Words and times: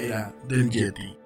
Era 0.00 0.32
del 0.48 0.70
Yeti. 0.70 1.19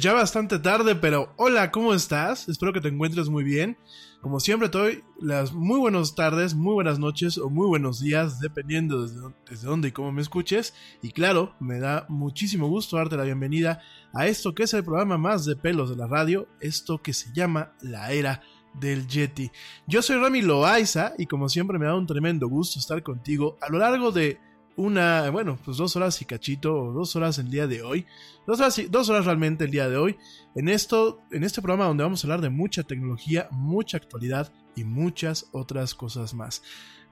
Ya 0.00 0.12
bastante 0.12 0.60
tarde, 0.60 0.94
pero 0.94 1.32
hola, 1.36 1.72
¿cómo 1.72 1.92
estás? 1.92 2.48
Espero 2.48 2.72
que 2.72 2.80
te 2.80 2.86
encuentres 2.86 3.28
muy 3.28 3.42
bien. 3.42 3.76
Como 4.20 4.38
siempre, 4.38 4.68
te 4.68 4.78
doy 4.78 5.04
las 5.20 5.52
muy 5.52 5.80
buenas 5.80 6.14
tardes, 6.14 6.54
muy 6.54 6.74
buenas 6.74 7.00
noches 7.00 7.36
o 7.36 7.50
muy 7.50 7.66
buenos 7.66 7.98
días, 7.98 8.38
dependiendo 8.38 9.02
desde, 9.02 9.20
desde 9.50 9.66
dónde 9.66 9.88
y 9.88 9.92
cómo 9.92 10.12
me 10.12 10.22
escuches. 10.22 10.72
Y 11.02 11.10
claro, 11.10 11.56
me 11.58 11.80
da 11.80 12.06
muchísimo 12.08 12.68
gusto 12.68 12.96
darte 12.96 13.16
la 13.16 13.24
bienvenida 13.24 13.80
a 14.12 14.28
esto 14.28 14.54
que 14.54 14.64
es 14.64 14.74
el 14.74 14.84
programa 14.84 15.18
más 15.18 15.44
de 15.44 15.56
pelos 15.56 15.90
de 15.90 15.96
la 15.96 16.06
radio, 16.06 16.46
esto 16.60 16.98
que 16.98 17.12
se 17.12 17.32
llama 17.32 17.72
La 17.80 18.12
Era 18.12 18.42
del 18.74 19.08
Yeti. 19.08 19.50
Yo 19.88 20.00
soy 20.00 20.18
Rami 20.18 20.42
Loaiza 20.42 21.14
y 21.18 21.26
como 21.26 21.48
siempre 21.48 21.78
me 21.78 21.86
da 21.86 21.96
un 21.96 22.06
tremendo 22.06 22.46
gusto 22.46 22.78
estar 22.78 23.02
contigo 23.02 23.58
a 23.60 23.68
lo 23.68 23.78
largo 23.78 24.12
de 24.12 24.38
una, 24.78 25.28
bueno, 25.30 25.58
pues 25.64 25.76
dos 25.76 25.96
horas 25.96 26.22
y 26.22 26.24
cachito, 26.24 26.92
dos 26.92 27.16
horas 27.16 27.38
el 27.38 27.50
día 27.50 27.66
de 27.66 27.82
hoy, 27.82 28.06
dos 28.46 28.60
horas, 28.60 28.80
dos 28.88 29.08
horas 29.08 29.26
realmente 29.26 29.64
el 29.64 29.72
día 29.72 29.88
de 29.88 29.96
hoy, 29.96 30.16
en 30.54 30.68
esto, 30.68 31.20
en 31.32 31.42
este 31.42 31.60
programa 31.60 31.86
donde 31.86 32.04
vamos 32.04 32.22
a 32.22 32.26
hablar 32.28 32.40
de 32.40 32.48
mucha 32.48 32.84
tecnología, 32.84 33.48
mucha 33.50 33.96
actualidad 33.96 34.52
y 34.76 34.84
muchas 34.84 35.46
otras 35.52 35.94
cosas 35.94 36.32
más. 36.32 36.62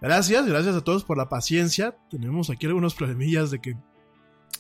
Gracias, 0.01 0.47
gracias 0.47 0.77
a 0.77 0.85
todos 0.85 1.03
por 1.03 1.19
la 1.19 1.29
paciencia. 1.29 1.97
Tenemos 2.09 2.51
aquí 2.51 2.67
algunos 2.67 2.95
problemillas 2.95 3.51
de 3.51 3.61
que 3.61 3.77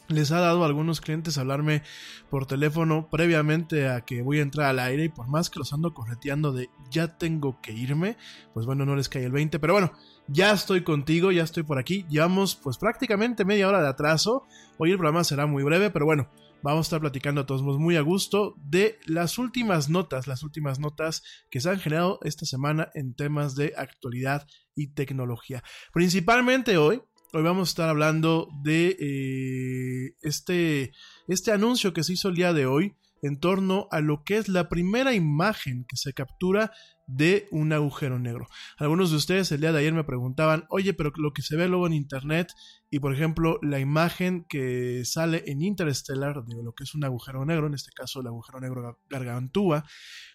les 0.09 0.31
ha 0.33 0.41
dado 0.41 0.63
a 0.63 0.67
algunos 0.67 1.01
clientes 1.01 1.39
hablarme 1.39 1.83
por 2.31 2.47
teléfono 2.47 3.09
previamente 3.11 3.89
a 3.89 4.03
que 4.03 4.23
voy 4.23 4.39
a 4.39 4.43
entrar 4.43 4.69
al 4.69 4.79
aire 4.79 5.05
y 5.05 5.09
por 5.09 5.29
más 5.29 5.51
que 5.51 5.59
los 5.59 5.73
ando 5.73 5.95
correteando 5.95 6.53
de 6.53 6.71
ya 6.91 7.19
tengo 7.19 7.61
que 7.61 7.73
irme, 7.73 8.17
pues 8.55 8.67
bueno, 8.67 8.85
no 8.85 8.97
les 8.97 9.09
cae 9.09 9.25
el 9.25 9.33
20, 9.33 9.59
pero 9.59 9.73
bueno, 9.75 9.93
ya 10.29 10.53
estoy 10.53 10.83
contigo, 10.83 11.33
ya 11.33 11.43
estoy 11.43 11.63
por 11.63 11.79
aquí. 11.79 12.05
Llevamos 12.09 12.57
pues 12.57 12.79
prácticamente 12.79 13.45
media 13.45 13.69
hora 13.69 13.83
de 13.83 13.89
atraso. 13.89 14.45
Hoy 14.79 14.91
el 14.91 14.99
programa 14.99 15.25
será 15.25 15.47
muy 15.47 15.63
breve, 15.63 15.91
pero 15.91 16.05
bueno, 16.05 16.29
vamos 16.63 16.87
a 16.87 16.89
estar 16.89 17.01
platicando 17.01 17.43
a 17.43 17.47
todos 17.47 17.63
muy 17.63 17.97
a 17.97 18.01
gusto 18.01 18.55
de 18.59 18.99
las 19.07 19.39
últimas 19.39 19.89
notas, 19.89 20.27
las 20.27 20.43
últimas 20.43 20.81
notas 20.81 21.23
que 21.51 21.61
se 21.61 21.71
han 21.71 21.79
generado 21.79 22.19
esta 22.23 22.47
semana 22.47 22.91
en 22.95 23.15
temas 23.15 23.55
de 23.55 23.73
actualidad 23.77 24.47
y 24.75 24.89
tecnología. 24.89 25.63
Principalmente 25.93 26.77
hoy, 26.77 27.03
hoy 27.33 27.43
vamos 27.43 27.69
a 27.69 27.71
estar 27.71 27.89
hablando 27.89 28.49
de 28.63 28.97
eh, 29.01 30.17
este, 30.23 30.93
este 31.29 31.53
anuncio 31.53 31.93
que 31.93 32.05
se 32.05 32.13
hizo 32.13 32.29
el 32.29 32.37
día 32.37 32.53
de 32.53 32.67
hoy 32.67 32.97
en 33.23 33.41
torno 33.41 33.89
a 33.91 34.01
lo 34.01 34.23
que 34.25 34.37
es 34.37 34.49
la 34.49 34.69
primera 34.69 35.15
imagen 35.15 35.85
que 35.89 35.97
se 35.97 36.13
captura 36.13 36.71
de 37.07 37.49
un 37.51 37.73
agujero 37.73 38.19
negro. 38.19 38.47
Algunos 38.79 39.11
de 39.11 39.17
ustedes 39.17 39.51
el 39.53 39.61
día 39.61 39.73
de 39.73 39.81
ayer 39.81 39.93
me 39.93 40.05
preguntaban, 40.05 40.65
oye, 40.69 40.93
pero 40.93 41.13
lo 41.17 41.33
que 41.33 41.43
se 41.43 41.57
ve 41.57 41.69
luego 41.69 41.87
en 41.87 41.93
Internet 41.93 42.53
y 42.91 43.01
por 43.01 43.15
ejemplo 43.15 43.59
la 43.63 43.81
imagen 43.81 44.45
que 44.49 45.05
sale 45.05 45.45
en 45.47 45.63
Interstellar 45.63 46.45
de 46.45 46.63
lo 46.63 46.73
que 46.73 46.85
es 46.85 46.95
un 46.95 47.05
agujero 47.05 47.45
negro, 47.45 47.67
en 47.67 47.75
este 47.75 47.91
caso 47.93 48.21
el 48.21 48.27
agujero 48.27 48.61
negro 48.61 49.01
gargantúa, 49.09 49.85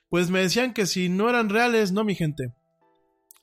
pues 0.09 0.29
me 0.29 0.39
decían 0.39 0.73
que 0.73 0.85
si 0.85 1.09
no 1.09 1.29
eran 1.29 1.49
reales, 1.49 1.91
no 1.91 2.03
mi 2.03 2.15
gente. 2.15 2.53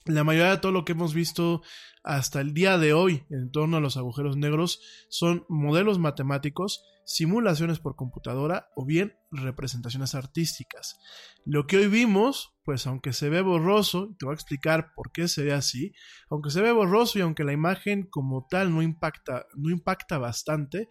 La 0.08 0.24
mayoría 0.24 0.52
de 0.52 0.56
todo 0.56 0.72
lo 0.72 0.86
que 0.86 0.92
hemos 0.92 1.12
visto 1.12 1.60
hasta 2.02 2.40
el 2.40 2.54
día 2.54 2.78
de 2.78 2.94
hoy 2.94 3.26
en 3.28 3.52
torno 3.52 3.76
a 3.76 3.80
los 3.80 3.98
agujeros 3.98 4.38
negros 4.38 4.80
son 5.10 5.44
modelos 5.50 5.98
matemáticos 5.98 6.82
simulaciones 7.04 7.78
por 7.78 7.94
computadora 7.94 8.70
o 8.74 8.86
bien 8.86 9.18
representaciones 9.30 10.14
artísticas. 10.14 10.98
Lo 11.44 11.66
que 11.66 11.76
hoy 11.76 11.88
vimos, 11.88 12.54
pues 12.64 12.86
aunque 12.86 13.12
se 13.12 13.28
ve 13.28 13.42
borroso, 13.42 14.16
te 14.18 14.24
voy 14.24 14.32
a 14.32 14.36
explicar 14.36 14.92
por 14.94 15.12
qué 15.12 15.28
se 15.28 15.44
ve 15.44 15.52
así, 15.52 15.92
aunque 16.30 16.48
se 16.48 16.62
ve 16.62 16.72
borroso 16.72 17.18
y 17.18 17.22
aunque 17.22 17.44
la 17.44 17.52
imagen 17.52 18.08
como 18.08 18.46
tal 18.48 18.72
no 18.72 18.80
impacta, 18.80 19.44
no 19.56 19.68
impacta 19.68 20.16
bastante, 20.16 20.88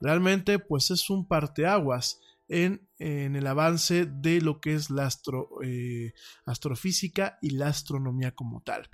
realmente 0.00 0.60
pues 0.60 0.92
es 0.92 1.10
un 1.10 1.26
parteaguas 1.26 2.20
en, 2.50 2.88
el 2.98 3.46
avance 3.46 4.04
de 4.04 4.42
lo 4.42 4.60
que 4.60 4.74
es 4.74 4.90
la 4.90 5.08
eh, 5.62 6.12
astrofísica 6.44 7.38
y 7.40 7.50
la 7.50 7.68
astronomía 7.68 8.34
como 8.34 8.60
tal. 8.62 8.90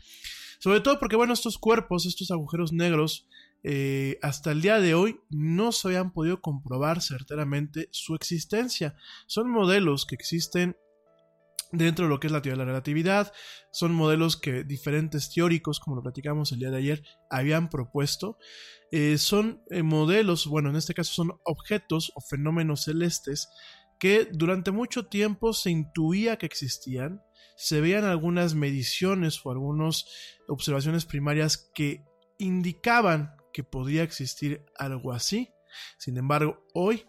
Sobre 0.61 0.81
todo 0.81 1.01
porque, 1.01 1.17
bueno, 1.17 1.33
estos 1.33 1.59
cuerpos, 1.59 2.07
estos 2.07 2.31
agujeros 2.31 2.73
negros, 2.73 3.27
eh, 3.65 4.19
hasta 4.23 4.53
el 4.53 4.63
día 4.63 4.79
de 4.79 4.95
hoy 4.95 5.19
no 5.29 5.73
se 5.73 5.89
habían 5.89 6.13
podido 6.13 6.41
comprobar 6.41 7.03
certeramente 7.03 7.89
su 7.91 8.15
existencia. 8.15 8.95
Son 9.27 9.51
modelos 9.51 10.07
que 10.07 10.15
existen 10.15 10.77
dentro 11.73 12.05
de 12.05 12.09
lo 12.09 12.21
que 12.21 12.29
es 12.29 12.33
la 12.33 12.43
teoría 12.43 12.59
de 12.59 12.65
la 12.65 12.73
relatividad. 12.73 13.33
Son 13.73 13.95
modelos 13.95 14.37
que 14.37 14.65
diferentes 14.65 15.31
teóricos, 15.33 15.81
como 15.81 15.97
lo 15.97 16.03
platicamos 16.03 16.53
el 16.53 16.59
día 16.59 16.71
de 16.71 16.79
ayer, 16.79 17.03
habían 17.31 17.69
propuesto. 17.69 18.39
Eh, 18.91 19.19
son 19.19 19.63
eh, 19.71 19.83
modelos, 19.83 20.47
bueno, 20.47 20.71
en 20.71 20.77
este 20.77 20.95
caso 20.95 21.13
son 21.13 21.33
objetos 21.45 22.13
o 22.15 22.21
fenómenos 22.21 22.85
celestes 22.85 23.49
que 23.99 24.29
durante 24.33 24.71
mucho 24.71 25.07
tiempo 25.07 25.53
se 25.53 25.71
intuía 25.71 26.37
que 26.37 26.47
existían. 26.47 27.23
Se 27.57 27.81
veían 27.81 28.05
algunas 28.05 28.55
mediciones 28.55 29.41
o 29.45 29.51
algunas 29.51 30.07
observaciones 30.49 31.07
primarias 31.07 31.71
que 31.75 32.05
indicaban 32.39 33.35
que 33.53 33.65
podía 33.65 34.03
existir 34.03 34.65
algo 34.79 35.13
así. 35.13 35.51
Sin 35.99 36.19
embargo, 36.19 36.63
hoy, 36.75 37.07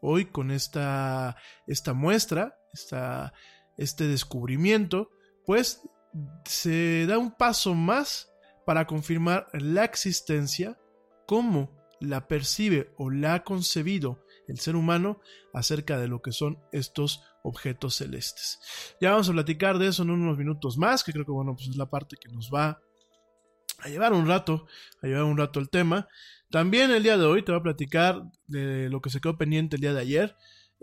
hoy 0.00 0.26
con 0.26 0.50
esta, 0.50 1.36
esta 1.66 1.94
muestra, 1.94 2.56
esta, 2.72 3.32
este 3.76 4.06
descubrimiento, 4.08 5.10
pues 5.46 5.82
se 6.44 7.06
da 7.06 7.18
un 7.18 7.32
paso 7.32 7.74
más 7.74 8.30
para 8.66 8.86
confirmar 8.86 9.48
la 9.52 9.84
existencia, 9.84 10.78
cómo 11.26 11.70
la 12.00 12.28
percibe 12.28 12.92
o 12.96 13.10
la 13.10 13.34
ha 13.34 13.44
concebido 13.44 14.24
el 14.48 14.58
ser 14.58 14.76
humano 14.76 15.20
acerca 15.52 15.98
de 15.98 16.08
lo 16.08 16.20
que 16.20 16.32
son 16.32 16.58
estos 16.72 17.22
objetos 17.42 17.96
celestes. 17.96 18.60
Ya 19.00 19.12
vamos 19.12 19.28
a 19.28 19.32
platicar 19.32 19.78
de 19.78 19.88
eso 19.88 20.02
en 20.02 20.10
unos 20.10 20.36
minutos 20.36 20.76
más, 20.76 21.04
que 21.04 21.12
creo 21.12 21.24
que 21.24 21.32
bueno, 21.32 21.54
pues 21.54 21.68
es 21.68 21.76
la 21.76 21.90
parte 21.90 22.16
que 22.16 22.32
nos 22.32 22.50
va 22.52 22.80
a 23.78 23.88
llevar 23.88 24.12
un 24.12 24.26
rato, 24.26 24.66
a 25.02 25.06
llevar 25.06 25.24
un 25.24 25.36
rato 25.36 25.60
el 25.60 25.68
tema. 25.68 26.08
También 26.50 26.90
el 26.90 27.02
día 27.02 27.18
de 27.18 27.24
hoy 27.24 27.42
te 27.42 27.52
voy 27.52 27.60
a 27.60 27.62
platicar 27.62 28.22
de 28.46 28.88
lo 28.88 29.00
que 29.00 29.10
se 29.10 29.20
quedó 29.20 29.36
pendiente 29.36 29.76
el 29.76 29.82
día 29.82 29.92
de 29.92 30.00
ayer, 30.00 30.36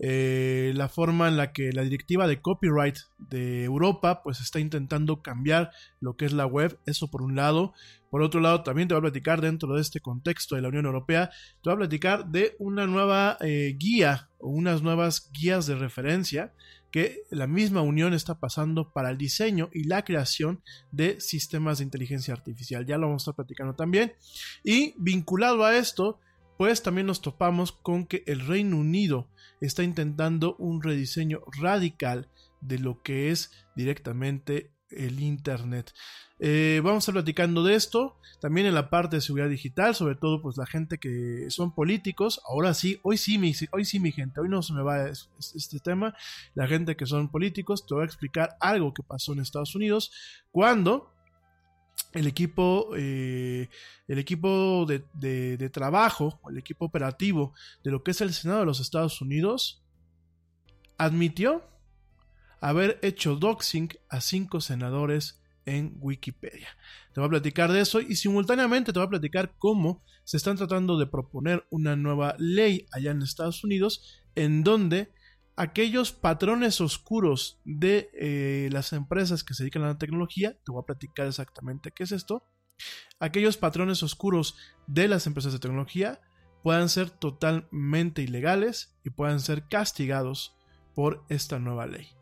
eh, 0.03 0.73
la 0.75 0.89
forma 0.89 1.27
en 1.27 1.37
la 1.37 1.53
que 1.53 1.71
la 1.71 1.83
directiva 1.83 2.25
de 2.25 2.41
copyright 2.41 2.97
de 3.19 3.63
Europa 3.63 4.23
pues 4.23 4.41
está 4.41 4.59
intentando 4.59 5.21
cambiar 5.21 5.69
lo 5.99 6.17
que 6.17 6.25
es 6.25 6.33
la 6.33 6.47
web, 6.47 6.79
eso 6.87 7.11
por 7.11 7.21
un 7.21 7.35
lado. 7.35 7.73
Por 8.09 8.23
otro 8.23 8.41
lado, 8.41 8.63
también 8.63 8.87
te 8.87 8.95
voy 8.95 8.99
a 8.99 9.03
platicar 9.03 9.41
dentro 9.41 9.75
de 9.75 9.81
este 9.81 9.99
contexto 9.99 10.55
de 10.55 10.63
la 10.63 10.69
Unión 10.69 10.87
Europea, 10.87 11.29
te 11.61 11.69
voy 11.69 11.73
a 11.73 11.77
platicar 11.77 12.25
de 12.25 12.55
una 12.57 12.87
nueva 12.87 13.37
eh, 13.41 13.75
guía 13.77 14.29
o 14.39 14.49
unas 14.49 14.81
nuevas 14.81 15.29
guías 15.31 15.67
de 15.67 15.75
referencia 15.75 16.51
que 16.91 17.21
la 17.29 17.45
misma 17.45 17.81
Unión 17.81 18.15
está 18.15 18.39
pasando 18.39 18.91
para 18.91 19.11
el 19.11 19.19
diseño 19.19 19.69
y 19.71 19.83
la 19.83 20.03
creación 20.03 20.63
de 20.91 21.21
sistemas 21.21 21.77
de 21.77 21.85
inteligencia 21.85 22.33
artificial. 22.33 22.87
Ya 22.87 22.97
lo 22.97 23.05
vamos 23.05 23.21
a 23.21 23.23
estar 23.23 23.35
platicando 23.35 23.75
también. 23.75 24.13
Y 24.63 24.95
vinculado 24.97 25.63
a 25.63 25.77
esto, 25.77 26.19
pues 26.61 26.83
también 26.83 27.07
nos 27.07 27.21
topamos 27.21 27.71
con 27.71 28.05
que 28.05 28.23
el 28.27 28.45
Reino 28.45 28.77
Unido 28.77 29.27
está 29.61 29.81
intentando 29.81 30.55
un 30.57 30.83
rediseño 30.83 31.41
radical 31.59 32.29
de 32.59 32.77
lo 32.77 33.01
que 33.01 33.31
es 33.31 33.49
directamente 33.75 34.69
el 34.91 35.21
Internet. 35.21 35.91
Eh, 36.37 36.79
vamos 36.83 36.97
a 36.97 36.99
estar 36.99 37.13
platicando 37.13 37.63
de 37.63 37.73
esto, 37.73 38.15
también 38.41 38.67
en 38.67 38.75
la 38.75 38.91
parte 38.91 39.15
de 39.15 39.21
seguridad 39.23 39.49
digital, 39.49 39.95
sobre 39.95 40.13
todo 40.13 40.39
pues 40.39 40.55
la 40.57 40.67
gente 40.67 40.99
que 40.99 41.47
son 41.49 41.73
políticos, 41.73 42.39
ahora 42.47 42.75
sí, 42.75 42.99
hoy 43.01 43.17
sí, 43.17 43.39
mi, 43.39 43.55
hoy 43.71 43.83
sí 43.83 43.99
mi 43.99 44.11
gente, 44.11 44.39
hoy 44.39 44.49
no 44.49 44.61
se 44.61 44.73
me 44.73 44.83
va 44.83 45.09
este 45.09 45.79
tema, 45.79 46.13
la 46.53 46.67
gente 46.67 46.95
que 46.95 47.07
son 47.07 47.31
políticos, 47.31 47.87
te 47.87 47.95
voy 47.95 48.03
a 48.03 48.05
explicar 48.05 48.55
algo 48.59 48.93
que 48.93 49.01
pasó 49.01 49.33
en 49.33 49.39
Estados 49.39 49.73
Unidos 49.73 50.11
cuando 50.51 51.10
el 52.13 52.27
equipo, 52.27 52.89
eh, 52.97 53.69
el 54.07 54.19
equipo 54.19 54.85
de, 54.85 55.03
de, 55.13 55.69
trabajo, 55.69 56.39
el 56.49 56.57
equipo 56.57 56.85
operativo 56.85 57.53
de 57.83 57.91
lo 57.91 58.03
que 58.03 58.11
es 58.11 58.21
el 58.21 58.33
Senado 58.33 58.61
de 58.61 58.65
los 58.65 58.79
Estados 58.79 59.21
Unidos, 59.21 59.83
admitió 60.97 61.63
haber 62.59 62.99
hecho 63.01 63.35
doxing 63.35 63.89
a 64.09 64.21
cinco 64.21 64.61
senadores 64.61 65.41
en 65.65 65.95
Wikipedia. 65.99 66.69
Te 67.13 67.19
voy 67.19 67.27
a 67.27 67.31
platicar 67.31 67.71
de 67.71 67.81
eso 67.81 68.01
y 68.01 68.15
simultáneamente 68.15 68.91
te 68.91 68.99
voy 68.99 69.07
a 69.07 69.11
platicar 69.11 69.53
cómo 69.57 70.03
se 70.23 70.37
están 70.37 70.57
tratando 70.57 70.97
de 70.97 71.07
proponer 71.07 71.65
una 71.69 71.95
nueva 71.95 72.35
ley 72.37 72.85
allá 72.91 73.11
en 73.11 73.21
Estados 73.21 73.63
Unidos 73.63 74.21
en 74.35 74.63
donde 74.63 75.11
aquellos 75.55 76.11
patrones 76.11 76.81
oscuros 76.81 77.59
de 77.65 78.09
eh, 78.13 78.69
las 78.71 78.93
empresas 78.93 79.43
que 79.43 79.53
se 79.53 79.63
dedican 79.63 79.83
a 79.83 79.87
la 79.87 79.97
tecnología, 79.97 80.57
te 80.63 80.71
voy 80.71 80.81
a 80.81 80.85
platicar 80.85 81.27
exactamente 81.27 81.91
qué 81.91 82.03
es 82.03 82.11
esto, 82.11 82.47
aquellos 83.19 83.57
patrones 83.57 84.03
oscuros 84.03 84.55
de 84.87 85.07
las 85.07 85.27
empresas 85.27 85.53
de 85.53 85.59
tecnología 85.59 86.21
puedan 86.63 86.89
ser 86.89 87.09
totalmente 87.09 88.21
ilegales 88.21 88.97
y 89.03 89.09
puedan 89.09 89.39
ser 89.39 89.67
castigados 89.67 90.55
por 90.95 91.23
esta 91.29 91.59
nueva 91.59 91.87
ley. 91.87 92.20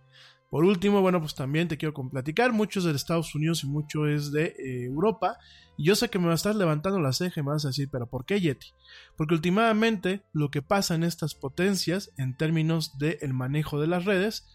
Por 0.49 0.65
último, 0.65 1.01
bueno, 1.01 1.19
pues 1.19 1.35
también 1.35 1.67
te 1.67 1.77
quiero 1.77 1.93
platicar, 1.93 2.51
muchos 2.53 2.83
de 2.83 2.91
Estados 2.91 3.35
Unidos 3.35 3.63
y 3.63 3.67
mucho 3.67 4.07
es 4.07 4.31
de 4.31 4.45
eh, 4.45 4.85
Europa. 4.85 5.37
Y 5.77 5.85
yo 5.85 5.95
sé 5.95 6.09
que 6.09 6.17
me 6.17 6.25
vas 6.25 6.45
a 6.45 6.49
estar 6.49 6.55
levantando 6.55 6.99
la 6.99 7.13
ceja 7.13 7.39
y 7.39 7.43
me 7.43 7.51
vas 7.51 7.65
a 7.65 7.69
decir, 7.69 7.87
pero 7.91 8.07
¿por 8.07 8.25
qué 8.25 8.41
Yeti? 8.41 8.73
Porque 9.15 9.35
últimamente 9.35 10.23
lo 10.33 10.49
que 10.49 10.63
pasa 10.63 10.95
en 10.95 11.03
estas 11.03 11.35
potencias 11.35 12.11
en 12.17 12.35
términos 12.35 12.97
del 12.97 13.33
manejo 13.33 13.79
de 13.79 13.87
las 13.87 14.05
redes, 14.05 14.49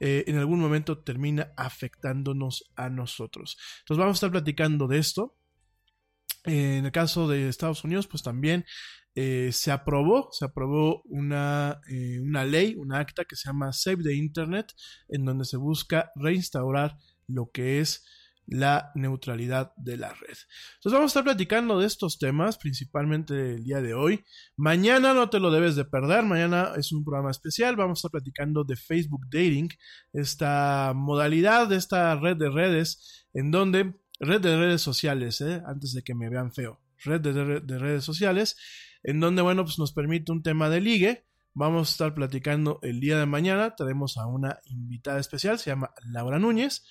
eh, 0.00 0.24
en 0.26 0.36
algún 0.36 0.60
momento 0.60 0.98
termina 0.98 1.52
afectándonos 1.56 2.64
a 2.74 2.90
nosotros. 2.90 3.56
Entonces 3.80 4.00
vamos 4.00 4.16
a 4.16 4.18
estar 4.18 4.30
platicando 4.32 4.88
de 4.88 4.98
esto. 4.98 5.36
En 6.44 6.84
el 6.84 6.92
caso 6.92 7.28
de 7.28 7.48
Estados 7.48 7.84
Unidos, 7.84 8.06
pues 8.06 8.22
también 8.22 8.64
eh, 9.18 9.48
se 9.50 9.72
aprobó, 9.72 10.28
se 10.30 10.44
aprobó 10.44 11.00
una, 11.06 11.80
eh, 11.88 12.20
una 12.20 12.44
ley, 12.44 12.74
una 12.76 12.98
acta 12.98 13.24
que 13.24 13.34
se 13.34 13.48
llama 13.48 13.72
Save 13.72 14.02
the 14.02 14.14
Internet, 14.14 14.74
en 15.08 15.24
donde 15.24 15.46
se 15.46 15.56
busca 15.56 16.12
reinstaurar 16.16 16.98
lo 17.26 17.50
que 17.50 17.80
es 17.80 18.04
la 18.46 18.92
neutralidad 18.94 19.72
de 19.76 19.96
la 19.96 20.12
red. 20.12 20.36
Entonces 20.74 20.92
vamos 20.92 21.04
a 21.04 21.12
estar 21.12 21.24
platicando 21.24 21.80
de 21.80 21.86
estos 21.86 22.18
temas, 22.18 22.58
principalmente 22.58 23.54
el 23.54 23.64
día 23.64 23.80
de 23.80 23.94
hoy. 23.94 24.22
Mañana 24.54 25.14
no 25.14 25.30
te 25.30 25.40
lo 25.40 25.50
debes 25.50 25.76
de 25.76 25.86
perder, 25.86 26.24
mañana 26.24 26.72
es 26.76 26.92
un 26.92 27.02
programa 27.02 27.30
especial, 27.30 27.74
vamos 27.74 27.98
a 27.98 28.00
estar 28.00 28.10
platicando 28.10 28.64
de 28.64 28.76
Facebook 28.76 29.26
Dating, 29.30 29.70
esta 30.12 30.92
modalidad 30.94 31.68
de 31.68 31.76
esta 31.76 32.14
red 32.16 32.36
de 32.36 32.50
redes, 32.50 33.26
en 33.32 33.50
donde, 33.50 33.94
red 34.20 34.42
de 34.42 34.58
redes 34.58 34.82
sociales, 34.82 35.40
¿eh? 35.40 35.62
antes 35.66 35.94
de 35.94 36.02
que 36.02 36.14
me 36.14 36.28
vean 36.28 36.52
feo, 36.52 36.82
red 37.02 37.22
de 37.22 37.78
redes 37.78 38.04
sociales, 38.04 38.56
en 39.06 39.20
donde, 39.20 39.40
bueno, 39.40 39.64
pues 39.64 39.78
nos 39.78 39.92
permite 39.92 40.32
un 40.32 40.42
tema 40.42 40.68
de 40.68 40.80
ligue. 40.80 41.24
Vamos 41.54 41.88
a 41.88 41.92
estar 41.92 42.14
platicando 42.14 42.80
el 42.82 42.98
día 42.98 43.16
de 43.18 43.24
mañana. 43.24 43.76
Tenemos 43.76 44.18
a 44.18 44.26
una 44.26 44.58
invitada 44.64 45.20
especial, 45.20 45.60
se 45.60 45.70
llama 45.70 45.92
Laura 46.04 46.40
Núñez. 46.40 46.82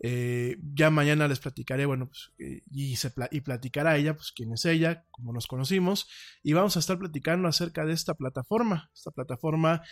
Eh, 0.00 0.56
ya 0.62 0.88
mañana 0.88 1.28
les 1.28 1.40
platicaré, 1.40 1.84
bueno, 1.84 2.08
pues, 2.08 2.32
eh, 2.38 2.62
y, 2.70 2.96
se 2.96 3.12
y 3.32 3.40
platicará 3.42 3.98
ella, 3.98 4.14
pues 4.14 4.32
quién 4.32 4.52
es 4.52 4.64
ella, 4.64 5.04
cómo 5.10 5.32
nos 5.32 5.46
conocimos, 5.46 6.08
y 6.42 6.52
vamos 6.52 6.76
a 6.76 6.78
estar 6.78 6.98
platicando 6.98 7.48
acerca 7.48 7.84
de 7.84 7.94
esta 7.94 8.14
plataforma, 8.14 8.90
esta 8.94 9.10
plataforma, 9.10 9.82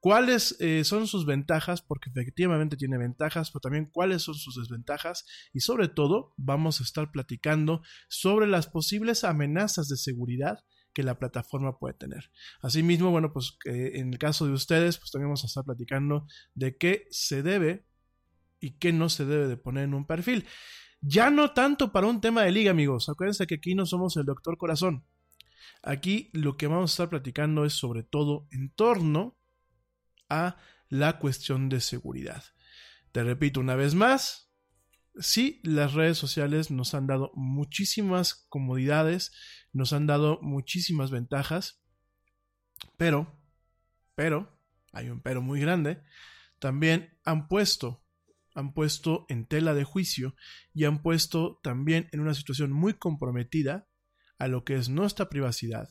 cuáles 0.00 0.54
eh, 0.60 0.84
son 0.84 1.06
sus 1.06 1.24
ventajas, 1.24 1.80
porque 1.80 2.10
efectivamente 2.10 2.76
tiene 2.76 2.98
ventajas, 2.98 3.50
pero 3.50 3.60
también 3.60 3.86
cuáles 3.86 4.22
son 4.22 4.34
sus 4.34 4.56
desventajas, 4.56 5.24
y 5.54 5.60
sobre 5.60 5.88
todo 5.88 6.34
vamos 6.36 6.80
a 6.80 6.84
estar 6.84 7.10
platicando 7.10 7.80
sobre 8.06 8.46
las 8.46 8.66
posibles 8.66 9.24
amenazas 9.24 9.88
de 9.88 9.96
seguridad 9.96 10.62
que 10.94 11.02
la 11.02 11.18
plataforma 11.18 11.78
puede 11.78 11.94
tener. 11.94 12.30
Asimismo, 12.62 13.10
bueno, 13.10 13.32
pues 13.32 13.58
en 13.64 14.12
el 14.12 14.18
caso 14.18 14.46
de 14.46 14.52
ustedes, 14.52 14.96
pues 14.98 15.10
también 15.10 15.28
vamos 15.28 15.44
a 15.44 15.48
estar 15.48 15.64
platicando 15.64 16.26
de 16.54 16.76
qué 16.78 17.06
se 17.10 17.42
debe 17.42 17.84
y 18.60 18.78
qué 18.78 18.92
no 18.92 19.10
se 19.10 19.26
debe 19.26 19.48
de 19.48 19.58
poner 19.58 19.84
en 19.84 19.94
un 19.94 20.06
perfil. 20.06 20.46
Ya 21.02 21.28
no 21.28 21.52
tanto 21.52 21.92
para 21.92 22.06
un 22.06 22.22
tema 22.22 22.42
de 22.42 22.52
liga, 22.52 22.70
amigos. 22.70 23.10
Acuérdense 23.10 23.46
que 23.46 23.56
aquí 23.56 23.74
no 23.74 23.84
somos 23.84 24.16
el 24.16 24.24
doctor 24.24 24.56
corazón. 24.56 25.04
Aquí 25.82 26.30
lo 26.32 26.56
que 26.56 26.66
vamos 26.66 26.90
a 26.90 26.94
estar 26.94 27.10
platicando 27.10 27.66
es 27.66 27.74
sobre 27.74 28.02
todo 28.02 28.46
en 28.50 28.70
torno 28.70 29.36
a 30.30 30.56
la 30.88 31.18
cuestión 31.18 31.68
de 31.68 31.80
seguridad. 31.80 32.42
Te 33.12 33.22
repito 33.22 33.60
una 33.60 33.74
vez 33.74 33.94
más, 33.94 34.50
sí, 35.18 35.60
las 35.62 35.92
redes 35.92 36.16
sociales 36.18 36.70
nos 36.70 36.94
han 36.94 37.06
dado 37.06 37.32
muchísimas 37.34 38.46
comodidades, 38.48 39.32
nos 39.74 39.92
han 39.92 40.06
dado 40.06 40.38
muchísimas 40.40 41.10
ventajas, 41.10 41.82
pero, 42.96 43.38
pero, 44.14 44.56
hay 44.92 45.10
un 45.10 45.20
pero 45.20 45.42
muy 45.42 45.60
grande, 45.60 46.02
también 46.60 47.18
han 47.24 47.48
puesto, 47.48 48.02
han 48.54 48.72
puesto 48.72 49.26
en 49.28 49.46
tela 49.46 49.74
de 49.74 49.84
juicio 49.84 50.36
y 50.72 50.84
han 50.84 51.02
puesto 51.02 51.60
también 51.62 52.08
en 52.12 52.20
una 52.20 52.34
situación 52.34 52.72
muy 52.72 52.94
comprometida 52.94 53.88
a 54.38 54.46
lo 54.46 54.64
que 54.64 54.76
es 54.76 54.88
nuestra 54.88 55.28
privacidad, 55.28 55.88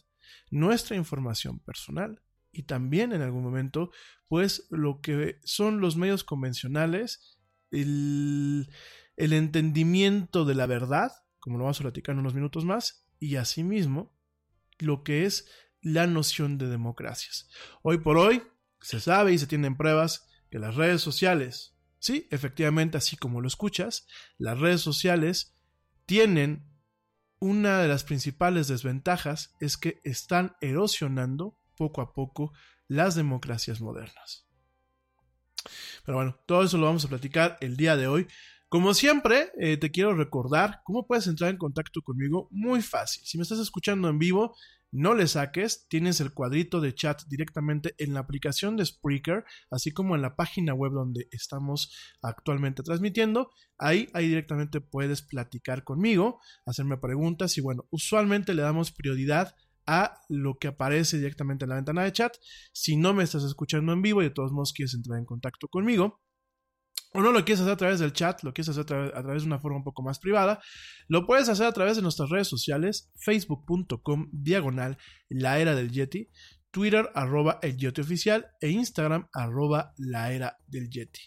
nuestra 0.49 0.95
información 0.95 1.59
personal 1.59 2.21
y 2.53 2.63
también 2.63 3.11
en 3.11 3.21
algún 3.21 3.43
momento, 3.43 3.91
pues 4.29 4.67
lo 4.69 5.01
que 5.01 5.39
son 5.43 5.81
los 5.81 5.97
medios 5.97 6.23
convencionales, 6.23 7.37
el, 7.71 8.71
el 9.17 9.33
entendimiento 9.33 10.45
de 10.45 10.55
la 10.55 10.67
verdad, 10.67 11.11
como 11.39 11.57
lo 11.57 11.65
vamos 11.65 11.81
a 11.81 11.83
platicar 11.83 12.13
en 12.13 12.19
unos 12.19 12.33
minutos 12.33 12.63
más, 12.63 13.02
y 13.23 13.37
asimismo 13.37 14.13
lo 14.79 15.03
que 15.03 15.25
es 15.25 15.49
la 15.81 16.07
noción 16.07 16.57
de 16.57 16.67
democracias. 16.67 17.47
Hoy 17.81 17.99
por 17.99 18.17
hoy 18.17 18.43
se 18.81 18.99
sabe 18.99 19.31
y 19.31 19.37
se 19.37 19.47
tienen 19.47 19.77
pruebas 19.77 20.27
que 20.49 20.59
las 20.59 20.75
redes 20.75 21.01
sociales, 21.01 21.73
sí, 21.99 22.27
efectivamente, 22.31 22.97
así 22.97 23.15
como 23.15 23.39
lo 23.39 23.47
escuchas, 23.47 24.07
las 24.37 24.59
redes 24.59 24.81
sociales 24.81 25.55
tienen 26.05 26.69
una 27.39 27.81
de 27.81 27.87
las 27.87 28.03
principales 28.03 28.67
desventajas 28.67 29.55
es 29.61 29.77
que 29.77 30.01
están 30.03 30.57
erosionando 30.59 31.57
poco 31.77 32.01
a 32.01 32.13
poco 32.13 32.51
las 32.89 33.15
democracias 33.15 33.79
modernas. 33.79 34.47
Pero 36.05 36.17
bueno, 36.17 36.39
todo 36.45 36.63
eso 36.63 36.77
lo 36.77 36.87
vamos 36.87 37.05
a 37.05 37.09
platicar 37.09 37.57
el 37.61 37.77
día 37.77 37.95
de 37.95 38.07
hoy 38.07 38.27
Como 38.73 38.95
siempre, 38.95 39.51
eh, 39.59 39.77
te 39.77 39.91
quiero 39.91 40.15
recordar 40.15 40.81
cómo 40.83 41.05
puedes 41.05 41.27
entrar 41.27 41.51
en 41.51 41.57
contacto 41.57 42.01
conmigo. 42.01 42.47
Muy 42.49 42.81
fácil. 42.81 43.23
Si 43.23 43.37
me 43.37 43.43
estás 43.43 43.59
escuchando 43.59 44.09
en 44.09 44.17
vivo, 44.17 44.55
no 44.91 45.13
le 45.13 45.27
saques, 45.27 45.85
tienes 45.89 46.19
el 46.21 46.33
cuadrito 46.33 46.81
de 46.81 46.95
chat 46.95 47.21
directamente 47.27 47.93
en 47.99 48.15
la 48.15 48.21
aplicación 48.21 48.75
de 48.75 48.83
Spreaker, 48.83 49.45
así 49.69 49.91
como 49.91 50.15
en 50.15 50.23
la 50.23 50.35
página 50.35 50.73
web 50.73 50.91
donde 50.91 51.27
estamos 51.29 51.95
actualmente 52.23 52.81
transmitiendo. 52.81 53.51
Ahí, 53.77 54.09
ahí 54.15 54.27
directamente 54.27 54.81
puedes 54.81 55.21
platicar 55.21 55.83
conmigo, 55.83 56.39
hacerme 56.65 56.97
preguntas 56.97 57.55
y 57.59 57.61
bueno, 57.61 57.85
usualmente 57.91 58.55
le 58.55 58.63
damos 58.63 58.91
prioridad 58.91 59.55
a 59.85 60.19
lo 60.29 60.57
que 60.57 60.69
aparece 60.69 61.17
directamente 61.17 61.65
en 61.65 61.69
la 61.69 61.75
ventana 61.75 62.05
de 62.05 62.11
chat. 62.11 62.35
Si 62.71 62.97
no 62.97 63.13
me 63.13 63.23
estás 63.23 63.43
escuchando 63.43 63.93
en 63.93 64.01
vivo 64.01 64.23
y 64.23 64.25
de 64.25 64.31
todos 64.31 64.51
modos 64.51 64.73
quieres 64.73 64.95
entrar 64.95 65.19
en 65.19 65.25
contacto 65.25 65.67
conmigo, 65.67 66.23
o 67.13 67.21
no 67.21 67.31
lo 67.31 67.45
quieres 67.45 67.61
hacer 67.61 67.73
a 67.73 67.77
través 67.77 67.99
del 67.99 68.13
chat, 68.13 68.43
lo 68.43 68.53
quieres 68.53 68.69
hacer 68.69 68.81
a, 68.81 68.85
tra 68.85 69.05
a, 69.07 69.21
través 69.21 69.43
de 69.43 69.47
una 69.47 69.59
forma 69.59 69.77
un 69.77 69.83
poco 69.83 70.01
más 70.01 70.19
privada, 70.19 70.61
lo 71.07 71.25
puedes 71.25 71.49
hacer 71.49 71.67
a 71.67 71.71
través 71.71 71.95
de 71.95 72.01
nuestras 72.01 72.29
redes 72.29 72.47
sociales, 72.47 73.11
facebook.com 73.17 74.29
diagonal 74.31 74.97
la 75.29 75.59
era 75.59 75.75
del 75.75 75.91
Yeti, 75.91 76.29
Twitter 76.71 77.09
arroba 77.13 77.59
el 77.61 77.77
Yeti 77.77 78.01
oficial 78.01 78.47
e 78.59 78.69
Instagram 78.69 79.27
arroba 79.31 79.93
la 79.97 80.33
era 80.33 80.57
del 80.67 80.89
Yeti. 80.89 81.21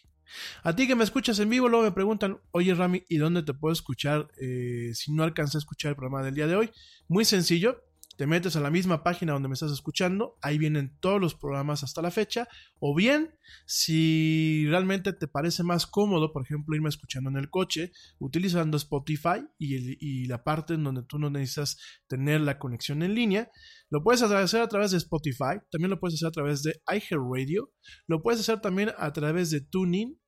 A 0.64 0.74
ti 0.74 0.88
que 0.88 0.96
me 0.96 1.04
escuchas 1.04 1.38
en 1.38 1.48
vivo, 1.48 1.68
luego 1.68 1.84
me 1.84 1.92
preguntan, 1.92 2.40
oye 2.50 2.74
Rami, 2.74 3.04
¿y 3.08 3.18
dónde 3.18 3.44
te 3.44 3.54
puedo 3.54 3.72
escuchar 3.72 4.28
eh, 4.40 4.90
si 4.92 5.12
no 5.12 5.22
alcancé 5.22 5.56
a 5.56 5.60
escuchar 5.60 5.90
el 5.90 5.96
programa 5.96 6.24
del 6.24 6.34
día 6.34 6.48
de 6.48 6.56
hoy? 6.56 6.70
Muy 7.08 7.24
sencillo, 7.24 7.84
te 8.16 8.26
metes 8.26 8.56
a 8.56 8.60
la 8.60 8.70
misma 8.70 9.02
página 9.02 9.32
donde 9.32 9.48
me 9.48 9.54
estás 9.54 9.72
escuchando, 9.72 10.38
ahí 10.40 10.58
vienen 10.58 10.96
todos 11.00 11.20
los 11.20 11.34
programas 11.34 11.82
hasta 11.82 12.02
la 12.02 12.10
fecha, 12.10 12.48
o 12.78 12.94
bien, 12.94 13.34
si 13.66 14.66
realmente 14.68 15.12
te 15.12 15.28
parece 15.28 15.62
más 15.62 15.86
cómodo, 15.86 16.32
por 16.32 16.42
ejemplo, 16.42 16.74
irme 16.74 16.88
escuchando 16.88 17.30
en 17.30 17.36
el 17.36 17.50
coche, 17.50 17.92
utilizando 18.18 18.76
Spotify 18.76 19.46
y, 19.58 20.26
la 20.26 20.42
parte 20.42 20.74
en 20.74 20.84
donde 20.84 21.02
tú 21.02 21.18
no 21.18 21.30
necesitas 21.30 21.78
tener 22.06 22.40
la 22.40 22.58
conexión 22.58 23.02
en 23.02 23.14
línea, 23.14 23.50
lo 23.90 24.02
puedes 24.02 24.22
hacer 24.22 24.62
a 24.62 24.68
través 24.68 24.90
de 24.90 24.96
Spotify, 24.96 25.60
también 25.70 25.90
lo 25.90 26.00
puedes 26.00 26.14
hacer 26.14 26.28
a 26.28 26.32
través 26.32 26.62
de 26.62 26.80
iHeartRadio, 26.88 27.70
lo 28.06 28.22
puedes 28.22 28.40
hacer 28.40 28.60
también 28.60 28.92
a 28.96 29.12
través 29.12 29.50
de 29.50 29.60
Tuning, 29.60 30.18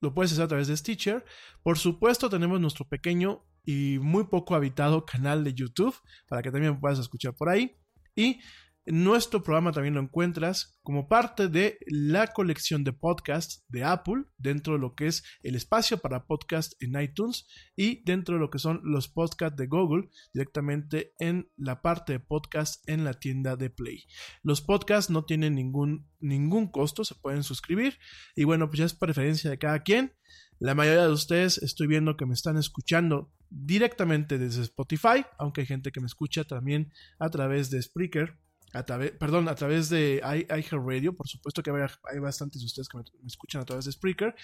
lo 0.00 0.14
puedes 0.14 0.32
hacer 0.32 0.44
a 0.44 0.48
través 0.48 0.68
de 0.68 0.76
Stitcher. 0.76 1.24
Por 1.62 1.78
supuesto, 1.78 2.30
tenemos 2.30 2.60
nuestro 2.60 2.88
pequeño 2.88 3.44
y 3.64 3.98
muy 4.00 4.24
poco 4.24 4.54
habitado 4.54 5.04
canal 5.04 5.44
de 5.44 5.54
YouTube 5.54 5.94
para 6.28 6.42
que 6.42 6.50
también 6.50 6.80
puedas 6.80 6.98
escuchar 6.98 7.34
por 7.34 7.48
ahí. 7.48 7.76
Y 8.14 8.40
nuestro 8.86 9.42
programa 9.42 9.72
también 9.72 9.94
lo 9.94 10.00
encuentras 10.00 10.80
como 10.82 11.06
parte 11.06 11.48
de 11.48 11.78
la 11.86 12.28
colección 12.28 12.82
de 12.82 12.92
podcasts 12.92 13.64
de 13.68 13.84
Apple, 13.84 14.24
dentro 14.38 14.72
de 14.72 14.78
lo 14.80 14.94
que 14.94 15.06
es 15.06 15.22
el 15.42 15.54
espacio 15.54 15.98
para 15.98 16.26
podcast 16.26 16.72
en 16.82 17.00
iTunes 17.00 17.46
y 17.76 18.02
dentro 18.04 18.34
de 18.34 18.40
lo 18.40 18.50
que 18.50 18.58
son 18.58 18.80
los 18.82 19.08
podcasts 19.08 19.56
de 19.56 19.66
Google, 19.66 20.08
directamente 20.32 21.14
en 21.18 21.50
la 21.56 21.82
parte 21.82 22.14
de 22.14 22.20
podcast 22.20 22.82
en 22.88 23.04
la 23.04 23.14
tienda 23.14 23.56
de 23.56 23.70
Play. 23.70 24.06
Los 24.42 24.62
podcasts 24.62 25.10
no 25.10 25.24
tienen 25.24 25.54
ningún, 25.54 26.08
ningún 26.18 26.66
costo, 26.66 27.04
se 27.04 27.14
pueden 27.14 27.42
suscribir 27.42 27.98
y 28.34 28.44
bueno, 28.44 28.68
pues 28.68 28.78
ya 28.78 28.86
es 28.86 28.94
preferencia 28.94 29.50
de 29.50 29.58
cada 29.58 29.82
quien. 29.82 30.14
La 30.60 30.74
mayoría 30.74 31.06
de 31.06 31.12
ustedes 31.12 31.56
estoy 31.56 31.86
viendo 31.86 32.18
que 32.18 32.26
me 32.26 32.34
están 32.34 32.58
escuchando 32.58 33.32
directamente 33.48 34.36
desde 34.36 34.60
Spotify, 34.60 35.24
aunque 35.38 35.62
hay 35.62 35.66
gente 35.66 35.90
que 35.90 36.00
me 36.00 36.06
escucha 36.06 36.44
también 36.44 36.92
a 37.18 37.30
través 37.30 37.70
de 37.70 37.80
Spreaker, 37.80 38.36
a 38.74 38.82
través, 38.84 39.12
perdón, 39.12 39.48
a 39.48 39.54
través 39.54 39.88
de 39.88 40.20
iHeartRadio, 40.22 41.16
por 41.16 41.26
supuesto 41.28 41.62
que 41.62 41.70
hay, 41.70 41.88
hay 42.12 42.18
bastantes 42.18 42.60
de 42.60 42.66
ustedes 42.66 42.90
que 42.90 42.98
me, 42.98 43.04
escuchan 43.26 43.62
a 43.62 43.64
través 43.64 43.86
de 43.86 43.92
Spreaker, 43.92 44.34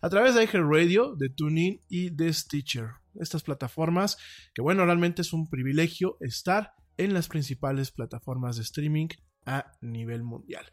a 0.00 0.08
través 0.08 0.36
de 0.36 0.44
iHeartRadio, 0.44 1.16
de 1.16 1.28
TuneIn 1.30 1.80
y 1.88 2.10
de 2.10 2.32
Stitcher. 2.32 2.90
Estas 3.18 3.42
plataformas 3.42 4.16
que 4.54 4.62
bueno, 4.62 4.86
realmente 4.86 5.22
es 5.22 5.32
un 5.32 5.50
privilegio 5.50 6.18
estar 6.20 6.74
en 6.96 7.14
las 7.14 7.26
principales 7.26 7.90
plataformas 7.90 8.58
de 8.58 8.62
streaming 8.62 9.08
a 9.44 9.72
nivel 9.80 10.22
mundial. 10.22 10.64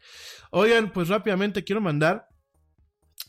Oigan, 0.52 0.92
pues 0.92 1.08
rápidamente 1.08 1.64
quiero 1.64 1.80
mandar 1.80 2.28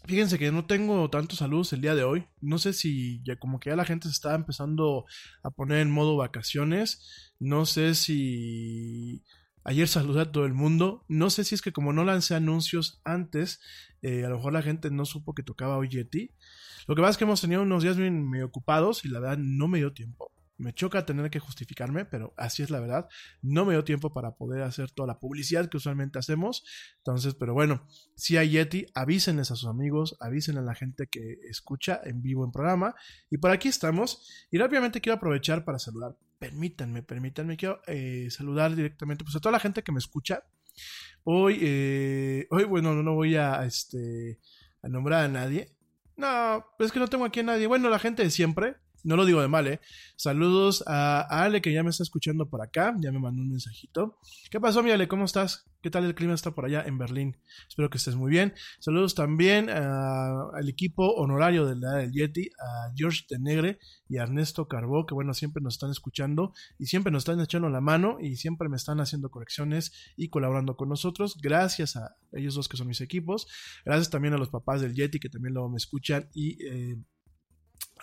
Fíjense 0.06 0.38
que 0.38 0.52
no 0.52 0.66
tengo 0.66 1.10
tantos 1.10 1.39
saludos 1.39 1.72
el 1.72 1.80
día 1.82 1.96
de 1.96 2.04
hoy. 2.04 2.26
No 2.42 2.58
sé 2.58 2.74
si 2.74 3.24
ya 3.24 3.38
como 3.38 3.60
que 3.60 3.70
ya 3.70 3.78
la 3.78 3.86
gente 3.86 4.10
se 4.10 4.13
está 4.13 4.36
empezando 4.36 5.06
a 5.44 5.50
poner 5.50 5.80
en 5.80 5.92
modo 5.92 6.18
vacaciones. 6.18 7.34
No 7.39 7.66
sé 7.66 7.96
si 7.96 9.24
ayer 9.63 9.88
saludé 9.88 10.22
a 10.22 10.32
todo 10.32 10.46
el 10.46 10.54
mundo. 10.54 11.06
No 11.08 11.30
sé 11.30 11.46
si 11.46 11.56
es 11.56 11.62
que 11.62 11.72
como 11.72 11.94
no 11.94 12.04
lancé 12.04 12.36
anuncios 12.36 13.02
antes, 13.06 13.62
eh, 14.02 14.26
a 14.26 14.30
lo 14.30 14.36
mejor 14.36 14.52
la 14.52 14.62
gente 14.62 14.92
no 14.92 15.06
supo 15.06 15.34
que 15.34 15.44
tocaba 15.44 15.78
hoy 15.78 15.88
Yeti. 15.88 16.32
Lo 16.86 16.96
que 16.96 17.02
pasa 17.02 17.12
es 17.12 17.18
que 17.18 17.24
hemos 17.24 17.39
tenido 17.39 17.62
unos 17.62 17.84
días 17.84 17.96
bien 17.96 18.30
medio 18.30 18.48
ocupados 18.48 19.06
y 19.06 19.08
la 19.08 19.22
verdad 19.22 19.38
no 19.38 19.70
me 19.70 19.78
dio 19.78 19.94
tiempo. 19.94 20.34
Me 20.58 20.74
choca 20.74 21.06
tener 21.06 21.30
que 21.30 21.39
justificarme, 21.39 22.06
pero 22.06 22.34
así 22.38 22.62
es 22.62 22.70
la 22.70 22.80
verdad. 22.80 23.08
No 23.42 23.66
me 23.66 23.74
dio 23.74 23.84
tiempo 23.84 24.13
para 24.13 24.36
poder 24.36 24.62
hacer 24.62 24.92
toda 24.92 25.08
la 25.08 25.20
publicidad 25.20 25.68
que 25.68 25.78
usualmente 25.78 26.20
hacemos. 26.20 26.63
Entonces, 26.98 27.36
pero 27.36 27.54
bueno, 27.54 27.88
si 28.16 28.38
hay 28.38 28.52
Yeti, 28.52 28.86
avísenles 28.94 29.52
a 29.52 29.56
sus 29.56 29.68
amigos, 29.68 30.16
avisen 30.20 30.58
a 30.58 30.62
la 30.62 30.76
gente 30.76 31.08
que 31.08 31.39
escucha 31.50 32.00
en 32.04 32.22
vivo 32.22 32.46
en 32.46 32.52
programa. 32.52 32.96
Y 33.30 33.38
por 33.38 33.52
aquí 33.52 33.68
estamos. 33.68 34.30
Y 34.52 34.58
rápidamente 34.58 35.02
quiero 35.02 35.18
aprovechar 35.18 35.66
para 35.66 35.80
saludar. 35.80 36.16
Permítanme, 36.38 37.04
permítanme, 37.04 37.58
quiero 37.58 37.82
eh, 37.88 38.28
saludar 38.30 38.76
directamente 38.76 39.24
pues, 39.24 39.36
a 39.36 39.39
toda 39.39 39.54
la 39.54 39.60
gente 39.60 39.82
que 39.82 39.92
me 39.92 40.00
escucha. 40.00 40.44
Hoy, 41.24 41.58
eh, 41.62 42.48
hoy 42.52 42.66
bueno, 42.66 42.94
no 43.02 43.16
voy 43.16 43.36
a, 43.38 43.63
este, 43.66 44.39
a 44.82 44.89
nombrar 44.89 45.26
a 45.26 45.28
nadie. 45.30 45.74
No, 46.16 46.66
es 46.80 46.92
que 46.92 47.00
no 47.00 47.08
tengo 47.08 47.26
aquí 47.26 47.39
a 47.39 47.44
nadie. 47.44 47.66
Bueno, 47.66 47.89
la 47.89 48.00
gente 48.00 48.24
de 48.24 48.30
siempre. 48.30 48.76
No 49.04 49.18
lo 49.18 49.26
digo 49.26 49.42
de 49.42 49.50
mal, 49.50 49.68
¿eh? 49.68 49.82
Saludos 50.16 50.84
a, 50.88 51.22
Ale, 51.22 51.62
que 51.62 51.74
ya 51.74 51.84
me 51.84 51.89
está 51.89 52.04
escuchando 52.04 52.50
por 52.50 52.62
acá. 52.62 52.96
Ya 53.02 53.12
me 53.12 53.20
mandó 53.20 53.42
un 53.42 53.50
mensajito. 53.50 54.18
¿Qué 54.50 54.62
pasó, 54.62 54.82
mi 54.82 54.92
Ale? 54.92 55.10
¿Cómo 55.10 55.26
estás? 55.26 55.66
¿Qué 55.82 55.89
tal 55.89 56.06
el 56.06 56.16
clima 56.16 56.34
está 56.34 56.52
por 56.52 56.63
allá 56.63 56.82
en 56.86 56.98
Berlín? 56.98 57.36
Espero 57.68 57.89
que 57.89 57.98
estés 57.98 58.16
muy 58.16 58.32
bien. 58.32 58.54
Saludos 58.80 59.16
también 59.16 59.68
uh, 59.68 60.56
al 60.56 60.70
equipo 60.70 61.06
honorario 61.16 61.66
de 61.66 61.76
la 61.76 61.96
del 61.96 62.13
Yeti, 62.13 62.48
a 62.58 62.94
George 62.96 63.26
Tenegre 63.28 63.80
y 64.08 64.18
a 64.18 64.24
Ernesto 64.24 64.70
Carbó, 64.70 65.06
que 65.06 65.13
bueno, 65.13 65.34
siempre 65.34 65.62
nos 65.62 65.74
están 65.74 65.92
escuchando 65.92 66.54
y 66.80 66.86
siempre 66.86 67.12
nos 67.12 67.24
están 67.24 67.42
echando 67.42 67.70
la 67.70 67.82
mano 67.82 68.16
y 68.22 68.38
siempre 68.38 68.70
me 68.70 68.78
están 68.78 69.02
haciendo 69.02 69.30
correcciones 69.30 69.92
y 70.16 70.30
colaborando 70.30 70.78
con 70.78 70.88
nosotros. 70.88 71.38
Gracias 71.42 71.98
a 71.98 72.16
ellos 72.32 72.56
dos 72.56 72.70
que 72.70 72.78
son 72.78 72.88
mis 72.88 73.02
equipos. 73.02 73.48
Gracias 73.84 74.10
también 74.10 74.34
a 74.34 74.38
los 74.38 74.48
papás 74.48 74.80
del 74.80 74.94
Yeti 74.94 75.20
que 75.20 75.28
también 75.28 75.54
luego 75.54 75.70
me 75.70 75.78
escuchan 75.78 76.30
y 76.34 76.66
eh, 76.66 76.96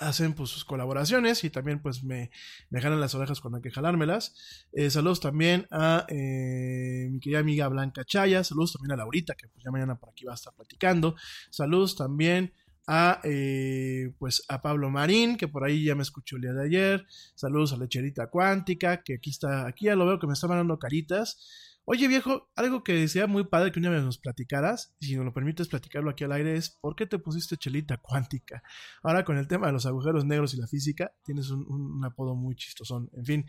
hacen 0.01 0.33
pues 0.35 0.51
sus 0.51 0.65
colaboraciones 0.65 1.45
y 1.45 1.51
también 1.51 1.81
pues 1.81 2.03
me, 2.03 2.31
me 2.71 2.81
jalan 2.81 3.01
las 3.01 3.15
orejas 3.15 3.41
cuando 3.41 3.59
hay 3.59 3.63
que 3.63 3.71
jalármelas. 3.71 4.35
Eh, 4.73 4.91
saludos 4.91 5.21
también 5.21 5.69
a 5.71 6.07
eh, 6.09 7.09
mi 7.11 7.21
querida 7.21 7.39
amiga 7.39 7.69
Blanca 7.69 8.05
Chaya, 8.05 8.43
saludos 8.43 8.73
también 8.73 8.93
a 8.93 8.97
Laurita 8.97 9.35
que 9.35 9.47
pues 9.49 9.63
ya 9.63 9.71
mañana 9.71 9.97
por 9.97 10.09
aquí 10.11 10.25
va 10.25 10.33
a 10.33 10.35
estar 10.35 10.55
platicando. 10.55 11.15
Saludos 11.51 11.97
también 11.97 12.53
a 12.87 13.21
eh, 13.25 14.13
pues 14.19 14.43
a 14.49 14.63
Pablo 14.63 14.91
Marín 14.91 15.37
que 15.37 15.47
por 15.47 15.65
ahí 15.65 15.85
ya 15.85 15.95
me 15.95 16.03
escuchó 16.03 16.37
el 16.37 16.43
día 16.43 16.53
de 16.55 16.65
ayer. 16.65 17.07
Saludos 17.35 17.75
a 17.75 17.77
Lecherita 17.77 18.29
Cuántica 18.29 19.03
que 19.03 19.15
aquí 19.15 19.31
está, 19.31 19.67
aquí 19.67 19.85
ya 19.85 19.97
lo 19.97 20.07
veo 20.07 20.19
que 20.19 20.27
me 20.27 20.33
está 20.33 20.49
mandando 20.49 20.79
caritas. 20.79 21.70
Oye 21.93 22.07
viejo, 22.07 22.49
algo 22.55 22.85
que 22.85 22.93
decía 22.93 23.27
muy 23.27 23.43
padre 23.43 23.73
que 23.73 23.81
una 23.81 23.91
vez 23.91 24.05
nos 24.05 24.17
platicaras, 24.17 24.95
y 25.01 25.07
si 25.07 25.17
nos 25.17 25.25
lo 25.25 25.35
permites 25.35 25.67
platicarlo 25.67 26.09
aquí 26.09 26.23
al 26.23 26.31
aire, 26.31 26.55
es 26.55 26.71
¿por 26.71 26.95
qué 26.95 27.05
te 27.05 27.19
pusiste 27.19 27.57
chelita 27.57 27.97
cuántica? 27.97 28.63
Ahora 29.03 29.25
con 29.25 29.37
el 29.37 29.49
tema 29.49 29.67
de 29.67 29.73
los 29.73 29.87
agujeros 29.87 30.25
negros 30.25 30.55
y 30.55 30.59
la 30.59 30.69
física, 30.69 31.13
tienes 31.25 31.51
un, 31.51 32.01
apodo 32.05 32.37
muy 32.37 32.55
chistosón. 32.55 33.11
En 33.13 33.25
fin, 33.25 33.47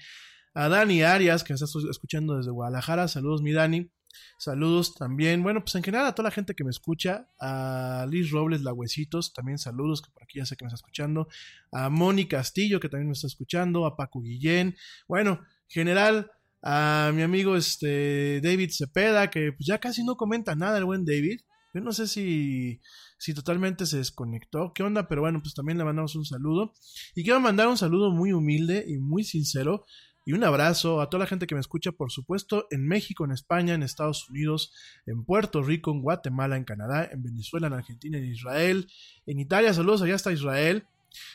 a 0.56 0.70
Dani 0.70 1.04
Arias, 1.04 1.44
que 1.44 1.54
me 1.54 1.56
estás 1.56 1.72
escuchando 1.88 2.36
desde 2.36 2.50
Guadalajara, 2.50 3.08
saludos 3.08 3.44
mi 3.44 3.52
Dani. 3.52 3.92
Saludos 4.40 4.96
también, 4.96 5.44
bueno, 5.44 5.62
pues 5.62 5.76
en 5.76 5.84
general 5.84 6.08
a 6.08 6.16
toda 6.16 6.30
la 6.30 6.34
gente 6.34 6.56
que 6.56 6.64
me 6.64 6.72
escucha, 6.72 7.30
a 7.40 8.08
Liz 8.10 8.32
Robles 8.32 8.64
Lagüecitos, 8.64 9.34
también 9.34 9.60
saludos, 9.60 10.02
que 10.02 10.10
por 10.10 10.24
aquí 10.24 10.40
ya 10.40 10.48
sé 10.48 10.56
que 10.58 10.66
me 10.66 10.70
está 10.70 10.78
escuchando, 10.78 11.28
a 11.72 11.90
Moni 11.90 12.28
Castillo, 12.28 12.80
que 12.80 12.90
también 12.90 13.08
me 13.08 13.14
está 13.14 13.28
escuchando, 13.28 13.86
a 13.86 13.96
Paco 13.96 14.20
Guillén, 14.20 14.76
bueno, 15.08 15.42
general, 15.68 16.32
a 16.62 17.12
mi 17.14 17.22
amigo 17.22 17.56
este 17.56 18.42
David 18.42 18.72
Cepeda, 18.72 19.30
que 19.30 19.52
pues 19.52 19.66
ya 19.66 19.80
casi 19.80 20.04
no 20.04 20.16
comenta 20.16 20.56
nada 20.56 20.78
el 20.78 20.86
buen 20.86 21.06
David. 21.06 21.42
Yo 21.74 21.82
no 21.82 21.94
sé 21.94 22.08
si, 22.08 22.82
si 23.18 23.34
totalmente 23.34 23.86
se 23.86 23.98
desconectó, 23.98 24.74
qué 24.74 24.84
onda, 24.84 25.08
pero 25.08 25.22
bueno, 25.22 25.42
pues 25.42 25.54
también 25.54 25.78
le 25.78 25.86
mandamos 25.86 26.16
un 26.16 26.26
saludo. 26.26 26.74
Y 27.16 27.24
quiero 27.24 27.40
mandar 27.40 27.68
un 27.68 27.78
saludo 27.78 28.12
muy 28.12 28.34
humilde 28.34 28.84
y 28.88 28.98
muy 28.98 29.24
sincero 29.24 29.86
y 30.24 30.34
un 30.34 30.44
abrazo 30.44 31.02
a 31.02 31.10
toda 31.10 31.24
la 31.24 31.28
gente 31.28 31.48
que 31.48 31.56
me 31.56 31.62
escucha, 31.62 31.92
por 31.92 32.12
supuesto, 32.12 32.68
en 32.70 32.88
México, 32.88 33.26
en 33.26 33.32
España, 33.32 33.74
en 33.74 33.82
Estados 33.82 34.30
Unidos, 34.30 34.72
en 35.08 35.24
Puerto 35.26 35.64
Rico, 35.64 35.92
en 35.92 36.02
Guatemala, 36.02 36.58
en 36.58 36.64
Canadá, 36.64 37.10
en 37.12 37.24
Venezuela, 37.24 37.68
en 37.68 37.74
Argentina, 37.74 38.18
en 38.20 38.26
Israel, 38.26 38.88
en 39.26 39.40
Italia, 39.40 39.74
saludos 39.74 40.04
allá 40.04 40.16
hasta 40.16 40.32
Israel. 40.32 40.86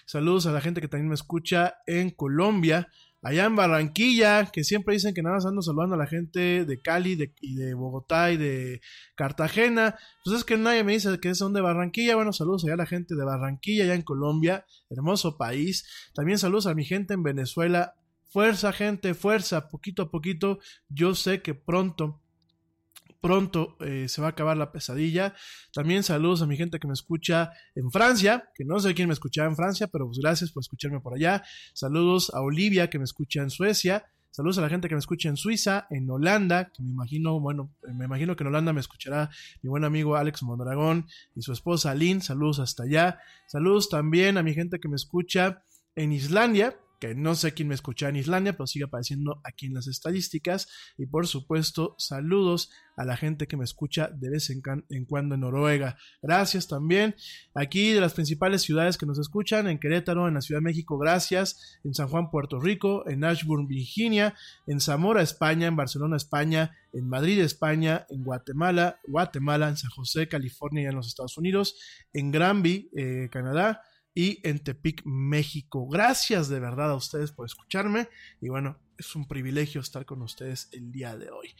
Saludos 0.06 0.46
a 0.46 0.52
la 0.52 0.62
gente 0.62 0.80
que 0.80 0.88
también 0.88 1.08
me 1.08 1.14
escucha 1.14 1.74
en 1.86 2.10
Colombia, 2.10 2.88
allá 3.22 3.46
en 3.46 3.56
Barranquilla, 3.56 4.46
que 4.52 4.64
siempre 4.64 4.94
dicen 4.94 5.14
que 5.14 5.22
nada 5.22 5.36
más 5.36 5.46
ando 5.46 5.62
saludando 5.62 5.94
a 5.94 5.98
la 5.98 6.06
gente 6.06 6.64
de 6.64 6.80
Cali 6.80 7.16
de, 7.16 7.34
y 7.40 7.54
de 7.54 7.74
Bogotá 7.74 8.30
y 8.30 8.36
de 8.36 8.80
Cartagena. 9.14 9.96
Pues 10.24 10.36
es 10.36 10.44
que 10.44 10.56
nadie 10.56 10.84
me 10.84 10.92
dice 10.92 11.18
que 11.20 11.34
son 11.34 11.52
de 11.52 11.60
Barranquilla. 11.60 12.16
Bueno, 12.16 12.32
saludos 12.32 12.64
allá 12.64 12.74
a 12.74 12.78
la 12.78 12.86
gente 12.86 13.14
de 13.14 13.24
Barranquilla, 13.24 13.84
allá 13.84 13.94
en 13.94 14.02
Colombia, 14.02 14.64
hermoso 14.90 15.36
país. 15.36 15.86
También 16.14 16.38
saludos 16.38 16.66
a 16.66 16.74
mi 16.74 16.84
gente 16.84 17.14
en 17.14 17.22
Venezuela. 17.22 17.94
Fuerza, 18.28 18.72
gente, 18.72 19.14
fuerza, 19.14 19.68
poquito 19.68 20.02
a 20.02 20.10
poquito. 20.10 20.58
Yo 20.88 21.14
sé 21.14 21.42
que 21.42 21.54
pronto 21.54 22.20
pronto 23.20 23.76
eh, 23.80 24.08
se 24.08 24.20
va 24.20 24.28
a 24.28 24.30
acabar 24.30 24.56
la 24.56 24.72
pesadilla. 24.72 25.34
También 25.72 26.02
saludos 26.02 26.42
a 26.42 26.46
mi 26.46 26.56
gente 26.56 26.78
que 26.78 26.86
me 26.86 26.94
escucha 26.94 27.50
en 27.74 27.90
Francia, 27.90 28.48
que 28.54 28.64
no 28.64 28.78
sé 28.80 28.94
quién 28.94 29.08
me 29.08 29.14
escuchaba 29.14 29.48
en 29.48 29.56
Francia, 29.56 29.88
pero 29.88 30.06
pues 30.06 30.18
gracias 30.18 30.52
por 30.52 30.62
escucharme 30.62 31.00
por 31.00 31.14
allá. 31.14 31.42
Saludos 31.74 32.32
a 32.34 32.40
Olivia 32.40 32.90
que 32.90 32.98
me 32.98 33.04
escucha 33.04 33.42
en 33.42 33.50
Suecia. 33.50 34.04
Saludos 34.30 34.58
a 34.58 34.60
la 34.60 34.68
gente 34.68 34.88
que 34.88 34.94
me 34.94 34.98
escucha 34.98 35.30
en 35.30 35.38
Suiza, 35.38 35.86
en 35.88 36.10
Holanda, 36.10 36.70
que 36.70 36.82
me 36.82 36.90
imagino, 36.90 37.40
bueno, 37.40 37.72
me 37.94 38.04
imagino 38.04 38.36
que 38.36 38.44
en 38.44 38.48
Holanda 38.48 38.74
me 38.74 38.80
escuchará 38.80 39.30
mi 39.62 39.70
buen 39.70 39.82
amigo 39.82 40.14
Alex 40.14 40.42
Mondragón 40.42 41.06
y 41.34 41.40
su 41.40 41.52
esposa 41.52 41.94
Lynn. 41.94 42.20
Saludos 42.20 42.58
hasta 42.58 42.82
allá. 42.82 43.18
Saludos 43.46 43.88
también 43.88 44.36
a 44.36 44.42
mi 44.42 44.52
gente 44.52 44.78
que 44.78 44.88
me 44.88 44.96
escucha 44.96 45.64
en 45.94 46.12
Islandia, 46.12 46.78
que 46.98 47.14
no 47.14 47.34
sé 47.34 47.52
quién 47.54 47.68
me 47.68 47.74
escucha 47.74 48.08
en 48.08 48.16
Islandia, 48.16 48.54
pero 48.54 48.66
sigue 48.66 48.86
apareciendo 48.86 49.40
aquí 49.44 49.66
en 49.66 49.74
las 49.74 49.86
estadísticas. 49.86 50.68
Y 50.96 51.06
por 51.06 51.26
supuesto, 51.26 51.94
saludos 51.98 52.70
a 52.96 53.04
la 53.04 53.16
gente 53.16 53.46
que 53.46 53.56
me 53.56 53.64
escucha 53.64 54.08
de 54.08 54.30
vez 54.30 54.50
en, 54.50 54.62
cuando 55.04 55.34
en 55.34 55.42
Noruega. 55.42 55.98
Gracias 56.22 56.66
también. 56.66 57.14
Aquí 57.54 57.92
de 57.92 58.00
las 58.00 58.14
principales 58.14 58.62
ciudades 58.62 58.96
que 58.96 59.06
nos 59.06 59.18
escuchan, 59.18 59.68
en 59.68 59.78
Querétaro, 59.78 60.28
en 60.28 60.34
la 60.34 60.40
Ciudad 60.40 60.60
de 60.60 60.64
México, 60.64 60.96
gracias. 60.98 61.78
En 61.84 61.94
San 61.94 62.08
Juan, 62.08 62.30
Puerto 62.30 62.58
Rico, 62.58 63.08
en 63.08 63.24
Ashburn, 63.24 63.66
Virginia, 63.66 64.34
en 64.66 64.80
Zamora, 64.80 65.22
España, 65.22 65.66
en 65.66 65.76
Barcelona, 65.76 66.16
España, 66.16 66.76
en 66.92 67.08
Madrid, 67.08 67.40
España, 67.40 68.06
en 68.08 68.24
Guatemala, 68.24 68.98
Guatemala, 69.06 69.68
en 69.68 69.76
San 69.76 69.90
José, 69.90 70.28
California 70.28 70.84
y 70.84 70.86
en 70.86 70.94
los 70.94 71.08
Estados 71.08 71.36
Unidos, 71.36 71.76
en 72.14 72.30
Granby, 72.30 72.90
eh, 72.96 73.28
Canadá 73.30 73.82
y 74.16 74.40
en 74.48 74.58
Tepic, 74.58 75.02
México. 75.04 75.86
Gracias 75.86 76.48
de 76.48 76.58
verdad 76.58 76.90
a 76.90 76.96
ustedes 76.96 77.32
por 77.32 77.44
escucharme 77.44 78.08
y 78.40 78.48
bueno, 78.48 78.80
es 78.96 79.14
un 79.14 79.28
privilegio 79.28 79.82
estar 79.82 80.06
con 80.06 80.22
ustedes 80.22 80.70
el 80.72 80.90
día 80.90 81.16
de 81.18 81.30
hoy. 81.30 81.54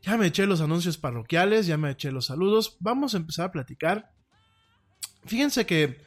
Ya 0.00 0.16
me 0.16 0.28
eché 0.28 0.46
los 0.46 0.62
anuncios 0.62 0.96
parroquiales, 0.96 1.66
ya 1.66 1.76
me 1.76 1.90
eché 1.90 2.10
los 2.10 2.26
saludos, 2.26 2.78
vamos 2.80 3.12
a 3.12 3.18
empezar 3.18 3.44
a 3.44 3.52
platicar. 3.52 4.14
Fíjense 5.26 5.66
que 5.66 6.00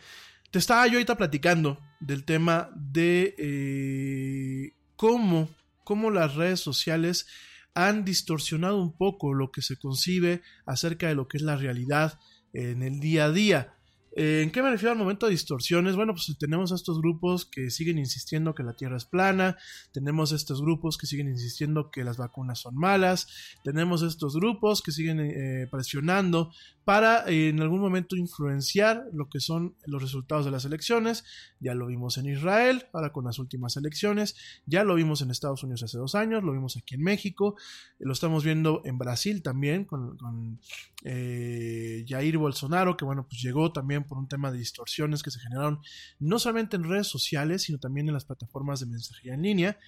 te 0.50 0.58
estaba 0.58 0.88
yo 0.88 0.94
ahorita 0.94 1.16
platicando 1.16 1.80
del 2.00 2.26
tema 2.26 2.72
de 2.76 3.36
eh, 3.38 4.76
cómo, 4.96 5.48
cómo 5.84 6.10
las 6.10 6.34
redes 6.34 6.60
sociales 6.60 7.28
han 7.76 8.04
distorsionado 8.04 8.82
un 8.82 8.98
poco 8.98 9.36
lo 9.36 9.52
que 9.52 9.62
se 9.62 9.78
concibe 9.78 10.42
acerca 10.66 11.08
de 11.08 11.14
lo 11.14 11.28
que 11.28 11.38
es 11.38 11.44
la 11.44 11.56
realidad 11.56 12.20
en 12.52 12.82
el 12.82 13.00
día 13.00 13.26
a 13.26 13.32
día. 13.32 13.76
Eh, 14.16 14.42
¿En 14.44 14.52
qué 14.52 14.62
me 14.62 14.70
refiero 14.70 14.92
al 14.92 14.98
momento 14.98 15.26
de 15.26 15.32
distorsiones? 15.32 15.96
Bueno, 15.96 16.14
pues 16.14 16.36
tenemos 16.38 16.72
a 16.72 16.76
estos 16.76 17.00
grupos 17.00 17.46
que 17.46 17.70
siguen 17.70 17.98
insistiendo 17.98 18.54
que 18.54 18.64
la 18.64 18.76
Tierra 18.76 18.98
es 18.98 19.06
plana, 19.06 19.58
tenemos 19.94 20.32
estos 20.32 20.62
grupos 20.62 20.98
que 20.98 21.08
siguen 21.08 21.30
insistiendo 21.30 21.92
que 21.92 22.04
las 22.04 22.18
vacunas 22.18 22.60
son 22.60 22.76
malas, 22.76 23.28
tenemos 23.64 24.02
estos 24.02 24.36
grupos 24.36 24.82
que 24.82 24.92
siguen 24.92 25.20
eh, 25.22 25.68
presionando 25.72 26.52
para 26.84 27.28
eh, 27.30 27.50
en 27.50 27.62
algún 27.62 27.80
momento 27.80 28.16
influenciar 28.16 29.06
lo 29.14 29.30
que 29.30 29.40
son 29.40 29.76
los 29.86 30.02
resultados 30.02 30.46
de 30.46 30.52
las 30.52 30.66
elecciones. 30.66 31.24
Ya 31.60 31.76
lo 31.76 31.88
vimos 31.88 32.18
en 32.18 32.26
Israel, 32.28 32.86
ahora 32.94 33.12
con 33.12 33.26
las 33.26 33.40
últimas 33.40 33.78
elecciones, 33.78 34.36
ya 34.66 34.84
lo 34.84 34.96
vimos 34.96 35.22
en 35.22 35.32
Estados 35.32 35.64
Unidos 35.64 35.84
hace 35.84 35.98
dos 35.98 36.16
años, 36.16 36.44
lo 36.44 36.54
vimos 36.54 36.78
aquí 36.78 36.96
en 36.96 37.04
México, 37.04 37.56
lo 38.00 38.14
estamos 38.14 38.44
viendo 38.44 38.82
en 38.86 38.98
Brasil 38.98 39.44
también 39.44 39.86
con, 39.86 40.18
con 40.18 40.60
Jair 41.04 42.38
Bolsonaro, 42.38 42.98
que 42.98 43.06
bueno, 43.06 43.26
pues 43.28 43.42
llegó 43.42 43.72
también 43.72 44.04
por 44.04 44.18
un 44.18 44.28
tema 44.28 44.52
de 44.52 44.58
distorsiones 44.58 45.24
que 45.24 45.32
se 45.32 45.40
generaron 45.40 45.80
no 46.20 46.40
solamente 46.40 46.76
en 46.78 46.84
redes 46.84 47.08
sociales, 47.08 47.64
sino 47.64 47.80
también 47.80 48.08
en 48.08 48.14
las 48.14 48.26
plataformas 48.26 48.80
de 48.80 48.86
mensajería 48.88 49.34
en 49.34 49.42
línea. 49.42 49.80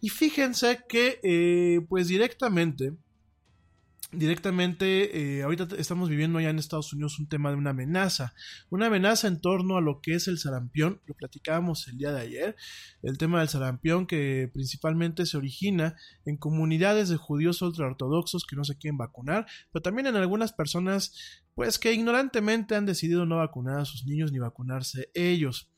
Y 0.00 0.08
fíjense 0.10 0.80
que, 0.88 1.20
eh, 1.22 1.80
pues 1.88 2.08
directamente, 2.08 2.92
directamente, 4.16 5.38
eh, 5.38 5.42
ahorita 5.42 5.68
estamos 5.76 6.08
viviendo 6.08 6.40
ya 6.40 6.50
en 6.50 6.58
Estados 6.58 6.92
Unidos 6.92 7.18
un 7.18 7.28
tema 7.28 7.50
de 7.50 7.56
una 7.56 7.70
amenaza, 7.70 8.34
una 8.70 8.86
amenaza 8.86 9.28
en 9.28 9.40
torno 9.40 9.76
a 9.76 9.80
lo 9.80 10.00
que 10.00 10.14
es 10.14 10.28
el 10.28 10.38
sarampión, 10.38 11.00
lo 11.06 11.14
platicábamos 11.14 11.88
el 11.88 11.98
día 11.98 12.12
de 12.12 12.20
ayer, 12.20 12.56
el 13.02 13.18
tema 13.18 13.40
del 13.40 13.48
sarampión 13.48 14.06
que 14.06 14.50
principalmente 14.52 15.26
se 15.26 15.36
origina 15.36 15.96
en 16.24 16.36
comunidades 16.36 17.08
de 17.08 17.16
judíos 17.16 17.60
ultraortodoxos 17.62 18.44
que 18.44 18.56
no 18.56 18.64
se 18.64 18.76
quieren 18.76 18.98
vacunar, 18.98 19.46
pero 19.72 19.82
también 19.82 20.06
en 20.06 20.16
algunas 20.16 20.52
personas 20.52 21.42
pues 21.54 21.78
que 21.78 21.92
ignorantemente 21.92 22.74
han 22.74 22.86
decidido 22.86 23.26
no 23.26 23.36
vacunar 23.36 23.78
a 23.78 23.84
sus 23.84 24.04
niños 24.04 24.32
ni 24.32 24.38
vacunarse 24.38 25.10
ellos. 25.14 25.70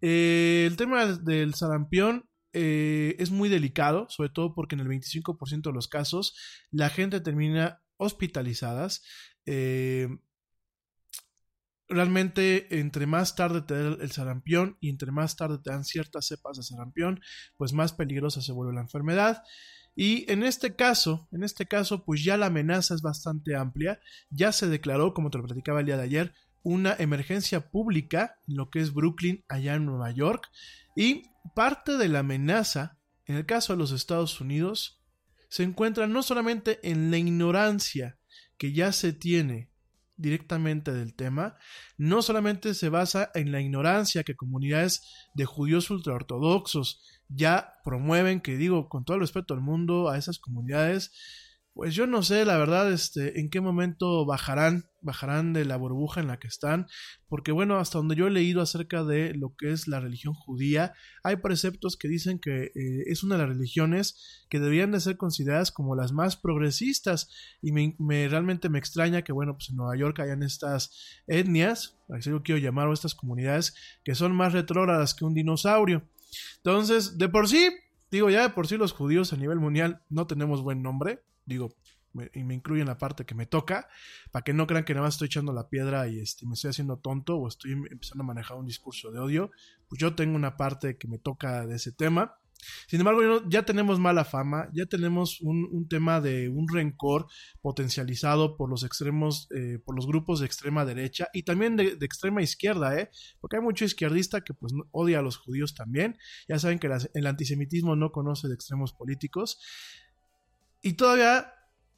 Eh, 0.00 0.64
el 0.66 0.76
tema 0.76 1.06
del 1.06 1.54
sarampión 1.54 2.28
eh, 2.58 3.16
es 3.18 3.30
muy 3.30 3.50
delicado, 3.50 4.06
sobre 4.08 4.30
todo 4.30 4.54
porque 4.54 4.76
en 4.76 4.80
el 4.80 4.88
25% 4.88 5.60
de 5.60 5.72
los 5.74 5.88
casos 5.88 6.34
la 6.70 6.88
gente 6.88 7.20
termina 7.20 7.82
hospitalizadas. 7.98 9.02
Eh, 9.44 10.08
realmente 11.86 12.80
entre 12.80 13.04
más 13.04 13.36
tarde 13.36 13.60
te 13.60 13.74
da 13.74 14.02
el 14.02 14.10
sarampión 14.10 14.78
y 14.80 14.88
entre 14.88 15.12
más 15.12 15.36
tarde 15.36 15.58
te 15.62 15.70
dan 15.70 15.84
ciertas 15.84 16.28
cepas 16.28 16.56
de 16.56 16.62
sarampión, 16.62 17.20
pues 17.58 17.74
más 17.74 17.92
peligrosa 17.92 18.40
se 18.40 18.52
vuelve 18.52 18.72
la 18.72 18.80
enfermedad. 18.80 19.42
Y 19.94 20.30
en 20.32 20.42
este 20.42 20.74
caso, 20.74 21.28
en 21.32 21.42
este 21.42 21.66
caso, 21.66 22.06
pues 22.06 22.24
ya 22.24 22.38
la 22.38 22.46
amenaza 22.46 22.94
es 22.94 23.02
bastante 23.02 23.54
amplia. 23.54 24.00
Ya 24.30 24.50
se 24.52 24.66
declaró, 24.66 25.12
como 25.12 25.28
te 25.30 25.36
lo 25.36 25.44
platicaba 25.44 25.80
el 25.80 25.86
día 25.86 25.98
de 25.98 26.04
ayer, 26.04 26.34
una 26.62 26.96
emergencia 26.98 27.68
pública 27.70 28.38
en 28.48 28.56
lo 28.56 28.70
que 28.70 28.80
es 28.80 28.94
Brooklyn, 28.94 29.44
allá 29.46 29.74
en 29.74 29.84
Nueva 29.84 30.10
York. 30.10 30.48
Y 30.96 31.24
parte 31.54 31.96
de 31.96 32.08
la 32.08 32.20
amenaza, 32.20 32.98
en 33.24 33.36
el 33.36 33.46
caso 33.46 33.72
de 33.72 33.78
los 33.78 33.92
Estados 33.92 34.40
Unidos, 34.40 35.02
se 35.48 35.62
encuentra 35.62 36.06
no 36.06 36.22
solamente 36.22 36.78
en 36.82 37.10
la 37.10 37.18
ignorancia 37.18 38.18
que 38.56 38.72
ya 38.72 38.92
se 38.92 39.12
tiene 39.12 39.70
directamente 40.16 40.92
del 40.92 41.14
tema, 41.14 41.56
no 41.98 42.22
solamente 42.22 42.74
se 42.74 42.88
basa 42.88 43.30
en 43.34 43.52
la 43.52 43.60
ignorancia 43.60 44.24
que 44.24 44.34
comunidades 44.34 45.02
de 45.34 45.44
judíos 45.44 45.90
ultraortodoxos 45.90 47.02
ya 47.28 47.74
promueven, 47.84 48.40
que 48.40 48.56
digo 48.56 48.88
con 48.88 49.04
todo 49.04 49.16
el 49.16 49.20
respeto 49.20 49.54
al 49.54 49.60
mundo, 49.60 50.08
a 50.08 50.16
esas 50.16 50.38
comunidades, 50.38 51.12
pues 51.76 51.94
yo 51.94 52.06
no 52.06 52.22
sé, 52.22 52.46
la 52.46 52.56
verdad, 52.56 52.90
este, 52.90 53.38
en 53.38 53.50
qué 53.50 53.60
momento 53.60 54.24
bajarán, 54.24 54.88
bajarán 55.02 55.52
de 55.52 55.66
la 55.66 55.76
burbuja 55.76 56.22
en 56.22 56.26
la 56.26 56.38
que 56.38 56.48
están, 56.48 56.86
porque 57.28 57.52
bueno, 57.52 57.76
hasta 57.76 57.98
donde 57.98 58.16
yo 58.16 58.26
he 58.26 58.30
leído 58.30 58.62
acerca 58.62 59.04
de 59.04 59.34
lo 59.34 59.54
que 59.58 59.72
es 59.72 59.86
la 59.86 60.00
religión 60.00 60.32
judía, 60.32 60.94
hay 61.22 61.36
preceptos 61.36 61.98
que 61.98 62.08
dicen 62.08 62.38
que 62.38 62.72
eh, 62.74 63.04
es 63.08 63.22
una 63.22 63.36
de 63.36 63.42
las 63.42 63.50
religiones 63.50 64.46
que 64.48 64.58
deberían 64.58 64.90
de 64.90 65.00
ser 65.00 65.18
consideradas 65.18 65.70
como 65.70 65.94
las 65.94 66.12
más 66.12 66.36
progresistas, 66.36 67.28
y 67.60 67.72
me, 67.72 67.94
realmente 68.26 68.70
me 68.70 68.78
extraña 68.78 69.20
que 69.20 69.34
bueno, 69.34 69.52
pues 69.52 69.68
en 69.68 69.76
Nueva 69.76 69.98
York 69.98 70.18
hayan 70.20 70.42
estas 70.42 71.20
etnias, 71.26 71.98
así 72.08 72.30
yo 72.30 72.42
quiero 72.42 72.58
llamar, 72.58 72.90
estas 72.90 73.14
comunidades, 73.14 73.74
que 74.02 74.14
son 74.14 74.34
más 74.34 74.54
retrógradas 74.54 75.12
que 75.12 75.26
un 75.26 75.34
dinosaurio. 75.34 76.08
Entonces, 76.56 77.18
de 77.18 77.28
por 77.28 77.50
sí, 77.50 77.68
digo, 78.10 78.30
ya 78.30 78.40
de 78.40 78.48
por 78.48 78.66
sí 78.66 78.78
los 78.78 78.92
judíos 78.92 79.34
a 79.34 79.36
nivel 79.36 79.60
mundial 79.60 80.00
no 80.08 80.26
tenemos 80.26 80.62
buen 80.62 80.80
nombre, 80.80 81.20
digo, 81.46 81.74
y 82.32 82.44
me 82.44 82.54
incluye 82.54 82.80
en 82.80 82.88
la 82.88 82.98
parte 82.98 83.24
que 83.24 83.34
me 83.34 83.46
toca, 83.46 83.88
para 84.30 84.42
que 84.42 84.52
no 84.52 84.66
crean 84.66 84.84
que 84.84 84.94
nada 84.94 85.06
más 85.06 85.14
estoy 85.14 85.26
echando 85.26 85.52
la 85.52 85.68
piedra 85.68 86.08
y 86.08 86.20
este, 86.20 86.46
me 86.46 86.54
estoy 86.54 86.70
haciendo 86.70 86.98
tonto 86.98 87.36
o 87.36 87.48
estoy 87.48 87.72
empezando 87.72 88.24
a 88.24 88.26
manejar 88.26 88.56
un 88.56 88.66
discurso 88.66 89.10
de 89.10 89.20
odio, 89.20 89.50
pues 89.88 90.00
yo 90.00 90.14
tengo 90.14 90.36
una 90.36 90.56
parte 90.56 90.96
que 90.96 91.08
me 91.08 91.18
toca 91.18 91.66
de 91.66 91.76
ese 91.76 91.92
tema. 91.92 92.38
Sin 92.88 93.00
embargo, 93.00 93.42
ya 93.48 93.64
tenemos 93.64 94.00
mala 94.00 94.24
fama, 94.24 94.70
ya 94.72 94.86
tenemos 94.86 95.40
un, 95.42 95.86
tema 95.88 96.22
de 96.22 96.48
un 96.48 96.66
rencor 96.68 97.26
potencializado 97.60 98.56
por 98.56 98.70
los 98.70 98.82
extremos, 98.82 99.46
eh, 99.54 99.78
por 99.84 99.94
los 99.94 100.06
grupos 100.06 100.40
de 100.40 100.46
extrema 100.46 100.84
derecha 100.84 101.28
y 101.34 101.42
también 101.42 101.76
de, 101.76 101.98
extrema 102.00 102.42
izquierda, 102.42 102.98
¿eh? 102.98 103.10
porque 103.40 103.56
hay 103.56 103.62
mucho 103.62 103.84
izquierdista 103.84 104.40
que 104.40 104.54
pues 104.54 104.72
odia 104.90 105.18
a 105.18 105.22
los 105.22 105.36
judíos 105.36 105.74
también. 105.74 106.16
Ya 106.48 106.58
saben 106.58 106.78
que 106.78 106.88
el 107.14 107.26
antisemitismo 107.26 107.94
no 107.94 108.10
conoce 108.10 108.48
de 108.48 108.54
extremos 108.54 108.94
políticos. 108.94 109.60
Y 110.82 110.94
todavía 110.94 111.52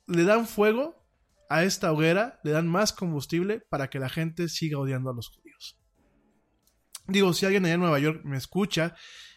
le 0.07 0.25
dan 0.25 0.47
fuego 0.47 1.07
a 1.49 1.65
esta 1.65 1.93
hoguera, 1.93 2.41
le 2.45 2.51
dan 2.51 2.69
más 2.69 2.93
combustible 2.93 3.61
para 3.71 3.89
que 3.91 3.99
la 3.99 4.09
gente 4.09 4.49
siga 4.49 4.79
odiando 4.79 5.11
a 5.11 5.15
los 5.15 5.29
judíos. 5.29 5.79
Digo, 7.07 7.33
si 7.33 7.47
alguien 7.47 7.65
allá 7.65 7.75
en 7.75 7.81
Nueva 7.81 7.99
York 7.99 8.23
me 8.25 8.37
escucha 8.37 8.95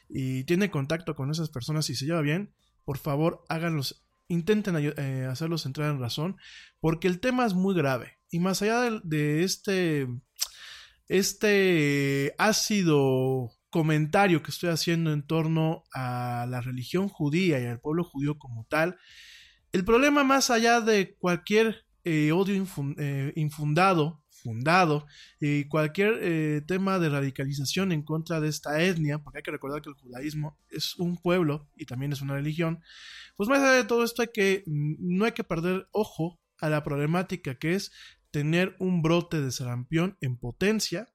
y 0.10 0.44
tiene 0.44 0.70
contacto 0.70 1.16
con 1.16 1.32
esas 1.32 1.50
personas 1.50 1.90
y 1.90 1.96
se 1.96 2.06
lleva 2.06 2.22
bien, 2.22 2.54
por 2.84 2.98
favor 2.98 3.44
háganlos, 3.48 4.06
intenten 4.28 4.76
eh, 4.78 5.26
hacerlos 5.30 5.66
entrar 5.66 5.90
en 5.90 6.00
razón, 6.00 6.38
porque 6.82 7.08
el 7.08 7.20
tema 7.20 7.46
es 7.46 7.54
muy 7.54 7.74
grave. 7.74 8.18
Y 8.30 8.40
más 8.40 8.62
allá 8.62 9.00
de, 9.04 9.44
este, 9.44 10.08
este 11.08 12.36
ácido 12.38 13.52
comentario 13.70 14.44
que 14.44 14.52
estoy 14.52 14.70
haciendo 14.70 15.14
en 15.14 15.26
torno 15.26 15.84
a 15.94 16.46
la 16.50 16.60
religión 16.60 17.08
judía 17.08 17.60
y 17.60 17.66
al 17.66 17.80
pueblo 17.80 18.04
judío 18.04 18.38
como 18.38 18.66
tal, 18.70 18.98
el 19.72 19.86
problema 19.86 20.24
más 20.24 20.50
allá 20.50 20.82
de 20.82 21.16
cualquier 21.16 21.86
eh, 22.04 22.32
odio 22.32 22.66
eh, 22.98 23.34
infundado, 23.36 24.24
fundado, 24.30 25.06
y 25.40 25.66
cualquier 25.66 26.20
eh, 26.22 26.62
tema 26.68 27.00
de 27.00 27.10
radicalización 27.10 27.92
en 27.92 28.02
contra 28.02 28.40
de 28.42 28.50
esta 28.50 28.82
etnia, 28.82 29.20
porque 29.20 29.40
hay 29.40 29.44
que 29.44 29.52
recordar 29.52 29.82
que 29.82 29.90
el 29.90 29.96
judaísmo 29.96 30.58
es 30.70 30.96
un 30.98 31.18
pueblo 31.18 31.70
y 31.76 31.86
también 31.86 32.12
es 32.12 32.22
una 32.22 32.34
religión, 32.34 32.82
pues 33.36 33.50
más 33.50 33.60
allá 33.60 33.74
de 33.74 33.84
todo 33.84 34.04
esto 34.04 34.24
hay 34.24 34.30
que, 34.34 34.64
mm, 34.66 34.96
no 35.00 35.26
hay 35.26 35.34
que 35.34 35.44
perder 35.44 35.88
ojo 35.92 36.40
a 36.58 36.70
la 36.70 36.84
problemática 36.84 37.56
que 37.56 37.76
es 37.76 37.92
tener 38.32 38.76
un 38.80 39.02
brote 39.02 39.42
de 39.42 39.52
sarampión 39.52 40.18
en 40.22 40.38
potencia, 40.38 41.14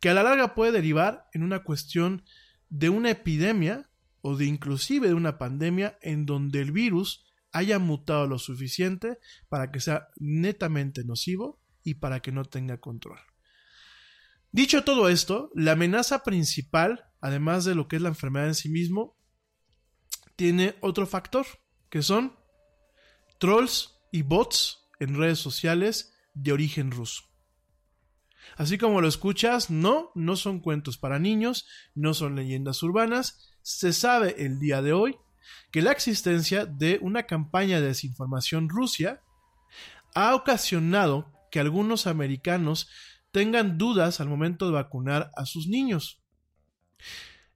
que 0.00 0.08
a 0.08 0.14
la 0.14 0.22
larga 0.22 0.54
puede 0.54 0.72
derivar 0.72 1.28
en 1.32 1.42
una 1.42 1.62
cuestión 1.62 2.24
de 2.68 2.88
una 2.88 3.10
epidemia 3.10 3.90
o 4.20 4.36
de 4.36 4.46
inclusive 4.46 5.08
de 5.08 5.14
una 5.14 5.38
pandemia 5.38 5.98
en 6.00 6.26
donde 6.26 6.60
el 6.60 6.72
virus 6.72 7.23
haya 7.54 7.78
mutado 7.78 8.26
lo 8.26 8.38
suficiente 8.38 9.18
para 9.48 9.70
que 9.70 9.78
sea 9.78 10.08
netamente 10.16 11.04
nocivo 11.04 11.62
y 11.84 11.94
para 11.94 12.20
que 12.20 12.32
no 12.32 12.44
tenga 12.44 12.80
control. 12.80 13.20
Dicho 14.50 14.82
todo 14.82 15.08
esto, 15.08 15.50
la 15.54 15.72
amenaza 15.72 16.24
principal, 16.24 17.06
además 17.20 17.64
de 17.64 17.76
lo 17.76 17.86
que 17.86 17.96
es 17.96 18.02
la 18.02 18.08
enfermedad 18.08 18.48
en 18.48 18.56
sí 18.56 18.68
mismo, 18.68 19.16
tiene 20.34 20.74
otro 20.80 21.06
factor, 21.06 21.46
que 21.90 22.02
son 22.02 22.36
trolls 23.38 24.00
y 24.10 24.22
bots 24.22 24.88
en 24.98 25.16
redes 25.16 25.38
sociales 25.38 26.12
de 26.34 26.52
origen 26.52 26.90
ruso. 26.90 27.22
Así 28.56 28.78
como 28.78 29.00
lo 29.00 29.06
escuchas, 29.06 29.70
no, 29.70 30.10
no 30.16 30.34
son 30.34 30.58
cuentos 30.58 30.98
para 30.98 31.20
niños, 31.20 31.68
no 31.94 32.14
son 32.14 32.34
leyendas 32.34 32.82
urbanas, 32.82 33.52
se 33.62 33.92
sabe 33.92 34.44
el 34.44 34.58
día 34.58 34.82
de 34.82 34.92
hoy 34.92 35.16
que 35.70 35.82
la 35.82 35.92
existencia 35.92 36.66
de 36.66 36.98
una 37.02 37.24
campaña 37.24 37.80
de 37.80 37.88
desinformación 37.88 38.68
rusia 38.68 39.22
ha 40.14 40.34
ocasionado 40.34 41.32
que 41.50 41.60
algunos 41.60 42.06
americanos 42.06 42.88
tengan 43.32 43.78
dudas 43.78 44.20
al 44.20 44.28
momento 44.28 44.66
de 44.66 44.72
vacunar 44.72 45.30
a 45.36 45.44
sus 45.44 45.66
niños. 45.66 46.22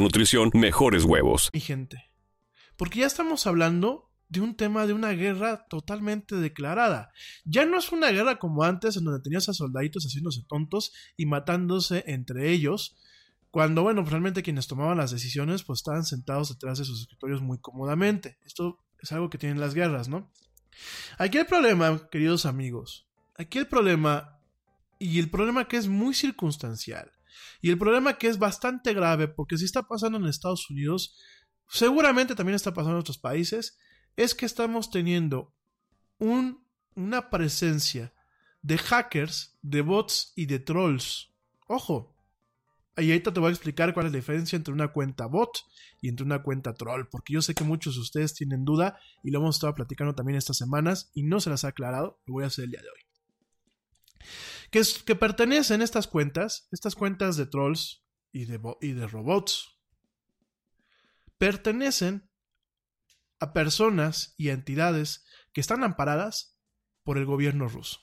nutrición, 0.00 0.50
mejores 0.54 1.04
huevos. 1.04 1.50
Mi 1.52 1.60
gente. 1.60 2.10
Porque 2.76 3.00
ya 3.00 3.06
estamos 3.06 3.46
hablando 3.46 4.10
de 4.28 4.40
un 4.40 4.56
tema 4.56 4.86
de 4.86 4.94
una 4.94 5.10
guerra 5.10 5.66
totalmente 5.68 6.36
declarada. 6.36 7.12
Ya 7.44 7.66
no 7.66 7.78
es 7.78 7.92
una 7.92 8.10
guerra 8.10 8.38
como 8.38 8.64
antes, 8.64 8.96
en 8.96 9.04
donde 9.04 9.22
tenías 9.22 9.48
a 9.50 9.52
soldaditos 9.52 10.04
haciéndose 10.04 10.42
tontos 10.48 10.92
y 11.18 11.26
matándose 11.26 12.04
entre 12.06 12.50
ellos, 12.50 12.96
cuando, 13.50 13.82
bueno, 13.82 14.02
realmente 14.02 14.42
quienes 14.42 14.66
tomaban 14.66 14.96
las 14.96 15.10
decisiones, 15.10 15.62
pues 15.64 15.80
estaban 15.80 16.06
sentados 16.06 16.48
detrás 16.48 16.78
de 16.78 16.86
sus 16.86 17.02
escritorios 17.02 17.42
muy 17.42 17.58
cómodamente. 17.58 18.38
Esto 18.46 18.78
es 18.98 19.12
algo 19.12 19.28
que 19.28 19.36
tienen 19.36 19.60
las 19.60 19.74
guerras, 19.74 20.08
¿no? 20.08 20.32
Aquí 21.18 21.36
el 21.36 21.44
problema, 21.44 22.08
queridos 22.10 22.46
amigos, 22.46 23.06
aquí 23.36 23.58
el 23.58 23.66
problema, 23.66 24.38
y 24.98 25.18
el 25.18 25.28
problema 25.28 25.68
que 25.68 25.76
es 25.76 25.88
muy 25.88 26.14
circunstancial, 26.14 27.12
y 27.62 27.70
el 27.70 27.78
problema 27.78 28.18
que 28.18 28.26
es 28.26 28.38
bastante 28.38 28.92
grave, 28.92 29.28
porque 29.28 29.56
si 29.56 29.64
está 29.64 29.84
pasando 29.84 30.18
en 30.18 30.26
Estados 30.26 30.68
Unidos, 30.68 31.16
seguramente 31.68 32.34
también 32.34 32.56
está 32.56 32.74
pasando 32.74 32.96
en 32.96 33.00
otros 33.00 33.18
países, 33.18 33.78
es 34.16 34.34
que 34.34 34.46
estamos 34.46 34.90
teniendo 34.90 35.54
un, 36.18 36.66
una 36.96 37.30
presencia 37.30 38.12
de 38.62 38.78
hackers, 38.78 39.56
de 39.62 39.80
bots 39.80 40.32
y 40.34 40.46
de 40.46 40.58
trolls. 40.58 41.32
Ojo. 41.68 42.12
Y 42.96 43.10
ahorita 43.10 43.32
te 43.32 43.40
voy 43.40 43.48
a 43.48 43.52
explicar 43.52 43.94
cuál 43.94 44.06
es 44.06 44.12
la 44.12 44.18
diferencia 44.18 44.56
entre 44.56 44.74
una 44.74 44.88
cuenta 44.88 45.26
bot 45.26 45.60
y 46.00 46.08
entre 46.08 46.26
una 46.26 46.42
cuenta 46.42 46.74
troll, 46.74 47.06
porque 47.10 47.32
yo 47.32 47.42
sé 47.42 47.54
que 47.54 47.64
muchos 47.64 47.94
de 47.94 48.00
ustedes 48.00 48.34
tienen 48.34 48.64
duda 48.64 48.98
y 49.22 49.30
lo 49.30 49.38
hemos 49.38 49.56
estado 49.56 49.74
platicando 49.74 50.14
también 50.16 50.36
estas 50.36 50.58
semanas 50.58 51.10
y 51.14 51.22
no 51.22 51.40
se 51.40 51.48
las 51.48 51.64
ha 51.64 51.68
aclarado, 51.68 52.20
lo 52.26 52.34
voy 52.34 52.44
a 52.44 52.48
hacer 52.48 52.64
el 52.64 52.72
día 52.72 52.82
de 52.82 52.88
hoy. 52.88 53.02
Que, 54.72 55.14
pertenecen 55.14 55.82
estas 55.82 56.06
cuentas, 56.06 56.66
estas 56.72 56.94
cuentas 56.94 57.36
de 57.36 57.44
trolls 57.44 58.06
y 58.32 58.46
de, 58.46 59.06
robots, 59.06 59.78
pertenecen 61.36 62.30
a 63.38 63.52
personas 63.52 64.34
y 64.38 64.48
a 64.48 64.54
entidades 64.54 65.26
que 65.52 65.60
están 65.60 65.84
amparadas 65.84 66.58
por 67.02 67.18
el 67.18 67.26
gobierno 67.26 67.68
ruso. 67.68 68.00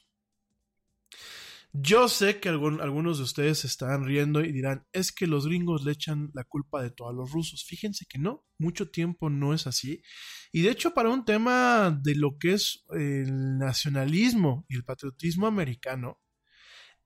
Yo 1.73 2.07
sé 2.07 2.39
que 2.39 2.49
algunos 2.49 3.17
de 3.17 3.23
ustedes 3.23 3.59
se 3.59 3.67
estarán 3.67 4.05
riendo 4.05 4.41
y 4.41 4.51
dirán, 4.51 4.85
es 4.91 5.11
que 5.11 5.25
los 5.25 5.47
gringos 5.47 5.83
le 5.83 5.93
echan 5.93 6.29
la 6.35 6.43
culpa 6.43 6.83
de 6.83 6.91
todo 6.91 7.09
a 7.09 7.13
los 7.13 7.31
rusos. 7.31 7.63
Fíjense 7.63 8.05
que 8.05 8.19
no, 8.19 8.45
mucho 8.59 8.91
tiempo 8.91 9.31
no 9.31 9.55
es 9.55 9.65
así. 9.65 10.03
Y 10.51 10.61
de 10.61 10.69
hecho, 10.69 10.93
para 10.93 11.09
un 11.09 11.25
tema 11.25 11.99
de 11.99 12.13
lo 12.13 12.37
que 12.37 12.53
es 12.53 12.85
el 12.91 13.57
nacionalismo 13.57 14.67
y 14.69 14.75
el 14.75 14.83
patriotismo 14.83 15.47
americano, 15.47 16.19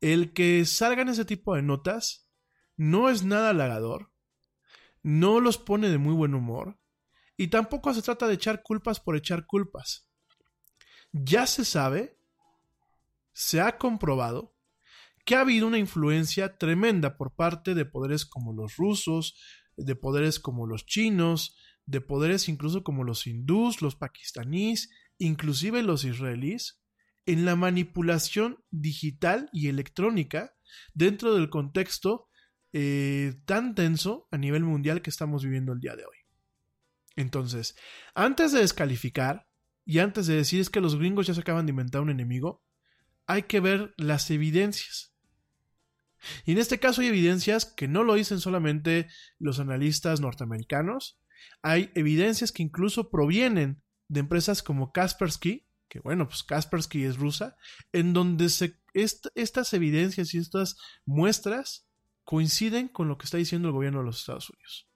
el 0.03 0.33
que 0.33 0.65
salgan 0.65 1.07
ese 1.07 1.23
tipo 1.23 1.55
de 1.55 1.61
notas 1.61 2.29
no 2.75 3.09
es 3.09 3.23
nada 3.23 3.51
halagador, 3.51 4.11
no 5.01 5.39
los 5.39 5.57
pone 5.57 5.89
de 5.89 5.97
muy 5.97 6.13
buen 6.13 6.35
humor, 6.35 6.77
y 7.37 7.47
tampoco 7.47 7.93
se 7.93 8.01
trata 8.01 8.27
de 8.27 8.33
echar 8.33 8.63
culpas 8.63 8.99
por 8.99 9.15
echar 9.15 9.45
culpas. 9.45 10.09
Ya 11.13 11.47
se 11.47 11.63
sabe, 11.63 12.19
se 13.31 13.61
ha 13.61 13.77
comprobado, 13.77 14.53
que 15.23 15.37
ha 15.37 15.41
habido 15.41 15.67
una 15.67 15.77
influencia 15.77 16.57
tremenda 16.57 17.15
por 17.15 17.33
parte 17.33 17.73
de 17.73 17.85
poderes 17.85 18.25
como 18.25 18.51
los 18.51 18.75
rusos, 18.75 19.37
de 19.77 19.95
poderes 19.95 20.37
como 20.37 20.67
los 20.67 20.85
chinos, 20.85 21.55
de 21.85 22.01
poderes 22.01 22.49
incluso 22.49 22.83
como 22.83 23.05
los 23.05 23.25
hindús, 23.25 23.81
los 23.81 23.95
pakistaníes, 23.95 24.89
inclusive 25.17 25.81
los 25.81 26.03
israelíes, 26.03 26.82
en 27.25 27.45
la 27.45 27.55
manipulación 27.55 28.63
digital 28.69 29.49
y 29.53 29.67
electrónica 29.67 30.53
dentro 30.93 31.33
del 31.33 31.49
contexto 31.49 32.27
eh, 32.73 33.35
tan 33.45 33.75
tenso 33.75 34.27
a 34.31 34.37
nivel 34.37 34.63
mundial 34.63 35.01
que 35.01 35.09
estamos 35.09 35.43
viviendo 35.43 35.73
el 35.73 35.79
día 35.79 35.95
de 35.95 36.05
hoy. 36.05 36.17
Entonces, 37.15 37.75
antes 38.15 38.51
de 38.51 38.59
descalificar 38.59 39.47
y 39.85 39.99
antes 39.99 40.27
de 40.27 40.35
decir 40.35 40.61
es 40.61 40.69
que 40.69 40.81
los 40.81 40.97
gringos 40.97 41.27
ya 41.27 41.33
se 41.33 41.41
acaban 41.41 41.65
de 41.65 41.71
inventar 41.71 42.01
un 42.01 42.09
enemigo, 42.09 42.63
hay 43.27 43.43
que 43.43 43.59
ver 43.59 43.93
las 43.97 44.29
evidencias. 44.31 45.13
Y 46.45 46.53
en 46.53 46.57
este 46.57 46.79
caso 46.79 47.01
hay 47.01 47.07
evidencias 47.07 47.65
que 47.65 47.87
no 47.87 48.03
lo 48.03 48.15
dicen 48.15 48.39
solamente 48.39 49.07
los 49.39 49.59
analistas 49.59 50.21
norteamericanos, 50.21 51.19
hay 51.61 51.91
evidencias 51.95 52.51
que 52.51 52.63
incluso 52.63 53.09
provienen 53.09 53.83
de 54.07 54.21
empresas 54.21 54.63
como 54.63 54.91
Kaspersky, 54.91 55.67
que 55.93 55.99
bueno, 55.99 56.27
pues 56.27 56.41
Kaspersky 56.41 57.03
es 57.03 57.17
rusa, 57.17 57.55
en 57.91 58.13
donde 58.13 58.49
se, 58.49 58.81
est 58.95 59.27
estas 59.35 59.75
evidencias 59.75 60.33
y 60.33 60.39
estas 60.39 60.75
muestras 61.05 61.87
coinciden 62.23 62.87
con 62.87 63.07
lo 63.07 63.19
que 63.19 63.25
está 63.25 63.37
diciendo 63.37 63.67
el 63.67 63.75
gobierno 63.75 63.99
de 63.99 64.05
los 64.05 64.17
Estados 64.17 64.49
Unidos. 64.49 64.89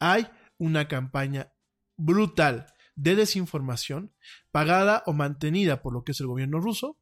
Hay 0.00 0.28
una 0.58 0.86
campaña 0.86 1.50
brutal 1.96 2.66
de 2.94 3.16
desinformación 3.16 4.12
pagada 4.50 5.02
o 5.06 5.14
mantenida 5.14 5.80
por 5.80 5.94
lo 5.94 6.04
que 6.04 6.12
es 6.12 6.20
el 6.20 6.26
gobierno 6.26 6.60
ruso 6.60 6.98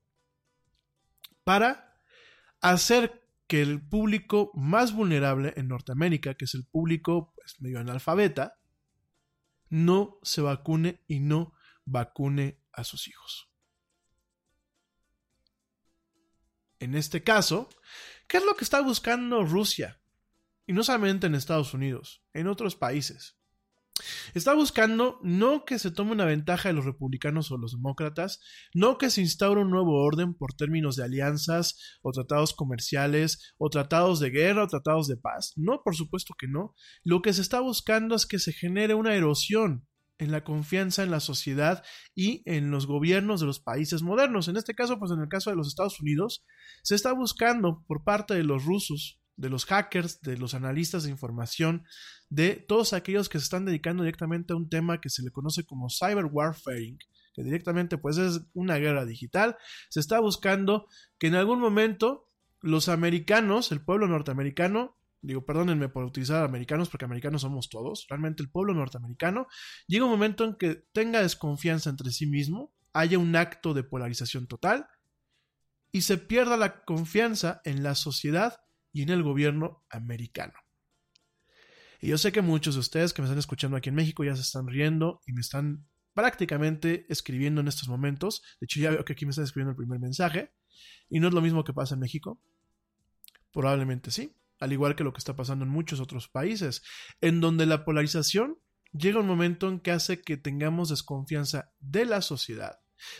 para 1.42 1.98
hacer 2.60 3.26
que 3.48 3.60
el 3.60 3.84
público 3.84 4.52
más 4.54 4.94
vulnerable 4.94 5.52
en 5.56 5.66
Norteamérica, 5.66 6.34
que 6.34 6.44
es 6.44 6.54
el 6.54 6.64
público 6.64 7.32
pues, 7.34 7.60
medio 7.60 7.80
analfabeta, 7.80 8.54
no 9.68 10.20
se 10.22 10.42
vacune 10.42 11.02
y 11.08 11.18
no 11.18 11.54
vacune 11.84 12.61
a 12.72 12.84
sus 12.84 13.08
hijos. 13.08 13.48
En 16.78 16.94
este 16.94 17.22
caso, 17.22 17.68
¿qué 18.26 18.38
es 18.38 18.44
lo 18.44 18.56
que 18.56 18.64
está 18.64 18.80
buscando 18.80 19.44
Rusia? 19.44 20.00
Y 20.66 20.72
no 20.72 20.82
solamente 20.82 21.26
en 21.26 21.34
Estados 21.34 21.74
Unidos, 21.74 22.24
en 22.32 22.48
otros 22.48 22.74
países. 22.76 23.38
Está 24.34 24.54
buscando 24.54 25.20
no 25.22 25.64
que 25.64 25.78
se 25.78 25.90
tome 25.90 26.12
una 26.12 26.24
ventaja 26.24 26.68
de 26.68 26.74
los 26.74 26.84
republicanos 26.84 27.50
o 27.50 27.58
los 27.58 27.72
demócratas, 27.72 28.40
no 28.74 28.98
que 28.98 29.10
se 29.10 29.20
instaure 29.20 29.60
un 29.60 29.70
nuevo 29.70 30.02
orden 30.02 30.34
por 30.34 30.54
términos 30.54 30.96
de 30.96 31.04
alianzas 31.04 31.98
o 32.02 32.10
tratados 32.10 32.54
comerciales 32.54 33.54
o 33.58 33.68
tratados 33.68 34.18
de 34.18 34.30
guerra 34.30 34.64
o 34.64 34.68
tratados 34.68 35.08
de 35.08 35.16
paz. 35.16 35.52
No, 35.56 35.82
por 35.84 35.94
supuesto 35.94 36.34
que 36.38 36.48
no. 36.48 36.74
Lo 37.04 37.22
que 37.22 37.32
se 37.32 37.42
está 37.42 37.60
buscando 37.60 38.14
es 38.14 38.26
que 38.26 38.38
se 38.38 38.52
genere 38.52 38.94
una 38.94 39.14
erosión 39.14 39.86
en 40.22 40.30
la 40.30 40.44
confianza 40.44 41.02
en 41.02 41.10
la 41.10 41.20
sociedad 41.20 41.82
y 42.14 42.42
en 42.46 42.70
los 42.70 42.86
gobiernos 42.86 43.40
de 43.40 43.46
los 43.46 43.60
países 43.60 44.02
modernos. 44.02 44.48
En 44.48 44.56
este 44.56 44.74
caso, 44.74 44.98
pues 44.98 45.10
en 45.10 45.20
el 45.20 45.28
caso 45.28 45.50
de 45.50 45.56
los 45.56 45.68
Estados 45.68 46.00
Unidos, 46.00 46.44
se 46.82 46.94
está 46.94 47.12
buscando 47.12 47.84
por 47.86 48.04
parte 48.04 48.34
de 48.34 48.44
los 48.44 48.64
rusos, 48.64 49.20
de 49.36 49.50
los 49.50 49.64
hackers, 49.66 50.20
de 50.20 50.36
los 50.36 50.54
analistas 50.54 51.02
de 51.02 51.10
información, 51.10 51.84
de 52.28 52.54
todos 52.54 52.92
aquellos 52.92 53.28
que 53.28 53.38
se 53.38 53.44
están 53.44 53.64
dedicando 53.64 54.04
directamente 54.04 54.52
a 54.52 54.56
un 54.56 54.68
tema 54.68 55.00
que 55.00 55.10
se 55.10 55.22
le 55.22 55.30
conoce 55.30 55.64
como 55.64 55.88
cyber 55.90 56.26
warfare, 56.26 56.96
que 57.34 57.42
directamente 57.42 57.98
pues 57.98 58.18
es 58.18 58.42
una 58.52 58.76
guerra 58.76 59.04
digital. 59.04 59.56
Se 59.88 59.98
está 59.98 60.20
buscando 60.20 60.86
que 61.18 61.26
en 61.26 61.34
algún 61.34 61.58
momento 61.58 62.28
los 62.60 62.88
americanos, 62.88 63.72
el 63.72 63.84
pueblo 63.84 64.06
norteamericano, 64.06 64.96
digo, 65.22 65.46
perdónenme 65.46 65.88
por 65.88 66.04
utilizar 66.04 66.44
americanos 66.44 66.88
porque 66.88 67.04
americanos 67.04 67.42
somos 67.42 67.68
todos, 67.68 68.06
realmente 68.08 68.42
el 68.42 68.50
pueblo 68.50 68.74
norteamericano, 68.74 69.46
llega 69.86 70.04
un 70.04 70.10
momento 70.10 70.44
en 70.44 70.56
que 70.56 70.84
tenga 70.92 71.22
desconfianza 71.22 71.88
entre 71.90 72.10
sí 72.10 72.26
mismo, 72.26 72.74
haya 72.92 73.18
un 73.18 73.34
acto 73.36 73.72
de 73.72 73.84
polarización 73.84 74.46
total 74.46 74.86
y 75.92 76.02
se 76.02 76.18
pierda 76.18 76.56
la 76.56 76.84
confianza 76.84 77.60
en 77.64 77.82
la 77.82 77.94
sociedad 77.94 78.60
y 78.92 79.02
en 79.02 79.10
el 79.10 79.22
gobierno 79.22 79.84
americano. 79.88 80.54
Y 82.00 82.08
yo 82.08 82.18
sé 82.18 82.32
que 82.32 82.42
muchos 82.42 82.74
de 82.74 82.80
ustedes 82.80 83.12
que 83.12 83.22
me 83.22 83.26
están 83.26 83.38
escuchando 83.38 83.76
aquí 83.76 83.90
en 83.90 83.94
México 83.94 84.24
ya 84.24 84.34
se 84.34 84.42
están 84.42 84.66
riendo 84.66 85.22
y 85.24 85.32
me 85.32 85.40
están 85.40 85.86
prácticamente 86.14 87.06
escribiendo 87.08 87.60
en 87.60 87.68
estos 87.68 87.88
momentos. 87.88 88.42
De 88.60 88.64
hecho, 88.64 88.80
ya 88.80 88.90
veo 88.90 89.04
que 89.04 89.12
aquí 89.12 89.24
me 89.24 89.30
están 89.30 89.44
escribiendo 89.44 89.70
el 89.70 89.76
primer 89.76 90.00
mensaje. 90.00 90.52
Y 91.08 91.20
no 91.20 91.28
es 91.28 91.34
lo 91.34 91.40
mismo 91.40 91.62
que 91.62 91.72
pasa 91.72 91.94
en 91.94 92.00
México. 92.00 92.42
Probablemente 93.52 94.10
sí 94.10 94.34
al 94.62 94.72
igual 94.72 94.94
que 94.94 95.02
lo 95.02 95.12
que 95.12 95.18
está 95.18 95.34
pasando 95.34 95.64
en 95.64 95.70
muchos 95.72 95.98
otros 95.98 96.28
países, 96.28 96.82
en 97.20 97.40
donde 97.40 97.66
la 97.66 97.84
polarización 97.84 98.58
llega 98.92 99.18
un 99.18 99.26
momento 99.26 99.68
en 99.68 99.80
que 99.80 99.90
hace 99.90 100.22
que 100.22 100.36
tengamos 100.36 100.88
desconfianza 100.88 101.72
de 101.80 102.04
la 102.04 102.22
sociedad, 102.22 102.78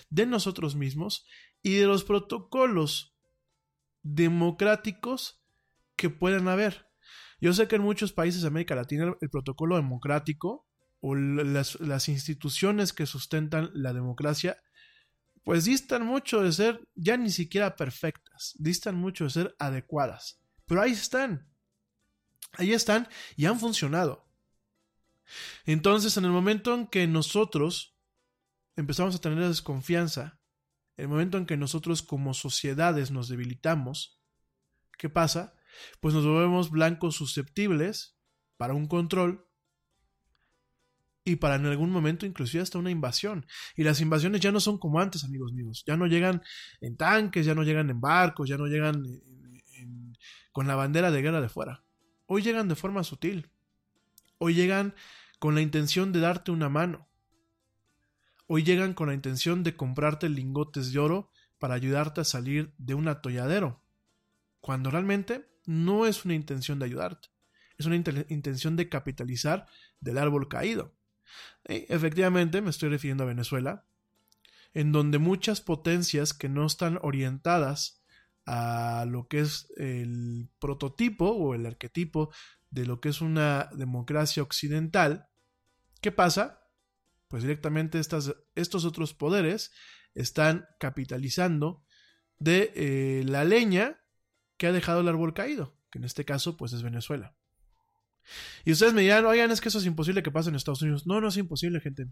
de 0.09 0.27
nosotros 0.27 0.77
mismos 0.77 1.27
y 1.61 1.75
de 1.75 1.87
los 1.87 2.05
protocolos 2.05 3.17
democráticos 4.05 5.43
que 5.97 6.11
puedan 6.11 6.47
haber. 6.47 6.87
Yo 7.41 7.53
sé 7.53 7.67
que 7.67 7.75
en 7.75 7.83
muchos 7.83 8.13
países 8.13 8.43
de 8.43 8.49
América 8.49 8.77
Latina 8.77 9.13
el 9.21 9.31
protocolo 9.31 9.75
democrático 9.75 10.69
o 11.01 11.17
las, 11.17 11.81
las 11.81 12.09
instituciones 12.09 12.93
que 12.93 13.07
sustentan 13.07 13.71
la 13.75 13.93
democracia 13.93 14.63
pues 15.43 15.65
distan 15.65 16.07
mucho 16.07 16.41
de 16.41 16.53
ser 16.53 16.89
ya 16.95 17.17
ni 17.17 17.31
siquiera 17.31 17.75
perfectas, 17.75 18.55
distan 18.59 18.95
mucho 18.95 19.25
de 19.25 19.31
ser 19.31 19.57
adecuadas. 19.59 20.42
Pero 20.67 20.83
ahí 20.83 20.93
están. 20.93 21.49
Ahí 22.53 22.73
están 22.73 23.09
y 23.37 23.47
han 23.47 23.59
funcionado. 23.59 24.29
Entonces, 25.65 26.17
en 26.17 26.25
el 26.25 26.31
momento 26.31 26.75
en 26.75 26.87
que 26.87 27.07
nosotros 27.07 27.97
empezamos 28.77 29.15
a 29.15 29.21
tener 29.21 29.47
desconfianza, 29.47 30.41
el 30.97 31.09
momento 31.09 31.39
en 31.39 31.47
que 31.47 31.57
nosotros 31.57 32.03
como 32.03 32.35
sociedades 32.35 33.11
nos 33.11 33.29
debilitamos, 33.29 34.21
¿qué 34.99 35.09
pasa? 35.09 35.55
Pues 36.01 36.15
nos 36.15 36.25
volvemos 36.25 36.71
blancos 36.71 37.17
susceptibles 37.17 38.19
para 38.57 38.75
un 38.75 38.87
control 38.87 39.49
y 41.25 41.37
para 41.37 41.55
en 41.55 41.67
algún 41.67 41.91
momento 41.91 42.27
inclusive 42.27 42.63
hasta 42.63 42.79
una 42.79 42.91
invasión. 42.91 43.47
Y 43.77 43.85
las 43.85 44.01
invasiones 44.01 44.41
ya 44.41 44.53
no 44.53 44.61
son 44.61 44.79
como 44.79 45.01
antes, 45.01 45.25
amigos 45.25 45.53
míos. 45.53 45.83
Ya 45.87 45.97
no 45.97 46.07
llegan 46.07 46.43
en 46.81 46.97
tanques, 46.97 47.47
ya 47.47 47.55
no 47.55 47.63
llegan 47.63 47.91
en 47.91 48.01
barcos, 48.01 48.49
ya 48.49 48.57
no 48.57 48.67
llegan 48.67 49.03
con 50.53 50.67
la 50.67 50.77
bandera 50.77 51.11
de 51.11 51.23
guerra 51.23 51.41
de 51.41 51.49
fuera. 51.49 51.85
Hoy 52.27 52.43
llegan 52.43 52.69
de 52.69 52.77
forma 52.77 53.05
sutil. 53.05 53.51
Hoy 54.39 54.55
llegan 54.55 54.95
con 55.39 55.55
la 55.55 55.61
intención 55.61 56.13
de 56.13 56.21
darte 56.21 56.51
una 56.51 56.69
mano. 56.69 57.09
Hoy 58.47 58.63
llegan 58.63 58.95
con 58.95 59.09
la 59.09 59.15
intención 59.15 59.63
de 59.63 59.77
comprarte 59.77 60.29
lingotes 60.29 60.93
de 60.93 60.99
oro 60.99 61.31
para 61.59 61.75
ayudarte 61.75 62.21
a 62.21 62.25
salir 62.25 62.75
de 62.77 62.95
un 62.95 63.09
atolladero. 63.09 63.83
Cuando 64.61 64.91
realmente 64.91 65.49
no 65.65 66.07
es 66.07 66.25
una 66.25 66.35
intención 66.35 66.79
de 66.79 66.87
ayudarte. 66.87 67.29
Es 67.79 67.87
una 67.87 67.97
intención 67.97 68.77
de 68.77 68.89
capitalizar 68.89 69.67
del 70.01 70.19
árbol 70.19 70.49
caído. 70.49 70.95
efectivamente, 71.65 72.61
me 72.61 72.71
estoy 72.71 72.91
refiriendo 72.91 73.25
a 73.25 73.29
Venezuela, 73.29 73.87
en 74.75 74.93
donde 74.93 75.19
muchas 75.19 75.61
potencias 75.61 76.35
que 76.35 76.49
no 76.49 76.67
están 76.67 76.99
orientadas 77.03 78.02
a 78.47 79.05
lo 79.09 79.29
que 79.29 79.41
es 79.41 79.73
el 79.77 80.49
prototipo 80.59 81.27
o 81.31 81.55
el 81.55 81.67
arquetipo 81.67 82.33
de 82.71 82.87
lo 82.87 83.01
que 83.01 83.11
es 83.11 83.21
una 83.21 83.71
democracia 83.75 84.43
occidental, 84.43 85.29
¿qué 86.01 86.11
pasa? 86.11 86.69
Pues 87.29 87.43
directamente 87.43 88.01
estos 88.01 88.85
otros 88.85 89.15
poderes 89.15 89.73
están 90.15 90.67
capitalizando 90.79 91.85
de 92.39 92.73
eh, 92.75 93.25
la 93.27 93.45
leña 93.45 94.01
que 94.57 94.67
ha 94.67 94.73
dejado 94.73 95.01
el 95.01 95.09
árbol 95.09 95.35
caído, 95.35 95.79
que 95.91 95.99
en 95.99 96.05
este 96.05 96.25
caso 96.25 96.57
pues 96.57 96.73
es 96.73 96.83
Venezuela. 96.83 97.37
Y 98.65 98.73
ustedes 98.73 98.95
me 98.95 99.03
dirán, 99.03 99.25
oigan, 99.27 99.51
es 99.51 99.61
que 99.61 99.69
eso 99.69 99.79
es 99.79 99.87
imposible 99.87 100.23
que 100.23 100.31
pase 100.31 100.49
en 100.49 100.55
Estados 100.55 100.83
Unidos. 100.83 101.07
No, 101.07 101.21
no 101.21 101.29
es 101.29 101.37
imposible, 101.37 101.81
gente. 101.81 102.07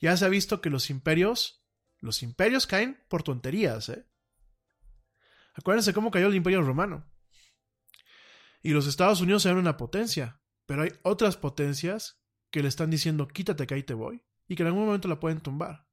Ya 0.00 0.16
se 0.16 0.24
ha 0.24 0.28
visto 0.28 0.60
que 0.60 0.70
los 0.70 0.90
imperios, 0.90 1.64
los 2.00 2.22
imperios 2.22 2.66
caen 2.66 3.02
por 3.08 3.22
tonterías, 3.22 3.88
¿eh? 3.88 4.06
Acuérdense 5.58 5.92
cómo 5.92 6.10
cayó 6.10 6.28
el 6.28 6.36
Imperio 6.36 6.62
Romano. 6.62 7.04
Y 8.62 8.70
los 8.70 8.86
Estados 8.86 9.20
Unidos 9.20 9.44
eran 9.44 9.58
una 9.58 9.76
potencia, 9.76 10.40
pero 10.66 10.82
hay 10.82 10.92
otras 11.02 11.36
potencias 11.36 12.20
que 12.50 12.62
le 12.62 12.68
están 12.68 12.90
diciendo 12.90 13.28
quítate 13.28 13.66
que 13.66 13.74
ahí 13.74 13.82
te 13.82 13.94
voy 13.94 14.22
y 14.46 14.56
que 14.56 14.62
en 14.62 14.68
algún 14.68 14.86
momento 14.86 15.08
la 15.08 15.20
pueden 15.20 15.40
tumbar. 15.40 15.86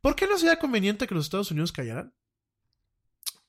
¿Por 0.00 0.16
qué 0.16 0.26
no 0.26 0.38
sería 0.38 0.58
conveniente 0.58 1.06
que 1.06 1.14
los 1.14 1.26
Estados 1.26 1.50
Unidos 1.50 1.72
cayeran? 1.72 2.14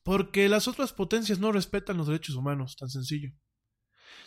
Porque 0.04 0.50
las 0.50 0.68
otras 0.68 0.94
potencias 0.94 1.40
no 1.40 1.52
respetan 1.52 1.98
los 1.98 2.08
derechos 2.08 2.36
humanos, 2.36 2.76
tan 2.76 2.90
sencillo. 2.90 3.32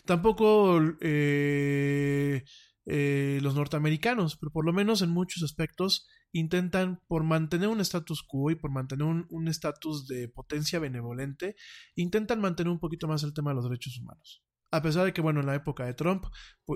Tampoco 0.04 0.80
eh, 1.00 2.44
eh, 2.86 3.38
los 3.42 3.54
norteamericanos, 3.54 4.36
pero 4.36 4.50
por 4.50 4.64
lo 4.64 4.72
menos 4.72 5.02
en 5.02 5.10
muchos 5.10 5.42
aspectos 5.42 6.08
intentan, 6.32 7.00
por 7.06 7.24
mantener 7.24 7.68
un 7.68 7.80
status 7.80 8.22
quo 8.22 8.50
y 8.50 8.56
por 8.56 8.70
mantener 8.70 9.06
un 9.06 9.48
estatus 9.48 10.06
de 10.06 10.28
potencia 10.28 10.78
benevolente, 10.78 11.56
intentan 11.94 12.40
mantener 12.40 12.72
un 12.72 12.80
poquito 12.80 13.06
más 13.06 13.22
el 13.22 13.34
tema 13.34 13.50
de 13.50 13.56
los 13.56 13.64
derechos 13.64 13.98
humanos. 13.98 14.42
A 14.74 14.80
pesar 14.80 15.04
de 15.04 15.12
que, 15.12 15.20
bueno, 15.20 15.40
en 15.40 15.46
la 15.46 15.54
época 15.54 15.84
de 15.84 15.92
Trump 15.92 16.24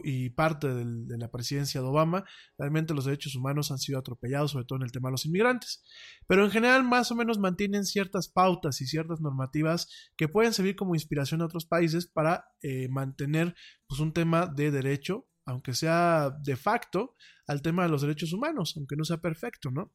y 0.05 0.29
parte 0.29 0.69
de 0.69 1.17
la 1.17 1.31
presidencia 1.31 1.81
de 1.81 1.87
Obama, 1.87 2.27
realmente 2.59 2.93
los 2.93 3.07
derechos 3.07 3.35
humanos 3.35 3.71
han 3.71 3.79
sido 3.79 3.99
atropellados, 3.99 4.51
sobre 4.51 4.67
todo 4.67 4.79
en 4.79 4.83
el 4.83 4.93
tema 4.93 5.09
de 5.09 5.13
los 5.13 5.25
inmigrantes. 5.25 5.83
Pero 6.27 6.45
en 6.45 6.51
general, 6.51 6.85
más 6.85 7.11
o 7.11 7.15
menos 7.15 7.39
mantienen 7.39 7.87
ciertas 7.87 8.29
pautas 8.29 8.83
y 8.83 8.87
ciertas 8.87 9.23
normativas 9.23 9.89
que 10.15 10.29
pueden 10.29 10.53
servir 10.53 10.77
como 10.77 10.95
inspiración 10.95 11.41
a 11.41 11.47
otros 11.47 11.65
países 11.65 12.07
para 12.07 12.45
eh, 12.61 12.89
mantener 12.91 13.55
pues, 13.87 13.99
un 13.99 14.13
tema 14.13 14.47
de 14.47 14.71
derecho 14.71 15.27
aunque 15.47 15.72
sea 15.72 16.30
de 16.42 16.57
facto, 16.57 17.14
al 17.47 17.62
tema 17.62 17.84
de 17.84 17.88
los 17.88 18.03
derechos 18.03 18.32
humanos, 18.32 18.74
aunque 18.76 18.97
no 18.97 19.05
sea 19.05 19.18
perfecto, 19.18 19.70
¿no? 19.70 19.92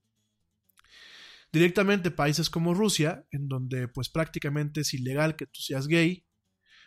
Directamente 1.52 2.10
países 2.10 2.50
como 2.50 2.74
Rusia, 2.74 3.28
en 3.32 3.50
donde 3.50 3.90
pues 3.90 4.10
prácticamente 4.10 4.82
es 4.82 4.94
ilegal 4.94 5.36
que 5.36 5.46
tú 5.46 5.60
seas 5.60 5.88
gay, 5.88 6.26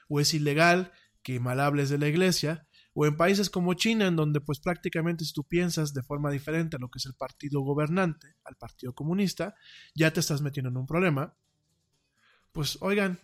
o 0.08 0.18
es 0.18 0.32
ilegal 0.32 0.92
que 1.22 1.38
mal 1.38 1.60
hables 1.60 1.90
de 1.90 1.98
la 1.98 2.08
iglesia, 2.08 2.66
o 2.94 3.04
en 3.04 3.16
países 3.16 3.50
como 3.50 3.74
China, 3.74 4.06
en 4.06 4.16
donde 4.16 4.40
pues 4.40 4.60
prácticamente 4.60 5.24
si 5.26 5.34
tú 5.34 5.44
piensas 5.44 5.92
de 5.92 6.02
forma 6.02 6.30
diferente 6.30 6.76
a 6.76 6.78
lo 6.78 6.88
que 6.88 6.98
es 6.98 7.06
el 7.06 7.14
partido 7.14 7.60
gobernante, 7.60 8.36
al 8.44 8.56
partido 8.56 8.94
comunista, 8.94 9.54
ya 9.94 10.10
te 10.12 10.20
estás 10.20 10.40
metiendo 10.40 10.70
en 10.70 10.78
un 10.78 10.86
problema. 10.86 11.36
Pues 12.52 12.78
oigan, 12.80 13.20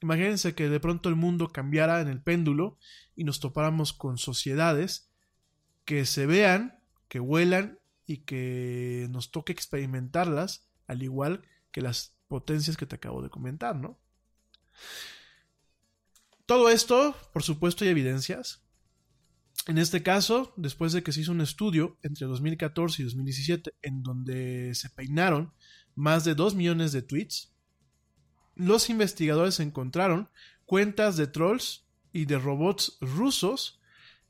Imagínense 0.00 0.54
que 0.54 0.68
de 0.68 0.80
pronto 0.80 1.08
el 1.08 1.16
mundo 1.16 1.48
cambiara 1.48 2.00
en 2.00 2.08
el 2.08 2.22
péndulo 2.22 2.78
y 3.16 3.24
nos 3.24 3.40
topáramos 3.40 3.92
con 3.92 4.18
sociedades 4.18 5.10
que 5.84 6.06
se 6.06 6.26
vean, 6.26 6.78
que 7.08 7.20
huelan 7.20 7.78
y 8.06 8.18
que 8.18 9.08
nos 9.10 9.30
toque 9.30 9.52
experimentarlas, 9.52 10.68
al 10.86 11.02
igual 11.02 11.42
que 11.72 11.82
las 11.82 12.16
potencias 12.28 12.76
que 12.76 12.86
te 12.86 12.96
acabo 12.96 13.22
de 13.22 13.30
comentar, 13.30 13.76
¿no? 13.76 13.98
todo 16.48 16.70
esto, 16.70 17.14
por 17.34 17.42
supuesto, 17.42 17.84
hay 17.84 17.90
evidencias. 17.90 18.62
En 19.66 19.76
este 19.76 20.02
caso, 20.02 20.54
después 20.56 20.94
de 20.94 21.02
que 21.02 21.12
se 21.12 21.20
hizo 21.20 21.30
un 21.30 21.42
estudio 21.42 21.98
entre 22.02 22.26
2014 22.26 23.02
y 23.02 23.04
2017 23.04 23.74
en 23.82 24.02
donde 24.02 24.74
se 24.74 24.88
peinaron 24.88 25.52
más 25.94 26.24
de 26.24 26.34
2 26.34 26.54
millones 26.54 26.92
de 26.92 27.02
tweets, 27.02 27.52
los 28.58 28.90
investigadores 28.90 29.60
encontraron 29.60 30.28
cuentas 30.66 31.16
de 31.16 31.28
trolls 31.28 31.86
y 32.12 32.26
de 32.26 32.38
robots 32.38 32.98
rusos 33.00 33.80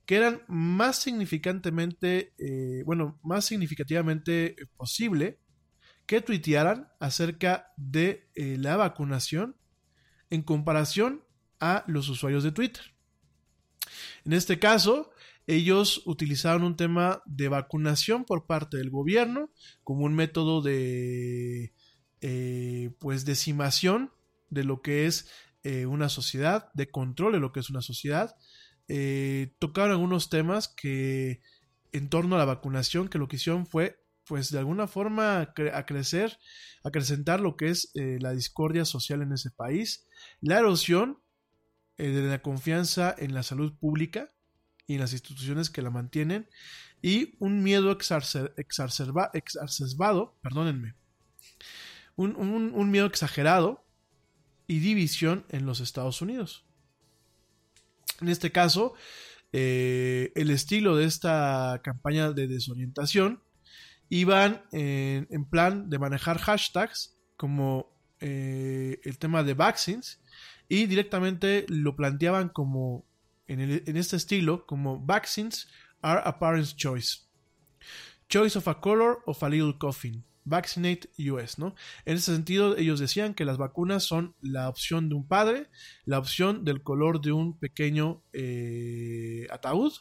que 0.06 0.16
eran 0.16 0.42
más 0.48 0.96
significantemente, 0.96 2.32
eh, 2.38 2.82
bueno, 2.86 3.18
más 3.22 3.44
significativamente 3.44 4.56
posible 4.76 5.40
que 6.06 6.22
tuitearan 6.22 6.88
acerca 7.00 7.72
de 7.76 8.30
eh, 8.34 8.56
la 8.58 8.76
vacunación 8.76 9.56
en 10.30 10.42
comparación 10.42 11.24
a 11.60 11.84
los 11.86 12.08
usuarios 12.08 12.44
de 12.44 12.52
Twitter. 12.52 12.82
En 14.24 14.32
este 14.32 14.58
caso, 14.58 15.10
ellos 15.46 16.02
utilizaron 16.06 16.62
un 16.62 16.76
tema 16.76 17.22
de 17.26 17.48
vacunación 17.48 18.24
por 18.24 18.46
parte 18.46 18.76
del 18.76 18.90
gobierno 18.90 19.50
como 19.82 20.04
un 20.04 20.14
método 20.14 20.62
de 20.62 21.72
eh, 22.20 22.90
pues 22.98 23.24
decimación 23.24 24.12
de 24.50 24.64
lo 24.64 24.82
que 24.82 25.06
es 25.06 25.30
eh, 25.62 25.86
una 25.86 26.08
sociedad, 26.08 26.70
de 26.74 26.90
control 26.90 27.32
de 27.32 27.40
lo 27.40 27.52
que 27.52 27.60
es 27.60 27.70
una 27.70 27.82
sociedad. 27.82 28.36
Eh, 28.88 29.54
tocaron 29.58 29.92
algunos 29.92 30.30
temas 30.30 30.68
que 30.68 31.40
en 31.92 32.08
torno 32.08 32.36
a 32.36 32.38
la 32.38 32.44
vacunación 32.44 33.08
que 33.08 33.18
lo 33.18 33.28
que 33.28 33.36
hicieron 33.36 33.66
fue 33.66 34.02
pues 34.24 34.50
de 34.50 34.58
alguna 34.58 34.86
forma 34.86 35.54
crecer, 35.86 36.38
acrecentar 36.84 37.40
lo 37.40 37.56
que 37.56 37.70
es 37.70 37.90
la 37.94 38.32
discordia 38.32 38.84
social 38.84 39.22
en 39.22 39.32
ese 39.32 39.50
país, 39.50 40.06
la 40.42 40.58
erosión 40.58 41.22
de 41.96 42.28
la 42.28 42.42
confianza 42.42 43.14
en 43.16 43.32
la 43.32 43.42
salud 43.42 43.72
pública, 43.78 44.30
y 44.88 44.94
en 44.94 45.00
las 45.00 45.12
instituciones 45.12 45.70
que 45.70 45.82
la 45.82 45.90
mantienen 45.90 46.48
y 47.00 47.36
un 47.38 47.62
miedo 47.62 47.92
exacerbado, 47.92 49.30
perdónenme, 50.42 50.94
un, 52.16 52.90
miedo 52.90 53.06
exagerado 53.06 53.86
y 54.68 54.78
división 54.78 55.44
en 55.48 55.66
los 55.66 55.80
Estados 55.80 56.22
Unidos. 56.22 56.64
En 58.20 58.28
este 58.28 58.52
caso, 58.52 58.94
eh, 59.52 60.30
el 60.36 60.50
estilo 60.50 60.94
de 60.94 61.06
esta 61.06 61.80
campaña 61.82 62.30
de 62.30 62.46
desorientación 62.46 63.42
iban 64.10 64.62
en, 64.72 65.44
plan 65.46 65.90
de 65.90 65.98
manejar 65.98 66.38
hashtags 66.38 67.16
como 67.36 67.90
eh, 68.20 69.00
el 69.04 69.18
tema 69.18 69.42
de 69.42 69.54
vaccines 69.54 70.20
y 70.68 70.86
directamente 70.86 71.66
lo 71.68 71.96
planteaban 71.96 72.48
como 72.48 73.04
en, 73.46 73.96
este 73.96 74.16
estilo 74.16 74.66
como 74.66 75.00
Vaccines 75.00 75.66
are 76.02 76.20
a 76.24 76.38
parent's 76.38 76.76
choice. 76.76 77.20
Choice 78.28 78.58
of 78.58 78.68
a 78.68 78.80
color 78.80 79.20
of 79.26 79.42
a 79.42 79.48
little 79.48 79.76
coffin. 79.78 80.22
Vaccinate 80.48 81.10
US, 81.30 81.58
¿no? 81.58 81.74
En 82.04 82.16
ese 82.16 82.32
sentido, 82.34 82.76
ellos 82.76 83.00
decían 83.00 83.34
que 83.34 83.44
las 83.44 83.58
vacunas 83.58 84.04
son 84.04 84.34
la 84.40 84.68
opción 84.68 85.08
de 85.08 85.14
un 85.14 85.26
padre, 85.26 85.68
la 86.04 86.18
opción 86.18 86.64
del 86.64 86.82
color 86.82 87.20
de 87.20 87.32
un 87.32 87.58
pequeño 87.58 88.22
eh, 88.32 89.46
ataúd 89.50 89.92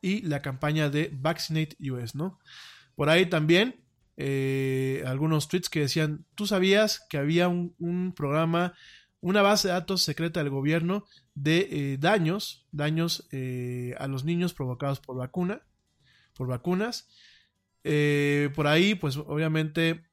y 0.00 0.22
la 0.22 0.42
campaña 0.42 0.90
de 0.90 1.10
Vaccinate 1.12 1.76
US, 1.90 2.14
¿no? 2.14 2.38
Por 2.94 3.08
ahí 3.08 3.26
también 3.26 3.84
eh, 4.16 5.02
algunos 5.06 5.48
tweets 5.48 5.68
que 5.68 5.80
decían, 5.80 6.24
¿tú 6.34 6.46
sabías 6.46 7.04
que 7.08 7.18
había 7.18 7.48
un 7.48 8.12
programa 8.16 8.74
una 9.20 9.40
base 9.40 9.68
de 9.68 9.74
datos 9.74 10.02
secreta 10.02 10.40
del 10.40 10.50
gobierno 10.50 11.06
de 11.34 11.68
eh, 11.70 11.96
daños, 11.98 12.66
daños 12.72 13.26
a 13.98 14.06
los 14.06 14.24
niños 14.24 14.52
provocados 14.52 15.00
por 15.00 15.16
vacuna, 15.16 15.62
por 16.34 16.48
vacunas. 16.48 17.08
Eh, 17.84 18.50
por 18.54 18.66
ahí, 18.66 18.94
pues 18.94 19.16
obviamente 19.16 20.04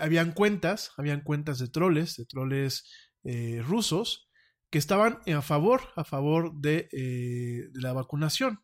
habían 0.00 0.32
cuentas, 0.32 0.92
habían 0.96 1.20
cuentas 1.20 1.58
de 1.58 1.68
troles, 1.68 2.16
de 2.16 2.24
troles 2.24 2.88
rusos, 3.62 4.28
que 4.70 4.78
estaban 4.78 5.18
a 5.26 5.42
favor, 5.42 5.82
a 5.96 6.04
favor 6.04 6.54
de, 6.54 6.88
de, 6.92 7.80
la 7.80 7.92
vacunación. 7.92 8.60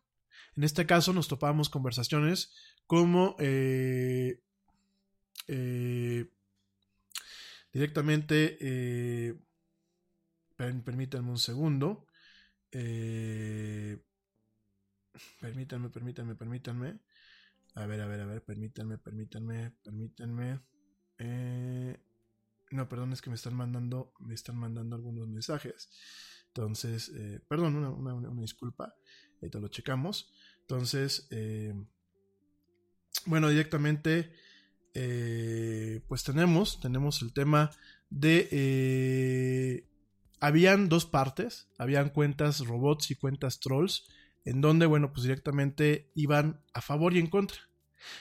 En 0.55 0.63
este 0.63 0.85
caso 0.85 1.13
nos 1.13 1.27
topamos 1.27 1.69
conversaciones 1.69 2.53
como 2.85 3.35
directamente, 7.73 8.57
eh, 8.59 9.35
permítanme 10.57 11.29
un 11.29 11.37
segundo, 11.37 12.05
eh, 12.71 13.97
permítanme, 15.39 15.89
permítanme, 15.89 16.35
permítanme, 16.35 16.99
a 17.75 17.85
ver, 17.85 18.01
a 18.01 18.07
ver, 18.07 18.21
a 18.21 18.25
ver, 18.25 18.43
permítanme, 18.43 18.97
permítanme, 18.97 19.71
permítanme, 19.83 20.61
eh, 21.19 21.97
no, 22.71 22.87
perdón, 22.87 23.13
es 23.13 23.21
que 23.21 23.29
me 23.29 23.35
están 23.35 23.53
mandando, 23.53 24.13
me 24.19 24.33
están 24.33 24.57
mandando 24.57 24.95
algunos 24.95 25.27
mensajes. 25.27 25.89
Entonces, 26.47 27.11
eh, 27.15 27.39
perdón, 27.47 27.75
una, 27.75 27.89
una, 27.89 28.13
una, 28.13 28.41
disculpa. 28.41 28.93
Ahorita 29.41 29.59
lo 29.59 29.67
checamos. 29.67 30.31
Entonces, 30.61 31.27
eh, 31.31 31.73
bueno, 33.25 33.49
directamente 33.49 34.31
eh, 34.93 36.01
pues 36.07 36.23
tenemos, 36.23 36.79
tenemos 36.79 37.21
el 37.21 37.33
tema 37.33 37.71
de... 38.09 39.87
Habían 40.39 40.89
dos 40.89 41.05
partes, 41.05 41.69
habían 41.77 42.09
cuentas 42.09 42.65
robots 42.65 43.11
y 43.11 43.15
cuentas 43.15 43.59
trolls, 43.59 44.07
en 44.45 44.61
donde, 44.61 44.85
bueno, 44.85 45.11
pues 45.11 45.23
directamente 45.23 46.11
iban 46.15 46.61
a 46.73 46.81
favor 46.81 47.13
y 47.13 47.19
en 47.19 47.27
contra. 47.27 47.57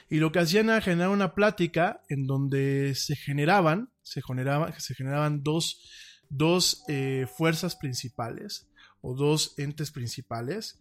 Y 0.08 0.16
lo 0.18 0.30
que 0.30 0.40
hacían 0.40 0.68
era 0.68 0.80
generar 0.80 1.08
una 1.08 1.34
plática 1.34 2.02
en 2.08 2.26
donde 2.26 2.94
se 2.94 3.16
generaban, 3.16 3.90
se 4.02 4.20
generaban, 4.22 4.78
se 4.78 4.94
generaban 4.94 5.42
dos, 5.42 5.88
dos 6.28 6.84
eh, 6.88 7.26
fuerzas 7.36 7.76
principales 7.76 8.68
o 9.00 9.14
dos 9.14 9.54
entes 9.58 9.90
principales. 9.90 10.78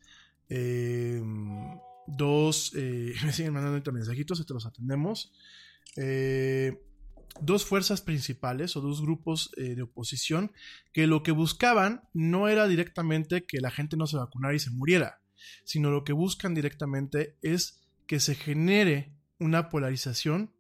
dos, 2.07 2.73
me 2.75 3.33
siguen 3.33 3.53
mandando 3.53 3.91
mensajitos, 3.91 4.45
te 4.45 4.53
los 4.53 4.65
atendemos. 4.65 5.31
Eh, 5.95 6.81
dos 7.41 7.65
fuerzas 7.65 8.01
principales 8.01 8.75
o 8.75 8.81
dos 8.81 9.01
grupos 9.01 9.51
eh, 9.57 9.75
de 9.75 9.83
oposición 9.83 10.51
que 10.93 11.07
lo 11.07 11.23
que 11.23 11.31
buscaban 11.31 12.01
no 12.13 12.47
era 12.47 12.67
directamente 12.67 13.45
que 13.45 13.61
la 13.61 13.71
gente 13.71 13.97
no 13.97 14.07
se 14.07 14.17
vacunara 14.17 14.55
y 14.55 14.59
se 14.59 14.71
muriera, 14.71 15.21
sino 15.63 15.91
lo 15.91 16.03
que 16.03 16.13
buscan 16.13 16.53
directamente 16.53 17.37
es 17.41 17.81
que 18.07 18.19
se 18.19 18.35
genere 18.35 19.15
una 19.39 19.69
polarización, 19.69 20.53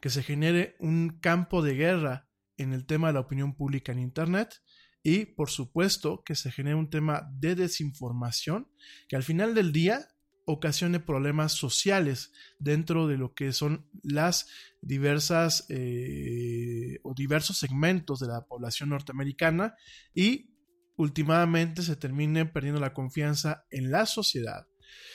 que 0.00 0.10
se 0.10 0.22
genere 0.22 0.76
un 0.80 1.18
campo 1.20 1.62
de 1.62 1.74
guerra 1.74 2.28
en 2.56 2.72
el 2.72 2.86
tema 2.86 3.08
de 3.08 3.14
la 3.14 3.20
opinión 3.20 3.54
pública 3.54 3.92
en 3.92 4.00
Internet 4.00 4.62
y 5.02 5.26
por 5.26 5.50
supuesto 5.50 6.22
que 6.24 6.34
se 6.34 6.50
genere 6.50 6.74
un 6.74 6.90
tema 6.90 7.30
de 7.32 7.54
desinformación 7.54 8.68
que 9.08 9.16
al 9.16 9.22
final 9.22 9.54
del 9.54 9.72
día 9.72 10.08
ocasione 10.44 10.98
problemas 10.98 11.52
sociales 11.52 12.32
dentro 12.58 13.06
de 13.06 13.18
lo 13.18 13.34
que 13.34 13.52
son 13.52 13.88
las 14.02 14.48
diversas 14.80 15.66
eh, 15.68 16.98
o 17.02 17.14
diversos 17.14 17.58
segmentos 17.58 18.20
de 18.20 18.28
la 18.28 18.46
población 18.46 18.88
norteamericana 18.88 19.74
y 20.14 20.57
últimamente 20.98 21.82
se 21.82 21.96
termine 21.96 22.44
perdiendo 22.44 22.80
la 22.80 22.92
confianza 22.92 23.64
en 23.70 23.90
la 23.90 24.04
sociedad, 24.04 24.66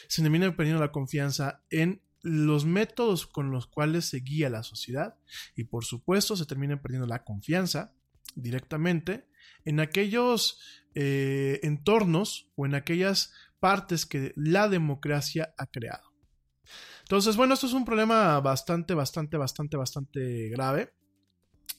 se 0.08 0.22
termine 0.24 0.52
perdiendo 0.52 0.82
la 0.82 0.92
confianza 0.92 1.64
en 1.70 2.02
los 2.22 2.66
métodos 2.66 3.28
con 3.28 3.52
los 3.52 3.68
cuales 3.68 4.06
se 4.06 4.22
guía 4.22 4.50
la 4.50 4.64
sociedad 4.64 5.16
y 5.56 5.66
por 5.66 5.84
supuesto 5.84 6.38
se 6.38 6.46
termine 6.46 6.78
perdiendo 6.78 7.06
la 7.06 7.24
confianza 7.24 7.94
directamente 8.34 9.28
en 9.66 9.82
aquellos 9.82 10.60
eh, 10.96 11.60
entornos 11.64 12.50
o 12.56 12.66
en 12.66 12.76
aquellas 12.76 13.34
partes 13.60 14.06
que 14.06 14.34
la 14.36 14.70
democracia 14.70 15.54
ha 15.58 15.68
creado. 15.68 16.14
Entonces, 17.02 17.36
bueno, 17.36 17.54
esto 17.54 17.68
es 17.68 17.74
un 17.74 17.84
problema 17.84 18.40
bastante, 18.40 18.94
bastante, 18.94 19.36
bastante, 19.36 19.76
bastante 19.76 20.50
grave. 20.50 20.94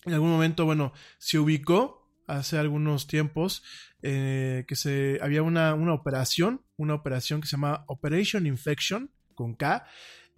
En 0.05 0.13
algún 0.13 0.31
momento, 0.31 0.67
bueno, 0.67 0.93
se 1.19 1.39
ubicó 1.39 2.04
hace 2.27 2.59
algunos 2.59 3.07
tiempos 3.07 3.63
eh, 4.03 4.65
que 4.69 4.77
se, 4.77 5.19
había 5.23 5.43
una, 5.43 5.75
operación, 5.93 6.63
una 6.77 6.95
operación 6.95 7.41
que 7.41 7.47
se 7.47 7.53
llama 7.53 7.85
Operation 7.89 8.47
Infection, 8.47 9.11
con 9.35 9.55
K. 9.55 9.87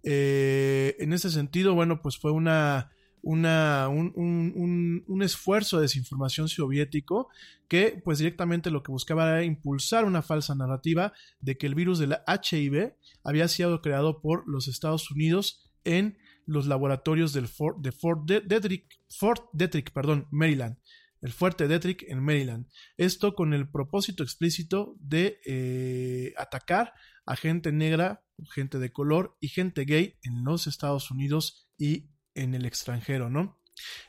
Eh, 0.03 0.97
en 0.99 1.13
ese 1.13 1.31
sentido, 1.31 1.75
bueno, 1.75 2.01
pues 2.03 2.17
fue 2.17 2.33
una 2.33 2.91
una, 3.27 3.89
un, 3.89 5.21
esfuerzo 5.21 5.79
de 5.79 5.83
desinformación 5.83 6.49
soviético 6.49 7.29
que 7.67 8.01
pues 8.05 8.19
directamente 8.19 8.71
lo 8.71 8.85
que 8.85 8.93
buscaba 8.93 9.29
era 9.29 9.43
impulsar 9.43 10.05
una 10.05 10.23
falsa 10.23 10.55
narrativa 10.55 11.13
de 11.41 11.59
que 11.59 11.67
el 11.67 11.75
virus 11.75 11.99
de 11.99 12.07
la 12.07 12.23
HIV 12.29 12.95
había 13.25 13.49
sido 13.49 13.83
creado 13.83 14.21
por 14.21 14.49
los 14.49 14.69
Estados 14.69 15.11
Unidos 15.11 15.69
en 15.83 16.19
los 16.47 16.69
laboratorios 16.69 17.33
del 17.33 17.49
Fort, 17.49 17.79
de 17.79 17.91
Fort 17.91 18.31
Detrick, 18.31 19.01
Fort 19.09 19.49
Detrick, 19.53 19.93
perdón, 19.93 20.29
Maryland. 20.31 20.77
El 21.23 21.33
fuerte 21.33 21.69
Detrick 21.69 22.05
en 22.09 22.23
Maryland. 22.23 22.67
Esto 22.97 23.35
con 23.35 23.55
el 23.55 23.69
propósito 23.69 24.23
explícito 24.23 24.97
de 25.01 25.41
eh, 25.47 26.35
atacar 26.37 26.93
a 27.25 27.37
gente 27.37 27.73
negra, 27.73 28.23
gente 28.55 28.79
de 28.79 28.93
color 28.93 29.37
y 29.41 29.49
gente 29.49 29.85
gay 29.85 30.19
en 30.23 30.45
los 30.45 30.67
Estados 30.67 31.11
Unidos 31.11 31.69
y 31.79 32.11
en 32.35 32.55
el 32.55 32.67
extranjero, 32.67 33.31
¿no? 33.31 33.61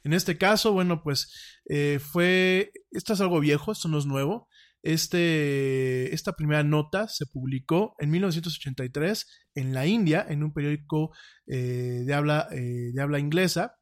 En 0.04 0.14
este 0.14 0.38
caso, 0.38 0.72
bueno, 0.72 1.04
pues 1.04 1.60
eh, 1.70 2.00
fue, 2.00 2.72
esto 2.92 3.14
es 3.14 3.22
algo 3.22 3.40
viejo, 3.40 3.72
esto 3.72 3.90
no 3.90 3.98
es 3.98 4.06
nuevo. 4.06 4.48
Este, 4.84 6.14
esta 6.14 6.34
primera 6.34 6.64
nota 6.64 7.08
se 7.10 7.26
publicó 7.26 7.96
en 8.00 8.12
1983 8.12 9.26
en 9.56 9.74
la 9.74 9.86
India, 9.88 10.26
en 10.30 10.44
un 10.44 10.54
periódico 10.54 11.12
eh, 11.48 12.04
de, 12.06 12.14
habla, 12.14 12.48
de 12.52 13.02
habla 13.02 13.20
inglesa. 13.20 13.77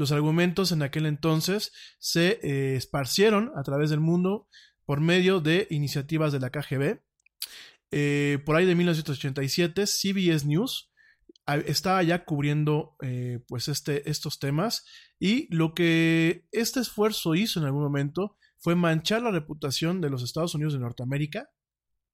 Los 0.00 0.12
argumentos 0.12 0.72
en 0.72 0.80
aquel 0.80 1.04
entonces 1.04 1.72
se 1.98 2.74
esparcieron 2.74 3.52
a 3.54 3.62
través 3.62 3.90
del 3.90 4.00
mundo 4.00 4.48
por 4.86 5.02
medio 5.02 5.40
de 5.40 5.66
iniciativas 5.68 6.32
de 6.32 6.40
la 6.40 6.48
KGB. 6.48 7.02
por 8.46 8.56
ahí 8.56 8.64
de 8.64 8.74
1987, 8.74 9.86
CBS 9.86 10.46
News 10.46 10.90
estaba 11.66 12.02
ya 12.02 12.24
cubriendo 12.24 12.96
eh, 13.02 13.40
pues 13.46 13.68
este, 13.68 14.08
estos 14.08 14.38
temas 14.38 14.86
y 15.18 15.54
lo 15.54 15.74
que 15.74 16.46
este 16.50 16.80
esfuerzo 16.80 17.34
hizo 17.34 17.60
en 17.60 17.66
algún 17.66 17.82
momento 17.82 18.38
fue 18.58 18.74
manchar 18.76 19.20
la 19.20 19.30
reputación 19.30 20.00
de 20.00 20.08
los 20.08 20.22
Estados 20.22 20.54
Unidos 20.54 20.72
de 20.72 20.80
Norteamérica 20.80 21.50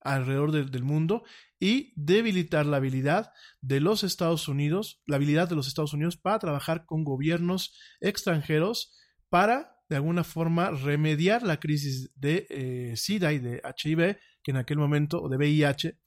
alrededor 0.00 0.50
del 0.50 0.82
mundo 0.82 1.22
y 1.58 1.92
debilitar 1.96 2.66
la 2.66 2.78
habilidad 2.78 3.32
de 3.60 3.80
los 3.80 4.04
Estados 4.04 4.48
Unidos, 4.48 5.02
la 5.06 5.16
habilidad 5.16 5.48
de 5.48 5.56
los 5.56 5.68
Estados 5.68 5.94
Unidos 5.94 6.16
para 6.16 6.38
trabajar 6.38 6.84
con 6.86 7.04
gobiernos 7.04 7.76
extranjeros 8.00 8.94
para 9.28 9.72
de 9.88 9.96
alguna 9.96 10.24
forma 10.24 10.70
remediar 10.70 11.42
la 11.42 11.60
crisis 11.60 12.10
de 12.14 12.46
eh, 12.50 12.96
SIDA 12.96 13.32
y 13.32 13.38
de 13.38 13.62
HIV 13.62 14.18
que 14.46 14.52
en 14.52 14.58
aquel 14.58 14.78
momento, 14.78 15.20
o 15.20 15.28
de 15.28 15.38
VIH, 15.38 15.98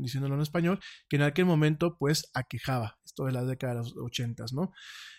diciéndolo 0.00 0.34
en 0.34 0.42
español, 0.42 0.78
que 1.08 1.16
en 1.16 1.22
aquel 1.22 1.46
momento 1.46 1.96
pues 1.98 2.30
aquejaba, 2.34 2.98
esto 3.02 3.24
de 3.24 3.32
la 3.32 3.44
década 3.44 3.76
de 3.76 3.78
los 3.78 3.96
80, 3.96 4.44
¿no? 4.52 4.72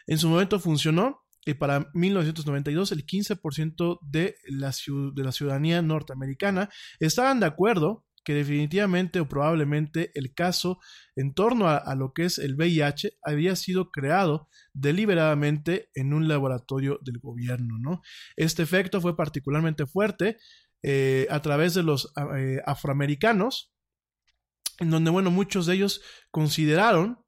En 0.06 0.20
su 0.20 0.30
momento 0.30 0.60
funcionó, 0.60 1.24
y 1.46 1.56
para 1.56 1.90
1992 1.96 2.92
el 2.92 3.08
15% 3.08 4.00
de 4.04 4.36
la, 4.50 4.72
de 5.16 5.24
la 5.24 5.32
ciudadanía 5.32 5.82
norteamericana 5.82 6.70
estaban 7.00 7.40
de 7.40 7.48
acuerdo 7.48 8.06
que 8.24 8.34
definitivamente 8.34 9.20
o 9.20 9.28
probablemente 9.28 10.12
el 10.16 10.34
caso 10.34 10.80
en 11.16 11.34
torno 11.34 11.68
a, 11.68 11.96
lo 11.96 12.14
que 12.14 12.26
es 12.26 12.38
el 12.38 12.56
VIH 12.56 13.18
había 13.24 13.56
sido 13.56 13.92
creado 13.92 14.48
deliberadamente 14.74 15.90
en 15.94 16.14
un 16.14 16.28
laboratorio 16.28 17.00
del 17.02 17.20
gobierno, 17.20 17.78
¿no? 17.80 18.02
Este 18.36 18.64
efecto 18.64 19.02
fue 19.02 19.16
particularmente 19.16 19.86
fuerte 19.86 20.38
eh, 20.84 21.28
a 21.30 21.42
través 21.42 21.74
de 21.74 21.84
los 21.84 22.14
eh, 22.36 22.62
afroamericanos, 22.66 23.74
en 24.80 24.90
donde, 24.90 25.12
bueno, 25.12 25.32
muchos 25.32 25.66
de 25.66 25.76
ellos 25.76 26.02
consideraron 26.32 27.20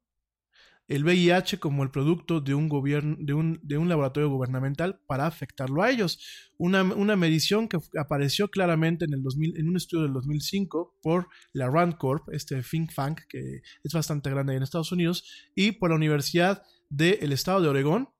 el 0.92 1.04
VIH 1.04 1.58
como 1.58 1.82
el 1.84 1.90
producto 1.90 2.42
de 2.42 2.52
un, 2.52 2.68
gobierno, 2.68 3.16
de 3.18 3.32
un, 3.32 3.58
de 3.62 3.78
un 3.78 3.88
laboratorio 3.88 4.28
gubernamental 4.28 5.00
para 5.06 5.26
afectarlo 5.26 5.82
a 5.82 5.90
ellos. 5.90 6.50
Una, 6.58 6.82
una, 6.82 7.16
medición 7.16 7.66
que 7.66 7.78
apareció 7.98 8.48
claramente 8.48 9.06
en, 9.06 9.14
el 9.14 9.22
2000, 9.22 9.58
en 9.58 9.68
un 9.70 9.76
estudio 9.76 10.02
del 10.02 10.12
2005 10.12 10.98
por 11.02 11.28
la 11.54 11.70
Rand 11.70 11.96
Corp, 11.96 12.28
este 12.30 12.62
think 12.62 12.92
tank 12.94 13.20
que 13.26 13.62
es 13.82 13.92
bastante 13.94 14.28
grande 14.28 14.54
en 14.54 14.62
Estados 14.62 14.92
Unidos, 14.92 15.24
y 15.54 15.72
por 15.72 15.88
la 15.88 15.96
Universidad 15.96 16.62
del 16.90 17.32
Estado 17.32 17.62
de 17.62 17.68
Oregón, 17.70 18.10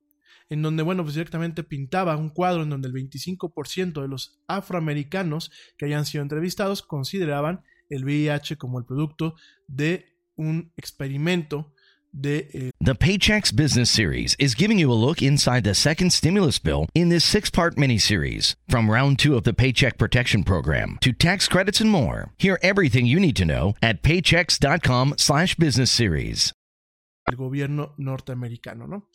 en 0.49 0.63
donde, 0.63 0.83
bueno, 0.83 1.03
pues 1.03 1.15
directamente 1.15 1.65
pintaba 1.65 2.17
un 2.17 2.31
cuadro 2.31 2.63
en 2.63 2.71
donde 2.71 2.89
el 2.89 2.95
25% 2.95 4.01
de 4.01 4.09
los 4.09 4.41
afroamericanos 4.47 5.51
que 5.77 5.85
hayan 5.85 6.07
sido 6.07 6.23
entrevistados 6.23 6.81
consideraban 6.81 7.65
el 7.91 8.05
VIH 8.05 8.57
como 8.57 8.79
el 8.79 8.87
producto 8.87 9.35
de 9.69 10.07
un 10.37 10.73
experimento 10.79 11.75
de 12.13 12.73
The 12.81 12.95
Paychecks 12.95 13.55
Business 13.55 13.91
Series 13.91 14.37
is 14.39 14.55
giving 14.55 14.79
you 14.79 14.91
a 14.91 14.95
look 14.95 15.23
inside 15.23 15.65
the 15.65 15.75
second 15.75 16.11
stimulus 16.13 16.59
bill 16.59 16.87
in 16.95 17.09
this 17.09 17.25
six-part 17.25 17.79
mini-series. 17.79 18.55
From 18.69 18.91
round 18.91 19.19
two 19.19 19.37
of 19.37 19.45
the 19.45 19.53
Paycheck 19.53 19.99
Protection 19.99 20.45
Program 20.45 20.99
to 21.01 21.13
tax 21.13 21.49
credits 21.49 21.81
and 21.81 21.91
more. 21.91 22.33
Hear 22.39 22.59
everything 22.63 23.07
you 23.07 23.19
need 23.19 23.37
to 23.37 23.45
know 23.45 23.75
at 23.83 24.03
paychecks.com 24.03 25.15
slash 25.17 25.57
business 25.57 25.91
series. 25.91 26.53
El 27.31 27.37
gobierno 27.37 27.95
norteamericano, 27.99 28.87
¿no? 28.89 29.09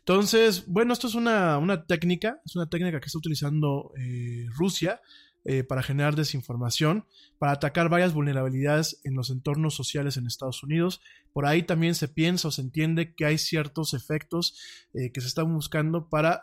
Entonces, 0.00 0.64
bueno, 0.66 0.92
esto 0.92 1.08
es 1.08 1.14
una, 1.14 1.58
una 1.58 1.84
técnica, 1.84 2.36
es 2.44 2.54
una 2.54 2.66
técnica 2.66 3.00
que 3.00 3.06
está 3.06 3.18
utilizando 3.18 3.90
eh, 3.98 4.46
Rusia 4.56 5.00
eh, 5.48 5.62
para 5.62 5.84
generar 5.84 6.16
desinformación, 6.16 7.04
para 7.38 7.52
atacar 7.52 7.88
varias 7.88 8.12
vulnerabilidades 8.12 9.00
en 9.04 9.14
los 9.14 9.30
entornos 9.30 9.76
sociales 9.76 10.16
en 10.16 10.26
Estados 10.26 10.64
Unidos. 10.64 11.00
Por 11.32 11.46
ahí 11.46 11.62
también 11.62 11.94
se 11.94 12.08
piensa 12.08 12.48
o 12.48 12.50
se 12.50 12.62
entiende 12.62 13.14
que 13.14 13.26
hay 13.26 13.38
ciertos 13.38 13.94
efectos 13.94 14.58
eh, 14.92 15.12
que 15.12 15.20
se 15.20 15.28
están 15.28 15.54
buscando 15.54 16.08
para 16.08 16.42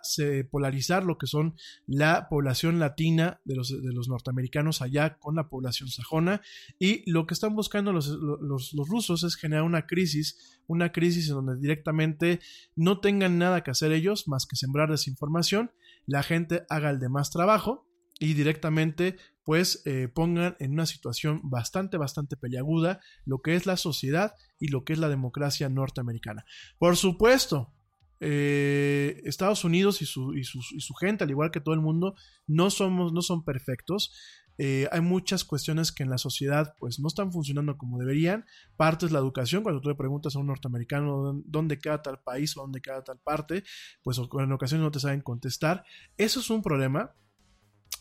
polarizar 0.52 1.04
lo 1.04 1.18
que 1.18 1.28
son 1.28 1.56
la 1.86 2.30
población 2.30 2.80
latina 2.80 3.42
de 3.44 3.56
los, 3.56 3.70
de 3.70 3.92
los, 3.92 4.08
norteamericanos 4.08 4.82
allá 4.82 5.18
con 5.18 5.36
la 5.36 5.50
población 5.50 5.90
sajona. 5.90 6.42
Y 6.80 7.10
lo 7.12 7.28
que 7.28 7.34
están 7.34 7.56
buscando 7.56 7.92
los, 7.92 8.08
los, 8.08 8.74
los 8.74 8.88
rusos 8.88 9.24
es 9.24 9.36
generar 9.36 9.64
una 9.64 9.86
crisis, 9.86 10.62
una 10.66 10.94
crisis 10.94 11.28
en 11.28 11.36
donde 11.36 11.58
directamente 11.58 12.40
no 12.78 13.02
tengan 13.02 13.38
nada 13.38 13.64
que 13.64 13.72
hacer 13.72 13.92
ellos 13.92 14.30
más 14.30 14.46
que 14.46 14.56
sembrar 14.56 14.90
desinformación, 14.90 15.72
la 16.06 16.24
gente 16.24 16.64
haga 16.70 16.90
el 16.90 17.00
demás 17.00 17.30
trabajo 17.30 17.86
y 18.24 18.34
directamente 18.36 19.18
pues 19.44 19.82
eh, 19.86 20.08
pongan 20.08 20.56
en 20.60 20.72
una 20.72 20.86
situación 20.86 21.42
bastante, 21.44 21.98
bastante 21.98 22.38
peliaguda 22.38 23.02
lo 23.26 23.42
que 23.42 23.56
es 23.56 23.66
la 23.66 23.76
sociedad 23.76 24.34
y 24.58 24.70
lo 24.70 24.86
que 24.86 24.94
es 24.94 25.00
la 25.00 25.10
democracia 25.10 25.68
norteamericana. 25.68 26.46
Por 26.80 26.96
supuesto, 26.96 27.74
eh, 28.22 29.22
Estados 29.26 29.66
Unidos 29.66 30.02
y 30.02 30.06
su, 30.06 30.34
y, 30.36 30.46
su, 30.46 30.94
gente, 30.94 31.26
al 31.26 31.32
igual 31.32 31.52
que 31.52 31.60
todo 31.60 31.76
el 31.76 31.82
mundo, 31.82 32.16
no, 32.48 32.70
somos, 32.70 33.12
no 33.12 33.22
son 33.22 33.44
perfectos. 33.44 34.14
Eh, 34.58 34.88
hay 34.94 35.02
muchas 35.02 35.44
cuestiones 35.44 35.92
que 35.92 36.04
en 36.04 36.10
la 36.10 36.18
sociedad 36.18 36.76
pues 36.80 37.00
no 37.00 37.10
están 37.10 37.34
funcionando 37.34 37.78
como 37.78 38.00
deberían. 38.00 38.46
Parte 38.78 39.06
es 39.06 39.12
la 39.12 39.20
educación, 39.20 39.64
cuando 39.64 39.82
tú 39.82 39.90
le 39.90 39.96
preguntas 39.96 40.38
a 40.38 40.40
un 40.40 40.48
norteamericano 40.48 41.42
dónde 41.44 41.78
queda 41.78 42.02
tal 42.02 42.22
país 42.22 42.56
o 42.56 42.62
dónde 42.62 42.80
queda 42.80 43.04
tal 43.04 43.20
parte, 43.20 43.66
pues 44.02 44.18
en 44.18 44.52
ocasiones 44.54 44.86
no 44.86 44.92
te 44.92 45.02
saben 45.02 45.20
contestar. 45.20 45.84
Eso 46.16 46.40
es 46.40 46.50
un 46.50 46.62
problema 46.62 47.14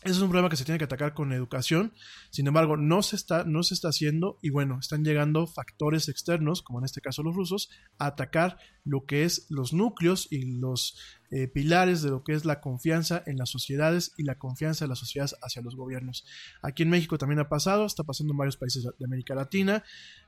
eso 0.05 0.15
es 0.15 0.21
un 0.21 0.29
problema 0.29 0.49
que 0.49 0.55
se 0.55 0.65
tiene 0.65 0.77
que 0.77 0.85
atacar 0.85 1.13
con 1.13 1.33
educación. 1.33 1.93
Sin 2.29 2.47
embargo, 2.47 2.77
no 2.77 3.01
se 3.01 3.15
está, 3.15 3.43
no 3.43 3.63
se 3.63 3.73
está 3.73 3.89
haciendo 3.89 4.37
y 4.41 4.49
bueno, 4.49 4.79
están 4.79 5.03
llegando 5.03 5.47
factores 5.47 6.09
externos, 6.09 6.61
como 6.61 6.79
en 6.79 6.85
este 6.85 7.01
caso 7.01 7.23
los 7.23 7.35
rusos, 7.35 7.69
a 7.97 8.07
atacar 8.07 8.57
lo 8.83 9.05
que 9.05 9.23
es 9.23 9.47
los 9.49 9.73
núcleos 9.73 10.27
y 10.29 10.59
los 10.59 10.97
eh, 11.31 11.47
pilares 11.47 12.01
de 12.01 12.11
lo 12.11 12.23
que 12.23 12.33
es 12.33 12.45
la 12.45 12.61
confianza 12.61 13.23
en 13.25 13.37
las 13.37 13.49
sociedades 13.49 14.13
y 14.17 14.23
la 14.23 14.37
confianza 14.37 14.85
de 14.85 14.89
las 14.89 14.99
sociedades 14.99 15.35
hacia 15.41 15.61
los 15.61 15.75
gobiernos. 15.75 16.25
Aquí 16.61 16.83
en 16.83 16.89
México 16.89 17.17
también 17.17 17.39
ha 17.39 17.49
pasado, 17.49 17.85
está 17.85 18.03
pasando 18.03 18.33
en 18.33 18.37
varios 18.37 18.57
países 18.57 18.83
de 18.83 19.05
América 19.05 19.33
Latina. 19.33 19.83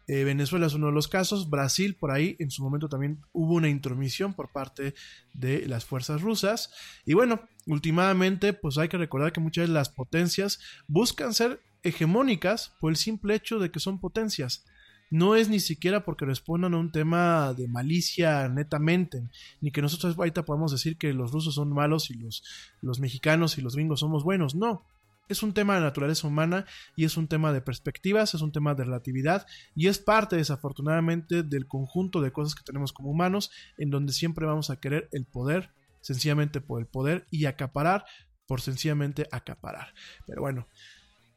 Eh, 0.07 0.23
Venezuela 0.23 0.67
es 0.67 0.73
uno 0.73 0.87
de 0.87 0.93
los 0.93 1.07
casos. 1.07 1.49
Brasil, 1.49 1.95
por 1.95 2.11
ahí, 2.11 2.35
en 2.39 2.49
su 2.49 2.63
momento 2.63 2.89
también 2.89 3.21
hubo 3.33 3.55
una 3.55 3.69
intromisión 3.69 4.33
por 4.33 4.51
parte 4.51 4.95
de 5.33 5.67
las 5.67 5.85
fuerzas 5.85 6.21
rusas. 6.21 6.71
Y 7.05 7.13
bueno, 7.13 7.41
últimamente, 7.65 8.53
pues 8.53 8.77
hay 8.77 8.87
que 8.87 8.97
recordar 8.97 9.33
que 9.33 9.39
muchas 9.39 9.67
de 9.67 9.73
las 9.73 9.89
potencias 9.89 10.59
buscan 10.87 11.33
ser 11.33 11.61
hegemónicas 11.83 12.73
por 12.79 12.91
el 12.91 12.97
simple 12.97 13.35
hecho 13.35 13.59
de 13.59 13.71
que 13.71 13.79
son 13.79 13.99
potencias. 13.99 14.65
No 15.11 15.35
es 15.35 15.49
ni 15.49 15.59
siquiera 15.59 16.03
porque 16.03 16.25
respondan 16.25 16.73
a 16.73 16.79
un 16.79 16.91
tema 16.91 17.53
de 17.53 17.67
malicia 17.67 18.49
netamente, 18.49 19.23
ni 19.61 19.71
que 19.71 19.81
nosotros 19.81 20.17
ahorita 20.17 20.45
podamos 20.45 20.71
decir 20.71 20.97
que 20.97 21.13
los 21.13 21.31
rusos 21.31 21.55
son 21.55 21.71
malos 21.71 22.09
y 22.09 22.15
los, 22.15 22.43
los 22.81 22.99
mexicanos 22.99 23.57
y 23.57 23.61
los 23.61 23.75
gringos 23.75 23.99
somos 23.99 24.23
buenos. 24.23 24.55
No, 24.55 24.83
es 25.29 25.43
un 25.43 25.53
tema 25.53 25.75
de 25.75 25.81
naturaleza 25.81 26.27
humana 26.27 26.65
y 26.95 27.05
es 27.05 27.17
un 27.17 27.27
tema 27.27 27.53
de 27.53 27.61
perspectivas, 27.61 28.33
es 28.33 28.41
un 28.41 28.51
tema 28.51 28.73
de 28.75 28.83
relatividad 28.83 29.45
y 29.75 29.87
es 29.87 29.99
parte 29.99 30.35
desafortunadamente 30.35 31.43
del 31.43 31.67
conjunto 31.67 32.21
de 32.21 32.31
cosas 32.31 32.55
que 32.55 32.63
tenemos 32.63 32.93
como 32.93 33.11
humanos 33.11 33.51
en 33.77 33.89
donde 33.89 34.13
siempre 34.13 34.45
vamos 34.45 34.69
a 34.69 34.79
querer 34.79 35.07
el 35.11 35.25
poder 35.25 35.71
sencillamente 36.05 36.61
por 36.61 36.79
el 36.79 36.85
poder 36.85 37.25
y 37.31 37.45
acaparar 37.45 38.05
por 38.45 38.61
sencillamente 38.61 39.27
acaparar. 39.31 39.87
Pero 40.27 40.41
bueno, 40.41 40.67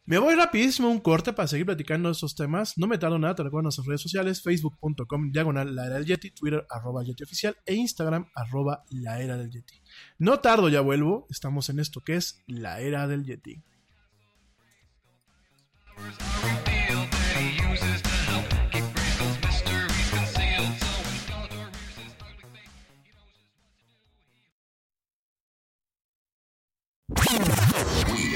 me 0.04 0.18
voy 0.18 0.34
rapidísimo 0.34 0.90
un 0.90 1.00
corte 1.00 1.32
para 1.32 1.48
seguir 1.48 1.64
platicando 1.64 2.10
de 2.10 2.12
estos 2.12 2.34
temas. 2.34 2.76
No 2.76 2.86
me 2.86 2.98
tardo 2.98 3.18
nada, 3.18 3.34
te 3.34 3.44
recuerdo 3.44 3.60
en 3.60 3.64
nuestras 3.64 3.86
redes 3.86 4.02
sociales, 4.02 4.42
facebook.com 4.42 5.32
diagonal 5.32 5.74
la 5.74 5.86
era 5.86 5.94
del 5.94 6.04
Yeti, 6.04 6.32
twitter 6.32 6.66
arroba 6.68 7.02
Yeti 7.02 7.24
oficial 7.24 7.56
e 7.64 7.74
instagram 7.74 8.26
arroba 8.34 8.84
la 8.90 9.22
era 9.22 9.38
del 9.38 9.50
Yeti. 9.50 9.80
No 10.18 10.40
tardo, 10.40 10.68
ya 10.68 10.82
vuelvo, 10.82 11.26
estamos 11.30 11.70
en 11.70 11.78
esto 11.80 12.02
que 12.02 12.16
es 12.16 12.42
la 12.46 12.80
era 12.80 13.08
del 13.08 13.24
Yeti. 13.24 13.62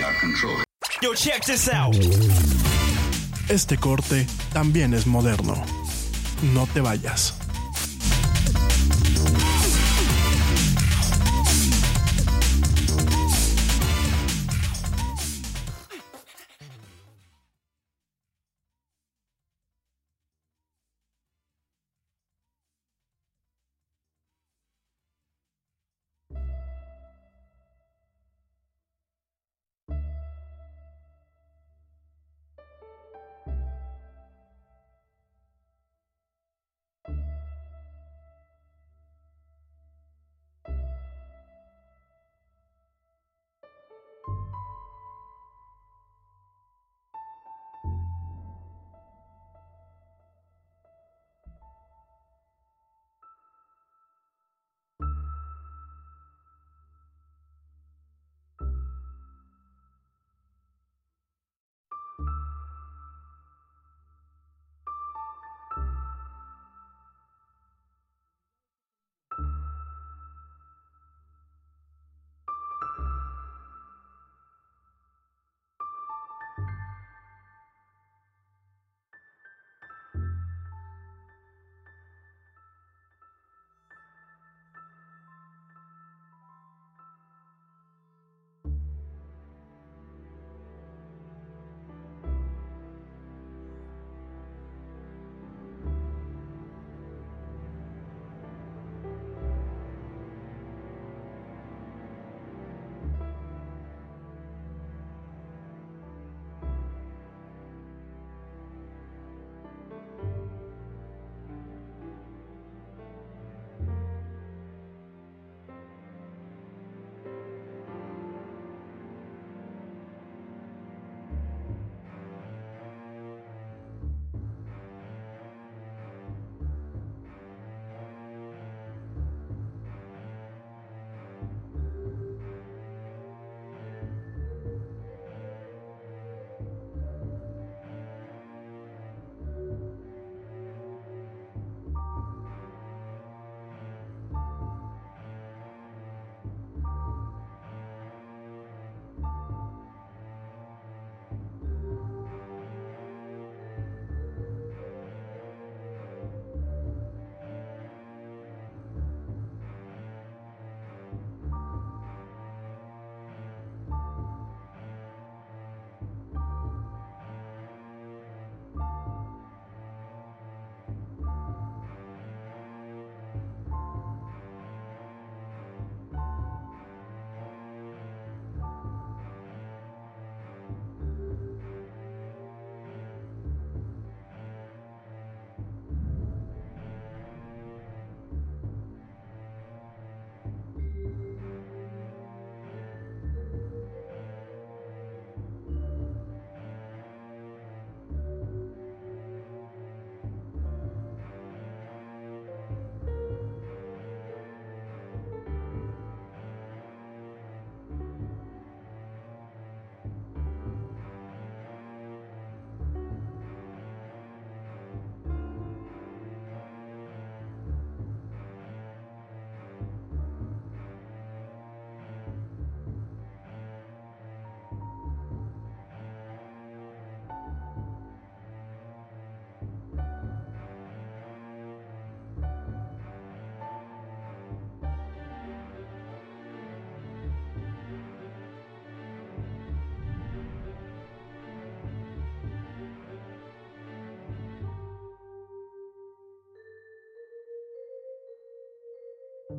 We 0.03 0.09
are 0.09 0.19
controlling. 0.19 0.65
Yo, 1.01 1.15
check 1.15 1.45
this 1.45 1.69
out. 1.69 1.95
Este 3.49 3.77
corte 3.77 4.27
también 4.53 4.95
es 4.95 5.07
moderno. 5.07 5.55
No 6.55 6.67
te 6.67 6.81
vayas. 6.81 7.35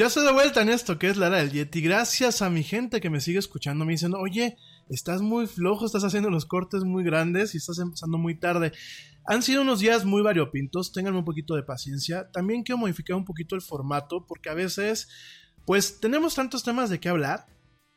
Ya 0.00 0.06
estoy 0.06 0.24
de 0.24 0.32
vuelta 0.32 0.62
en 0.62 0.70
esto 0.70 0.98
que 0.98 1.10
es 1.10 1.18
la 1.18 1.26
era 1.26 1.36
del 1.36 1.52
Yeti. 1.52 1.82
Gracias 1.82 2.40
a 2.40 2.48
mi 2.48 2.62
gente 2.62 3.02
que 3.02 3.10
me 3.10 3.20
sigue 3.20 3.38
escuchando. 3.38 3.84
Me 3.84 3.92
dicen, 3.92 4.14
oye, 4.14 4.56
estás 4.88 5.20
muy 5.20 5.46
flojo, 5.46 5.84
estás 5.84 6.04
haciendo 6.04 6.30
los 6.30 6.46
cortes 6.46 6.84
muy 6.84 7.04
grandes 7.04 7.54
y 7.54 7.58
estás 7.58 7.78
empezando 7.80 8.16
muy 8.16 8.34
tarde. 8.34 8.72
Han 9.26 9.42
sido 9.42 9.60
unos 9.60 9.80
días 9.80 10.06
muy 10.06 10.22
variopintos, 10.22 10.92
tengan 10.92 11.16
un 11.16 11.26
poquito 11.26 11.54
de 11.54 11.64
paciencia. 11.64 12.30
También 12.30 12.62
quiero 12.62 12.78
modificar 12.78 13.14
un 13.14 13.26
poquito 13.26 13.56
el 13.56 13.60
formato 13.60 14.24
porque 14.26 14.48
a 14.48 14.54
veces, 14.54 15.10
pues 15.66 16.00
tenemos 16.00 16.34
tantos 16.34 16.62
temas 16.62 16.88
de 16.88 16.98
qué 16.98 17.10
hablar 17.10 17.44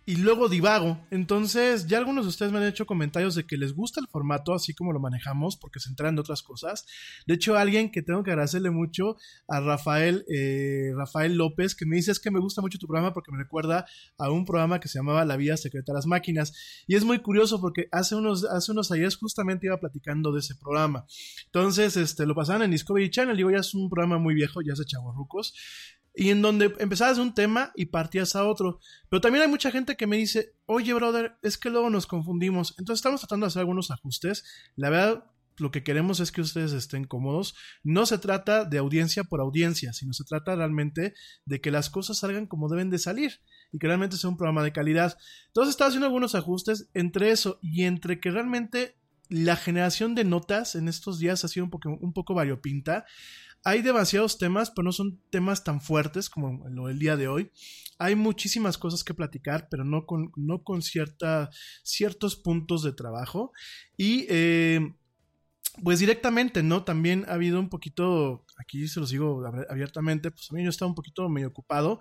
y 0.05 0.17
luego 0.17 0.49
divago. 0.49 1.05
Entonces, 1.11 1.87
ya 1.87 1.97
algunos 1.97 2.25
de 2.25 2.29
ustedes 2.29 2.51
me 2.51 2.57
han 2.57 2.65
hecho 2.65 2.85
comentarios 2.85 3.35
de 3.35 3.45
que 3.45 3.57
les 3.57 3.73
gusta 3.73 4.01
el 4.01 4.07
formato 4.07 4.53
así 4.53 4.73
como 4.73 4.91
lo 4.91 4.99
manejamos, 4.99 5.55
porque 5.55 5.79
se 5.79 5.89
enteran 5.89 6.15
de 6.15 6.21
otras 6.21 6.43
cosas. 6.43 6.85
De 7.25 7.35
hecho, 7.35 7.57
alguien 7.57 7.91
que 7.91 8.01
tengo 8.01 8.23
que 8.23 8.31
agradecerle 8.31 8.69
mucho 8.69 9.15
a 9.47 9.61
Rafael, 9.61 10.25
eh, 10.33 10.91
Rafael 10.95 11.35
López, 11.35 11.75
que 11.75 11.85
me 11.85 11.95
dice 11.95 12.11
es 12.11 12.19
que 12.19 12.31
me 12.31 12.39
gusta 12.39 12.61
mucho 12.61 12.77
tu 12.77 12.87
programa 12.87 13.13
porque 13.13 13.31
me 13.31 13.37
recuerda 13.37 13.85
a 14.17 14.29
un 14.29 14.45
programa 14.45 14.79
que 14.79 14.87
se 14.87 14.99
llamaba 14.99 15.23
La 15.25 15.37
Vida 15.37 15.55
Secreta 15.55 15.93
de 15.93 15.97
las 15.97 16.05
Máquinas. 16.05 16.53
Y 16.87 16.95
es 16.95 17.05
muy 17.05 17.19
curioso 17.19 17.61
porque 17.61 17.87
hace 17.91 18.15
unos, 18.15 18.43
hace 18.45 18.71
unos 18.71 18.91
justamente 19.19 19.67
iba 19.67 19.79
platicando 19.79 20.31
de 20.31 20.39
ese 20.39 20.55
programa. 20.55 21.05
Entonces, 21.45 21.95
este, 21.97 22.25
lo 22.25 22.35
pasaban 22.35 22.63
en 22.63 22.71
Discovery 22.71 23.09
Channel. 23.09 23.37
Digo, 23.37 23.51
ya 23.51 23.59
es 23.59 23.73
un 23.73 23.89
programa 23.89 24.17
muy 24.17 24.33
viejo, 24.33 24.61
ya 24.61 24.73
es 24.73 24.79
de 24.79 24.85
chavorrucos 24.85 25.53
y 26.15 26.29
en 26.29 26.41
donde 26.41 26.73
empezabas 26.79 27.17
un 27.17 27.33
tema 27.33 27.71
y 27.75 27.87
partías 27.87 28.35
a 28.35 28.45
otro. 28.45 28.79
Pero 29.09 29.21
también 29.21 29.43
hay 29.43 29.49
mucha 29.49 29.71
gente 29.71 29.95
que 29.95 30.07
me 30.07 30.17
dice, 30.17 30.55
oye, 30.65 30.93
brother, 30.93 31.37
es 31.41 31.57
que 31.57 31.69
luego 31.69 31.89
nos 31.89 32.05
confundimos. 32.05 32.75
Entonces 32.77 32.99
estamos 32.99 33.21
tratando 33.21 33.45
de 33.45 33.47
hacer 33.49 33.61
algunos 33.61 33.89
ajustes. 33.89 34.43
La 34.75 34.89
verdad, 34.89 35.25
lo 35.57 35.71
que 35.71 35.83
queremos 35.83 36.19
es 36.19 36.31
que 36.31 36.41
ustedes 36.41 36.71
estén 36.73 37.05
cómodos. 37.05 37.55
No 37.83 38.05
se 38.05 38.17
trata 38.17 38.65
de 38.65 38.77
audiencia 38.77 39.23
por 39.23 39.41
audiencia, 39.41 39.93
sino 39.93 40.13
se 40.13 40.23
trata 40.23 40.55
realmente 40.55 41.13
de 41.45 41.61
que 41.61 41.71
las 41.71 41.89
cosas 41.89 42.19
salgan 42.19 42.47
como 42.47 42.69
deben 42.69 42.89
de 42.89 42.99
salir 42.99 43.39
y 43.71 43.79
que 43.79 43.87
realmente 43.87 44.17
sea 44.17 44.29
un 44.29 44.37
programa 44.37 44.63
de 44.63 44.73
calidad. 44.73 45.17
Entonces 45.47 45.71
estaba 45.71 45.89
haciendo 45.89 46.07
algunos 46.07 46.35
ajustes 46.35 46.89
entre 46.93 47.31
eso 47.31 47.59
y 47.61 47.83
entre 47.83 48.19
que 48.19 48.31
realmente 48.31 48.97
la 49.29 49.55
generación 49.55 50.15
de 50.15 50.25
notas 50.25 50.75
en 50.75 50.87
estos 50.87 51.17
días 51.17 51.43
ha 51.43 51.47
sido 51.47 51.65
un 51.65 51.71
poco, 51.71 51.89
un 51.89 52.13
poco 52.13 52.33
variopinta 52.33 53.05
hay 53.63 53.81
demasiados 53.81 54.37
temas, 54.37 54.71
pero 54.71 54.83
no 54.83 54.91
son 54.91 55.21
temas 55.29 55.63
tan 55.63 55.81
fuertes 55.81 56.29
como 56.29 56.67
lo 56.69 56.87
del 56.87 56.99
día 56.99 57.15
de 57.15 57.27
hoy. 57.27 57.51
Hay 57.97 58.15
muchísimas 58.15 58.77
cosas 58.77 59.03
que 59.03 59.13
platicar, 59.13 59.67
pero 59.69 59.85
no 59.85 60.05
con, 60.05 60.31
no 60.35 60.63
con 60.63 60.81
cierta, 60.81 61.49
ciertos 61.83 62.35
puntos 62.35 62.83
de 62.83 62.91
trabajo. 62.91 63.53
Y 63.95 64.25
eh, 64.29 64.93
pues 65.81 65.99
directamente, 65.99 66.61
¿no? 66.61 66.83
También 66.83 67.25
ha 67.27 67.33
habido 67.33 67.59
un 67.59 67.69
poquito, 67.69 68.45
aquí 68.57 68.87
se 68.87 68.99
los 68.99 69.09
digo 69.09 69.43
abiertamente, 69.69 70.29
pues 70.29 70.51
a 70.51 70.55
mí 70.55 70.63
yo 70.63 70.69
estaba 70.69 70.89
un 70.89 70.95
poquito 70.95 71.29
medio 71.29 71.47
ocupado. 71.47 71.99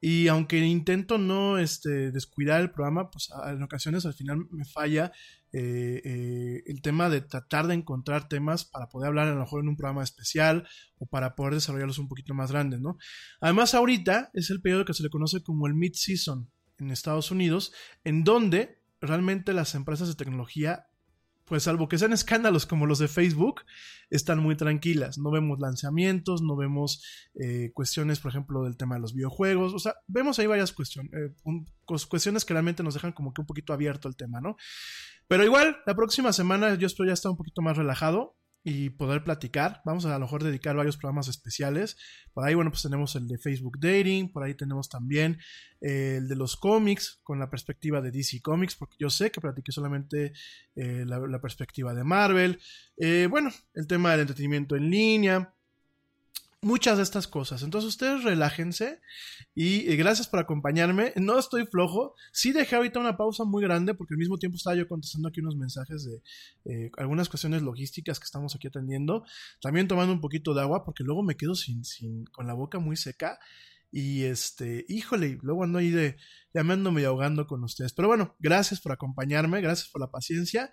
Y 0.00 0.28
aunque 0.28 0.58
intento 0.58 1.18
no 1.18 1.58
este, 1.58 2.10
descuidar 2.10 2.60
el 2.60 2.70
programa, 2.70 3.10
pues 3.10 3.30
en 3.46 3.62
ocasiones 3.62 4.06
al 4.06 4.14
final 4.14 4.46
me 4.50 4.64
falla 4.64 5.12
eh, 5.52 6.00
eh, 6.04 6.62
el 6.66 6.80
tema 6.82 7.10
de 7.10 7.20
tratar 7.20 7.66
de 7.66 7.74
encontrar 7.74 8.28
temas 8.28 8.64
para 8.64 8.88
poder 8.88 9.08
hablar 9.08 9.28
a 9.28 9.34
lo 9.34 9.40
mejor 9.40 9.62
en 9.62 9.68
un 9.68 9.76
programa 9.76 10.04
especial 10.04 10.68
o 10.98 11.06
para 11.06 11.34
poder 11.34 11.54
desarrollarlos 11.54 11.98
un 11.98 12.08
poquito 12.08 12.34
más 12.34 12.52
grandes, 12.52 12.80
¿no? 12.80 12.98
Además, 13.40 13.74
ahorita 13.74 14.30
es 14.34 14.50
el 14.50 14.60
periodo 14.60 14.84
que 14.84 14.94
se 14.94 15.02
le 15.02 15.10
conoce 15.10 15.42
como 15.42 15.66
el 15.66 15.74
mid-season 15.74 16.50
en 16.78 16.90
Estados 16.90 17.30
Unidos, 17.30 17.72
en 18.04 18.24
donde 18.24 18.80
realmente 19.00 19.52
las 19.52 19.74
empresas 19.74 20.08
de 20.08 20.14
tecnología 20.14 20.86
pues 21.50 21.64
salvo 21.64 21.88
que 21.88 21.98
sean 21.98 22.12
escándalos 22.12 22.64
como 22.64 22.86
los 22.86 23.00
de 23.00 23.08
Facebook, 23.08 23.62
están 24.08 24.38
muy 24.38 24.56
tranquilas. 24.56 25.18
No 25.18 25.32
vemos 25.32 25.58
lanzamientos, 25.58 26.42
no 26.42 26.54
vemos 26.54 27.04
eh, 27.34 27.72
cuestiones, 27.74 28.20
por 28.20 28.30
ejemplo, 28.30 28.62
del 28.62 28.76
tema 28.76 28.94
de 28.94 29.00
los 29.00 29.14
videojuegos. 29.14 29.74
O 29.74 29.80
sea, 29.80 29.96
vemos 30.06 30.38
ahí 30.38 30.46
varias 30.46 30.72
cuestiones, 30.72 31.10
cuestiones 32.08 32.44
que 32.44 32.54
realmente 32.54 32.84
nos 32.84 32.94
dejan 32.94 33.10
como 33.10 33.34
que 33.34 33.40
un 33.40 33.48
poquito 33.48 33.72
abierto 33.72 34.06
el 34.06 34.14
tema, 34.14 34.40
¿no? 34.40 34.56
Pero 35.30 35.44
igual, 35.44 35.76
la 35.86 35.94
próxima 35.94 36.32
semana 36.32 36.74
yo 36.74 36.88
espero 36.88 37.06
ya 37.06 37.12
estar 37.12 37.30
un 37.30 37.36
poquito 37.36 37.62
más 37.62 37.76
relajado 37.76 38.36
y 38.64 38.90
poder 38.90 39.22
platicar. 39.22 39.80
Vamos 39.84 40.04
a, 40.04 40.16
a 40.16 40.18
lo 40.18 40.24
mejor 40.24 40.42
dedicar 40.42 40.74
varios 40.74 40.96
programas 40.96 41.28
especiales. 41.28 41.96
Por 42.32 42.44
ahí, 42.44 42.54
bueno, 42.54 42.72
pues 42.72 42.82
tenemos 42.82 43.14
el 43.14 43.28
de 43.28 43.38
Facebook 43.38 43.78
Dating, 43.78 44.32
por 44.32 44.42
ahí 44.42 44.56
tenemos 44.56 44.88
también 44.88 45.38
eh, 45.82 46.16
el 46.18 46.26
de 46.26 46.34
los 46.34 46.56
cómics 46.56 47.20
con 47.22 47.38
la 47.38 47.48
perspectiva 47.48 48.00
de 48.00 48.10
DC 48.10 48.42
Comics, 48.42 48.74
porque 48.74 48.96
yo 48.98 49.08
sé 49.08 49.30
que 49.30 49.40
platiqué 49.40 49.70
solamente 49.70 50.32
eh, 50.74 51.04
la, 51.06 51.40
perspectiva 51.40 51.94
de 51.94 52.02
Marvel. 52.02 52.58
Eh, 52.96 53.28
bueno, 53.30 53.52
el 53.74 53.86
tema 53.86 54.10
del 54.10 54.22
entretenimiento 54.22 54.74
en 54.74 54.90
línea 54.90 55.54
muchas 56.62 56.98
de 56.98 57.02
estas 57.02 57.26
cosas. 57.26 57.62
Entonces 57.62 57.88
ustedes 57.88 58.22
relájense 58.22 59.00
y 59.54 59.96
gracias 59.96 60.28
por 60.28 60.40
acompañarme. 60.40 61.12
No 61.16 61.38
estoy 61.38 61.66
flojo. 61.66 62.14
Sí 62.32 62.52
dejé 62.52 62.76
ahorita 62.76 63.00
una 63.00 63.16
pausa 63.16 63.44
muy 63.44 63.62
grande 63.62 63.94
porque 63.94 64.14
al 64.14 64.18
mismo 64.18 64.38
tiempo 64.38 64.56
estaba 64.56 64.76
yo 64.76 64.86
contestando 64.88 65.28
aquí 65.28 65.40
unos 65.40 65.56
mensajes 65.56 66.04
de 66.04 66.22
eh, 66.64 66.90
algunas 66.98 67.28
cuestiones 67.28 67.62
logísticas 67.62 68.20
que 68.20 68.24
estamos 68.24 68.54
aquí 68.54 68.68
atendiendo. 68.68 69.24
También 69.60 69.88
tomando 69.88 70.12
un 70.12 70.20
poquito 70.20 70.54
de 70.54 70.60
agua 70.60 70.84
porque 70.84 71.04
luego 71.04 71.22
me 71.22 71.36
quedo 71.36 71.54
sin, 71.54 71.84
sin 71.84 72.24
con 72.26 72.46
la 72.46 72.54
boca 72.54 72.78
muy 72.78 72.96
seca. 72.96 73.38
Y 73.92 74.22
este, 74.22 74.84
híjole, 74.88 75.38
luego 75.42 75.64
ando 75.64 75.78
ahí 75.78 75.90
de 75.90 76.16
llamándome 76.54 77.02
y 77.02 77.04
ahogando 77.04 77.46
con 77.46 77.64
ustedes. 77.64 77.92
Pero 77.92 78.08
bueno, 78.08 78.36
gracias 78.38 78.80
por 78.80 78.92
acompañarme, 78.92 79.60
gracias 79.60 79.88
por 79.88 80.00
la 80.00 80.10
paciencia. 80.10 80.70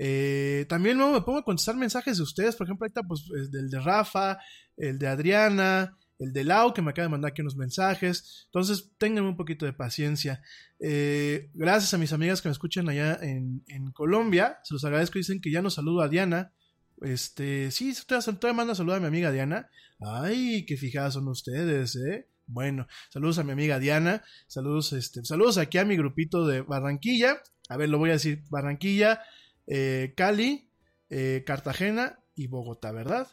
Eh, 0.00 0.64
también 0.68 0.96
luego 0.96 1.12
me 1.12 1.22
pongo 1.22 1.38
a 1.38 1.44
contestar 1.44 1.76
mensajes 1.76 2.18
de 2.18 2.22
ustedes, 2.22 2.54
por 2.54 2.66
ejemplo, 2.66 2.84
ahorita 2.84 3.02
pues 3.02 3.24
el 3.52 3.68
de 3.68 3.80
Rafa, 3.80 4.38
el 4.78 4.98
de 4.98 5.08
Adriana, 5.08 5.98
el 6.18 6.32
de 6.32 6.44
Lau, 6.44 6.74
que 6.74 6.82
me 6.82 6.90
acaba 6.90 7.04
de 7.04 7.10
mandar 7.10 7.30
aquí 7.30 7.42
unos 7.42 7.56
mensajes. 7.56 8.46
Entonces, 8.46 8.90
tengan 8.98 9.24
un 9.24 9.36
poquito 9.36 9.66
de 9.66 9.72
paciencia. 9.72 10.42
Eh, 10.80 11.50
gracias 11.54 11.94
a 11.94 11.98
mis 11.98 12.12
amigas 12.12 12.42
que 12.42 12.48
me 12.48 12.52
escuchan 12.52 12.88
allá 12.88 13.18
en, 13.22 13.62
Colombia. 13.92 14.58
Se 14.64 14.74
los 14.74 14.84
agradezco. 14.84 15.18
Dicen 15.18 15.40
que 15.40 15.50
ya 15.50 15.62
nos 15.62 15.74
saludo 15.74 16.02
a 16.02 16.08
Diana. 16.08 16.52
Este, 17.00 17.70
sí, 17.70 17.94
todavía, 18.06 18.52
manda 18.52 18.74
saludar 18.74 18.98
a 18.98 19.00
mi 19.00 19.06
amiga 19.06 19.30
Diana. 19.30 19.70
Ay, 20.00 20.66
qué 20.66 20.76
fijadas 20.76 21.14
son 21.14 21.28
ustedes, 21.28 21.94
eh. 21.96 22.28
Bueno, 22.46 22.86
saludos 23.10 23.38
a 23.38 23.44
mi 23.44 23.52
amiga 23.52 23.78
Diana. 23.78 24.24
Saludos, 24.46 24.92
este, 24.94 25.24
saludos 25.24 25.58
aquí 25.58 25.78
a 25.78 25.84
mi 25.84 25.96
grupito 25.96 26.46
de 26.46 26.62
Barranquilla. 26.62 27.42
A 27.68 27.76
ver, 27.76 27.90
lo 27.90 27.98
voy 27.98 28.10
a 28.10 28.14
decir. 28.14 28.42
Barranquilla, 28.50 29.20
eh, 29.66 30.14
Cali, 30.16 30.70
eh, 31.10 31.44
Cartagena 31.46 32.18
y 32.34 32.46
Bogotá, 32.46 32.90
¿verdad? 32.90 33.28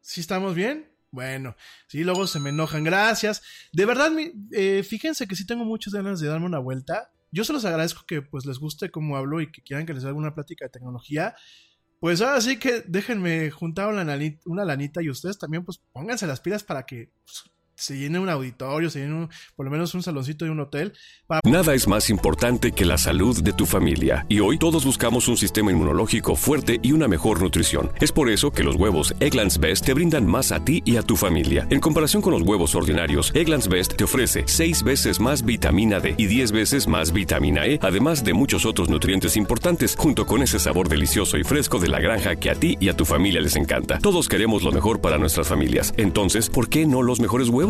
¿Sí 0.00 0.20
estamos 0.20 0.54
bien? 0.54 0.89
Bueno, 1.12 1.56
sí, 1.88 2.04
luego 2.04 2.26
se 2.26 2.38
me 2.38 2.50
enojan, 2.50 2.84
gracias. 2.84 3.42
De 3.72 3.84
verdad, 3.84 4.12
eh, 4.52 4.82
fíjense 4.84 5.26
que 5.26 5.34
sí 5.34 5.44
tengo 5.44 5.64
muchas 5.64 5.92
ganas 5.92 6.20
de 6.20 6.28
darme 6.28 6.46
una 6.46 6.60
vuelta. 6.60 7.10
Yo 7.32 7.44
se 7.44 7.52
los 7.52 7.64
agradezco 7.64 8.04
que 8.06 8.22
pues 8.22 8.46
les 8.46 8.58
guste 8.58 8.90
cómo 8.90 9.16
hablo 9.16 9.40
y 9.40 9.50
que 9.50 9.62
quieran 9.62 9.86
que 9.86 9.94
les 9.94 10.04
haga 10.04 10.14
una 10.14 10.34
plática 10.34 10.66
de 10.66 10.70
tecnología. 10.70 11.34
Pues 12.00 12.20
ahora 12.22 12.40
sí 12.40 12.58
que 12.58 12.82
déjenme 12.86 13.50
juntar 13.50 13.88
una, 13.88 14.64
lanita 14.64 15.02
y 15.02 15.10
ustedes 15.10 15.38
también 15.38 15.64
pues 15.64 15.78
pónganse 15.92 16.26
las 16.26 16.40
pilas 16.40 16.64
para 16.64 16.86
que 16.86 17.12
pues, 17.24 17.44
se 17.80 17.96
llene 17.96 18.18
un 18.18 18.28
auditorio, 18.28 18.90
se 18.90 19.00
llene 19.00 19.28
por 19.56 19.64
lo 19.64 19.72
menos 19.72 19.94
un 19.94 20.02
saloncito 20.02 20.44
de 20.44 20.50
un 20.50 20.60
hotel. 20.60 20.92
Nada 21.44 21.74
es 21.74 21.88
más 21.88 22.10
importante 22.10 22.72
que 22.72 22.84
la 22.84 22.98
salud 22.98 23.42
de 23.42 23.52
tu 23.52 23.64
familia. 23.64 24.26
Y 24.28 24.40
hoy 24.40 24.58
todos 24.58 24.84
buscamos 24.84 25.28
un 25.28 25.36
sistema 25.36 25.72
inmunológico 25.72 26.36
fuerte 26.36 26.78
y 26.82 26.92
una 26.92 27.08
mejor 27.08 27.40
nutrición. 27.42 27.90
Es 28.00 28.12
por 28.12 28.28
eso 28.28 28.50
que 28.50 28.64
los 28.64 28.76
huevos 28.76 29.14
Egglands 29.20 29.58
Best 29.58 29.86
te 29.86 29.94
brindan 29.94 30.26
más 30.26 30.52
a 30.52 30.62
ti 30.62 30.82
y 30.84 30.96
a 30.96 31.02
tu 31.02 31.16
familia. 31.16 31.66
En 31.70 31.80
comparación 31.80 32.20
con 32.20 32.32
los 32.32 32.42
huevos 32.42 32.74
ordinarios, 32.74 33.32
Egglands 33.34 33.68
Best 33.68 33.96
te 33.96 34.04
ofrece 34.04 34.44
6 34.46 34.82
veces 34.82 35.20
más 35.20 35.44
vitamina 35.44 36.00
D 36.00 36.14
y 36.18 36.26
10 36.26 36.52
veces 36.52 36.86
más 36.86 37.12
vitamina 37.12 37.66
E, 37.66 37.78
además 37.82 38.24
de 38.24 38.34
muchos 38.34 38.66
otros 38.66 38.90
nutrientes 38.90 39.36
importantes, 39.36 39.96
junto 39.96 40.26
con 40.26 40.42
ese 40.42 40.58
sabor 40.58 40.88
delicioso 40.88 41.38
y 41.38 41.44
fresco 41.44 41.78
de 41.78 41.88
la 41.88 42.00
granja 42.00 42.36
que 42.36 42.50
a 42.50 42.54
ti 42.54 42.76
y 42.78 42.90
a 42.90 42.96
tu 42.96 43.06
familia 43.06 43.40
les 43.40 43.56
encanta. 43.56 43.98
Todos 43.98 44.28
queremos 44.28 44.62
lo 44.62 44.72
mejor 44.72 45.00
para 45.00 45.16
nuestras 45.16 45.48
familias. 45.48 45.94
Entonces, 45.96 46.50
¿por 46.50 46.68
qué 46.68 46.86
no 46.86 47.02
los 47.02 47.20
mejores 47.20 47.48
huevos? 47.48 47.69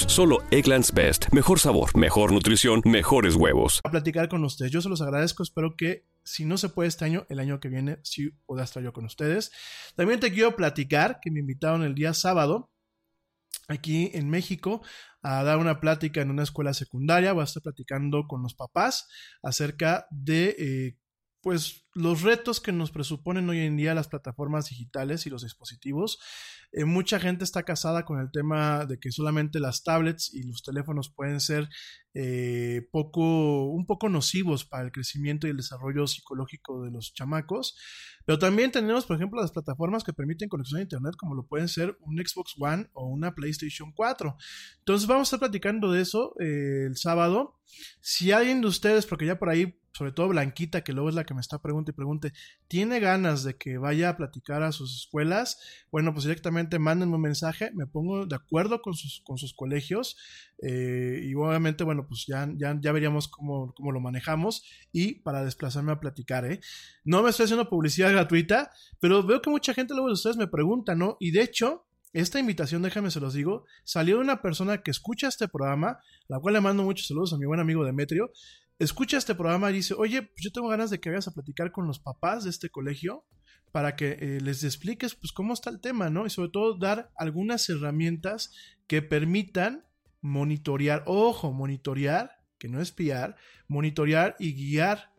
Solo 0.00 0.38
Egglands 0.50 0.92
Best. 0.92 1.32
Mejor 1.32 1.58
sabor, 1.58 1.96
mejor 1.96 2.32
nutrición, 2.32 2.82
mejores 2.84 3.34
huevos. 3.36 3.80
A 3.84 3.90
platicar 3.90 4.28
con 4.28 4.44
ustedes. 4.44 4.72
Yo 4.72 4.80
se 4.80 4.88
los 4.88 5.02
agradezco. 5.02 5.42
Espero 5.42 5.76
que 5.76 6.06
si 6.24 6.44
no 6.44 6.58
se 6.58 6.68
puede 6.68 6.88
este 6.88 7.04
año, 7.04 7.26
el 7.28 7.38
año 7.38 7.60
que 7.60 7.68
viene 7.68 7.98
sí 8.02 8.30
pueda 8.46 8.64
estar 8.64 8.82
yo 8.82 8.92
con 8.92 9.04
ustedes. 9.04 9.52
También 9.96 10.20
te 10.20 10.32
quiero 10.32 10.56
platicar 10.56 11.18
que 11.20 11.30
me 11.30 11.40
invitaron 11.40 11.82
el 11.82 11.94
día 11.94 12.14
sábado 12.14 12.70
aquí 13.68 14.10
en 14.14 14.30
México 14.30 14.82
a 15.22 15.44
dar 15.44 15.58
una 15.58 15.80
plática 15.80 16.20
en 16.20 16.30
una 16.30 16.42
escuela 16.42 16.74
secundaria. 16.74 17.32
Voy 17.32 17.42
a 17.42 17.44
estar 17.44 17.62
platicando 17.62 18.26
con 18.26 18.42
los 18.42 18.54
papás 18.54 19.08
acerca 19.42 20.06
de 20.10 20.56
eh, 20.58 20.98
pues 21.42 21.84
los 21.92 22.22
retos 22.22 22.60
que 22.60 22.72
nos 22.72 22.90
presuponen 22.92 23.48
hoy 23.50 23.60
en 23.60 23.76
día 23.76 23.94
las 23.94 24.08
plataformas 24.08 24.68
digitales 24.68 25.26
y 25.26 25.30
los 25.30 25.42
dispositivos. 25.42 26.20
Eh, 26.72 26.84
mucha 26.84 27.20
gente 27.20 27.44
está 27.44 27.64
casada 27.64 28.04
con 28.04 28.18
el 28.18 28.30
tema 28.30 28.86
de 28.86 28.98
que 28.98 29.12
solamente 29.12 29.60
las 29.60 29.84
tablets 29.84 30.32
y 30.32 30.42
los 30.44 30.62
teléfonos 30.62 31.10
pueden 31.10 31.40
ser 31.40 31.68
eh, 32.14 32.88
poco, 32.90 33.66
un 33.66 33.86
poco 33.86 34.08
nocivos 34.08 34.64
para 34.64 34.84
el 34.84 34.92
crecimiento 34.92 35.46
y 35.46 35.50
el 35.50 35.56
desarrollo 35.56 36.06
psicológico 36.06 36.84
de 36.84 36.90
los 36.90 37.14
chamacos. 37.14 37.76
Pero 38.24 38.38
también 38.38 38.70
tenemos, 38.70 39.06
por 39.06 39.16
ejemplo, 39.16 39.40
las 39.40 39.52
plataformas 39.52 40.04
que 40.04 40.12
permiten 40.12 40.48
conexión 40.48 40.80
a 40.80 40.82
Internet, 40.82 41.14
como 41.16 41.34
lo 41.34 41.46
pueden 41.46 41.68
ser 41.68 41.96
un 42.00 42.18
Xbox 42.18 42.54
One 42.58 42.88
o 42.92 43.06
una 43.06 43.34
PlayStation 43.34 43.92
4. 43.92 44.36
Entonces 44.78 45.08
vamos 45.08 45.26
a 45.26 45.36
estar 45.36 45.40
platicando 45.40 45.90
de 45.90 46.02
eso 46.02 46.34
eh, 46.40 46.86
el 46.86 46.96
sábado. 46.96 47.58
Si 48.00 48.32
alguien 48.32 48.60
de 48.60 48.68
ustedes, 48.68 49.06
porque 49.06 49.26
ya 49.26 49.38
por 49.38 49.48
ahí 49.48 49.78
sobre 49.92 50.12
todo 50.12 50.28
Blanquita, 50.28 50.82
que 50.82 50.92
luego 50.92 51.08
es 51.10 51.14
la 51.14 51.24
que 51.24 51.34
me 51.34 51.40
está 51.40 51.60
preguntando 51.60 51.92
y 51.92 51.94
pregunte, 51.94 52.32
¿tiene 52.66 52.98
ganas 52.98 53.44
de 53.44 53.56
que 53.56 53.76
vaya 53.76 54.08
a 54.08 54.16
platicar 54.16 54.62
a 54.62 54.72
sus 54.72 54.96
escuelas? 54.96 55.58
Bueno, 55.90 56.12
pues 56.12 56.24
directamente 56.24 56.78
mándenme 56.78 57.16
un 57.16 57.20
mensaje, 57.20 57.70
me 57.74 57.86
pongo 57.86 58.26
de 58.26 58.34
acuerdo 58.34 58.80
con 58.80 58.94
sus, 58.94 59.20
con 59.24 59.36
sus 59.36 59.54
colegios 59.54 60.16
eh, 60.62 61.20
y 61.22 61.34
obviamente, 61.34 61.84
bueno, 61.84 62.01
pues 62.06 62.24
ya, 62.26 62.48
ya, 62.56 62.78
ya 62.80 62.92
veríamos 62.92 63.28
cómo, 63.28 63.72
cómo, 63.74 63.92
lo 63.92 64.00
manejamos 64.00 64.64
y 64.92 65.20
para 65.20 65.44
desplazarme 65.44 65.92
a 65.92 66.00
platicar, 66.00 66.44
¿eh? 66.44 66.60
No 67.04 67.22
me 67.22 67.30
estoy 67.30 67.44
haciendo 67.44 67.68
publicidad 67.68 68.10
gratuita, 68.10 68.70
pero 69.00 69.22
veo 69.22 69.42
que 69.42 69.50
mucha 69.50 69.74
gente 69.74 69.94
luego 69.94 70.08
de 70.08 70.14
ustedes 70.14 70.36
me 70.36 70.46
pregunta, 70.46 70.94
¿no? 70.94 71.16
Y 71.20 71.30
de 71.30 71.42
hecho, 71.42 71.86
esta 72.12 72.38
invitación, 72.38 72.82
déjame 72.82 73.10
se 73.10 73.20
los 73.20 73.34
digo, 73.34 73.64
salió 73.84 74.16
de 74.16 74.22
una 74.22 74.42
persona 74.42 74.82
que 74.82 74.90
escucha 74.90 75.28
este 75.28 75.48
programa, 75.48 75.98
la 76.28 76.38
cual 76.38 76.54
le 76.54 76.60
mando 76.60 76.82
muchos 76.82 77.06
saludos 77.06 77.32
a 77.32 77.38
mi 77.38 77.46
buen 77.46 77.60
amigo 77.60 77.84
Demetrio, 77.84 78.30
escucha 78.78 79.16
este 79.16 79.34
programa 79.34 79.70
y 79.70 79.74
dice, 79.74 79.94
oye, 79.94 80.22
pues 80.22 80.42
yo 80.42 80.52
tengo 80.52 80.68
ganas 80.68 80.90
de 80.90 81.00
que 81.00 81.08
vayas 81.08 81.28
a 81.28 81.32
platicar 81.32 81.72
con 81.72 81.86
los 81.86 82.00
papás 82.00 82.44
de 82.44 82.50
este 82.50 82.68
colegio 82.68 83.24
para 83.70 83.96
que 83.96 84.18
eh, 84.20 84.40
les 84.42 84.64
expliques 84.64 85.14
pues 85.14 85.32
cómo 85.32 85.54
está 85.54 85.70
el 85.70 85.80
tema, 85.80 86.10
¿no? 86.10 86.26
Y 86.26 86.30
sobre 86.30 86.50
todo 86.50 86.78
dar 86.78 87.10
algunas 87.16 87.68
herramientas 87.68 88.52
que 88.86 89.00
permitan 89.00 89.86
monitorear, 90.22 91.02
ojo, 91.06 91.52
monitorear, 91.52 92.38
que 92.58 92.68
no 92.68 92.80
espiar, 92.80 93.36
monitorear 93.68 94.36
y 94.38 94.54
guiar 94.54 95.11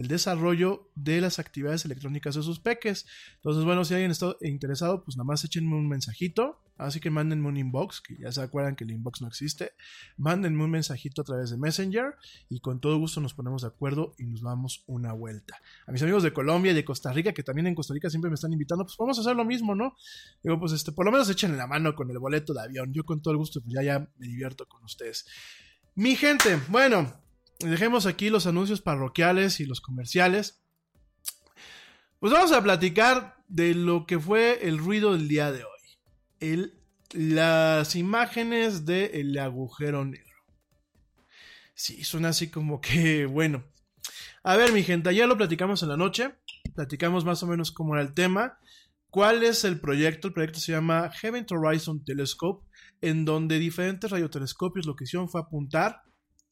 el 0.00 0.08
desarrollo 0.08 0.90
de 0.94 1.20
las 1.20 1.38
actividades 1.38 1.84
electrónicas 1.84 2.34
de 2.34 2.42
sus 2.42 2.58
peques. 2.58 3.04
Entonces, 3.36 3.64
bueno, 3.66 3.84
si 3.84 3.92
alguien 3.92 4.10
está 4.10 4.34
interesado, 4.40 5.04
pues 5.04 5.18
nada 5.18 5.26
más 5.26 5.44
échenme 5.44 5.76
un 5.76 5.88
mensajito. 5.88 6.58
Así 6.78 7.00
que 7.00 7.10
mándenme 7.10 7.48
un 7.48 7.58
inbox, 7.58 8.00
que 8.00 8.16
ya 8.16 8.32
se 8.32 8.40
acuerdan 8.40 8.76
que 8.76 8.84
el 8.84 8.92
inbox 8.92 9.20
no 9.20 9.28
existe. 9.28 9.72
Mándenme 10.16 10.64
un 10.64 10.70
mensajito 10.70 11.20
a 11.20 11.24
través 11.26 11.50
de 11.50 11.58
Messenger 11.58 12.14
y 12.48 12.60
con 12.60 12.80
todo 12.80 12.96
gusto 12.96 13.20
nos 13.20 13.34
ponemos 13.34 13.60
de 13.60 13.68
acuerdo 13.68 14.14
y 14.16 14.24
nos 14.24 14.40
damos 14.40 14.84
una 14.86 15.12
vuelta. 15.12 15.60
A 15.86 15.92
mis 15.92 16.00
amigos 16.00 16.22
de 16.22 16.32
Colombia 16.32 16.72
y 16.72 16.74
de 16.74 16.82
Costa 16.86 17.12
Rica, 17.12 17.34
que 17.34 17.42
también 17.42 17.66
en 17.66 17.74
Costa 17.74 17.92
Rica 17.92 18.08
siempre 18.08 18.30
me 18.30 18.36
están 18.36 18.54
invitando, 18.54 18.86
pues 18.86 18.96
vamos 18.98 19.18
a 19.18 19.20
hacer 19.20 19.36
lo 19.36 19.44
mismo, 19.44 19.74
¿no? 19.74 19.94
Digo, 20.42 20.58
pues 20.58 20.72
este, 20.72 20.92
por 20.92 21.04
lo 21.04 21.12
menos 21.12 21.28
echen 21.28 21.58
la 21.58 21.66
mano 21.66 21.94
con 21.94 22.10
el 22.10 22.18
boleto 22.18 22.54
de 22.54 22.62
avión. 22.62 22.94
Yo 22.94 23.04
con 23.04 23.20
todo 23.20 23.32
el 23.32 23.36
gusto, 23.36 23.60
pues 23.60 23.74
ya, 23.74 23.82
ya 23.82 23.98
me 24.16 24.26
divierto 24.26 24.66
con 24.66 24.82
ustedes. 24.82 25.26
Mi 25.94 26.16
gente, 26.16 26.58
bueno, 26.68 27.20
dejemos 27.60 28.06
aquí 28.06 28.30
los 28.30 28.46
anuncios 28.46 28.80
parroquiales 28.80 29.60
y 29.60 29.66
los 29.66 29.80
comerciales. 29.80 30.62
Pues 32.18 32.32
vamos 32.32 32.52
a 32.52 32.62
platicar 32.62 33.36
de 33.48 33.74
lo 33.74 34.06
que 34.06 34.18
fue 34.18 34.66
el 34.68 34.78
ruido 34.78 35.12
del 35.12 35.28
día 35.28 35.52
de 35.52 35.64
hoy. 35.64 36.72
Las 37.12 37.96
imágenes 37.96 38.86
del 38.86 39.10
el 39.14 39.38
agujero 39.38 40.04
negro. 40.04 40.26
Sí, 41.74 42.04
suena 42.04 42.28
así 42.28 42.50
como 42.50 42.80
que, 42.80 43.26
bueno. 43.26 43.64
A 44.42 44.56
ver, 44.56 44.72
mi 44.72 44.82
gente, 44.82 45.14
ya 45.14 45.26
lo 45.26 45.36
platicamos 45.36 45.82
en 45.82 45.90
la 45.90 45.96
noche. 45.96 46.34
Platicamos 46.74 47.24
más 47.24 47.42
o 47.42 47.46
menos 47.46 47.72
cómo 47.72 47.94
era 47.94 48.02
el 48.02 48.14
tema. 48.14 48.58
¿Cuál 49.10 49.42
es 49.42 49.64
el 49.64 49.80
proyecto? 49.80 50.28
El 50.28 50.34
proyecto 50.34 50.60
se 50.60 50.72
llama 50.72 51.10
Heaven 51.10 51.46
Horizon 51.50 52.04
Telescope, 52.04 52.66
en 53.00 53.24
donde 53.24 53.58
diferentes 53.58 54.10
radiotelescopios 54.10 54.86
lo 54.86 54.94
que 54.94 55.04
hicieron 55.04 55.28
fue 55.28 55.40
apuntar 55.40 56.02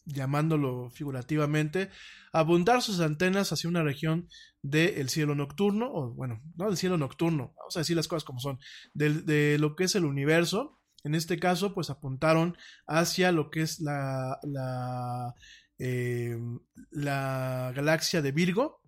llamándolo 0.09 0.91
figurativamente, 0.91 1.91
apuntar 2.33 2.83
sus 2.83 3.01
antenas 3.01 3.53
hacia 3.53 3.69
una 3.69 3.83
región 3.83 4.29
del 4.63 5.09
cielo 5.09 5.35
nocturno, 5.35 5.91
o 5.93 6.13
bueno, 6.13 6.43
no 6.57 6.67
del 6.67 6.77
cielo 6.77 6.99
nocturno, 6.99 7.53
vamos 7.57 7.77
a 7.77 7.81
decir 7.81 7.97
las 7.97 8.09
cosas 8.09 8.25
como 8.25 8.41
son, 8.41 8.59
de, 8.95 9.59
lo 9.59 9.77
que 9.77 9.85
es 9.85 9.95
el 9.95 10.05
universo. 10.05 10.81
En 11.05 11.15
este 11.15 11.39
caso, 11.39 11.75
pues 11.75 11.91
apuntaron 11.91 12.57
hacia 12.87 13.31
lo 13.31 13.51
que 13.51 13.63
es 13.63 13.81
la, 13.81 14.39
la, 14.43 15.35
em, 15.79 16.59
la 16.91 17.73
galaxia 17.75 18.21
de 18.21 18.33
Virgo, 18.33 18.83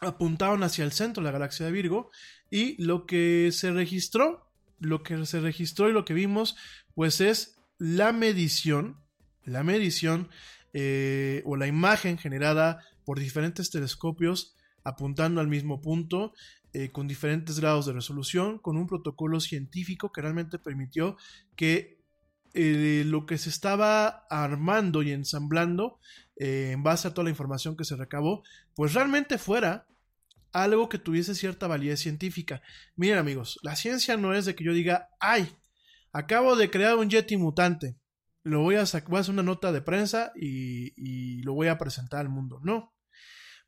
apuntaron 0.00 0.62
hacia 0.62 0.84
el 0.84 0.92
centro 0.92 1.22
de 1.22 1.26
la 1.26 1.32
galaxia 1.32 1.66
de 1.66 1.72
Virgo, 1.72 2.10
y 2.48 2.80
lo 2.82 3.06
que 3.06 3.50
se 3.52 3.72
registró, 3.72 4.46
lo 4.78 5.02
que 5.02 5.26
se 5.26 5.40
registró 5.40 5.88
y 5.88 5.92
lo 5.92 6.04
que 6.04 6.14
vimos, 6.14 6.56
pues 6.94 7.20
es 7.20 7.56
la 7.78 8.12
medición 8.12 9.00
la 9.44 9.62
medición 9.62 10.28
eh, 10.72 11.42
o 11.46 11.56
la 11.56 11.66
imagen 11.66 12.16
generada 12.16 12.84
por 13.04 13.18
diferentes 13.18 13.70
telescopios 13.70 14.54
apuntando 14.84 15.40
al 15.40 15.48
mismo 15.48 15.80
punto, 15.80 16.32
eh, 16.72 16.90
con 16.90 17.08
diferentes 17.08 17.58
grados 17.58 17.86
de 17.86 17.92
resolución, 17.92 18.58
con 18.58 18.76
un 18.76 18.86
protocolo 18.86 19.40
científico 19.40 20.12
que 20.12 20.22
realmente 20.22 20.58
permitió 20.58 21.16
que 21.56 21.98
eh, 22.54 23.02
lo 23.06 23.26
que 23.26 23.36
se 23.38 23.50
estaba 23.50 24.26
armando 24.30 25.02
y 25.02 25.12
ensamblando 25.12 25.98
en 26.42 26.82
base 26.82 27.06
a 27.06 27.10
toda 27.12 27.24
la 27.24 27.30
información 27.30 27.76
que 27.76 27.84
se 27.84 27.96
recabó, 27.96 28.42
pues 28.74 28.94
realmente 28.94 29.36
fuera 29.36 29.86
algo 30.52 30.88
que 30.88 30.96
tuviese 30.96 31.34
cierta 31.34 31.66
validez 31.66 32.00
científica. 32.00 32.62
Miren 32.96 33.18
amigos, 33.18 33.58
la 33.62 33.76
ciencia 33.76 34.16
no 34.16 34.32
es 34.32 34.46
de 34.46 34.54
que 34.54 34.64
yo 34.64 34.72
diga, 34.72 35.10
ay, 35.20 35.54
acabo 36.12 36.56
de 36.56 36.70
crear 36.70 36.96
un 36.96 37.10
Yeti 37.10 37.36
mutante 37.36 37.98
lo 38.42 38.60
voy 38.60 38.76
a, 38.76 38.82
hacer 38.82 39.04
una 39.28 39.42
nota 39.42 39.72
de 39.72 39.82
prensa 39.82 40.32
y, 40.34 41.42
lo 41.42 41.54
voy 41.54 41.68
a 41.68 41.78
presentar 41.78 42.20
al 42.20 42.28
mundo. 42.28 42.60
No. 42.62 42.94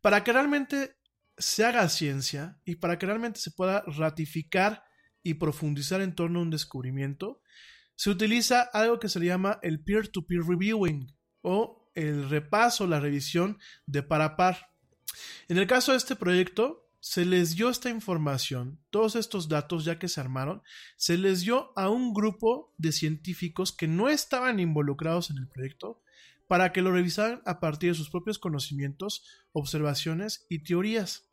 Para 0.01 0.25
que 0.25 0.33
realmente 0.33 0.97
se 1.37 1.65
haga 1.65 1.89
ciencia 1.89 2.59
y 2.65 2.77
para 2.77 2.99
que 2.99 3.07
realmente 3.07 3.41
se 3.41 3.51
pueda 3.51 3.83
ratificar 3.87 4.85
y 5.23 5.35
profundizar 5.35 6.01
en 6.01 6.15
torno 6.15 6.41
a 6.41 6.43
un 6.43 6.51
descubrimiento, 6.51 7.41
se 7.95 8.11
utiliza 8.11 8.63
algo 8.63 8.99
que 8.99 9.09
se 9.09 9.21
le 9.21 9.27
llama 9.27 9.59
el 9.63 9.83
peer-to-peer 9.83 10.43
reviewing 10.43 11.15
o 11.43 11.91
el 11.95 12.29
repaso, 12.29 12.87
la 12.87 13.01
revisión 13.01 13.59
de 13.87 14.03
par 14.03 14.23
a 14.23 14.37
par. 14.37 14.71
En 15.49 15.59
el 15.59 15.67
caso 15.67 15.93
de 15.93 15.99
este 15.99 16.17
proyecto, 16.17 16.82
se 17.03 17.25
les 17.25 17.57
dio 17.57 17.69
esta 17.69 17.91
información, 17.91 18.79
todos 18.91 19.17
estos 19.17 19.49
datos 19.49 19.85
ya 19.85 19.99
que 19.99 20.07
se 20.07 20.21
armaron, 20.21 20.63
se 20.97 21.19
les 21.19 21.41
dio 21.41 21.77
a 21.77 21.91
un 21.91 22.15
grupo 22.15 22.73
de 22.79 22.93
científicos 22.93 23.73
que 23.73 23.89
no 23.89 24.09
estaban 24.09 24.61
involucrados 24.61 25.29
en 25.31 25.39
el 25.39 25.49
proyecto 25.49 26.01
para 26.47 26.73
que 26.73 26.81
lo 26.81 26.93
revisaran 26.93 27.43
a 27.45 27.59
partir 27.59 27.91
de 27.91 27.97
sus 27.97 28.09
propios 28.09 28.39
conocimientos, 28.39 29.25
observaciones 29.51 30.47
y 30.49 30.61
teorías. 30.61 31.29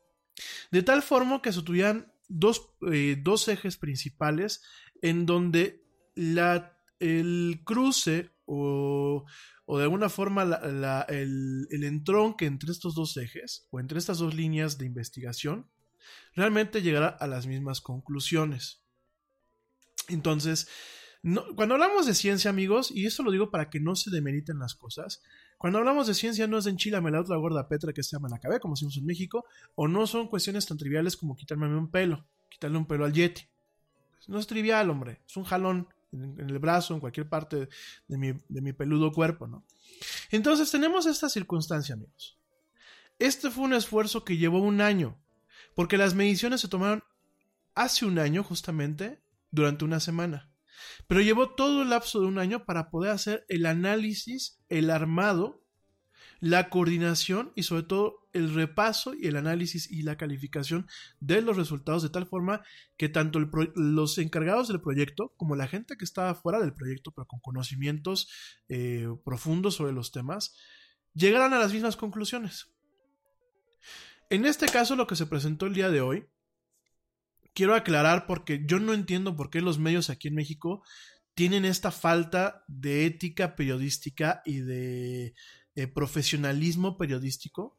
De 0.71 0.81
tal 0.81 1.03
forma 1.03 1.43
que 1.43 1.53
se 1.53 1.61
tuvieran 1.61 2.11
dos, 2.27 2.71
eh, 2.91 3.15
dos 3.21 3.47
ejes 3.47 3.77
principales 3.77 4.63
en 5.03 5.27
donde 5.27 5.83
la, 6.15 6.79
el 6.99 7.61
cruce 7.63 8.31
o, 8.49 9.25
o 9.65 9.77
de 9.77 9.83
alguna 9.83 10.09
forma 10.09 10.41
el, 10.41 11.67
el, 11.69 11.83
entronque 11.83 12.45
entre 12.47 12.71
estos 12.71 12.95
dos 12.95 13.15
ejes 13.17 13.67
o 13.69 13.79
entre 13.79 13.99
estas 13.99 14.17
dos 14.17 14.33
líneas 14.33 14.79
de 14.79 14.87
investigación 14.87 15.69
realmente 16.35 16.81
llegará 16.81 17.09
a 17.09 17.27
las 17.27 17.45
mismas 17.45 17.79
conclusiones. 17.79 18.81
Entonces, 20.07 20.67
cuando 21.55 21.75
hablamos 21.75 22.07
de 22.07 22.15
ciencia, 22.15 22.49
amigos, 22.49 22.89
y 22.89 23.05
esto 23.05 23.21
lo 23.21 23.29
digo 23.29 23.51
para 23.51 23.69
que 23.69 23.79
no 23.79 23.95
se 23.95 24.09
demeriten 24.09 24.57
las 24.57 24.73
cosas, 24.73 25.21
cuando 25.59 25.77
hablamos 25.77 26.07
de 26.07 26.15
ciencia 26.15 26.47
no 26.47 26.57
es 26.57 26.63
de 26.63 26.71
enchilame 26.71 27.11
la 27.11 27.21
otra 27.21 27.37
gorda 27.37 27.67
Petra 27.67 27.93
que 27.93 28.01
se 28.01 28.15
llama 28.15 28.29
la 28.29 28.39
cabeza, 28.39 28.61
como 28.61 28.73
decimos 28.73 28.97
en 28.97 29.05
México, 29.05 29.45
o 29.75 29.87
no 29.87 30.07
son 30.07 30.29
cuestiones 30.29 30.65
tan 30.65 30.77
triviales 30.77 31.15
como 31.15 31.35
quitarme 31.35 31.67
un 31.67 31.91
pelo, 31.91 32.25
quitarle 32.49 32.77
un 32.77 32.87
pelo 32.87 33.05
al 33.05 33.13
Yeti. 33.13 33.43
No 34.27 34.39
es 34.39 34.47
trivial, 34.47 34.89
hombre, 34.89 35.21
es 35.27 35.37
un 35.37 35.43
jalón 35.43 35.89
en, 36.11 36.49
el 36.49 36.59
brazo, 36.59 36.93
en 36.93 36.99
cualquier 36.99 37.27
parte 37.29 37.69
de 38.07 38.17
mi, 38.17 38.33
de 38.47 38.61
mi 38.61 38.73
peludo 38.73 39.11
cuerpo, 39.11 39.47
¿no? 39.47 39.65
Entonces 40.31 40.71
tenemos 40.71 41.05
esta 41.05 41.29
circunstancia, 41.29 41.95
amigos. 41.95 42.37
Este 43.19 43.49
fue 43.49 43.65
un 43.65 43.73
esfuerzo 43.73 44.23
que 44.23 44.37
llevó 44.37 44.59
un 44.59 44.81
año, 44.81 45.21
porque 45.75 45.97
las 45.97 46.13
mediciones 46.13 46.61
se 46.61 46.67
tomaron 46.67 47.03
hace 47.75 48.05
un 48.05 48.19
año 48.19 48.43
justamente, 48.43 49.21
durante 49.51 49.85
una 49.85 49.99
semana. 49.99 50.51
Pero 51.07 51.21
llevó 51.21 51.49
todo 51.49 51.81
el 51.81 51.89
lapso 51.89 52.21
de 52.21 52.27
un 52.27 52.39
año 52.39 52.65
para 52.65 52.89
poder 52.89 53.11
hacer 53.11 53.45
el 53.49 53.65
análisis, 53.65 54.61
el 54.69 54.89
armado, 54.89 55.63
la 56.39 56.69
coordinación 56.69 57.51
y 57.55 57.63
sobre 57.63 57.83
todo 57.83 58.27
el 58.33 58.53
repaso 58.53 59.13
y 59.13 59.27
el 59.27 59.35
análisis 59.35 59.89
y 59.91 60.03
la 60.03 60.17
calificación 60.17 60.87
de 61.19 61.41
los 61.41 61.57
resultados 61.57 62.03
de 62.03 62.09
tal 62.09 62.27
forma 62.27 62.63
que 62.97 63.09
tanto 63.09 63.39
los 63.75 64.17
encargados 64.17 64.67
del 64.67 64.81
proyecto 64.81 65.33
como 65.37 65.55
la 65.55 65.67
gente 65.67 65.97
que 65.97 66.05
estaba 66.05 66.35
fuera 66.35 66.59
del 66.59 66.73
proyecto 66.73 67.11
pero 67.11 67.27
con 67.27 67.39
conocimientos 67.39 68.29
eh, 68.69 69.07
profundos 69.25 69.75
sobre 69.75 69.93
los 69.93 70.11
temas 70.11 70.55
llegaran 71.13 71.53
a 71.53 71.59
las 71.59 71.73
mismas 71.73 71.97
conclusiones. 71.97 72.71
En 74.29 74.45
este 74.45 74.67
caso 74.67 74.95
lo 74.95 75.07
que 75.07 75.15
se 75.15 75.25
presentó 75.25 75.65
el 75.65 75.73
día 75.73 75.89
de 75.89 76.01
hoy 76.01 76.25
quiero 77.53 77.75
aclarar 77.75 78.25
porque 78.27 78.63
yo 78.65 78.79
no 78.79 78.93
entiendo 78.93 79.35
por 79.35 79.49
qué 79.49 79.61
los 79.61 79.79
medios 79.79 80.09
aquí 80.09 80.29
en 80.29 80.35
México 80.35 80.83
tienen 81.33 81.65
esta 81.65 81.91
falta 81.91 82.63
de 82.67 83.05
ética 83.05 83.55
periodística 83.55 84.41
y 84.45 84.59
de 84.59 85.33
eh, 85.75 85.87
profesionalismo 85.87 86.97
periodístico. 86.97 87.77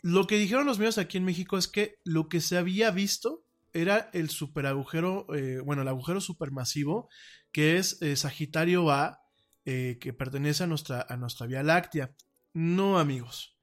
Lo 0.00 0.26
que 0.26 0.38
dijeron 0.38 0.66
los 0.66 0.78
medios 0.78 0.98
aquí 0.98 1.18
en 1.18 1.24
México 1.24 1.58
es 1.58 1.68
que 1.68 1.96
lo 2.04 2.28
que 2.28 2.40
se 2.40 2.56
había 2.56 2.90
visto 2.90 3.44
era 3.72 4.10
el 4.12 4.30
super 4.30 4.66
agujero, 4.66 5.26
eh, 5.34 5.60
bueno, 5.60 5.82
el 5.82 5.88
agujero 5.88 6.20
supermasivo, 6.20 7.08
que 7.52 7.76
es 7.76 8.00
eh, 8.02 8.16
Sagitario 8.16 8.90
A, 8.90 9.20
que 9.64 10.14
pertenece 10.16 10.64
a 10.64 10.66
nuestra, 10.66 11.04
a 11.06 11.18
nuestra 11.18 11.46
Vía 11.46 11.62
Láctea. 11.62 12.14
No, 12.54 12.98
amigos. 12.98 13.54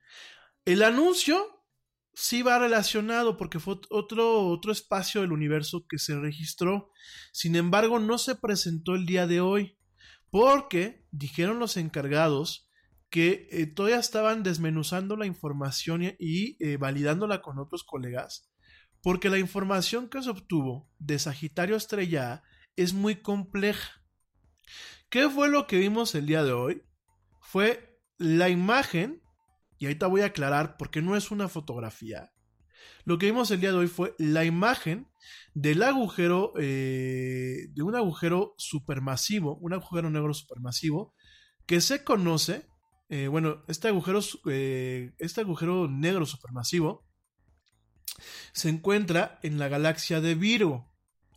El 0.64 0.84
anuncio 0.84 1.56
sí 2.16 2.42
va 2.42 2.60
relacionado 2.60 3.38
porque 3.38 3.60
fue 3.60 3.80
otro, 3.90 4.48
otro 4.48 4.72
espacio 4.72 5.22
del 5.22 5.32
universo 5.32 5.86
que 5.88 5.98
se 5.98 6.16
registró. 6.20 6.92
Sin 7.32 7.56
embargo, 7.56 8.00
no 8.00 8.18
se 8.18 8.36
presentó 8.36 8.96
el 8.96 9.08
día 9.08 9.26
de 9.26 9.42
hoy 9.42 9.78
porque 10.30 11.06
dijeron 11.12 11.60
los 11.60 11.78
encargados 11.78 12.65
que 13.16 13.48
eh, 13.50 13.66
todavía 13.66 13.98
estaban 13.98 14.44
desmenuzando 14.44 15.16
la 15.16 15.26
información 15.26 16.02
y, 16.20 16.58
eh, 16.60 16.76
validándola 16.76 17.42
con 17.42 17.60
otros 17.60 17.86
colegas 17.86 18.52
porque 19.02 19.30
la 19.30 19.38
información 19.38 20.10
que 20.10 20.22
se 20.22 20.30
obtuvo 20.30 20.92
de 21.00 21.18
Sagitario 21.18 21.78
Estrella 21.78 22.44
es 22.76 22.94
muy 22.94 23.16
compleja. 23.16 24.02
¿Qué 25.08 25.30
fue 25.30 25.48
lo 25.48 25.66
que 25.66 25.78
vimos 25.78 26.14
el 26.14 26.26
día 26.26 26.44
de 26.44 26.52
hoy? 26.52 26.84
Fue 27.40 28.02
la 28.18 28.50
imagen 28.50 29.22
y 29.78 29.86
ahorita 29.86 30.08
voy 30.08 30.20
a 30.20 30.26
aclarar 30.26 30.76
por 30.76 30.92
qué 30.92 31.02
no 31.02 31.16
es 31.16 31.32
una 31.32 31.48
fotografía. 31.48 32.34
Lo 33.06 33.18
que 33.18 33.28
vimos 33.28 33.50
el 33.50 33.62
día 33.62 33.72
de 33.72 33.78
hoy 33.78 33.88
fue 33.88 34.14
la 34.18 34.44
imagen 34.44 35.08
del 35.54 35.84
agujero, 35.84 36.52
eh, 36.60 37.68
de 37.70 37.82
un 37.82 37.96
agujero 37.96 38.56
supermasivo, 38.58 39.56
un 39.62 39.72
agujero 39.72 40.10
negro 40.10 40.34
supermasivo, 40.34 41.14
que 41.66 41.80
se 41.80 42.04
conoce, 42.04 42.68
eh, 43.10 43.28
bueno, 43.28 43.64
este 43.68 43.88
agujero, 43.88 44.20
eh, 44.50 45.14
este 45.18 45.42
agujero 45.42 45.88
negro 45.88 46.26
supermasivo 46.26 47.06
se 48.54 48.70
encuentra 48.70 49.40
en 49.44 49.60
la 49.60 49.68
galaxia 49.68 50.22
de 50.22 50.36
Virgo, 50.36 50.92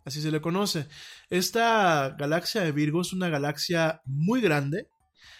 así 0.05 0.21
se 0.21 0.31
le 0.31 0.41
conoce. 0.41 0.87
Esta 1.29 2.15
galaxia 2.17 2.61
de 2.61 2.71
Virgo 2.71 3.01
es 3.01 3.13
una 3.13 3.29
galaxia 3.29 4.01
muy 4.05 4.41
grande, 4.41 4.87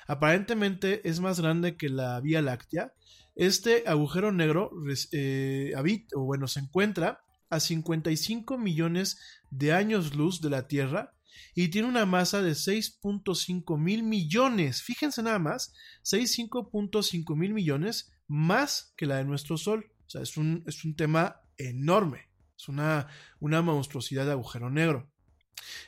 Aparentemente 0.09 1.07
es 1.07 1.19
más 1.19 1.39
grande 1.39 1.77
que 1.77 1.87
la 1.87 2.19
Vía 2.19 2.41
Láctea. 2.41 2.93
Este 3.35 3.83
agujero 3.85 4.31
negro 4.31 4.71
eh, 5.11 5.71
bueno, 6.15 6.47
se 6.47 6.61
encuentra 6.61 7.21
a 7.51 7.59
55 7.59 8.57
millones 8.57 9.19
de 9.51 9.71
años 9.71 10.15
luz 10.15 10.41
de 10.41 10.49
la 10.49 10.67
Tierra 10.67 11.13
y 11.55 11.69
tiene 11.69 11.87
una 11.87 12.05
masa 12.05 12.41
de 12.41 12.51
6.5 12.51 13.77
mil 13.77 14.03
millones. 14.03 14.81
Fíjense 14.81 15.23
nada 15.23 15.39
más, 15.39 15.73
65.5 16.03 17.35
mil 17.35 17.53
millones 17.53 18.11
más 18.27 18.93
que 18.97 19.05
la 19.05 19.17
de 19.17 19.25
nuestro 19.25 19.57
Sol. 19.57 19.91
O 20.05 20.09
sea, 20.09 20.21
es 20.21 20.37
un, 20.37 20.63
es 20.67 20.85
un 20.85 20.95
tema 20.95 21.41
enorme. 21.57 22.29
Es 22.57 22.67
una, 22.67 23.07
una 23.39 23.61
monstruosidad 23.61 24.25
de 24.25 24.31
agujero 24.31 24.69
negro. 24.69 25.11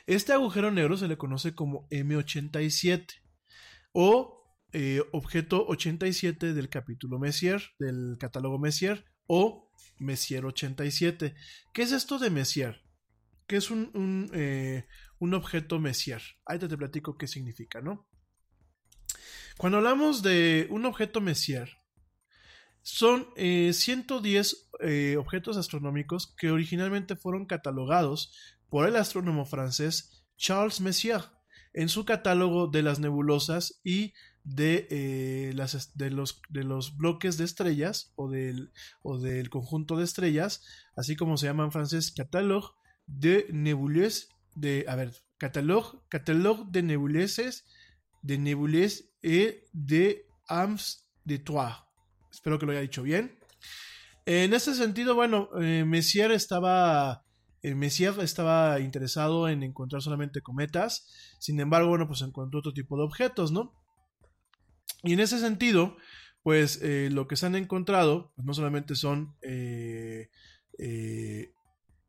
Este 0.06 0.32
agujero 0.32 0.70
negro 0.70 0.96
se 0.96 1.08
le 1.08 1.16
conoce 1.16 1.54
como 1.54 1.88
M87 1.88 3.06
o 3.92 4.42
eh, 4.72 5.02
objeto 5.12 5.66
87 5.66 6.54
del 6.54 6.68
capítulo 6.68 7.18
Messier, 7.18 7.62
del 7.78 8.16
catálogo 8.18 8.58
Messier, 8.58 9.04
o 9.26 9.70
Messier 9.98 10.44
87. 10.46 11.34
¿Qué 11.72 11.82
es 11.82 11.92
esto 11.92 12.18
de 12.18 12.30
Messier? 12.30 12.82
¿Qué 13.46 13.56
es 13.56 13.70
un, 13.70 13.90
un, 13.94 14.30
eh, 14.32 14.86
un 15.22 15.34
objeto 15.34 15.78
Messier? 15.78 16.20
Ahí 16.44 16.58
te, 16.58 16.76
platico 16.76 17.16
qué 17.16 17.28
significa, 17.28 17.80
¿no? 17.80 18.08
Cuando 19.56 19.78
hablamos 19.78 20.20
de 20.24 20.66
un 20.68 20.84
objeto 20.84 21.20
Messier, 21.20 21.70
son 22.82 23.28
110 23.36 24.70
eh, 24.80 25.16
objetos 25.16 25.56
astronómicos 25.56 26.34
que 26.36 26.50
originalmente 26.50 27.14
fueron 27.14 27.46
catalogados 27.46 28.36
por 28.68 28.88
el 28.88 28.96
astrónomo 28.96 29.44
francés 29.44 30.24
Charles 30.36 30.80
Messier 30.80 31.22
en 31.72 31.88
su 31.88 32.04
catálogo 32.04 32.66
de 32.66 32.82
las 32.82 32.98
nebulosas 32.98 33.80
y 33.84 34.14
de, 34.42 34.88
eh, 34.90 35.52
las, 35.54 35.96
de, 35.96 36.10
los, 36.10 36.42
de 36.48 36.64
los 36.64 36.96
bloques 36.96 37.38
de 37.38 37.44
estrellas 37.44 38.12
o 38.16 38.28
del, 38.28 38.72
o 39.02 39.18
del 39.18 39.50
conjunto 39.50 39.96
de 39.96 40.02
estrellas, 40.02 40.64
así 40.96 41.14
como 41.14 41.36
se 41.36 41.46
llama 41.46 41.62
en 41.62 41.70
francés 41.70 42.10
catalogue 42.10 42.74
de 43.06 43.46
nebuleuses, 43.52 44.31
de, 44.54 44.84
a 44.88 44.96
ver, 44.96 45.12
catalogue, 45.38 46.00
catalogue 46.08 46.70
de 46.70 46.82
nebuleuses, 46.82 47.64
de 48.22 48.38
nebuleuses 48.38 49.10
et 49.22 49.64
de 49.72 50.26
ams 50.48 51.08
de 51.24 51.38
trois. 51.38 51.84
Espero 52.30 52.58
que 52.58 52.66
lo 52.66 52.72
haya 52.72 52.80
dicho 52.80 53.02
bien. 53.02 53.38
En 54.26 54.54
este 54.54 54.74
sentido, 54.74 55.14
bueno, 55.14 55.48
eh, 55.60 55.84
Messier 55.84 56.30
estaba 56.30 57.24
eh, 57.62 57.76
Messier 57.76 58.18
estaba 58.20 58.80
interesado 58.80 59.48
en 59.48 59.62
encontrar 59.62 60.02
solamente 60.02 60.42
cometas, 60.42 61.36
sin 61.38 61.60
embargo, 61.60 61.88
bueno, 61.88 62.08
pues 62.08 62.22
encontró 62.22 62.58
otro 62.58 62.72
tipo 62.72 62.96
de 62.96 63.04
objetos, 63.04 63.52
¿no? 63.52 63.72
Y 65.04 65.12
en 65.12 65.20
ese 65.20 65.38
sentido, 65.38 65.96
pues 66.42 66.80
eh, 66.82 67.08
lo 67.12 67.28
que 67.28 67.36
se 67.36 67.46
han 67.46 67.54
encontrado, 67.54 68.32
pues 68.34 68.44
no 68.46 68.52
solamente 68.52 68.96
son 68.96 69.36
eh, 69.42 70.28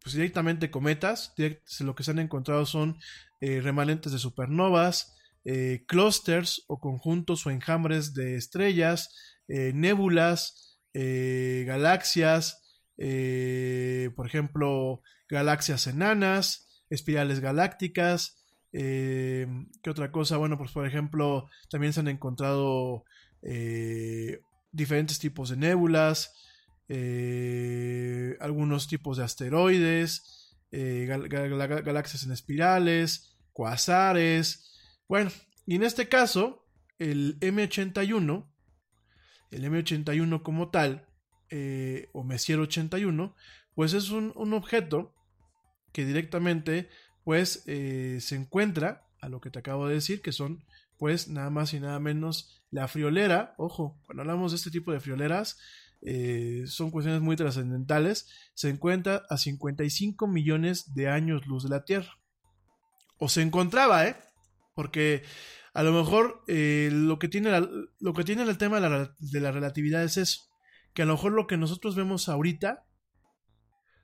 pues 0.04 0.14
directamente 0.16 0.70
cometas, 0.70 1.34
lo 1.80 1.96
que 1.96 2.04
se 2.04 2.12
han 2.12 2.20
encontrado 2.20 2.66
son 2.66 2.98
remanentes 3.40 4.12
de 4.12 4.20
supernovas, 4.20 5.16
clústeres 5.88 6.64
o 6.68 6.80
conjuntos 6.80 7.46
o 7.46 7.52
enjambres 7.52 8.14
de 8.14 8.36
estrellas, 8.36 9.16
nébulas, 9.48 10.78
galaxias, 10.94 12.62
por 12.98 14.28
ejemplo, 14.28 15.02
galaxias 15.30 15.88
enanas, 15.88 16.68
espirales 16.90 17.40
galácticas. 17.40 18.38
Eh, 18.72 19.48
¿Qué 19.82 19.90
otra 19.90 20.12
cosa? 20.12 20.38
Bueno, 20.38 20.58
pues 20.58 20.72
por 20.72 20.88
ejemplo, 20.88 21.50
también 21.70 21.94
se 21.94 22.00
han 22.00 22.08
encontrado 22.08 23.04
eh, 23.42 24.40
diferentes 24.72 25.20
tipos 25.20 25.50
de 25.50 25.58
nébulas, 25.58 26.34
eh, 26.90 28.38
algunos 28.40 28.88
tipos 28.88 29.18
de 29.18 29.24
asteroides, 29.24 30.58
galaxias 30.72 32.24
en 32.24 32.32
espirales, 32.32 33.38
cuasares. 33.52 34.80
Bueno, 35.08 35.32
y 35.66 35.76
en 35.76 35.84
este 35.84 36.10
caso, 36.10 36.66
el 37.00 37.40
M81, 37.40 38.50
el 39.52 39.64
M81 39.64 40.42
como 40.42 40.70
tal, 40.70 41.08
o 42.12 42.24
Messier 42.24 42.60
81, 42.60 43.36
pues 43.76 43.94
es 43.94 44.10
un, 44.10 44.34
un 44.36 44.54
objeto 44.54 45.14
que 45.94 46.06
directamente 46.06 46.90
pues 47.24 47.64
eh, 47.68 48.18
se 48.20 48.36
encuentra 48.36 49.08
a 49.22 49.30
lo 49.30 49.40
que 49.40 49.50
te 49.50 49.60
acabo 49.60 49.88
de 49.88 49.96
decir, 49.96 50.22
que 50.22 50.34
son 50.34 50.66
pues 50.98 51.28
nada 51.28 51.50
más 51.50 51.74
y 51.74 51.80
nada 51.80 52.00
menos 52.00 52.64
la 52.72 52.88
friolera, 52.88 53.56
ojo, 53.58 54.00
cuando 54.06 54.22
hablamos 54.22 54.52
de 54.52 54.58
este 54.58 54.72
tipo 54.72 54.92
de 54.92 55.00
frioleras, 55.00 55.60
eh, 56.06 56.64
son 56.68 56.92
cuestiones 56.92 57.22
muy 57.22 57.36
trascendentales, 57.36 58.28
se 58.54 58.70
encuentra 58.70 59.24
a 59.30 59.38
55 59.38 60.28
millones 60.28 60.94
de 60.94 61.08
años 61.08 61.48
luz 61.48 61.64
de 61.64 61.70
la 61.70 61.86
Tierra. 61.86 62.20
O 63.18 63.30
se 63.30 63.42
encontraba, 63.42 64.06
¿eh? 64.06 64.18
Porque 64.76 65.24
a 65.74 65.84
lo 65.84 65.94
mejor 65.94 66.44
eh, 66.48 66.90
lo, 66.92 67.20
que 67.20 67.30
tiene 67.30 67.52
lo 68.00 68.14
que 68.14 68.24
tiene 68.24 68.44
el 68.44 68.58
tema 68.58 68.82
de 68.82 68.90
la, 68.90 69.16
de 69.18 69.40
la 69.40 69.52
relatividad 69.52 70.04
es 70.04 70.18
eso. 70.18 70.42
Que 70.94 71.04
a 71.04 71.06
lo 71.06 71.14
mejor 71.14 71.32
lo 71.32 71.48
que 71.48 71.58
nosotros 71.58 71.96
vemos 71.96 72.28
ahorita, 72.28 72.86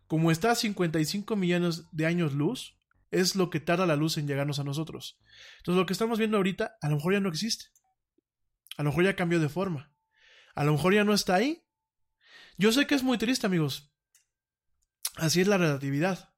como 0.07 0.31
está 0.31 0.51
a 0.51 0.55
55 0.55 1.35
millones 1.35 1.83
de 1.91 2.05
años 2.05 2.33
luz, 2.33 2.79
es 3.11 3.35
lo 3.35 3.49
que 3.49 3.59
tarda 3.59 3.85
la 3.85 3.95
luz 3.95 4.17
en 4.17 4.27
llegarnos 4.27 4.59
a 4.59 4.63
nosotros. 4.63 5.19
Entonces 5.57 5.79
lo 5.79 5.85
que 5.85 5.93
estamos 5.93 6.17
viendo 6.17 6.37
ahorita 6.37 6.77
a 6.81 6.89
lo 6.89 6.95
mejor 6.95 7.13
ya 7.13 7.19
no 7.19 7.29
existe. 7.29 7.65
A 8.77 8.83
lo 8.83 8.91
mejor 8.91 9.03
ya 9.03 9.15
cambió 9.15 9.39
de 9.39 9.49
forma. 9.49 9.91
A 10.55 10.63
lo 10.63 10.71
mejor 10.71 10.93
ya 10.93 11.03
no 11.03 11.13
está 11.13 11.35
ahí. 11.35 11.63
Yo 12.59 12.73
sé 12.73 12.85
que 12.85 12.93
es 12.93 13.03
muy 13.03 13.17
triste, 13.17 13.47
amigos. 13.47 13.89
Así 15.15 15.39
es 15.39 15.47
la 15.47 15.57
relatividad. 15.57 16.33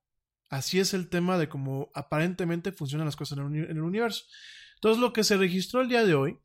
Así 0.52 0.80
es 0.80 0.94
el 0.94 1.10
tema 1.10 1.40
de 1.40 1.50
cómo 1.50 1.90
aparentemente 1.96 2.72
funcionan 2.72 3.08
las 3.08 3.16
cosas 3.16 3.40
en 3.40 3.56
el, 3.56 3.82
universo. 3.82 4.26
Entonces 4.76 5.02
lo 5.02 5.14
que 5.14 5.24
se 5.24 5.36
registró 5.36 5.82
el 5.82 5.90
día 5.90 6.06
de 6.06 6.14
hoy 6.14 6.38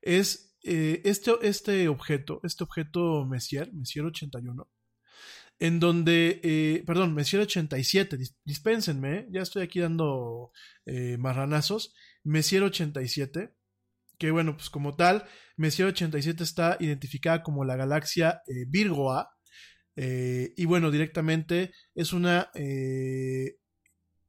es 0.00 0.56
eh, 0.64 1.00
este, 1.04 1.30
este 1.42 1.86
objeto, 1.86 2.40
este 2.42 2.64
objeto 2.64 3.24
Messier, 3.24 3.72
Messier 3.72 4.04
81, 4.04 4.68
en 5.60 5.78
donde, 5.78 6.40
eh, 6.42 6.82
perdón, 6.84 7.14
Messier 7.14 7.42
87, 7.42 8.18
dispénsenme, 8.44 9.14
¿eh? 9.14 9.28
ya 9.30 9.42
estoy 9.42 9.62
aquí 9.62 9.78
dando 9.78 10.50
marranazos, 11.18 11.94
Messier 12.24 12.64
87, 12.64 13.54
que 14.18 14.30
bueno, 14.30 14.56
pues 14.56 14.70
como 14.70 14.94
tal, 14.96 15.24
Messier 15.56 15.88
87 15.88 16.42
está 16.42 16.76
identificada 16.80 17.42
como 17.42 17.64
la 17.64 17.76
galaxia 17.76 18.42
Virgo 18.68 19.12
A, 19.12 19.30
y 19.94 20.64
bueno, 20.64 20.90
directamente 20.90 21.72
es 21.94 22.12
una 22.12 22.50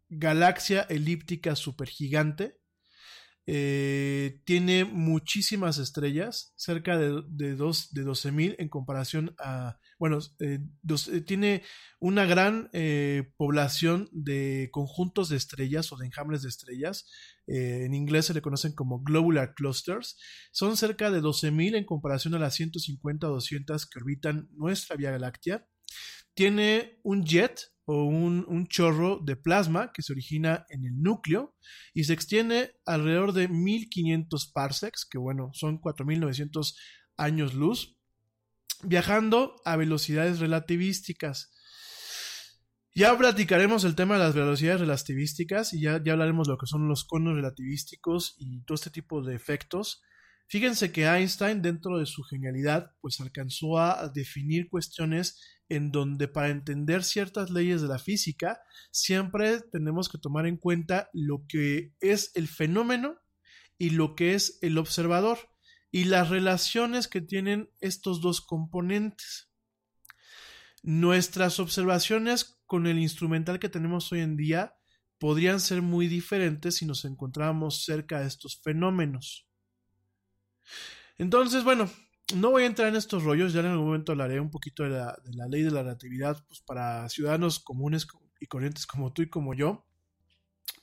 galaxia 0.09 0.81
elíptica 0.89 1.55
supergigante, 1.55 2.57
eh, 3.45 4.39
tiene 4.45 4.85
muchísimas 4.85 5.77
estrellas, 5.77 6.53
cerca 6.55 6.97
de, 6.97 7.23
de, 7.27 7.55
dos, 7.55 7.93
de 7.93 8.05
12.000 8.05 8.55
en 8.57 8.69
comparación 8.69 9.35
a, 9.37 9.79
bueno, 9.99 10.19
eh, 10.39 10.59
eh, 11.11 11.21
tiene 11.21 11.63
una 11.99 12.25
gran 12.25 12.69
población 13.37 14.09
de 14.13 14.69
conjuntos 14.71 15.29
de 15.29 15.37
estrellas 15.37 15.91
o 15.91 15.97
de 15.97 16.05
enjambres 16.05 16.41
de 16.41 16.49
estrellas. 16.49 17.09
En 17.47 17.93
inglés 17.93 18.25
se 18.27 18.33
le 18.33 18.41
conocen 18.41 18.73
como 18.73 19.01
globular 19.01 19.53
clusters. 19.53 20.17
Son 20.51 20.77
cerca 20.77 21.11
de 21.11 21.21
12.000 21.21 21.75
en 21.75 21.85
comparación 21.85 22.35
a 22.35 22.39
las 22.39 22.55
150 22.55 23.27
o 23.27 23.33
200 23.33 23.85
que 23.87 23.99
orbitan 23.99 24.49
nuestra 24.51 24.95
Vía 24.95 25.17
Láctea. 25.17 25.65
Tiene 26.33 26.99
un 27.03 27.23
jet 27.25 27.73
o 27.85 28.05
un, 28.05 28.67
chorro 28.67 29.19
de 29.23 29.35
plasma 29.35 29.91
que 29.93 30.01
se 30.01 30.13
origina 30.13 30.65
en 30.69 30.85
el 30.85 31.01
núcleo 31.01 31.55
y 31.93 32.05
se 32.05 32.13
extiende 32.13 32.75
alrededor 32.85 33.33
de 33.33 33.49
1500 33.49 34.51
parsecs, 34.53 35.05
que 35.05 35.17
bueno, 35.17 35.51
son 35.53 35.79
4900 35.79 36.77
años 37.17 37.53
luz, 37.53 37.97
viajando 38.83 39.55
a 39.65 39.75
velocidades 39.75 40.39
relativísticas. 40.39 41.52
Ya 42.95 43.17
platicaremos 43.17 43.85
el 43.85 43.95
tema 43.95 44.15
de 44.15 44.19
las 44.19 44.35
velocidades 44.35 44.81
relativísticas 44.81 45.73
y 45.73 45.81
ya, 45.81 45.99
ya 46.03 46.11
hablaremos 46.11 46.47
de 46.47 46.53
lo 46.53 46.59
que 46.59 46.67
son 46.67 46.87
los 46.87 47.03
conos 47.05 47.33
relativísticos 47.33 48.35
y 48.37 48.61
todo 48.65 48.75
este 48.75 48.91
tipo 48.91 49.23
de 49.23 49.35
efectos. 49.35 50.03
Fíjense 50.47 50.91
que 50.91 51.05
Einstein, 51.05 51.63
dentro 51.63 51.97
de 51.97 52.05
su 52.05 52.21
genialidad, 52.21 52.91
pues 53.01 53.19
alcanzó 53.19 53.79
a 53.79 54.09
definir 54.09 54.69
cuestiones 54.69 55.41
en 55.69 55.91
donde 55.91 56.27
para 56.27 56.49
entender 56.49 57.03
ciertas 57.03 57.49
leyes 57.49 57.81
de 57.81 57.87
la 57.87 57.97
física 57.97 58.59
siempre 58.91 59.61
tenemos 59.71 60.07
que 60.07 60.19
tomar 60.19 60.45
en 60.45 60.57
cuenta 60.57 61.09
lo 61.13 61.45
que 61.47 61.95
es 61.99 62.31
el 62.35 62.47
fenómeno 62.47 63.17
y 63.79 63.89
lo 63.89 64.13
que 64.13 64.35
es 64.35 64.59
el 64.61 64.77
observador 64.77 65.39
y 65.89 66.03
las 66.03 66.29
relaciones 66.29 67.07
que 67.07 67.21
tienen 67.21 67.71
estos 67.81 68.21
dos 68.21 68.41
componentes. 68.41 69.49
Nuestras 70.83 71.59
observaciones 71.59 72.59
con 72.73 72.87
el 72.87 72.97
instrumental 72.97 73.59
que 73.59 73.69
tenemos 73.69 74.11
hoy 74.11 74.21
en 74.21 74.35
día 74.35 74.73
podrían 75.19 75.59
ser 75.59 75.83
muy 75.83 76.07
diferentes 76.07 76.77
si 76.77 76.87
nos 76.87 77.05
encontráramos 77.05 77.85
cerca 77.85 78.19
de 78.19 78.25
estos 78.25 78.59
fenómenos. 78.63 79.47
Entonces, 81.19 81.63
bueno, 81.63 81.87
no 82.33 82.49
voy 82.49 82.63
a 82.63 82.65
entrar 82.65 82.87
en 82.87 82.95
estos 82.95 83.21
rollos, 83.21 83.53
ya 83.53 83.59
en 83.59 83.67
algún 83.67 83.85
momento 83.85 84.11
hablaré 84.11 84.39
un 84.39 84.49
poquito 84.49 84.81
de 84.81 84.89
la, 84.89 85.15
ley 85.51 85.61
de 85.61 85.69
la 85.69 85.83
relatividad 85.83 86.43
pues, 86.47 86.61
para 86.61 87.07
ciudadanos 87.09 87.59
comunes 87.59 88.07
y 88.39 88.47
corrientes 88.47 88.87
como 88.87 89.13
tú 89.13 89.21
y 89.21 89.29
como 89.29 89.53
yo. 89.53 89.85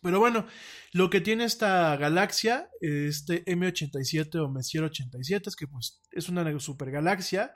Pero 0.03 0.19
bueno, 0.19 0.47
lo 0.93 1.11
que 1.11 1.21
tiene 1.21 1.45
esta 1.45 1.97
galaxia, 1.97 2.71
este 2.81 3.45
M87 3.45 4.37
o 4.43 4.49
Messier 4.49 4.85
87, 4.85 5.51
es 5.51 5.57
que 5.57 5.67
pues 5.67 6.01
es 6.11 6.29
una 6.29 6.59
supergalaxia, 6.59 7.55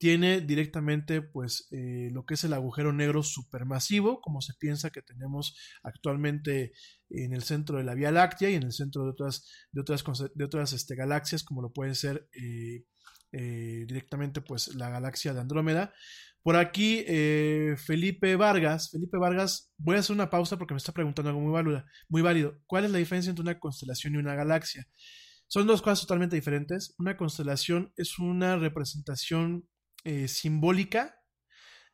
tiene 0.00 0.40
directamente 0.40 1.20
pues 1.20 1.68
eh, 1.72 2.08
lo 2.10 2.24
que 2.24 2.32
es 2.32 2.44
el 2.44 2.54
agujero 2.54 2.90
negro 2.90 3.22
supermasivo, 3.22 4.22
como 4.22 4.40
se 4.40 4.54
piensa 4.54 4.88
que 4.88 5.02
tenemos 5.02 5.58
actualmente 5.82 6.72
en 7.10 7.34
el 7.34 7.42
centro 7.42 7.76
de 7.76 7.84
la 7.84 7.94
Vía 7.94 8.10
Láctea 8.10 8.48
y 8.48 8.54
en 8.54 8.62
el 8.62 8.72
centro 8.72 9.04
de 9.04 9.10
otras, 9.10 9.46
de 9.72 9.82
otras, 9.82 10.02
de 10.34 10.44
otras 10.44 10.72
este, 10.72 10.94
galaxias, 10.94 11.44
como 11.44 11.60
lo 11.60 11.74
pueden 11.74 11.94
ser 11.94 12.30
eh, 12.32 12.86
eh, 13.32 13.84
directamente 13.86 14.40
pues 14.40 14.74
la 14.74 14.88
galaxia 14.88 15.34
de 15.34 15.40
Andrómeda. 15.40 15.92
Por 16.42 16.56
aquí, 16.56 17.04
eh, 17.06 17.76
Felipe 17.78 18.36
Vargas. 18.36 18.90
Felipe 18.90 19.18
Vargas, 19.18 19.72
voy 19.76 19.96
a 19.96 20.00
hacer 20.00 20.14
una 20.14 20.30
pausa 20.30 20.56
porque 20.56 20.74
me 20.74 20.78
está 20.78 20.92
preguntando 20.92 21.30
algo 21.30 21.40
muy 21.40 21.52
válido, 21.52 21.84
muy 22.08 22.22
válido. 22.22 22.58
¿Cuál 22.66 22.84
es 22.84 22.90
la 22.90 22.98
diferencia 22.98 23.30
entre 23.30 23.42
una 23.42 23.58
constelación 23.58 24.14
y 24.14 24.18
una 24.18 24.34
galaxia? 24.34 24.86
Son 25.48 25.66
dos 25.66 25.82
cosas 25.82 26.00
totalmente 26.00 26.36
diferentes. 26.36 26.94
Una 26.98 27.16
constelación 27.16 27.92
es 27.96 28.18
una 28.18 28.56
representación 28.56 29.68
eh, 30.04 30.28
simbólica 30.28 31.16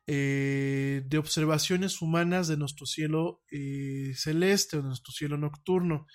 de 0.05 1.17
observaciones 1.17 2.01
humanas 2.01 2.47
de 2.47 2.55
nuestro 2.55 2.85
cielo 2.85 3.41
celeste 4.15 4.77
o 4.77 4.81
de 4.81 4.87
nuestro 4.87 5.11
cielo 5.11 5.37
nocturno. 5.37 6.07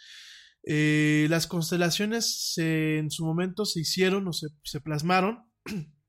Eh, 0.65 1.27
las 1.29 1.47
constelaciones 1.47 2.55
en 2.57 3.11
su 3.11 3.25
momento 3.25 3.65
se 3.65 3.81
hicieron 3.81 4.29
o 4.29 4.33
se, 4.33 4.81
plasmaron. 4.81 5.45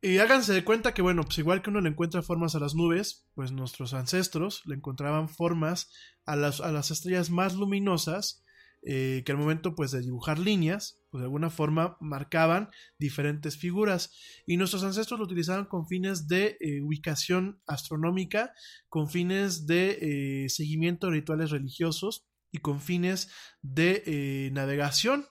y 0.00 0.18
háganse 0.18 0.52
de 0.52 0.64
cuenta 0.64 0.94
que, 0.94 1.02
bueno, 1.02 1.24
pues 1.24 1.38
igual 1.38 1.62
que 1.62 1.70
uno 1.70 1.80
le 1.80 1.88
encuentra 1.88 2.22
formas 2.22 2.54
a 2.54 2.60
las 2.60 2.74
nubes, 2.74 3.26
pues 3.34 3.52
nuestros 3.52 3.94
ancestros 3.94 4.62
le 4.66 4.76
encontraban 4.76 5.28
formas 5.28 5.90
a 6.24 6.36
las, 6.36 6.60
a 6.60 6.70
las 6.70 6.90
estrellas 6.90 7.30
más 7.30 7.54
luminosas, 7.54 8.44
eh, 8.82 9.22
que 9.26 9.32
al 9.32 9.38
momento 9.38 9.74
pues 9.74 9.90
de 9.90 10.00
dibujar 10.00 10.38
líneas, 10.38 11.00
pues 11.10 11.20
de 11.20 11.24
alguna 11.24 11.50
forma 11.50 11.96
marcaban 12.00 12.70
diferentes 12.98 13.56
figuras. 13.56 14.14
Y 14.46 14.56
nuestros 14.56 14.84
ancestros 14.84 15.18
lo 15.18 15.26
utilizaban 15.26 15.64
con 15.64 15.88
fines 15.88 16.28
de 16.28 16.56
eh, 16.60 16.80
ubicación 16.82 17.60
astronómica, 17.66 18.52
con 18.88 19.10
fines 19.10 19.66
de 19.66 20.46
seguimiento 20.48 21.08
de 21.08 21.14
rituales 21.14 21.50
religiosos 21.50 22.28
y 22.52 22.58
con 22.58 22.80
fines 22.80 23.30
de 23.62 24.02
eh, 24.06 24.50
navegación. 24.52 25.26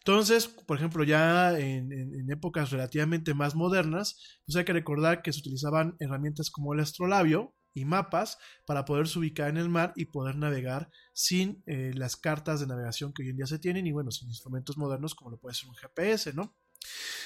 Entonces, 0.00 0.48
por 0.48 0.78
ejemplo, 0.78 1.04
ya 1.04 1.58
en, 1.58 2.30
épocas 2.30 2.70
relativamente 2.70 3.34
más 3.34 3.54
modernas, 3.54 4.40
pues 4.46 4.56
hay 4.56 4.64
que 4.64 4.72
recordar 4.72 5.22
que 5.22 5.32
se 5.32 5.40
utilizaban 5.40 5.96
herramientas 6.00 6.50
como 6.50 6.72
el 6.72 6.80
astrolabio 6.80 7.54
y 7.74 7.84
mapas 7.84 8.38
para 8.66 8.84
poderse 8.84 9.18
ubicar 9.18 9.50
en 9.50 9.58
el 9.58 9.68
mar 9.68 9.92
y 9.94 10.06
poder 10.06 10.36
navegar 10.36 10.90
sin 11.12 11.62
eh, 11.66 11.92
las 11.94 12.16
cartas 12.16 12.60
de 12.60 12.66
navegación 12.66 13.12
que 13.12 13.22
hoy 13.22 13.28
en 13.28 13.36
día 13.36 13.46
se 13.46 13.58
tienen 13.58 13.86
y 13.86 13.92
bueno, 13.92 14.10
sin 14.10 14.28
instrumentos 14.28 14.78
modernos 14.78 15.14
como 15.14 15.30
lo 15.30 15.38
puede 15.38 15.54
ser 15.54 15.68
un 15.68 15.76
GPS, 15.76 16.32
¿no? 16.32 16.56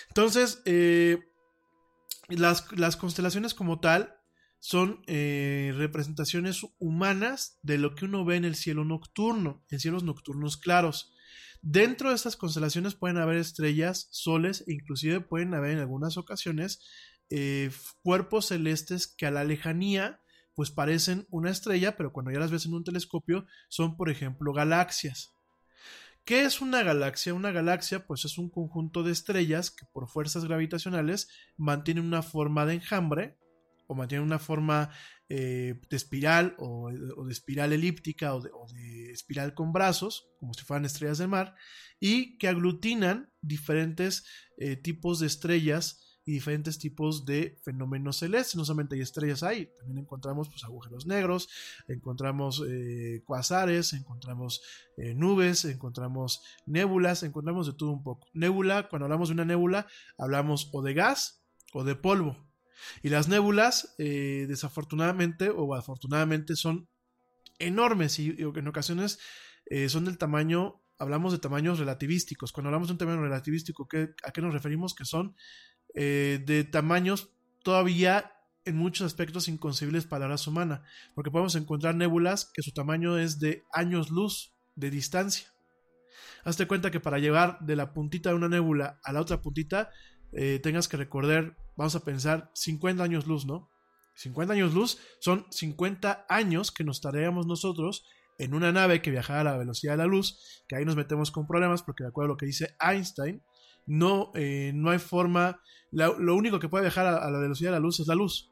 Entonces, 0.09 0.61
eh, 0.65 1.19
las, 2.29 2.97
constelaciones 2.97 3.55
como 3.55 3.81
tal 3.81 4.17
son 4.59 5.03
eh, 5.07 5.73
representaciones 5.77 6.63
humanas 6.79 7.59
de 7.63 7.79
lo 7.79 7.95
que 7.95 8.07
uno 8.07 8.25
ve 8.25 8.37
en 8.37 8.45
el 8.45 8.57
cielo 8.57 8.85
nocturno, 8.85 9.65
en 9.71 9.79
cielos 9.79 10.03
nocturnos 10.03 10.57
claros. 10.57 11.14
Dentro 11.67 12.11
de 12.11 12.15
estas 12.15 12.37
constelaciones 12.37 12.95
pueden 12.95 13.17
haber 13.17 13.39
estrellas, 13.39 14.07
soles 14.11 14.65
e 14.67 14.75
inclusive 14.75 15.23
pueden 15.23 15.55
haber 15.55 15.71
en 15.71 15.79
algunas 15.79 16.19
ocasiones 16.19 16.83
eh, 17.31 17.71
cuerpos 18.03 18.49
celestes 18.49 19.07
que 19.07 19.25
a 19.25 19.31
la 19.31 19.45
lejanía 19.45 20.21
pues 20.53 20.71
parecen 20.71 21.27
una 21.31 21.51
estrella, 21.51 21.97
pero 21.97 22.13
cuando 22.13 22.31
ya 22.31 22.39
las 22.39 22.51
ves 22.51 22.67
en 22.67 22.75
un 22.75 22.85
telescopio 22.85 23.47
son 23.71 23.97
por 23.97 24.11
ejemplo 24.11 24.53
galaxias. 24.53 25.33
¿Qué 26.27 26.45
es 26.45 26.61
una 26.61 26.83
galaxia? 26.83 27.33
Una 27.33 27.51
galaxia 27.51 28.07
pues 28.07 28.27
es 28.27 28.37
un 28.37 28.51
conjunto 28.51 29.03
de 29.03 29.13
estrellas 29.13 29.71
que 29.71 29.87
por 29.91 30.07
fuerzas 30.07 30.45
gravitacionales 30.45 31.31
mantienen 31.57 32.05
una 32.05 32.21
forma 32.21 32.67
de 32.67 32.75
enjambre 32.75 33.39
o 33.87 33.95
mantienen 33.95 34.27
una 34.27 34.39
forma 34.39 34.91
eh, 35.29 35.81
de 35.89 35.97
espiral 35.97 36.55
o, 36.59 36.91
de 36.91 37.33
espiral 37.33 37.73
elíptica 37.73 38.35
o 38.35 38.41
de, 38.41 39.11
espiral 39.11 39.55
con 39.55 39.73
brazos, 39.73 40.29
como 40.39 40.55
si 40.55 40.65
fueran 40.65 40.85
estrellas 40.85 41.19
de 41.19 41.27
mar, 41.27 41.55
y 42.01 42.37
que 42.39 42.49
aglutinan 42.49 43.33
diferentes 43.41 44.27
eh, 44.59 44.77
tipos 44.77 45.21
de 45.21 45.27
estrellas 45.27 46.05
y 46.27 46.33
diferentes 46.33 46.79
tipos 46.79 47.25
de 47.25 47.59
fenómenos 47.63 48.19
celestes. 48.19 48.57
No 48.57 48.65
solamente 48.65 48.95
hay 48.95 49.03
estrellas 49.03 49.43
ahí, 49.43 49.71
también 49.79 49.99
encontramos 49.99 50.49
pues, 50.49 50.65
agujeros 50.65 51.07
negros, 51.07 51.49
encontramos 51.89 52.63
eh, 52.67 53.23
cuasares, 53.25 53.93
encontramos 53.93 54.63
eh, 54.97 55.15
nubes, 55.15 55.65
encontramos 55.65 56.43
nébulas, 56.67 57.23
encontramos 57.23 57.67
de 57.67 57.75
todo 57.75 57.91
un 57.91 58.03
poco. 58.03 58.27
Nébula, 58.33 58.89
cuando 58.89 59.05
hablamos 59.05 59.29
de 59.29 59.35
una 59.35 59.45
nébula, 59.45 59.87
hablamos 60.19 60.71
o 60.73 60.83
de 60.83 60.95
gas 60.95 61.45
o 61.73 61.85
de 61.85 61.95
polvo. 61.95 62.37
Y 63.03 63.09
las 63.09 63.29
nébulas, 63.29 63.95
eh, 63.99 64.47
desafortunadamente 64.49 65.51
o 65.51 65.75
afortunadamente, 65.75 66.57
son 66.57 66.89
enormes 67.59 68.19
y, 68.19 68.37
en 68.39 68.69
ocasiones 68.69 69.19
son 69.89 70.05
del 70.05 70.19
tamaño 70.19 70.85
hablamos 70.99 71.33
de 71.33 71.39
tamaños 71.39 71.79
relativísticos. 71.79 72.53
Cuando 72.53 72.69
hablamos 72.69 72.89
de 72.89 72.93
un 72.93 72.99
tamaño 72.99 73.23
relativístico, 73.23 73.89
¿a 74.25 74.31
qué 74.31 74.41
nos 74.41 74.53
referimos? 74.53 74.95
Que 74.95 75.05
son 75.05 75.37
eh, 75.95 76.43
de 76.45 76.65
tamaños 76.65 77.31
todavía 77.63 78.33
en 78.65 78.77
muchos 78.77 79.07
aspectos 79.07 79.49
inconcebibles 79.49 80.07
para 80.07 80.25
la 80.25 80.33
raza 80.33 80.51
humana, 80.51 80.83
porque 81.15 81.31
podemos 81.31 81.55
encontrar 81.55 81.95
nébulas 81.95 82.51
que 82.53 82.63
su 82.63 82.73
tamaño 82.73 83.19
es 83.19 83.39
de 83.39 83.65
años 83.73 84.11
luz 84.11 84.55
de 84.75 84.91
distancia. 84.91 85.49
Hazte 86.45 86.67
cuenta 86.67 86.91
que 86.91 87.01
para 87.01 87.19
llegar 87.19 87.59
de 87.61 87.77
la 87.77 87.93
puntita 87.93 88.31
de 88.31 88.37
una 88.37 88.49
nébula 88.49 89.01
a 89.03 89.13
la 89.13 89.21
otra 89.21 89.41
puntita, 89.43 89.91
eh, 90.37 90.59
tengas 90.63 90.89
que 90.89 90.97
recorrer, 90.97 91.57
vamos 91.77 91.95
a 91.95 92.05
pensar, 92.05 92.51
50 92.55 93.03
años 93.03 93.27
luz, 93.27 93.47
¿no? 93.47 93.71
50 94.17 94.55
años 94.55 94.75
luz 94.75 94.99
son 95.21 95.47
50 95.51 96.27
años 96.29 96.71
que 96.71 96.85
nos 96.85 97.01
tardaríamos 97.01 97.47
nosotros 97.47 98.05
en 98.39 98.55
una 98.55 98.73
nave 98.73 99.01
que 99.01 99.11
viajara 99.11 99.41
a 99.41 99.45
la 99.45 99.57
velocidad 99.57 99.93
de 99.93 99.99
la 99.99 100.07
luz, 100.07 100.65
que 100.69 100.77
ahí 100.77 100.85
nos 100.85 100.97
metemos 100.97 101.31
con 101.31 101.47
problemas 101.47 101.83
porque 101.83 102.05
de 102.05 102.09
acuerdo 102.09 102.27
a 102.27 102.35
lo 102.35 102.37
que 102.37 102.47
dice 102.47 102.77
Einstein, 102.81 103.43
no, 103.87 104.33
eh, 104.35 104.73
no 104.75 104.91
hay 104.91 104.99
forma, 104.99 105.61
lo 105.91 106.35
único 106.35 106.59
que 106.59 106.69
puede 106.69 106.85
viajar 106.85 107.07
a, 107.07 107.31
la 107.31 107.39
velocidad 107.39 107.71
de 107.71 107.77
la 107.77 107.81
luz 107.81 108.01
es 108.01 108.07
la 108.07 108.15
luz. 108.15 108.51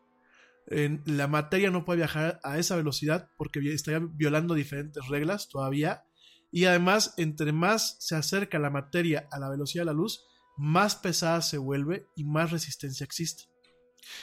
la 0.67 1.27
materia 1.27 1.71
no 1.71 1.85
puede 1.85 1.99
viajar 1.99 2.39
a 2.45 2.59
esa 2.59 2.77
velocidad 2.77 3.29
porque 3.37 3.61
estaría 3.73 4.07
violando 4.13 4.55
diferentes 4.55 5.09
reglas 5.09 5.49
todavía. 5.49 6.05
Y 6.53 6.67
además, 6.67 7.15
entre 7.17 7.53
más 7.53 7.97
se 7.99 8.15
acerca 8.15 8.59
la 8.59 8.71
materia 8.71 9.27
a 9.33 9.39
la 9.39 9.49
velocidad 9.49 9.83
de 9.83 9.87
la 9.87 9.93
luz, 9.95 10.23
más 10.57 10.97
pesada 10.97 11.43
se 11.43 11.59
vuelve 11.59 12.07
y 12.17 12.25
más 12.25 12.51
resistencia 12.51 13.05
existe. 13.05 13.45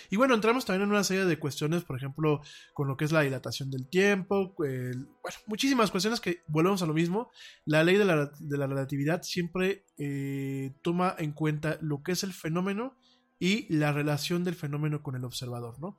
Y 0.10 0.18
bueno, 0.18 0.34
entramos 0.34 0.66
también 0.66 0.84
en 0.84 0.92
una 0.92 1.04
serie 1.04 1.26
de 1.26 1.40
cuestiones, 1.40 1.84
por 1.84 1.96
ejemplo, 1.96 2.42
con 2.74 2.88
lo 2.88 2.98
que 2.98 3.06
es 3.06 3.12
la 3.12 3.22
dilatación 3.22 3.70
del 3.70 3.88
tiempo, 3.88 4.54
bueno, 4.58 5.08
muchísimas 5.48 5.92
cuestiones 5.92 6.20
que 6.20 6.44
volvemos 6.48 6.82
a 6.82 6.86
lo 6.86 6.94
mismo. 6.94 7.32
La 7.66 7.84
ley 7.84 7.98
de 7.98 8.06
la, 8.06 8.32
relatividad 8.68 9.22
siempre 9.24 9.86
eh, 9.98 10.74
toma 10.82 11.16
en 11.18 11.32
cuenta 11.32 11.78
lo 11.82 12.02
que 12.04 12.14
es 12.14 12.24
el 12.24 12.34
fenómeno 12.34 12.98
y 13.40 13.74
la 13.74 13.92
relación 13.94 14.44
del 14.44 14.56
fenómeno 14.56 15.02
con 15.02 15.16
el 15.16 15.24
observador, 15.24 15.80
¿no? 15.80 15.98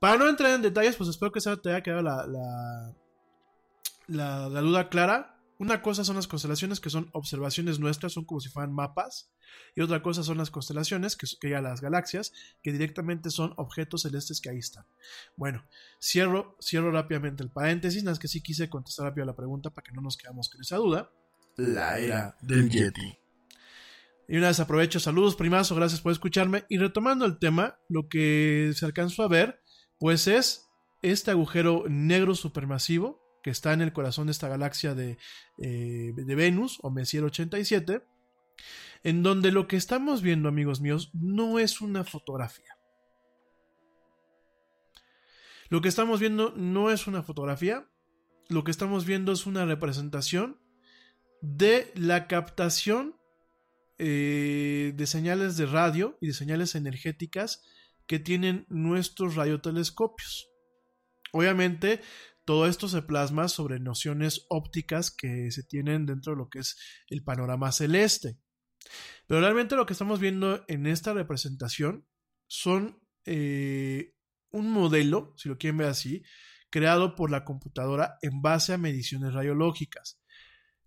Para 0.00 0.16
no 0.16 0.28
entrar 0.28 0.50
en 0.50 0.62
detalles, 0.62 0.96
pues 0.96 1.10
espero 1.10 1.30
que 1.30 1.38
esa 1.38 1.56
te 1.56 1.70
haya 1.70 1.82
quedado 1.82 2.02
la, 2.02 2.26
la, 4.08 4.48
la 4.48 4.60
duda 4.60 4.88
clara. 4.88 5.38
Una 5.62 5.80
cosa 5.80 6.02
son 6.02 6.16
las 6.16 6.26
constelaciones, 6.26 6.80
que 6.80 6.90
son 6.90 7.08
observaciones 7.12 7.78
nuestras, 7.78 8.14
son 8.14 8.24
como 8.24 8.40
si 8.40 8.48
fueran 8.48 8.72
mapas. 8.72 9.30
Y 9.76 9.80
otra 9.80 10.02
cosa 10.02 10.24
son 10.24 10.36
las 10.38 10.50
constelaciones, 10.50 11.14
que, 11.14 11.28
que 11.40 11.50
ya 11.50 11.60
las 11.60 11.80
galaxias, 11.80 12.32
que 12.64 12.72
directamente 12.72 13.30
son 13.30 13.54
objetos 13.56 14.02
celestes 14.02 14.40
que 14.40 14.50
ahí 14.50 14.58
están. 14.58 14.84
Bueno, 15.36 15.64
cierro, 16.00 16.56
cierro 16.60 16.90
rápidamente 16.90 17.44
el 17.44 17.50
paréntesis, 17.50 18.02
nada 18.02 18.10
más 18.10 18.18
que 18.18 18.26
sí 18.26 18.40
quise 18.40 18.68
contestar 18.68 19.06
rápido 19.06 19.22
a 19.22 19.26
la 19.26 19.36
pregunta 19.36 19.70
para 19.70 19.84
que 19.84 19.92
no 19.92 20.02
nos 20.02 20.16
quedamos 20.16 20.48
con 20.48 20.60
esa 20.60 20.78
duda. 20.78 21.12
La 21.56 21.96
era 21.96 22.36
del 22.40 22.68
Yeti. 22.68 23.16
Y 24.26 24.38
una 24.38 24.48
vez 24.48 24.58
aprovecho, 24.58 24.98
saludos 24.98 25.36
primazo, 25.36 25.76
gracias 25.76 26.00
por 26.00 26.10
escucharme. 26.10 26.64
Y 26.70 26.78
retomando 26.78 27.24
el 27.24 27.38
tema, 27.38 27.78
lo 27.88 28.08
que 28.08 28.72
se 28.74 28.84
alcanzó 28.84 29.22
a 29.22 29.28
ver, 29.28 29.62
pues 30.00 30.26
es 30.26 30.66
este 31.02 31.30
agujero 31.30 31.84
negro 31.88 32.34
supermasivo 32.34 33.21
que 33.42 33.50
está 33.50 33.72
en 33.72 33.82
el 33.82 33.92
corazón 33.92 34.26
de 34.26 34.32
esta 34.32 34.48
galaxia 34.48 34.94
de, 34.94 35.18
eh, 35.58 36.12
de 36.14 36.34
Venus 36.34 36.78
o 36.82 36.90
Messier 36.90 37.24
87, 37.24 38.02
en 39.04 39.22
donde 39.22 39.50
lo 39.52 39.66
que 39.66 39.76
estamos 39.76 40.22
viendo, 40.22 40.48
amigos 40.48 40.80
míos, 40.80 41.10
no 41.12 41.58
es 41.58 41.80
una 41.80 42.04
fotografía. 42.04 42.76
Lo 45.68 45.80
que 45.80 45.88
estamos 45.88 46.20
viendo 46.20 46.52
no 46.56 46.90
es 46.90 47.06
una 47.06 47.22
fotografía, 47.22 47.88
lo 48.48 48.64
que 48.64 48.70
estamos 48.70 49.06
viendo 49.06 49.32
es 49.32 49.46
una 49.46 49.64
representación 49.64 50.60
de 51.40 51.90
la 51.96 52.28
captación 52.28 53.16
eh, 53.98 54.92
de 54.94 55.06
señales 55.06 55.56
de 55.56 55.66
radio 55.66 56.18
y 56.20 56.28
de 56.28 56.32
señales 56.34 56.74
energéticas 56.74 57.62
que 58.06 58.18
tienen 58.18 58.66
nuestros 58.68 59.34
radiotelescopios. 59.34 60.50
Obviamente, 61.32 62.00
todo 62.44 62.66
esto 62.66 62.88
se 62.88 63.02
plasma 63.02 63.48
sobre 63.48 63.78
nociones 63.78 64.46
ópticas 64.48 65.10
que 65.10 65.50
se 65.50 65.62
tienen 65.62 66.06
dentro 66.06 66.32
de 66.32 66.38
lo 66.38 66.48
que 66.48 66.60
es 66.60 66.76
el 67.08 67.22
panorama 67.22 67.70
celeste. 67.70 68.38
Pero 69.26 69.40
realmente 69.40 69.76
lo 69.76 69.86
que 69.86 69.92
estamos 69.92 70.18
viendo 70.18 70.64
en 70.66 70.86
esta 70.86 71.12
representación 71.12 72.06
son 72.48 73.00
eh, 73.24 74.14
un 74.50 74.70
modelo, 74.72 75.34
si 75.36 75.48
lo 75.48 75.56
quieren 75.56 75.78
ver 75.78 75.88
así, 75.88 76.24
creado 76.68 77.14
por 77.14 77.30
la 77.30 77.44
computadora 77.44 78.18
en 78.22 78.42
base 78.42 78.72
a 78.72 78.78
mediciones 78.78 79.32
radiológicas. 79.32 80.20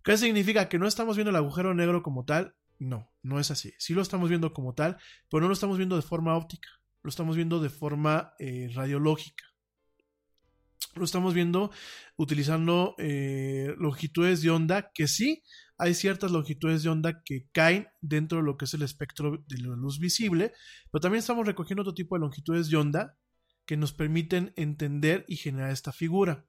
¿Qué 0.04 0.16
significa? 0.18 0.68
¿Que 0.68 0.78
no 0.78 0.86
estamos 0.86 1.16
viendo 1.16 1.30
el 1.30 1.36
agujero 1.36 1.74
negro 1.74 2.02
como 2.02 2.24
tal? 2.24 2.54
No, 2.78 3.10
no 3.22 3.40
es 3.40 3.50
así. 3.50 3.72
Sí 3.78 3.94
lo 3.94 4.02
estamos 4.02 4.28
viendo 4.28 4.52
como 4.52 4.74
tal, 4.74 4.98
pero 5.30 5.40
no 5.40 5.48
lo 5.48 5.54
estamos 5.54 5.78
viendo 5.78 5.96
de 5.96 6.02
forma 6.02 6.36
óptica, 6.36 6.68
lo 7.02 7.08
estamos 7.08 7.34
viendo 7.34 7.60
de 7.60 7.70
forma 7.70 8.34
eh, 8.38 8.68
radiológica 8.74 9.55
lo 10.94 11.04
estamos 11.04 11.34
viendo 11.34 11.70
utilizando 12.16 12.94
eh, 12.98 13.74
longitudes 13.78 14.42
de 14.42 14.50
onda 14.50 14.90
que 14.94 15.08
sí 15.08 15.42
hay 15.78 15.94
ciertas 15.94 16.30
longitudes 16.30 16.82
de 16.82 16.88
onda 16.88 17.22
que 17.22 17.48
caen 17.52 17.88
dentro 18.00 18.38
de 18.38 18.44
lo 18.44 18.56
que 18.56 18.64
es 18.64 18.74
el 18.74 18.82
espectro 18.82 19.44
de 19.46 19.58
la 19.58 19.76
luz 19.76 19.98
visible, 19.98 20.52
pero 20.90 21.00
también 21.00 21.18
estamos 21.18 21.46
recogiendo 21.46 21.82
otro 21.82 21.94
tipo 21.94 22.16
de 22.16 22.20
longitudes 22.20 22.70
de 22.70 22.76
onda 22.76 23.18
que 23.66 23.76
nos 23.76 23.92
permiten 23.92 24.52
entender 24.56 25.24
y 25.28 25.36
generar 25.36 25.70
esta 25.70 25.92
figura. 25.92 26.46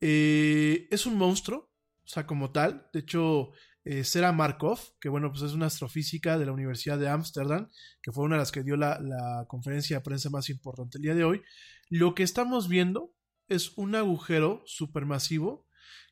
Eh, 0.00 0.88
es 0.90 1.06
un 1.06 1.16
monstruo, 1.16 1.70
o 2.04 2.08
sea, 2.08 2.26
como 2.26 2.50
tal. 2.50 2.88
De 2.92 3.00
hecho, 3.00 3.52
eh, 3.84 4.04
Sera 4.04 4.32
Markov, 4.32 4.80
que 5.00 5.08
bueno, 5.08 5.30
pues 5.30 5.42
es 5.42 5.52
una 5.52 5.66
astrofísica 5.66 6.38
de 6.38 6.44
la 6.44 6.52
Universidad 6.52 6.98
de 6.98 7.08
Ámsterdam, 7.08 7.70
que 8.02 8.12
fue 8.12 8.24
una 8.24 8.34
de 8.34 8.40
las 8.40 8.52
que 8.52 8.62
dio 8.62 8.76
la, 8.76 9.46
conferencia 9.48 9.98
de 9.98 10.02
prensa 10.02 10.28
más 10.28 10.50
importante 10.50 10.98
el 10.98 11.02
día 11.02 11.14
de 11.14 11.24
hoy, 11.24 11.42
lo 11.88 12.14
que 12.14 12.22
estamos 12.22 12.68
viendo 12.68 13.14
es 13.48 13.76
un 13.76 13.94
agujero 13.94 14.62
supermasivo 14.66 15.66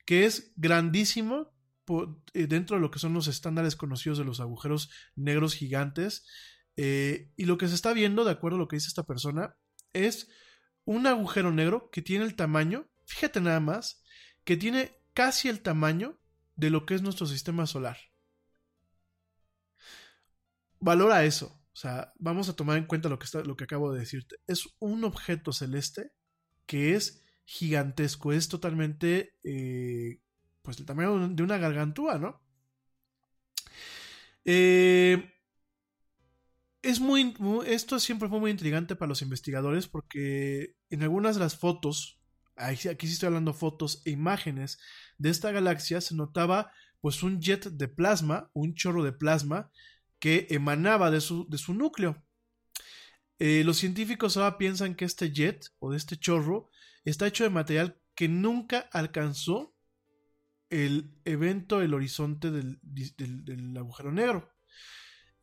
que 0.04 0.24
es 0.26 0.52
grandísimo 0.56 1.52
eh, 2.32 2.46
dentro 2.46 2.76
de 2.76 2.82
lo 2.82 2.90
que 2.90 2.98
son 2.98 3.14
los 3.14 3.26
estándares 3.26 3.76
conocidos 3.76 4.18
de 4.18 4.24
los 4.24 4.40
agujeros 4.40 4.90
negros 5.16 5.54
gigantes. 5.54 6.26
Eh, 6.76 7.32
y 7.36 7.44
lo 7.44 7.58
que 7.58 7.68
se 7.68 7.74
está 7.74 7.92
viendo, 7.92 8.24
de 8.24 8.32
acuerdo 8.32 8.56
a 8.56 8.60
lo 8.60 8.68
que 8.68 8.76
dice 8.76 8.88
esta 8.88 9.06
persona, 9.06 9.56
es 9.92 10.28
un 10.84 11.06
agujero 11.06 11.52
negro 11.52 11.90
que 11.90 12.02
tiene 12.02 12.24
el 12.24 12.36
tamaño, 12.36 12.88
fíjate 13.04 13.40
nada 13.40 13.60
más, 13.60 14.02
que 14.44 14.56
tiene 14.56 14.98
casi 15.14 15.48
el 15.48 15.60
tamaño 15.60 16.20
de 16.56 16.70
lo 16.70 16.84
que 16.86 16.94
es 16.94 17.02
nuestro 17.02 17.26
sistema 17.26 17.66
solar. 17.66 17.96
Valora 20.80 21.24
eso. 21.24 21.63
O 21.74 21.76
sea, 21.76 22.12
vamos 22.20 22.48
a 22.48 22.54
tomar 22.54 22.78
en 22.78 22.86
cuenta 22.86 23.08
lo 23.08 23.18
que, 23.18 23.24
está, 23.24 23.42
lo 23.42 23.56
que 23.56 23.64
acabo 23.64 23.92
de 23.92 23.98
decirte. 23.98 24.36
Es 24.46 24.68
un 24.78 25.02
objeto 25.02 25.52
celeste 25.52 26.12
que 26.66 26.94
es 26.94 27.24
gigantesco, 27.44 28.32
es 28.32 28.48
totalmente, 28.48 29.34
eh, 29.42 30.20
pues 30.62 30.78
el 30.78 30.86
tamaño 30.86 31.28
de 31.28 31.42
una 31.42 31.58
gargantúa, 31.58 32.18
¿no? 32.18 32.40
Eh, 34.44 35.32
es 36.82 37.00
muy, 37.00 37.34
esto 37.66 37.98
siempre 37.98 38.28
fue 38.28 38.38
muy 38.38 38.52
intrigante 38.52 38.94
para 38.94 39.08
los 39.08 39.22
investigadores 39.22 39.88
porque 39.88 40.76
en 40.90 41.02
algunas 41.02 41.34
de 41.34 41.40
las 41.40 41.56
fotos, 41.56 42.20
aquí 42.54 43.08
sí 43.08 43.14
estoy 43.14 43.28
hablando 43.28 43.52
fotos 43.52 44.00
e 44.04 44.10
imágenes 44.10 44.78
de 45.18 45.30
esta 45.30 45.50
galaxia, 45.50 46.00
se 46.00 46.14
notaba 46.14 46.70
pues 47.00 47.22
un 47.22 47.40
jet 47.40 47.64
de 47.64 47.88
plasma, 47.88 48.50
un 48.52 48.74
chorro 48.74 49.02
de 49.02 49.12
plasma 49.12 49.72
que 50.24 50.46
emanaba 50.48 51.10
de 51.10 51.20
su, 51.20 51.46
de 51.50 51.58
su 51.58 51.74
núcleo. 51.74 52.24
Eh, 53.38 53.62
los 53.62 53.76
científicos 53.76 54.38
ahora 54.38 54.56
piensan 54.56 54.94
que 54.94 55.04
este 55.04 55.30
jet 55.30 55.66
o 55.80 55.90
de 55.90 55.98
este 55.98 56.16
chorro 56.16 56.70
está 57.04 57.26
hecho 57.26 57.44
de 57.44 57.50
material 57.50 58.00
que 58.14 58.26
nunca 58.26 58.88
alcanzó 58.90 59.76
el 60.70 61.14
evento, 61.26 61.82
el 61.82 61.92
horizonte 61.92 62.50
del, 62.50 62.80
agujero 63.76 64.12
negro. 64.12 64.50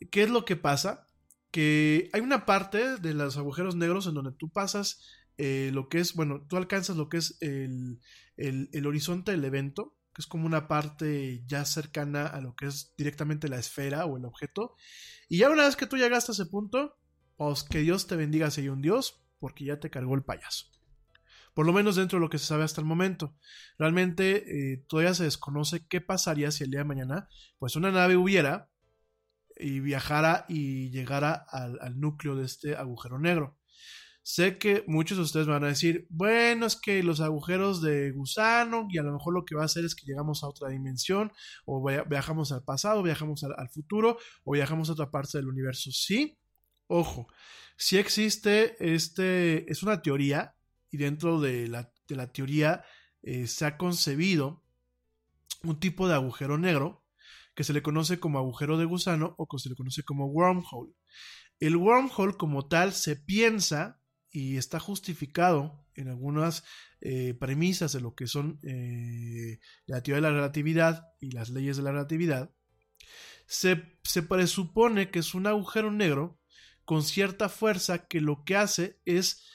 ¿Qué 0.09 0.23
es 0.23 0.31
lo 0.31 0.45
que 0.45 0.55
pasa? 0.55 1.07
Que 1.51 2.09
hay 2.11 2.21
una 2.21 2.47
parte 2.47 2.97
de 2.97 3.13
los 3.13 3.37
agujeros 3.37 3.75
negros 3.75 4.07
en 4.07 4.15
donde 4.15 4.31
tú 4.31 4.49
pasas 4.49 5.05
eh, 5.37 5.69
lo 5.71 5.89
que 5.89 5.99
es, 5.99 6.15
bueno, 6.15 6.47
tú 6.49 6.57
alcanzas 6.57 6.97
lo 6.97 7.07
que 7.07 7.17
es 7.17 7.37
el, 7.41 7.99
el, 8.35 8.87
horizonte 8.87 9.29
del 9.29 9.45
evento 9.45 9.95
que 10.13 10.21
es 10.21 10.27
como 10.27 10.45
una 10.45 10.67
parte 10.67 11.43
ya 11.45 11.65
cercana 11.65 12.27
a 12.27 12.41
lo 12.41 12.55
que 12.55 12.67
es 12.67 12.93
directamente 12.97 13.47
la 13.47 13.59
esfera 13.59 14.05
o 14.05 14.17
el 14.17 14.25
objeto. 14.25 14.75
Y 15.29 15.37
ya 15.39 15.49
una 15.49 15.65
vez 15.65 15.75
que 15.75 15.87
tú 15.87 15.97
llegaste 15.97 16.31
a 16.31 16.33
ese 16.33 16.45
punto, 16.45 16.97
pues 17.37 17.63
que 17.63 17.79
Dios 17.79 18.07
te 18.07 18.15
bendiga 18.15 18.51
si 18.51 18.61
hay 18.61 18.69
un 18.69 18.81
Dios, 18.81 19.23
porque 19.39 19.65
ya 19.65 19.79
te 19.79 19.89
cargó 19.89 20.15
el 20.15 20.23
payaso. 20.23 20.67
Por 21.53 21.65
lo 21.65 21.73
menos 21.73 21.95
dentro 21.95 22.17
de 22.17 22.21
lo 22.21 22.29
que 22.29 22.37
se 22.37 22.45
sabe 22.45 22.63
hasta 22.63 22.81
el 22.81 22.87
momento. 22.87 23.35
Realmente 23.77 24.73
eh, 24.73 24.85
todavía 24.87 25.13
se 25.13 25.23
desconoce 25.23 25.85
qué 25.87 25.99
pasaría 25.99 26.51
si 26.51 26.63
el 26.63 26.71
día 26.71 26.79
de 26.81 26.85
mañana, 26.85 27.27
pues 27.57 27.75
una 27.75 27.91
nave 27.91 28.15
hubiera 28.15 28.69
y 29.57 29.79
viajara 29.79 30.45
y 30.47 30.89
llegara 30.91 31.33
al, 31.33 31.77
al 31.81 31.99
núcleo 31.99 32.35
de 32.35 32.45
este 32.45 32.75
agujero 32.75 33.19
negro. 33.19 33.57
Sé 34.23 34.59
que 34.59 34.83
muchos 34.87 35.17
de 35.17 35.23
ustedes 35.23 35.47
van 35.47 35.63
a 35.63 35.67
decir, 35.67 36.05
bueno, 36.09 36.67
es 36.67 36.75
que 36.75 37.01
los 37.01 37.21
agujeros 37.21 37.81
de 37.81 38.11
gusano 38.11 38.87
y 38.91 38.99
a 38.99 39.03
lo 39.03 39.13
mejor 39.13 39.33
lo 39.33 39.45
que 39.45 39.55
va 39.55 39.63
a 39.63 39.65
hacer 39.65 39.83
es 39.83 39.95
que 39.95 40.05
llegamos 40.05 40.43
a 40.43 40.47
otra 40.47 40.69
dimensión 40.69 41.31
o 41.65 41.83
viajamos 42.07 42.51
al 42.51 42.63
pasado, 42.63 43.01
viajamos 43.01 43.43
al, 43.43 43.69
futuro 43.69 44.17
o 44.43 44.51
viajamos 44.51 44.89
a 44.89 44.93
otra 44.93 45.09
parte 45.09 45.39
del 45.39 45.47
universo. 45.47 45.91
Sí, 45.91 46.37
ojo, 46.85 47.27
si 47.77 47.97
existe 47.97 48.75
este, 48.93 49.69
es 49.71 49.81
una 49.81 50.03
teoría 50.03 50.55
y 50.91 50.97
dentro 50.97 51.39
de 51.39 51.67
la, 51.67 51.91
de 52.07 52.15
la 52.15 52.31
teoría 52.31 52.83
eh, 53.23 53.47
se 53.47 53.65
ha 53.65 53.77
concebido 53.77 54.61
un 55.63 55.79
tipo 55.79 56.07
de 56.07 56.13
agujero 56.13 56.59
negro 56.59 57.03
que 57.55 57.63
se 57.63 57.73
le 57.73 57.81
conoce 57.81 58.19
como 58.19 58.37
agujero 58.37 58.77
de 58.77 58.85
gusano 58.85 59.33
o 59.37 59.47
que 59.47 59.57
se 59.57 59.69
le 59.69 59.75
conoce 59.75 60.03
como 60.03 60.27
wormhole. 60.27 60.93
El 61.59 61.75
wormhole 61.75 62.37
como 62.37 62.67
tal 62.67 62.93
se 62.93 63.15
piensa 63.15 64.00
y 64.31 64.57
está 64.57 64.79
justificado 64.79 65.85
en 65.95 66.07
algunas 66.07 66.63
eh, 67.01 67.33
premisas 67.33 67.91
de 67.91 68.01
lo 68.01 68.15
que 68.15 68.27
son 68.27 68.59
eh, 68.63 69.59
la 69.85 70.01
teoría 70.01 70.15
de 70.15 70.31
la 70.31 70.35
relatividad 70.35 71.07
y 71.19 71.31
las 71.31 71.49
leyes 71.49 71.77
de 71.77 71.83
la 71.83 71.91
relatividad, 71.91 72.51
se, 73.45 73.99
se, 74.03 74.23
presupone 74.23 75.11
que 75.11 75.19
es 75.19 75.35
un 75.35 75.47
agujero 75.47 75.91
negro 75.91 76.39
con 76.85 77.03
cierta 77.03 77.49
fuerza 77.49 78.07
que 78.07 78.21
lo 78.21 78.43
que 78.45 78.55
hace 78.55 78.99
es 79.05 79.45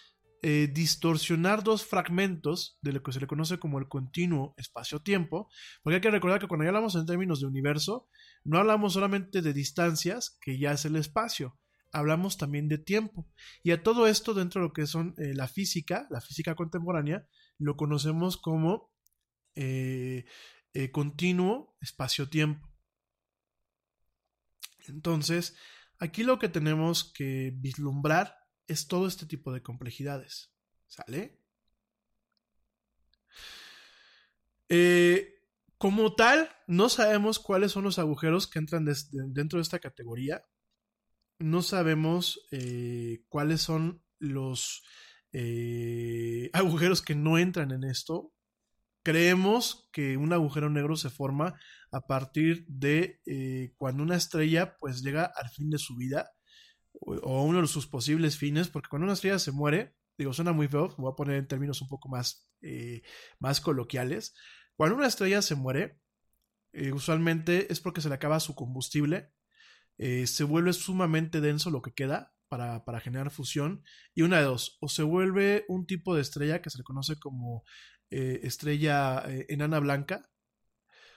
eh, 0.42 0.68
distorsionar 0.72 1.64
dos 1.64 1.84
fragmentos 1.84 2.78
de 2.82 2.92
lo 2.92 3.02
que 3.02 3.10
se 3.10 3.20
le 3.20 3.26
conoce 3.26 3.58
como 3.58 3.78
el 3.78 3.88
continuo 3.88 4.54
espacio-tiempo, 4.58 5.48
porque 5.82 5.96
hay 5.96 6.00
que 6.00 6.10
recordar 6.10 6.38
que 6.38 6.46
cuando 6.46 6.66
hablamos 6.66 6.94
en 6.94 7.06
términos 7.06 7.40
de 7.40 7.46
universo, 7.46 8.08
no 8.44 8.58
hablamos 8.58 8.92
solamente 8.92 9.40
de 9.40 9.52
distancias, 9.52 10.38
que 10.40 10.58
ya 10.58 10.72
es 10.72 10.84
el 10.84 10.96
espacio, 10.96 11.58
hablamos 11.96 12.36
también 12.36 12.68
de 12.68 12.78
tiempo. 12.78 13.26
Y 13.62 13.70
a 13.72 13.82
todo 13.82 14.06
esto, 14.06 14.34
dentro 14.34 14.60
de 14.60 14.68
lo 14.68 14.72
que 14.72 14.86
son 14.86 15.14
eh, 15.18 15.34
la 15.34 15.48
física, 15.48 16.06
la 16.10 16.20
física 16.20 16.54
contemporánea, 16.54 17.26
lo 17.58 17.76
conocemos 17.76 18.36
como 18.36 18.92
eh, 19.54 20.26
eh, 20.74 20.90
continuo 20.90 21.76
espacio-tiempo. 21.80 22.68
Entonces, 24.88 25.56
aquí 25.98 26.22
lo 26.22 26.38
que 26.38 26.48
tenemos 26.48 27.12
que 27.12 27.52
vislumbrar 27.56 28.36
es 28.68 28.86
todo 28.86 29.06
este 29.06 29.26
tipo 29.26 29.52
de 29.52 29.62
complejidades. 29.62 30.52
¿Sale? 30.86 31.40
como 35.78 36.16
tal, 36.16 36.50
no 36.66 36.88
sabemos 36.88 37.38
cuáles 37.38 37.70
son 37.70 37.84
los 37.84 38.00
agujeros 38.00 38.48
que 38.48 38.58
entran 38.58 38.84
dentro 38.84 39.58
de 39.58 39.62
esta 39.62 39.78
categoría 39.78 40.44
no 41.38 41.62
sabemos 41.62 42.46
eh, 42.50 43.24
cuáles 43.28 43.60
son 43.62 44.02
los 44.18 44.82
eh, 45.32 46.50
agujeros 46.52 47.02
que 47.02 47.14
no 47.14 47.38
entran 47.38 47.70
en 47.72 47.84
esto. 47.84 48.32
Creemos 49.02 49.88
que 49.92 50.16
un 50.16 50.32
agujero 50.32 50.68
negro 50.68 50.96
se 50.96 51.10
forma 51.10 51.54
a 51.92 52.00
partir 52.06 52.64
de 52.68 53.20
eh, 53.26 53.72
cuando 53.76 54.02
una 54.02 54.16
estrella 54.16 54.76
pues 54.78 55.02
llega 55.02 55.24
al 55.24 55.48
fin 55.50 55.70
de 55.70 55.78
su 55.78 55.96
vida 55.96 56.32
o, 56.92 57.44
uno 57.44 57.60
de 57.60 57.68
sus 57.68 57.86
posibles 57.86 58.36
fines, 58.36 58.68
porque 58.68 58.88
cuando 58.88 59.04
una 59.04 59.12
estrella 59.12 59.38
se 59.38 59.52
muere, 59.52 59.94
digo, 60.18 60.32
suena 60.32 60.52
muy 60.52 60.66
feo, 60.66 60.92
voy 60.98 61.12
a 61.12 61.14
poner 61.14 61.36
en 61.36 61.46
términos 61.46 61.80
un 61.82 61.88
poco 61.88 62.08
más, 62.08 62.48
más 63.38 63.60
coloquiales, 63.60 64.34
cuando 64.76 64.96
una 64.96 65.06
estrella 65.06 65.42
se 65.42 65.54
muere, 65.54 66.00
usualmente 66.92 67.70
es 67.70 67.80
porque 67.80 68.00
se 68.00 68.08
le 68.08 68.14
acaba 68.14 68.40
su 68.40 68.54
combustible 68.54 69.30
eh, 69.98 70.26
se 70.26 70.44
vuelve 70.44 70.72
sumamente 70.72 71.40
denso 71.40 71.70
lo 71.70 71.82
que 71.82 71.92
queda 71.92 72.34
para, 72.48 72.84
para, 72.84 73.00
generar 73.00 73.30
fusión. 73.30 73.82
Y 74.14 74.22
una 74.22 74.38
de 74.38 74.44
dos, 74.44 74.78
o 74.80 74.88
se 74.88 75.02
vuelve 75.02 75.64
un 75.68 75.86
tipo 75.86 76.14
de 76.14 76.22
estrella 76.22 76.62
que 76.62 76.70
se 76.70 76.78
le 76.78 76.84
conoce 76.84 77.18
como 77.18 77.64
eh, 78.10 78.40
estrella 78.44 79.24
eh, 79.26 79.46
enana 79.48 79.80
blanca, 79.80 80.28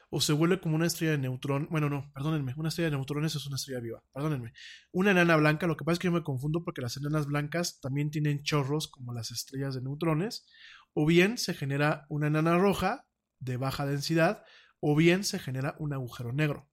o 0.10 0.22
se 0.22 0.34
vuelve 0.34 0.60
como 0.60 0.76
una 0.76 0.88
estrella 0.88 1.12
de 1.12 1.20
neutrón. 1.20 1.68
Bueno, 1.70 1.90
no, 1.90 2.12
perdónenme, 2.14 2.54
una 2.58 2.70
estrella 2.70 2.90
de 2.90 2.98
neutrones 2.98 3.36
es 3.36 3.46
una 3.46 3.58
estrella 3.58 3.80
viva, 3.80 4.04
perdónenme. 4.12 4.54
Una 4.92 5.12
enana 5.12 5.36
blanca, 5.36 5.68
lo 5.68 5.78
que 5.78 5.86
pasa 5.86 5.94
es 5.94 6.00
que 6.00 6.08
yo 6.08 6.12
me 6.12 6.24
confundo 6.24 6.64
porque 6.64 6.82
las 6.82 6.98
enanas 6.98 7.28
blancas 7.28 7.80
también 7.80 8.10
tienen 8.10 8.42
chorros 8.42 8.88
como 8.88 9.14
las 9.14 9.32
estrellas 9.32 9.76
de 9.76 9.82
neutrones, 9.82 10.48
o 10.94 11.06
bien 11.06 11.38
se 11.38 11.54
genera 11.54 12.06
una 12.10 12.28
enana 12.28 12.58
roja 12.58 13.06
de 13.40 13.58
baja 13.58 13.86
densidad, 13.86 14.44
o 14.80 14.96
bien 14.96 15.24
se 15.24 15.40
genera 15.40 15.76
un 15.80 15.94
agujero 15.94 16.34
negro, 16.34 16.70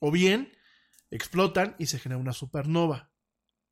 o 0.00 0.10
bien 0.10 0.52
explotan 1.10 1.76
y 1.78 1.86
se 1.86 1.98
genera 1.98 2.20
una 2.20 2.32
supernova, 2.32 3.12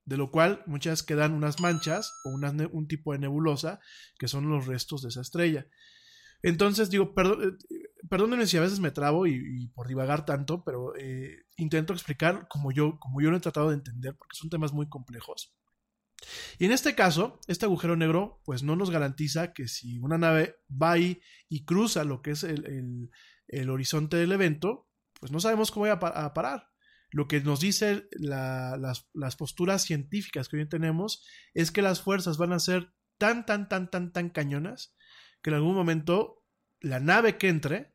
de 0.05 0.17
lo 0.17 0.31
cual 0.31 0.63
muchas 0.67 1.03
quedan 1.03 1.33
unas 1.33 1.61
manchas 1.61 2.13
o 2.25 2.31
un 2.31 2.89
tipo 2.89 3.13
de 3.13 3.19
nebulosa 3.19 3.81
que 4.19 4.29
son 4.29 4.49
los 4.49 4.67
restos 4.67 5.03
de 5.03 5.09
esa 5.09 5.23
estrella. 5.23 5.67
Entonces 6.43 6.91
digo, 6.91 7.15
perdón, 7.15 7.59
eh, 7.71 7.77
perdónenme 8.11 8.47
si 8.47 8.59
a 8.59 8.61
veces 8.61 8.79
me 8.79 8.91
trabo 8.91 9.27
y, 9.27 9.69
por 9.69 9.89
divagar 9.89 10.27
tanto, 10.27 10.63
pero 10.63 10.95
eh, 10.97 11.47
intento 11.57 11.95
explicar 11.95 12.47
como 12.49 12.71
yo, 12.71 12.99
como 12.99 13.23
yo 13.23 13.31
lo 13.31 13.39
he 13.39 13.41
tratado 13.41 13.71
de 13.71 13.77
entender, 13.77 14.15
porque 14.17 14.37
son 14.37 14.51
temas 14.51 14.73
muy 14.73 14.87
complejos. 14.89 15.57
Y 16.59 16.67
en 16.67 16.73
este 16.73 16.95
caso, 16.95 17.41
este 17.47 17.65
agujero 17.65 17.97
negro, 17.97 18.43
pues 18.45 18.63
no 18.63 18.77
nos 18.77 18.91
garantiza 18.91 19.53
que 19.53 19.69
si 19.69 19.99
una 19.99 20.19
nave 20.19 20.57
va 20.71 20.99
y 20.99 21.21
cruza 21.65 22.05
lo 22.05 22.23
que 22.23 22.33
es 22.33 22.45
el, 22.45 23.11
el, 23.49 23.71
horizonte 23.71 24.17
del 24.17 24.33
evento, 24.33 24.89
pues 25.21 25.33
no 25.33 25.41
sabemos 25.41 25.71
cómo 25.71 25.87
va 25.87 25.93
a 25.93 26.35
parar. 26.35 26.74
Lo 27.15 27.29
que 27.29 27.41
nos 27.41 27.61
dice 27.61 28.09
las, 28.11 29.07
las, 29.13 29.37
posturas 29.37 29.85
científicas 29.85 30.49
que 30.49 30.57
hoy 30.57 30.69
tenemos 30.69 31.25
es 31.55 31.71
que 31.71 31.81
las 31.81 32.01
fuerzas 32.01 32.39
van 32.39 32.53
a 32.53 32.59
ser 32.59 32.93
tan, 33.19 33.47
tan, 33.47 33.69
tan, 33.69 33.89
tan, 33.89 34.13
tan 34.13 34.31
cañonas 34.31 34.97
que 35.41 35.51
en 35.51 35.55
algún 35.55 35.77
momento 35.77 36.43
la 36.81 36.99
nave 36.99 37.39
que 37.39 37.51
entre 37.51 37.95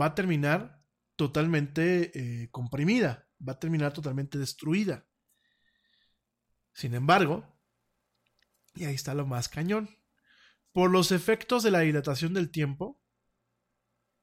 va 0.00 0.06
a 0.06 0.14
terminar 0.14 0.80
totalmente 1.16 2.12
eh, 2.14 2.48
comprimida, 2.52 3.26
va 3.46 3.54
a 3.54 3.58
terminar 3.58 3.92
totalmente 3.92 4.38
destruida. 4.38 5.08
Sin 6.72 6.94
embargo, 6.94 7.58
y 8.76 8.84
ahí 8.84 8.94
está 8.94 9.12
lo 9.12 9.26
más 9.26 9.48
cañón, 9.48 9.90
por 10.70 10.92
los 10.92 11.10
efectos 11.10 11.64
de 11.64 11.72
la 11.72 11.80
dilatación 11.80 12.32
del 12.32 12.52
tiempo 12.52 13.02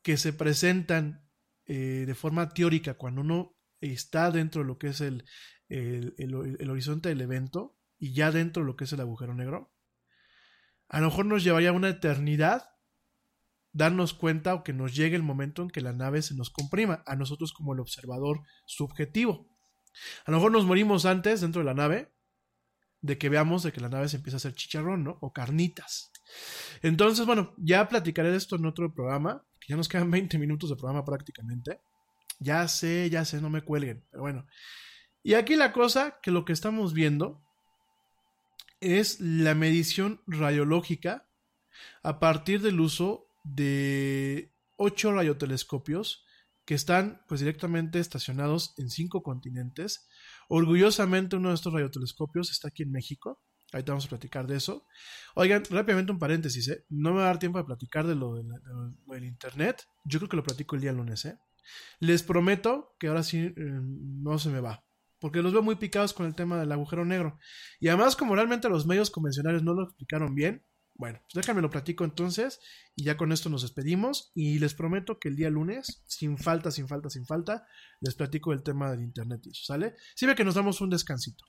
que 0.02 0.16
se 0.16 0.32
presentan 0.32 1.30
eh, 1.66 2.06
de 2.08 2.16
forma 2.16 2.48
teórica 2.48 2.94
cuando 2.94 3.20
uno 3.20 3.57
está 3.82 4.32
dentro 4.32 4.62
de 4.62 4.68
lo 4.68 4.78
que 4.78 4.88
es 4.88 5.02
el, 5.02 5.26
el, 5.70 6.70
horizonte 6.70 7.10
del 7.10 7.22
evento 7.22 7.78
y 7.98 8.14
ya 8.14 8.32
dentro 8.32 8.64
de 8.64 8.68
lo 8.68 8.76
que 8.76 8.86
es 8.86 8.94
el 8.94 9.02
agujero 9.02 9.34
negro, 9.34 9.74
a 10.88 11.00
lo 11.00 11.08
mejor 11.08 11.26
nos 11.26 11.44
llevaría 11.44 11.74
una 11.74 11.90
eternidad 11.90 12.64
darnos 13.74 14.14
cuenta 14.14 14.56
o 14.56 14.64
que 14.64 14.74
nos 14.74 14.96
llegue 14.96 15.16
el 15.16 15.24
momento 15.24 15.62
en 15.62 15.70
que 15.70 15.82
la 15.82 15.94
nave 15.94 16.22
se 16.22 16.36
nos 16.36 16.50
comprima, 16.50 17.04
a 17.06 17.16
nosotros 17.16 17.54
como 17.54 17.74
el 17.74 17.80
observador 17.80 18.42
subjetivo. 18.66 19.48
A 20.26 20.32
lo 20.32 20.38
mejor 20.38 20.52
nos 20.52 20.66
morimos 20.66 21.06
antes 21.06 21.42
dentro 21.42 21.62
de 21.62 21.66
la 21.66 21.74
nave 21.74 22.14
de 23.02 23.18
que 23.18 23.30
veamos 23.30 23.64
de 23.64 23.72
que 23.72 23.82
la 23.82 23.90
nave 23.90 24.10
se 24.10 24.18
empieza 24.18 24.38
a 24.38 24.40
hacer 24.40 24.56
chicharrón, 24.56 25.04
¿no? 25.04 25.18
O 25.22 25.32
carnitas. 25.32 26.12
Entonces, 26.82 27.26
bueno, 27.26 27.54
ya 27.58 27.88
platicaré 27.88 28.32
de 28.32 28.38
esto 28.38 28.56
en 28.56 28.66
otro 28.66 28.94
programa, 28.94 29.46
que 29.60 29.68
ya 29.70 29.78
nos 29.78 29.88
quedan 29.88 30.10
20 30.10 30.38
minutos 30.40 30.70
de 30.70 30.76
programa 30.76 31.06
prácticamente. 31.06 31.82
Ya 32.40 32.68
sé, 32.68 33.10
ya 33.10 33.26
sé, 33.26 33.42
no 33.42 33.50
me 33.50 33.64
cuelguen. 33.64 34.06
Pero 34.12 34.22
bueno. 34.22 34.48
Y 35.24 35.34
aquí 35.34 35.56
la 35.56 35.74
cosa 35.74 36.20
que 36.22 36.32
lo 36.32 36.46
que 36.46 36.54
estamos 36.54 36.94
viendo 36.94 37.44
es 38.80 39.20
la 39.20 39.56
medición 39.56 40.22
radiológica 40.28 41.28
a 42.04 42.20
partir 42.20 42.62
del 42.62 42.80
uso 42.80 43.28
de 43.44 44.54
ocho 44.76 45.12
radiotelescopios 45.12 46.24
que 46.66 46.76
están 46.76 47.24
pues 47.28 47.40
directamente 47.40 48.00
estacionados 48.00 48.74
en 48.78 48.90
cinco 48.90 49.24
continentes. 49.24 50.08
Orgullosamente 50.50 51.38
uno 51.38 51.50
de 51.50 51.56
estos 51.56 51.74
radiotelescopios 51.74 52.52
está 52.52 52.68
aquí 52.68 52.84
en 52.84 52.92
México. 52.92 53.42
Ahorita 53.72 53.94
vamos 53.94 54.06
a 54.06 54.10
platicar 54.10 54.48
de 54.48 54.58
eso. 54.58 54.86
Oigan, 55.36 55.64
rápidamente 55.70 56.12
un 56.12 56.20
paréntesis, 56.20 56.68
¿eh? 56.70 56.86
No 56.90 57.12
me 57.12 57.18
va 57.18 57.24
a 57.24 57.28
dar 57.28 57.40
tiempo 57.40 57.58
de 57.58 57.66
platicar 57.66 58.06
de 58.08 58.16
lo, 58.16 58.36
del 58.36 59.24
internet. 59.24 59.88
Yo 60.06 60.20
creo 60.20 60.30
que 60.30 60.38
lo 60.38 60.44
platico 60.44 60.76
el 60.76 60.82
día 60.82 60.92
lunes, 60.94 61.26
¿eh? 61.26 61.38
Les 62.00 62.24
prometo 62.24 62.96
que 63.00 63.08
ahora 63.08 63.24
sí 63.24 63.40
eh, 63.40 63.54
no 63.58 64.40
se 64.40 64.50
me 64.50 64.60
va. 64.62 64.84
Porque 65.20 65.42
los 65.42 65.52
veo 65.54 65.64
muy 65.64 65.76
picados 65.76 66.14
con 66.14 66.26
el 66.28 66.36
tema 66.36 66.60
del 66.60 66.72
agujero 66.72 67.04
negro. 67.04 67.40
Y 67.80 67.88
además, 67.88 68.16
como 68.16 68.36
realmente 68.36 68.70
los 68.70 68.86
medios 68.86 69.10
convencionales 69.10 69.64
no 69.64 69.74
lo 69.74 69.84
explicaron 69.84 70.36
bien, 70.36 70.64
Bueno, 71.00 71.20
pues 71.20 71.34
déjame 71.36 71.62
lo 71.62 71.70
platico 71.70 72.06
entonces 72.06 72.60
y 72.96 73.04
ya 73.04 73.18
con 73.18 73.32
esto 73.32 73.50
nos 73.50 73.62
despedimos 73.62 74.32
y 74.34 74.58
les 74.60 74.74
prometo 74.74 75.20
que 75.20 75.30
el 75.30 75.36
día 75.36 75.50
lunes, 75.52 76.04
sin 76.08 76.38
falta, 76.40 76.72
sin 76.72 76.88
falta, 76.88 77.10
sin 77.10 77.26
falta, 77.26 77.68
les 78.02 78.16
platico 78.16 78.52
el 78.52 78.64
tema 78.64 78.90
del 78.90 79.02
internet 79.02 79.42
¿sale? 79.54 79.94
Sí 80.16 80.26
ve 80.26 80.34
que 80.36 80.44
nos 80.44 80.56
damos 80.56 80.82
un 80.82 80.90
descansito. 80.90 81.46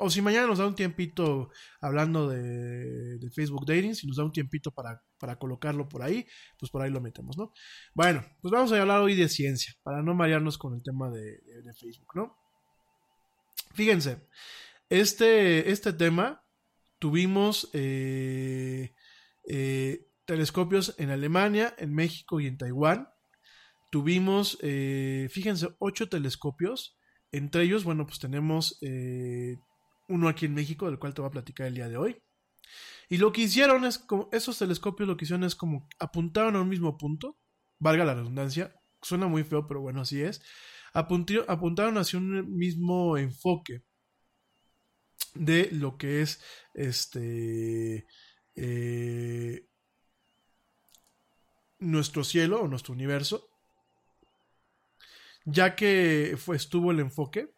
O 0.00 0.10
si 0.10 0.22
mañana 0.22 0.46
nos 0.46 0.58
da 0.58 0.66
un 0.66 0.76
tiempito 0.76 1.50
hablando 1.80 2.28
de, 2.28 3.18
Facebook 3.34 3.66
Dating, 3.66 3.96
si 3.96 4.06
nos 4.06 4.16
da 4.16 4.24
un 4.24 4.30
tiempito 4.30 4.70
para, 4.70 5.02
para, 5.18 5.36
colocarlo 5.36 5.88
por 5.88 6.02
ahí, 6.02 6.24
pues 6.56 6.70
por 6.70 6.82
ahí 6.82 6.90
lo 6.90 7.00
metemos, 7.00 7.36
¿no? 7.36 7.52
Bueno, 7.94 8.24
pues 8.40 8.52
vamos 8.52 8.70
a 8.70 8.80
hablar 8.80 9.00
hoy 9.00 9.16
de 9.16 9.28
ciencia, 9.28 9.74
para 9.82 10.00
no 10.00 10.14
marearnos 10.14 10.56
con 10.56 10.74
el 10.74 10.84
tema 10.84 11.10
de, 11.10 11.40
Facebook, 11.80 12.12
¿no? 12.14 12.38
Fíjense, 13.74 14.28
este, 14.88 15.68
este 15.70 15.92
tema 15.92 16.44
tuvimos 17.00 17.68
eh, 17.72 18.94
eh, 19.48 20.06
telescopios 20.26 20.94
en 20.98 21.10
Alemania, 21.10 21.74
en 21.76 21.92
México 21.92 22.38
y 22.38 22.46
en 22.46 22.56
Taiwán. 22.56 23.08
Tuvimos, 23.90 24.58
eh, 24.62 25.26
fíjense, 25.32 25.68
ocho 25.80 26.08
telescopios. 26.08 26.96
Entre 27.32 27.64
ellos, 27.64 27.82
bueno, 27.82 28.06
pues 28.06 28.20
tenemos 28.20 28.78
uno 30.08 30.28
aquí 30.28 30.46
en 30.46 30.54
México, 30.54 30.86
del 30.86 30.98
cual 30.98 31.14
te 31.14 31.20
voy 31.20 31.28
a 31.28 31.32
platicar 31.32 31.66
el 31.66 31.74
día 31.74 31.88
de 31.88 31.96
hoy. 31.96 32.22
Y 33.08 33.18
lo 33.18 33.32
que 33.32 33.42
hicieron 33.42 33.84
es, 33.84 34.04
esos 34.32 34.58
telescopios 34.58 35.08
lo 35.08 35.16
que 35.16 35.24
hicieron 35.24 35.44
es 35.44 35.54
como 35.54 35.88
apuntaron 35.98 36.56
a 36.56 36.60
un 36.60 36.68
mismo 36.68 36.98
punto, 36.98 37.38
valga 37.78 38.04
la 38.04 38.14
redundancia, 38.14 38.74
suena 39.02 39.26
muy 39.28 39.44
feo, 39.44 39.66
pero 39.66 39.80
bueno, 39.80 40.02
así 40.02 40.20
es. 40.22 40.42
apuntaron 40.92 41.98
hacia 41.98 42.18
un 42.18 42.56
mismo 42.56 43.16
enfoque 43.16 43.82
de 45.34 45.70
lo 45.72 45.96
que 45.96 46.22
es 46.22 46.42
este 46.74 48.06
eh, 48.56 49.66
nuestro 51.78 52.24
cielo 52.24 52.62
o 52.62 52.68
nuestro 52.68 52.92
universo 52.92 53.48
ya 55.50 55.74
que 55.74 56.36
fue, 56.38 56.56
estuvo 56.56 56.90
el 56.90 57.00
enfoque 57.00 57.50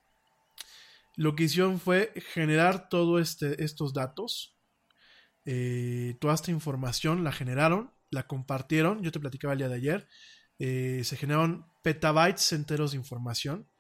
lo 1.17 1.35
que 1.35 1.45
hicieron 1.45 1.81
fue 1.81 2.13
generar 2.33 2.89
todos 2.89 3.21
este, 3.21 3.63
estos 3.63 3.93
datos 3.93 4.59
eh, 5.45 6.17
toda 6.21 6.35
esta 6.35 6.51
información 6.51 7.25
la 7.25 7.33
generaron 7.33 7.93
la 8.11 8.27
compartieron 8.27 9.03
yo 9.03 9.13
te 9.13 9.21
platicaba 9.21 9.53
el 9.53 9.59
día 9.59 9.69
de 9.69 9.77
ayer 9.77 10.09
eh, 10.59 11.03
se 11.05 11.17
generaron 11.17 11.67
petabytes 11.83 12.53
enteros 12.53 12.93
de 12.93 12.99
información 12.99 13.71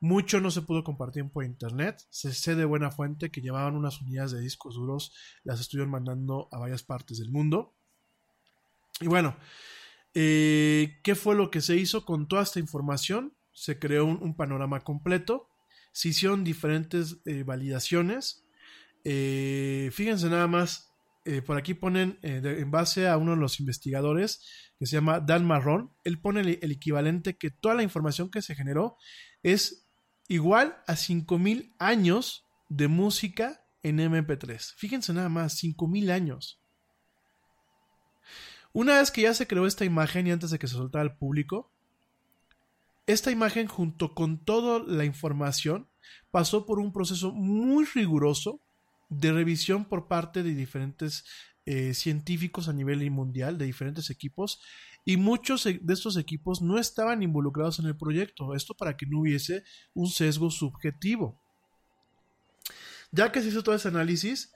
mucho 0.00 0.40
no 0.40 0.50
se 0.50 0.62
pudo 0.62 0.82
compartir 0.82 1.30
por 1.30 1.44
internet. 1.44 2.02
Se 2.08 2.32
sé 2.32 2.54
de 2.54 2.64
buena 2.64 2.90
fuente 2.90 3.30
que 3.30 3.42
llevaban 3.42 3.76
unas 3.76 4.00
unidades 4.00 4.32
de 4.32 4.40
discos 4.40 4.74
duros, 4.74 5.12
las 5.44 5.60
estuvieron 5.60 5.90
mandando 5.90 6.48
a 6.52 6.58
varias 6.58 6.82
partes 6.82 7.18
del 7.18 7.30
mundo. 7.30 7.76
Y 9.00 9.08
bueno, 9.08 9.36
eh, 10.14 11.00
¿qué 11.04 11.14
fue 11.14 11.34
lo 11.34 11.50
que 11.50 11.60
se 11.60 11.76
hizo 11.76 12.06
con 12.06 12.28
toda 12.28 12.42
esta 12.42 12.58
información? 12.58 13.36
Se 13.52 13.78
creó 13.78 14.06
un, 14.06 14.22
un 14.22 14.34
panorama 14.36 14.80
completo, 14.80 15.49
se 15.92 16.08
hicieron 16.08 16.44
diferentes 16.44 17.18
eh, 17.24 17.42
validaciones. 17.42 18.44
Eh, 19.04 19.90
fíjense 19.92 20.28
nada 20.28 20.46
más, 20.46 20.92
eh, 21.24 21.42
por 21.42 21.56
aquí 21.56 21.74
ponen, 21.74 22.18
en 22.22 22.70
base 22.70 23.08
a 23.08 23.16
uno 23.16 23.32
de 23.32 23.38
los 23.38 23.60
investigadores 23.60 24.44
que 24.78 24.86
se 24.86 24.96
llama 24.96 25.20
Dan 25.20 25.44
Marrón, 25.44 25.92
él 26.04 26.20
pone 26.20 26.40
el, 26.40 26.58
el 26.62 26.72
equivalente 26.72 27.36
que 27.36 27.50
toda 27.50 27.74
la 27.74 27.82
información 27.82 28.30
que 28.30 28.42
se 28.42 28.54
generó 28.54 28.96
es 29.42 29.86
igual 30.28 30.82
a 30.86 30.96
5000 30.96 31.74
años 31.78 32.46
de 32.68 32.88
música 32.88 33.66
en 33.82 33.98
MP3. 33.98 34.74
Fíjense 34.76 35.12
nada 35.12 35.28
más, 35.28 35.54
5000 35.58 36.10
años. 36.10 36.62
Una 38.72 38.98
vez 38.98 39.10
que 39.10 39.22
ya 39.22 39.34
se 39.34 39.46
creó 39.46 39.66
esta 39.66 39.84
imagen 39.84 40.26
y 40.26 40.30
antes 40.30 40.50
de 40.50 40.58
que 40.58 40.68
se 40.68 40.74
soltara 40.74 41.02
al 41.02 41.16
público, 41.16 41.72
esta 43.10 43.30
imagen 43.30 43.66
junto 43.66 44.14
con 44.14 44.44
toda 44.44 44.80
la 44.86 45.04
información 45.04 45.88
pasó 46.30 46.66
por 46.66 46.78
un 46.78 46.92
proceso 46.92 47.32
muy 47.32 47.84
riguroso 47.84 48.60
de 49.08 49.32
revisión 49.32 49.84
por 49.84 50.06
parte 50.06 50.42
de 50.42 50.54
diferentes 50.54 51.24
eh, 51.66 51.94
científicos 51.94 52.68
a 52.68 52.72
nivel 52.72 53.08
mundial, 53.10 53.58
de 53.58 53.66
diferentes 53.66 54.10
equipos, 54.10 54.60
y 55.04 55.16
muchos 55.16 55.66
e, 55.66 55.78
de 55.82 55.94
estos 55.94 56.16
equipos 56.16 56.62
no 56.62 56.78
estaban 56.78 57.22
involucrados 57.22 57.78
en 57.78 57.86
el 57.86 57.96
proyecto, 57.96 58.54
esto 58.54 58.74
para 58.74 58.96
que 58.96 59.06
no 59.06 59.20
hubiese 59.20 59.64
un 59.94 60.08
sesgo 60.08 60.50
subjetivo. 60.50 61.40
Ya 63.12 63.32
que 63.32 63.42
se 63.42 63.48
hizo 63.48 63.62
todo 63.62 63.74
ese 63.74 63.88
análisis, 63.88 64.52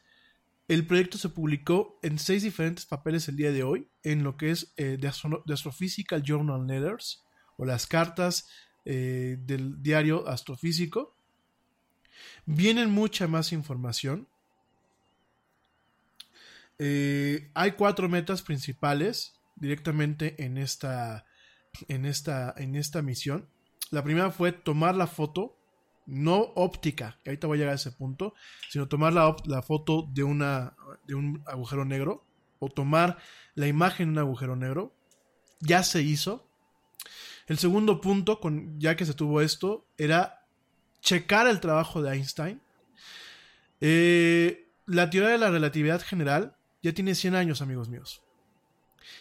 el 0.68 0.86
proyecto 0.86 1.18
se 1.18 1.28
publicó 1.28 1.98
en 2.02 2.18
seis 2.18 2.42
diferentes 2.42 2.86
papeles 2.86 3.28
el 3.28 3.36
día 3.36 3.52
de 3.52 3.64
hoy, 3.64 3.88
en 4.02 4.22
lo 4.22 4.36
que 4.36 4.50
es 4.50 4.72
eh, 4.76 4.96
The, 5.00 5.10
The, 5.46 5.52
Astrophysical 5.52 6.22
Journal 6.22 6.66
Letters, 6.66 7.23
o 7.56 7.64
las 7.64 7.86
cartas 7.86 8.48
eh, 8.84 9.36
del 9.40 9.82
diario 9.82 10.28
astrofísico. 10.28 11.16
Vienen 12.46 12.90
mucha 12.90 13.26
más 13.26 13.52
información. 13.52 14.28
Eh, 16.78 17.50
hay 17.54 17.72
cuatro 17.72 18.08
metas 18.08 18.42
principales 18.42 19.40
directamente 19.56 20.44
en 20.44 20.58
esta, 20.58 21.26
en 21.88 22.04
esta, 22.04 22.54
en 22.56 22.74
esta 22.76 23.02
misión. 23.02 23.48
La 23.90 24.02
primera 24.02 24.30
fue 24.30 24.52
tomar 24.52 24.94
la 24.94 25.06
foto, 25.06 25.56
no 26.06 26.52
óptica, 26.56 27.18
que 27.22 27.30
ahorita 27.30 27.46
voy 27.46 27.56
a 27.56 27.60
llegar 27.60 27.72
a 27.72 27.76
ese 27.76 27.92
punto, 27.92 28.34
sino 28.70 28.88
tomar 28.88 29.12
la, 29.12 29.36
la 29.46 29.62
foto 29.62 30.08
de, 30.12 30.24
una, 30.24 30.76
de 31.06 31.14
un 31.14 31.42
agujero 31.46 31.84
negro 31.84 32.26
o 32.58 32.68
tomar 32.68 33.18
la 33.54 33.66
imagen 33.66 34.08
de 34.08 34.12
un 34.12 34.18
agujero 34.18 34.56
negro. 34.56 34.94
Ya 35.60 35.82
se 35.82 36.02
hizo. 36.02 36.43
El 37.46 37.58
segundo 37.58 38.00
punto, 38.00 38.40
con, 38.40 38.78
ya 38.78 38.96
que 38.96 39.06
se 39.06 39.14
tuvo 39.14 39.40
esto, 39.40 39.86
era 39.98 40.46
checar 41.00 41.46
el 41.46 41.60
trabajo 41.60 42.02
de 42.02 42.14
Einstein. 42.14 42.60
Eh, 43.80 44.68
la 44.86 45.10
teoría 45.10 45.30
de 45.30 45.38
la 45.38 45.50
relatividad 45.50 46.00
general 46.00 46.56
ya 46.82 46.92
tiene 46.92 47.14
100 47.14 47.34
años, 47.34 47.62
amigos 47.62 47.88
míos 47.88 48.24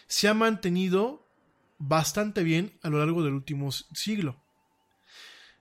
se 0.06 0.28
ha 0.28 0.34
mantenido 0.34 1.28
bastante 1.78 2.42
bien 2.42 2.78
a 2.82 2.90
lo 2.90 2.98
largo 2.98 3.22
del 3.22 3.34
último 3.34 3.70
siglo. 3.72 4.42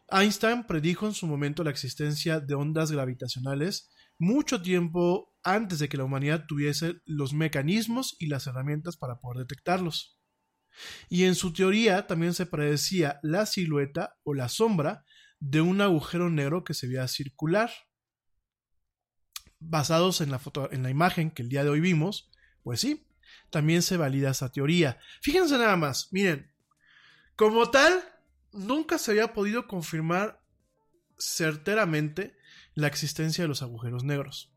Einstein 0.09 0.65
predijo 0.65 1.07
en 1.07 1.13
su 1.13 1.27
momento 1.27 1.63
la 1.63 1.71
existencia 1.71 2.39
de 2.39 2.53
ondas 2.53 2.91
gravitacionales 2.91 3.89
mucho 4.19 4.61
tiempo 4.61 5.33
antes 5.43 5.79
de 5.79 5.89
que 5.89 5.97
la 5.97 6.03
humanidad 6.03 6.45
tuviese 6.47 7.01
los 7.05 7.33
mecanismos 7.33 8.15
y 8.19 8.27
las 8.27 8.47
herramientas 8.47 8.95
para 8.95 9.19
poder 9.19 9.39
detectarlos. 9.39 10.17
Y 11.09 11.25
en 11.25 11.35
su 11.35 11.53
teoría 11.53 12.07
también 12.07 12.33
se 12.33 12.45
predecía 12.45 13.19
la 13.23 13.45
silueta 13.45 14.15
o 14.23 14.33
la 14.33 14.49
sombra 14.49 15.05
de 15.39 15.61
un 15.61 15.81
agujero 15.81 16.29
negro 16.29 16.63
que 16.63 16.73
se 16.73 16.87
veía 16.87 17.07
circular. 17.07 17.71
Basados 19.59 20.21
en 20.21 20.31
la, 20.31 20.39
foto, 20.39 20.71
en 20.71 20.83
la 20.83 20.89
imagen 20.89 21.31
que 21.31 21.41
el 21.41 21.49
día 21.49 21.63
de 21.63 21.69
hoy 21.69 21.79
vimos, 21.79 22.29
pues 22.63 22.81
sí, 22.81 23.07
también 23.49 23.81
se 23.81 23.97
valida 23.97 24.31
esa 24.31 24.51
teoría. 24.51 24.99
Fíjense 25.21 25.57
nada 25.57 25.77
más, 25.77 26.09
miren, 26.11 26.51
como 27.35 27.69
tal, 27.71 28.03
nunca 28.51 28.97
se 28.97 29.11
había 29.11 29.33
podido 29.33 29.67
confirmar 29.67 30.41
certeramente 31.17 32.35
la 32.73 32.87
existencia 32.87 33.43
de 33.43 33.47
los 33.47 33.61
agujeros 33.61 34.03
negros. 34.03 34.53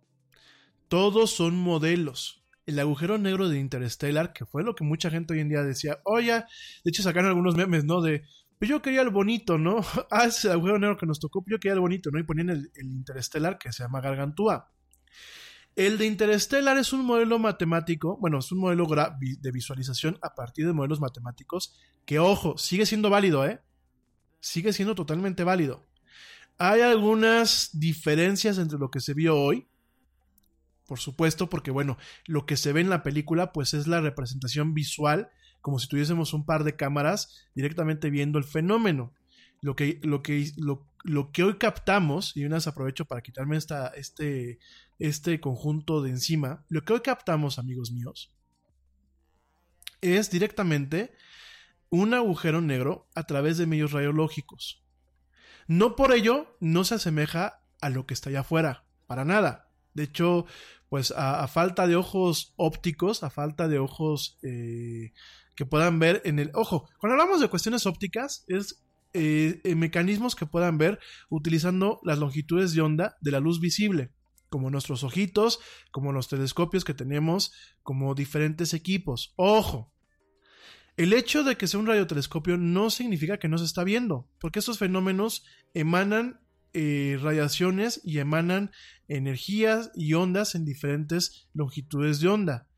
Todos 0.88 1.30
son 1.30 1.56
modelos. 1.56 2.45
El 2.66 2.78
agujero 2.78 3.16
negro 3.16 3.48
de 3.48 3.58
Interstellar, 3.58 4.32
que 4.32 4.44
fue 4.44 4.62
lo 4.64 4.74
que 4.74 4.84
mucha 4.84 5.08
gente 5.10 5.34
hoy 5.34 5.40
en 5.40 5.48
día 5.48 5.62
decía, 5.62 6.00
oye, 6.04 6.32
de 6.32 6.90
hecho 6.90 7.02
sacaron 7.02 7.28
algunos 7.28 7.56
memes, 7.56 7.84
¿no? 7.84 8.02
De, 8.02 8.24
pues 8.58 8.68
yo 8.68 8.82
quería 8.82 9.02
el 9.02 9.10
bonito, 9.10 9.56
¿no? 9.56 9.80
ah, 10.10 10.24
ese 10.24 10.50
agujero 10.50 10.78
negro 10.78 10.96
que 10.96 11.06
nos 11.06 11.20
tocó, 11.20 11.42
pues 11.42 11.52
yo 11.52 11.60
quería 11.60 11.74
el 11.74 11.80
bonito, 11.80 12.10
¿no? 12.10 12.18
Y 12.18 12.24
ponían 12.24 12.50
el, 12.50 12.70
el 12.74 12.86
Interstellar 12.86 13.58
que 13.58 13.72
se 13.72 13.84
llama 13.84 14.00
Gargantúa. 14.00 14.70
El 15.76 15.98
de 15.98 16.06
Interstellar 16.06 16.78
es 16.78 16.94
un 16.94 17.04
modelo 17.04 17.38
matemático, 17.38 18.16
bueno, 18.16 18.38
es 18.38 18.50
un 18.50 18.60
modelo 18.60 18.86
de 19.20 19.52
visualización 19.52 20.18
a 20.22 20.34
partir 20.34 20.66
de 20.66 20.72
modelos 20.72 21.00
matemáticos 21.00 21.78
que, 22.06 22.18
ojo, 22.18 22.56
sigue 22.56 22.86
siendo 22.86 23.10
válido, 23.10 23.44
¿eh? 23.44 23.60
Sigue 24.40 24.72
siendo 24.72 24.94
totalmente 24.94 25.44
válido. 25.44 25.84
Hay 26.56 26.80
algunas 26.80 27.78
diferencias 27.78 28.56
entre 28.56 28.78
lo 28.78 28.90
que 28.90 29.00
se 29.00 29.12
vio 29.12 29.36
hoy, 29.36 29.68
por 30.86 30.98
supuesto, 30.98 31.48
porque, 31.48 31.70
bueno, 31.70 31.98
lo 32.26 32.46
que 32.46 32.56
se 32.56 32.72
ve 32.72 32.80
en 32.80 32.90
la 32.90 33.02
película, 33.02 33.52
pues 33.52 33.74
es 33.74 33.86
la 33.86 34.00
representación 34.00 34.74
visual, 34.74 35.30
como 35.60 35.78
si 35.78 35.88
tuviésemos 35.88 36.32
un 36.32 36.46
par 36.46 36.64
de 36.64 36.76
cámaras 36.76 37.48
directamente 37.54 38.10
viendo 38.10 38.38
el 38.38 38.44
fenómeno. 38.44 39.12
Lo 39.62 39.74
que, 39.74 39.98
lo 40.02 40.22
que, 40.22 40.52
lo, 40.56 40.86
lo 41.02 41.32
que 41.32 41.42
hoy 41.42 41.54
captamos, 41.58 42.36
y 42.36 42.44
unas 42.44 42.66
aprovecho 42.66 43.04
para 43.04 43.22
quitarme 43.22 43.56
esta, 43.56 43.88
este, 43.88 44.58
este 44.98 45.40
conjunto 45.40 46.02
de 46.02 46.10
encima, 46.10 46.64
lo 46.68 46.84
que 46.84 46.92
hoy 46.92 47.00
captamos, 47.00 47.58
amigos 47.58 47.90
míos, 47.90 48.32
es 50.00 50.30
directamente 50.30 51.12
un 51.90 52.14
agujero 52.14 52.60
negro 52.60 53.08
a 53.14 53.24
través 53.24 53.58
de 53.58 53.66
medios 53.66 53.92
radiológicos. 53.92 54.84
No 55.66 55.96
por 55.96 56.12
ello 56.12 56.56
no 56.60 56.84
se 56.84 56.96
asemeja 56.96 57.62
a 57.80 57.90
lo 57.90 58.06
que 58.06 58.14
está 58.14 58.30
allá 58.30 58.40
afuera, 58.40 58.84
para 59.06 59.24
nada. 59.24 59.68
De 59.94 60.04
hecho, 60.04 60.46
pues 60.88 61.12
a, 61.16 61.46
falta 61.48 61.86
de 61.86 61.96
ojos 61.96 62.54
ópticos, 62.56 63.22
a 63.22 63.30
falta 63.30 63.68
de 63.68 63.78
ojos 63.78 64.38
eh, 64.42 65.12
que 65.54 65.66
puedan 65.66 65.98
ver 65.98 66.22
en 66.24 66.38
el... 66.38 66.50
Ojo, 66.54 66.88
cuando 66.98 67.14
hablamos 67.14 67.40
de 67.40 67.48
cuestiones 67.48 67.86
ópticas, 67.86 68.44
es 68.46 68.84
eh, 69.14 69.60
mecanismos 69.74 70.36
que 70.36 70.46
puedan 70.46 70.78
ver 70.78 70.98
utilizando 71.28 72.00
las 72.04 72.18
longitudes 72.18 72.74
de 72.74 72.82
onda 72.82 73.16
de 73.20 73.30
la 73.30 73.40
luz 73.40 73.60
visible, 73.60 74.12
como 74.48 74.70
nuestros 74.70 75.02
ojitos, 75.02 75.60
como 75.90 76.12
los 76.12 76.28
telescopios 76.28 76.84
que 76.84 76.94
tenemos, 76.94 77.52
como 77.82 78.14
diferentes 78.14 78.74
equipos. 78.74 79.32
Ojo, 79.36 79.92
el 80.96 81.12
hecho 81.12 81.44
de 81.44 81.56
que 81.56 81.66
sea 81.66 81.80
un 81.80 81.86
radiotelescopio 81.86 82.56
no 82.56 82.90
significa 82.90 83.38
que 83.38 83.48
no 83.48 83.58
se 83.58 83.64
está 83.64 83.84
viendo, 83.84 84.28
porque 84.38 84.60
estos 84.60 84.78
fenómenos 84.78 85.44
emanan 85.74 86.40
eh, 86.78 87.18
radiaciones 87.22 88.02
y 88.04 88.18
emanan 88.18 88.70
energías 89.08 89.90
y 89.94 90.12
ondas 90.12 90.54
en 90.54 90.66
diferentes 90.66 91.48
longitudes 91.54 92.20
de 92.20 92.28
onda. 92.28 92.68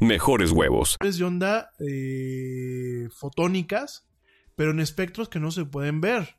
mejores 0.00 0.50
huevos. 0.50 0.96
de 1.18 1.24
onda 1.24 1.70
fotónicas, 3.10 4.08
pero 4.56 4.70
en 4.70 4.80
espectros 4.80 5.28
que 5.28 5.40
no 5.40 5.50
se 5.50 5.64
pueden 5.64 6.00
ver. 6.00 6.36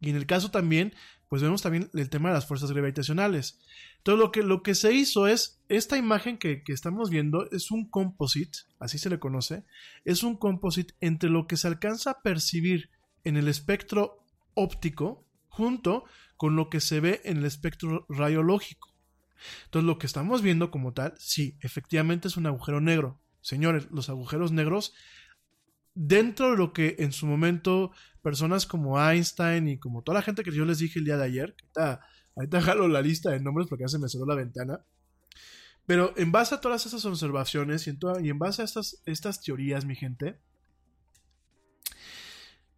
Y 0.00 0.10
en 0.10 0.16
el 0.16 0.26
caso 0.26 0.50
también, 0.50 0.94
pues 1.28 1.42
vemos 1.42 1.62
también 1.62 1.90
el 1.94 2.10
tema 2.10 2.28
de 2.28 2.36
las 2.36 2.46
fuerzas 2.46 2.72
gravitacionales. 2.72 3.58
Entonces 3.98 4.18
lo 4.18 4.32
que, 4.32 4.42
lo 4.42 4.62
que 4.62 4.74
se 4.74 4.92
hizo 4.92 5.26
es, 5.26 5.60
esta 5.68 5.96
imagen 5.96 6.38
que, 6.38 6.62
que 6.62 6.72
estamos 6.72 7.10
viendo 7.10 7.50
es 7.50 7.70
un 7.70 7.88
composite, 7.88 8.58
así 8.78 8.98
se 8.98 9.10
le 9.10 9.18
conoce, 9.18 9.64
es 10.04 10.22
un 10.22 10.36
composite 10.36 10.94
entre 11.00 11.30
lo 11.30 11.46
que 11.46 11.56
se 11.56 11.68
alcanza 11.68 12.12
a 12.12 12.22
percibir 12.22 12.90
en 13.24 13.36
el 13.36 13.48
espectro 13.48 14.24
óptico 14.54 15.26
junto 15.48 16.04
con 16.36 16.56
lo 16.56 16.70
que 16.70 16.80
se 16.80 17.00
ve 17.00 17.20
en 17.24 17.38
el 17.38 17.44
espectro 17.44 18.06
radiológico. 18.08 18.88
Entonces 19.64 19.86
lo 19.86 19.98
que 19.98 20.06
estamos 20.06 20.42
viendo 20.42 20.70
como 20.70 20.92
tal, 20.92 21.14
sí, 21.18 21.56
efectivamente 21.60 22.28
es 22.28 22.36
un 22.36 22.46
agujero 22.46 22.80
negro. 22.80 23.20
Señores, 23.40 23.88
los 23.90 24.08
agujeros 24.08 24.52
negros, 24.52 24.94
dentro 25.94 26.50
de 26.50 26.56
lo 26.56 26.72
que 26.72 26.96
en 26.98 27.12
su 27.12 27.26
momento 27.26 27.92
personas 28.22 28.66
como 28.66 29.00
Einstein 29.00 29.68
y 29.68 29.78
como 29.78 30.02
toda 30.02 30.18
la 30.18 30.22
gente 30.22 30.44
que 30.44 30.52
yo 30.52 30.64
les 30.64 30.78
dije 30.78 30.98
el 30.98 31.04
día 31.04 31.16
de 31.16 31.24
ayer, 31.24 31.54
que 31.56 31.66
está, 31.66 32.00
ahorita 32.36 32.60
jalo 32.60 32.88
la 32.88 33.02
lista 33.02 33.30
de 33.30 33.40
nombres 33.40 33.68
porque 33.68 33.84
ya 33.84 33.88
se 33.88 33.98
me 33.98 34.08
cerró 34.08 34.26
la 34.26 34.34
ventana, 34.34 34.84
pero 35.86 36.12
en 36.16 36.30
base 36.30 36.54
a 36.54 36.60
todas 36.60 36.84
esas 36.84 37.04
observaciones 37.06 37.86
y 37.86 37.90
en, 38.28 38.38
base 38.38 38.62
a 38.62 38.64
estas, 38.66 39.02
estas 39.06 39.40
teorías, 39.40 39.86
mi 39.86 39.96
gente, 39.96 40.38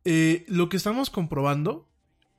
eh, 0.05 0.47
lo 0.49 0.69
que 0.69 0.77
estamos 0.77 1.11
comprobando 1.11 1.91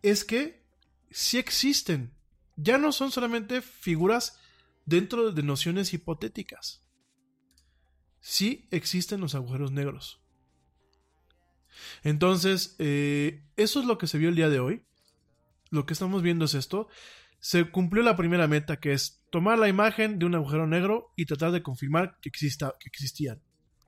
es 0.01 0.23
que 0.23 0.63
sí 1.09 1.37
existen 1.37 2.13
ya 2.61 2.77
no 2.77 2.91
son 2.91 3.11
solamente 3.11 3.61
figuras 3.61 4.37
dentro 4.85 5.31
de 5.31 5.43
nociones 5.43 5.93
hipotéticas. 5.93 6.83
Sí 8.19 8.67
existen 8.71 9.21
los 9.21 9.35
agujeros 9.35 9.71
negros. 9.71 10.21
Entonces, 12.03 12.75
eh, 12.79 13.43
eso 13.57 13.79
es 13.79 13.85
lo 13.85 13.97
que 13.97 14.07
se 14.07 14.17
vio 14.17 14.29
el 14.29 14.35
día 14.35 14.49
de 14.49 14.59
hoy. 14.59 14.83
Lo 15.69 15.85
que 15.85 15.93
estamos 15.93 16.21
viendo 16.21 16.45
es 16.45 16.53
esto. 16.53 16.87
Se 17.39 17.71
cumplió 17.71 18.03
la 18.03 18.17
primera 18.17 18.47
meta, 18.47 18.79
que 18.79 18.93
es 18.93 19.23
tomar 19.31 19.57
la 19.57 19.69
imagen 19.69 20.19
de 20.19 20.25
un 20.25 20.35
agujero 20.35 20.67
negro 20.67 21.13
y 21.15 21.25
tratar 21.25 21.51
de 21.51 21.63
confirmar 21.63 22.19
que, 22.21 22.29
exista, 22.29 22.75
que 22.79 22.89
existían. 22.89 23.41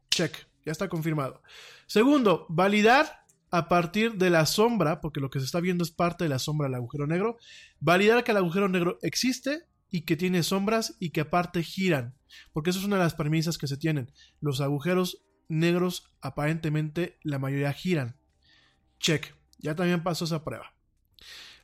Check, 0.09 0.47
ya 0.65 0.71
está 0.71 0.89
confirmado. 0.89 1.43
Segundo, 1.85 2.47
validar 2.49 3.22
a 3.53 3.69
partir 3.69 4.15
de 4.15 4.31
la 4.31 4.47
sombra, 4.47 4.99
porque 4.99 5.19
lo 5.19 5.29
que 5.29 5.37
se 5.37 5.45
está 5.45 5.59
viendo 5.59 5.83
es 5.83 5.91
parte 5.91 6.23
de 6.23 6.29
la 6.31 6.39
sombra 6.39 6.67
del 6.67 6.73
agujero 6.73 7.05
negro, 7.05 7.37
validar 7.79 8.23
que 8.23 8.31
el 8.31 8.37
agujero 8.37 8.67
negro 8.67 8.97
existe 9.03 9.67
y 9.91 10.05
que 10.05 10.17
tiene 10.17 10.41
sombras 10.41 10.95
y 10.99 11.11
que 11.11 11.21
aparte 11.21 11.61
giran, 11.61 12.15
porque 12.51 12.71
eso 12.71 12.79
es 12.79 12.85
una 12.85 12.95
de 12.95 13.03
las 13.03 13.13
premisas 13.13 13.59
que 13.59 13.67
se 13.67 13.77
tienen. 13.77 14.11
Los 14.41 14.59
agujeros 14.59 15.23
negros 15.49 16.11
aparentemente 16.19 17.19
la 17.21 17.37
mayoría 17.37 17.71
giran. 17.73 18.17
Check, 18.99 19.35
ya 19.59 19.75
también 19.75 20.01
pasó 20.01 20.25
esa 20.25 20.43
prueba. 20.43 20.73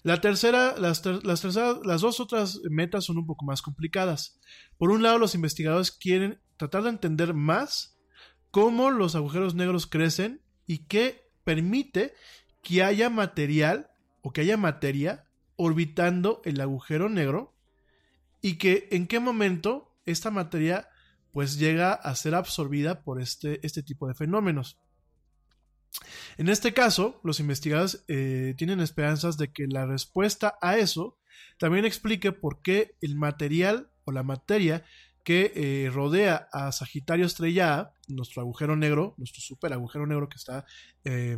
La 0.04 0.22
tercera, 0.22 0.76
las, 0.78 1.04
las, 1.04 1.44
las 1.44 2.02
dos 2.02 2.20
otras 2.20 2.60
metas 2.70 3.06
son 3.06 3.18
un 3.18 3.26
poco 3.26 3.46
más 3.46 3.64
complicadas. 3.64 4.40
Por 4.78 4.92
un 4.92 5.02
lado, 5.02 5.18
los 5.18 5.34
investigadores 5.34 5.92
quieren 5.92 6.40
tratar 6.58 6.84
de 6.84 6.90
entender 6.90 7.34
más 7.34 7.98
cómo 8.52 8.92
los 8.92 9.16
agujeros 9.16 9.56
negros 9.56 9.88
crecen 9.88 10.44
y 10.68 10.86
qué 10.86 11.29
permite 11.50 12.14
que 12.62 12.84
haya 12.84 13.10
material 13.10 13.90
o 14.22 14.32
que 14.32 14.42
haya 14.42 14.56
materia 14.56 15.26
orbitando 15.56 16.44
el 16.46 16.62
agujero 16.62 17.10
negro 17.10 17.56
y 18.40 18.60
que 18.60 18.88
en 18.92 19.08
qué 19.08 19.20
momento 19.20 19.98
esta 20.06 20.30
materia 20.30 20.90
pues 21.32 21.58
llega 21.58 21.94
a 21.94 22.14
ser 22.14 22.36
absorbida 22.36 23.02
por 23.02 23.20
este, 23.20 23.66
este 23.66 23.82
tipo 23.82 24.08
de 24.08 24.14
fenómenos. 24.14 24.78
En 26.38 26.50
este 26.50 26.72
caso, 26.72 27.20
los 27.24 27.40
investigadores 27.40 28.06
eh, 28.08 28.54
tienen 28.56 28.80
esperanzas 28.80 29.36
de 29.38 29.52
que 29.52 29.66
la 29.66 29.88
respuesta 29.88 30.54
a 30.62 30.78
eso 30.78 31.18
también 31.58 31.84
explique 31.84 32.32
por 32.32 32.62
qué 32.62 32.96
el 33.02 33.16
material 33.16 33.90
o 34.04 34.12
la 34.12 34.22
materia 34.22 34.84
que 35.24 35.52
eh, 35.56 35.90
rodea 35.90 36.48
a 36.54 36.72
Sagitario 36.72 37.26
Estrella 37.26 37.80
A, 37.80 37.94
nuestro 38.10 38.42
agujero 38.42 38.76
negro, 38.76 39.16
nuestro 39.18 39.42
super 39.42 39.74
agujero 39.74 40.06
negro 40.06 40.30
que 40.30 40.38
está 40.38 40.66
eh, 41.04 41.38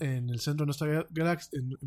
en, 0.00 0.30
el 0.30 0.40
centro 0.40 0.64
de 0.64 0.66
nuestra 0.66 1.06
galaxia, 1.10 1.58
en, 1.58 1.78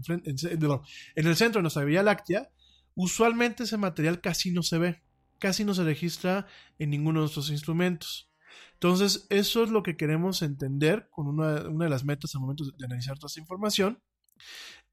el 1.15 1.35
centro 1.35 1.59
de 1.59 1.61
nuestra 1.63 1.83
Vía 1.83 2.03
Láctea, 2.03 2.49
usualmente 2.95 3.63
ese 3.63 3.77
material 3.77 4.21
casi 4.21 4.51
no 4.51 4.63
se 4.63 4.77
ve, 4.77 5.01
casi 5.39 5.63
no 5.63 5.73
se 5.73 5.83
registra 5.83 6.47
en 6.77 6.89
ninguno 6.89 7.19
de 7.19 7.23
nuestros 7.23 7.49
instrumentos. 7.49 8.31
Entonces, 8.73 9.27
eso 9.29 9.63
es 9.63 9.69
lo 9.69 9.83
que 9.83 9.97
queremos 9.97 10.41
entender 10.41 11.09
con 11.11 11.27
una, 11.27 11.63
de 11.63 11.89
las 11.89 12.05
metas 12.05 12.33
al 12.35 12.41
momento 12.41 12.63
de 12.65 12.85
analizar 12.85 13.17
toda 13.17 13.27
esta 13.27 13.41
información. 13.41 14.01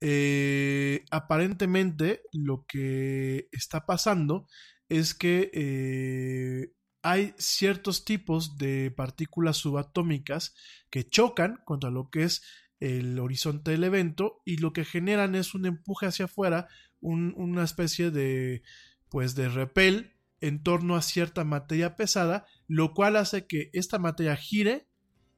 Eh, 0.00 1.04
aparentemente, 1.10 2.22
lo 2.32 2.66
que 2.66 3.48
está 3.52 3.86
pasando 3.86 4.46
es 4.88 5.14
que 5.14 5.50
eh, 5.52 6.72
hay 7.08 7.34
ciertos 7.38 8.04
tipos 8.04 8.58
de 8.58 8.90
partículas 8.90 9.58
subatómicas 9.58 10.56
que 10.90 11.08
chocan 11.08 11.60
contra 11.64 11.88
lo 11.88 12.10
que 12.10 12.24
es 12.24 12.42
el 12.80 13.20
horizonte 13.20 13.70
del 13.70 13.84
evento 13.84 14.42
y 14.44 14.56
lo 14.56 14.72
que 14.72 14.84
generan 14.84 15.36
es 15.36 15.54
un 15.54 15.66
empuje 15.66 16.06
hacia 16.06 16.24
afuera, 16.24 16.66
una 17.00 17.62
especie 17.62 18.10
de 18.10 18.64
pues 19.08 19.36
de 19.36 19.48
repel 19.48 20.14
en 20.40 20.64
torno 20.64 20.96
a 20.96 21.02
cierta 21.02 21.44
materia 21.44 21.94
pesada, 21.94 22.44
lo 22.66 22.92
cual 22.92 23.14
hace 23.14 23.46
que 23.46 23.70
esta 23.72 24.00
materia 24.00 24.34
gire 24.34 24.88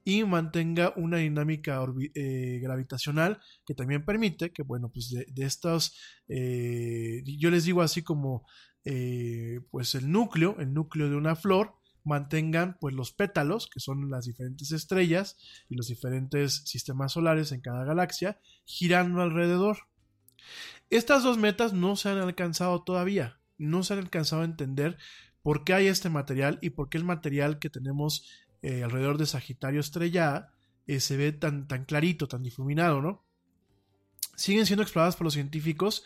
y 0.05 0.24
mantenga 0.24 0.95
una 0.97 1.19
dinámica 1.19 1.85
eh, 2.15 2.61
gravitacional 2.62 3.40
que 3.66 3.74
también 3.74 4.07
permite 4.07 4.53
que, 4.53 4.62
bueno, 4.62 4.90
pues 4.90 5.11
de, 5.11 5.45
estos, 5.45 5.99
eh, 6.28 7.23
yo 7.27 7.51
les 7.51 7.66
digo 7.66 7.82
así 7.82 8.03
como 8.03 8.47
eh, 8.90 9.60
pues 9.70 9.94
el 9.94 10.10
núcleo, 10.10 10.56
el 10.60 10.73
núcleo 10.73 11.10
de 11.10 11.16
una 11.16 11.36
flor, 11.36 11.74
mantengan 12.05 12.78
pues 12.81 12.94
los 12.94 13.12
pétalos, 13.12 13.66
que 13.66 13.81
son 13.81 14.09
las 14.09 14.24
diferentes 14.24 14.73
estrellas 14.73 15.36
y 15.69 15.74
los 15.74 15.89
diferentes 15.89 16.62
sistemas 16.65 17.12
solares 17.12 17.52
en 17.52 17.60
cada 17.60 17.85
galaxia, 17.85 18.40
girando 18.65 19.20
alrededor. 19.20 19.77
Estas 20.89 21.23
dos 21.23 21.36
metas 21.36 21.74
no 21.74 21.97
se 21.97 22.09
han 22.09 22.16
alcanzado 22.16 22.82
todavía, 22.82 23.39
no 23.59 23.82
se 23.82 23.93
han 23.93 23.98
alcanzado 23.98 24.40
a 24.40 24.47
entender 24.47 24.97
por 25.43 25.65
qué 25.65 25.74
hay 25.74 25.89
este 25.89 26.09
material 26.09 26.59
y 26.62 26.70
por 26.70 26.89
qué 26.89 26.97
el 26.97 27.05
material 27.05 27.59
que 27.59 27.69
tenemos 27.69 28.27
eh, 28.62 28.85
alrededor 28.85 29.19
de 29.19 29.27
Sagitario 29.27 29.81
Estrella 29.81 30.35
A 30.35 30.52
eh, 30.86 31.01
se 31.01 31.19
ve 31.19 31.32
tan, 31.32 31.69
tan 31.69 31.85
clarito, 31.85 32.27
tan 32.27 32.43
difuminado, 32.43 33.02
¿no? 33.02 33.23
Siguen 34.35 34.65
siendo 34.65 34.82
exploradas 34.82 35.16
por 35.16 35.27
los 35.27 35.35
científicos 35.35 36.05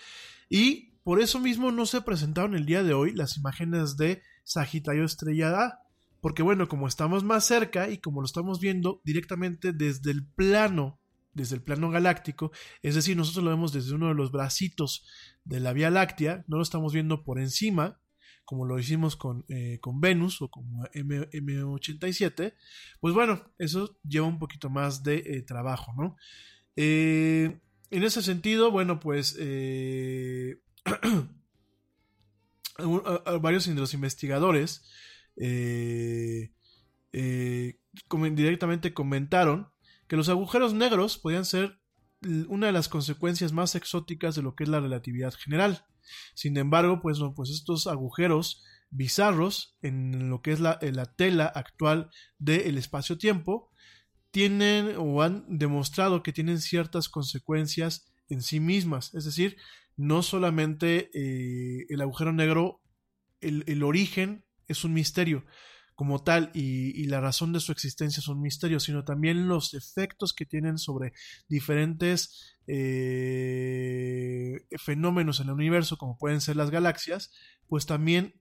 y 0.50 0.91
por 1.04 1.20
eso 1.20 1.40
mismo 1.40 1.72
no 1.72 1.86
se 1.86 2.02
presentaron 2.02 2.54
el 2.54 2.66
día 2.66 2.82
de 2.82 2.94
hoy 2.94 3.12
las 3.12 3.36
imágenes 3.36 3.96
de 3.96 4.22
Sagitario 4.44 5.04
Estrella 5.04 5.60
A, 5.60 5.82
porque 6.20 6.42
bueno, 6.42 6.68
como 6.68 6.86
estamos 6.86 7.24
más 7.24 7.44
cerca 7.44 7.90
y 7.90 7.98
como 7.98 8.20
lo 8.20 8.26
estamos 8.26 8.60
viendo 8.60 9.00
directamente 9.04 9.72
desde 9.72 10.10
el 10.10 10.24
plano 10.26 11.00
desde 11.34 11.56
el 11.56 11.62
plano 11.62 11.90
galáctico, 11.90 12.52
es 12.82 12.94
decir, 12.94 13.16
nosotros 13.16 13.44
lo 13.44 13.50
vemos 13.50 13.72
desde 13.72 13.94
uno 13.94 14.08
de 14.08 14.14
los 14.14 14.30
bracitos 14.30 15.06
de 15.44 15.60
la 15.60 15.72
Vía 15.72 15.90
Láctea, 15.90 16.44
no 16.46 16.58
lo 16.58 16.62
estamos 16.62 16.92
viendo 16.92 17.24
por 17.24 17.38
encima, 17.38 18.00
como 18.44 18.66
lo 18.66 18.78
hicimos 18.78 19.16
con, 19.16 19.44
eh, 19.48 19.78
con 19.80 20.00
Venus 20.00 20.42
o 20.42 20.50
como 20.50 20.84
M, 20.92 21.62
87 21.64 22.54
pues 23.00 23.14
bueno, 23.14 23.50
eso 23.58 23.98
lleva 24.02 24.26
un 24.26 24.38
poquito 24.38 24.68
más 24.68 25.02
de 25.02 25.22
eh, 25.24 25.42
trabajo, 25.42 25.92
¿no? 25.96 26.16
Eh, 26.76 27.60
en 27.90 28.02
ese 28.02 28.22
sentido, 28.22 28.70
bueno, 28.70 29.00
pues 29.00 29.36
varios 33.40 33.66
de 33.66 33.74
los 33.74 33.94
investigadores 33.94 34.84
directamente 38.34 38.94
comentaron 38.94 39.68
que 40.08 40.16
los 40.16 40.28
agujeros 40.28 40.74
negros 40.74 41.18
podían 41.18 41.44
ser 41.44 41.78
una 42.48 42.66
de 42.66 42.72
las 42.72 42.88
consecuencias 42.88 43.52
más 43.52 43.74
exóticas 43.74 44.34
de 44.34 44.42
lo 44.42 44.54
que 44.54 44.64
es 44.64 44.70
la 44.70 44.80
relatividad 44.80 45.34
general. 45.34 45.86
Sin 46.34 46.56
embargo, 46.56 47.00
pues, 47.00 47.18
pues 47.34 47.50
estos 47.50 47.86
agujeros 47.86 48.62
bizarros 48.90 49.76
en 49.82 50.28
lo 50.28 50.42
que 50.42 50.52
es 50.52 50.60
la, 50.60 50.78
tela 51.16 51.46
actual 51.46 52.10
del 52.38 52.78
espacio-tiempo 52.78 53.70
tienen 54.30 54.94
o 54.98 55.22
han 55.22 55.44
demostrado 55.48 56.22
que 56.22 56.32
tienen 56.32 56.60
ciertas 56.60 57.08
consecuencias 57.08 58.12
en 58.28 58.42
sí 58.42 58.60
mismas. 58.60 59.14
Es 59.14 59.24
decir, 59.24 59.56
no 59.96 60.22
solamente 60.22 61.10
eh, 61.14 61.86
el 61.88 62.00
agujero 62.00 62.32
negro, 62.32 62.80
el, 63.40 63.64
el 63.66 63.82
origen 63.82 64.44
es 64.68 64.84
un 64.84 64.92
misterio, 64.92 65.44
como 65.94 66.24
tal 66.24 66.50
y, 66.54 67.06
la 67.06 67.20
razón 67.20 67.52
de 67.52 67.60
su 67.60 67.70
existencia 67.70 68.22
son 68.22 68.40
misterios, 68.40 68.84
sino 68.84 69.04
también 69.04 69.46
los 69.46 69.74
efectos 69.74 70.32
que 70.32 70.46
tienen 70.46 70.78
sobre 70.78 71.12
diferentes 71.48 72.56
eh, 72.66 74.66
fenómenos 74.78 75.40
en 75.40 75.48
el 75.48 75.54
universo, 75.54 75.98
como 75.98 76.18
pueden 76.18 76.40
ser 76.40 76.56
las 76.56 76.70
galaxias, 76.70 77.30
pues 77.68 77.86
también, 77.86 78.40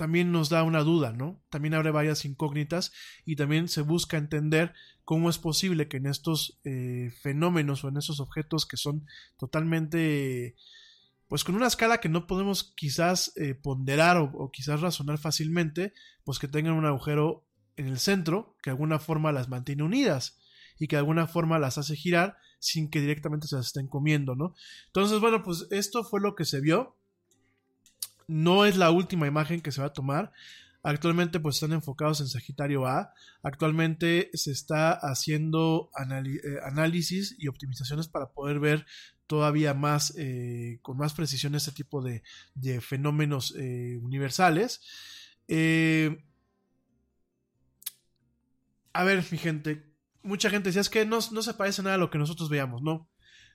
también 0.00 0.32
nos 0.32 0.48
da 0.48 0.62
una 0.62 0.82
duda, 0.82 1.12
¿no? 1.12 1.44
También 1.50 1.74
abre 1.74 1.90
varias 1.90 2.24
incógnitas 2.24 2.90
y 3.26 3.36
también 3.36 3.68
se 3.68 3.82
busca 3.82 4.16
entender 4.16 4.72
cómo 5.04 5.28
es 5.28 5.36
posible 5.36 5.88
que 5.88 5.98
en 5.98 6.06
estos 6.06 6.58
eh, 6.64 7.12
fenómenos 7.20 7.84
o 7.84 7.90
en 7.90 7.98
esos 7.98 8.18
objetos 8.18 8.64
que 8.64 8.78
son 8.78 9.04
totalmente 9.36 10.56
pues 11.28 11.44
con 11.44 11.54
una 11.54 11.66
escala 11.66 12.00
que 12.00 12.08
no 12.08 12.26
podemos 12.26 12.72
quizás 12.74 13.34
eh, 13.36 13.54
ponderar 13.54 14.16
o, 14.16 14.50
quizás 14.50 14.80
razonar 14.80 15.18
fácilmente, 15.18 15.92
pues 16.24 16.38
que 16.38 16.48
tengan 16.48 16.72
un 16.72 16.86
agujero 16.86 17.46
en 17.76 17.86
el 17.86 17.98
centro 17.98 18.56
que 18.62 18.70
de 18.70 18.76
alguna 18.76 19.00
forma 19.00 19.32
las 19.32 19.50
mantiene 19.50 19.82
unidas 19.82 20.40
y 20.78 20.88
que 20.88 20.96
de 20.96 21.00
alguna 21.00 21.26
forma 21.26 21.58
las 21.58 21.76
hace 21.76 21.94
girar 21.94 22.38
sin 22.58 22.88
que 22.88 23.02
directamente 23.02 23.48
se 23.48 23.56
las 23.56 23.66
estén 23.66 23.86
comiendo, 23.86 24.34
¿no? 24.34 24.54
Entonces, 24.86 25.20
bueno, 25.20 25.42
pues 25.42 25.66
esto 25.70 26.04
fue 26.04 26.22
lo 26.22 26.34
que 26.34 26.46
se 26.46 26.62
vio. 26.62 26.96
No 28.30 28.64
es 28.64 28.76
la 28.76 28.92
última 28.92 29.26
imagen 29.26 29.60
que 29.60 29.72
se 29.72 29.80
va 29.80 29.88
a 29.88 29.92
tomar. 29.92 30.32
Actualmente 30.84 31.40
pues 31.40 31.56
están 31.56 31.72
enfocados 31.72 32.20
en 32.20 32.28
Sagitario 32.28 32.86
A. 32.86 33.12
Actualmente 33.42 34.30
se 34.34 34.52
está 34.52 34.92
haciendo 34.92 35.90
eh, 35.98 36.40
análisis 36.64 37.34
y 37.38 37.48
optimizaciones 37.48 38.06
para 38.06 38.30
poder 38.30 38.60
ver 38.60 38.86
todavía 39.26 39.74
más, 39.74 40.14
eh, 40.16 40.78
con 40.80 40.96
más 40.96 41.12
precisión 41.12 41.56
este 41.56 41.72
tipo 41.72 42.02
de, 42.02 42.22
fenómenos 42.80 43.52
eh, 43.58 43.98
universales. 44.00 44.80
A 48.92 49.04
ver, 49.04 49.24
mi 49.32 49.38
gente, 49.38 49.92
mucha 50.22 50.50
gente 50.50 50.68
decía, 50.68 50.82
es 50.82 50.88
que 50.88 51.04
no, 51.04 51.20
se 51.20 51.54
parece 51.54 51.82
nada 51.82 51.96
a 51.96 51.98
lo 51.98 52.10
que 52.10 52.18
nosotros 52.18 52.48
veamos, 52.48 52.80
¿no? 52.80 53.10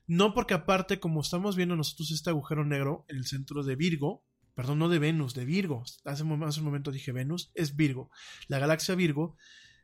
No 0.06 0.34
porque 0.34 0.54
aparte, 0.54 1.00
como 1.00 1.22
estamos 1.22 1.56
viendo 1.56 1.78
nosotros 1.78 2.12
este 2.12 2.30
agujero 2.30 2.66
negro 2.66 3.06
en 3.08 3.18
el 3.18 3.26
centro 3.26 3.64
de 3.64 3.78
Virgo, 3.78 4.25
perdón, 4.56 4.80
no 4.80 4.90
de 4.90 5.00
Venus, 5.00 5.34
de 5.34 5.46
Virgo, 5.46 5.84
hace, 6.06 6.24
un 6.24 6.40
momento 6.64 6.92
dije 6.92 7.12
Venus, 7.12 7.52
es 7.54 7.76
Virgo, 7.76 8.10
la 8.48 8.58
galaxia 8.58 8.96
Virgo, 8.96 9.38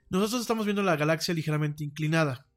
nosotros 0.10 0.42
estamos 0.42 0.66
viendo 0.66 0.82
la 0.82 0.96
galaxia 0.96 1.34
ligeramente 1.34 1.84
inclinada. 1.84 2.48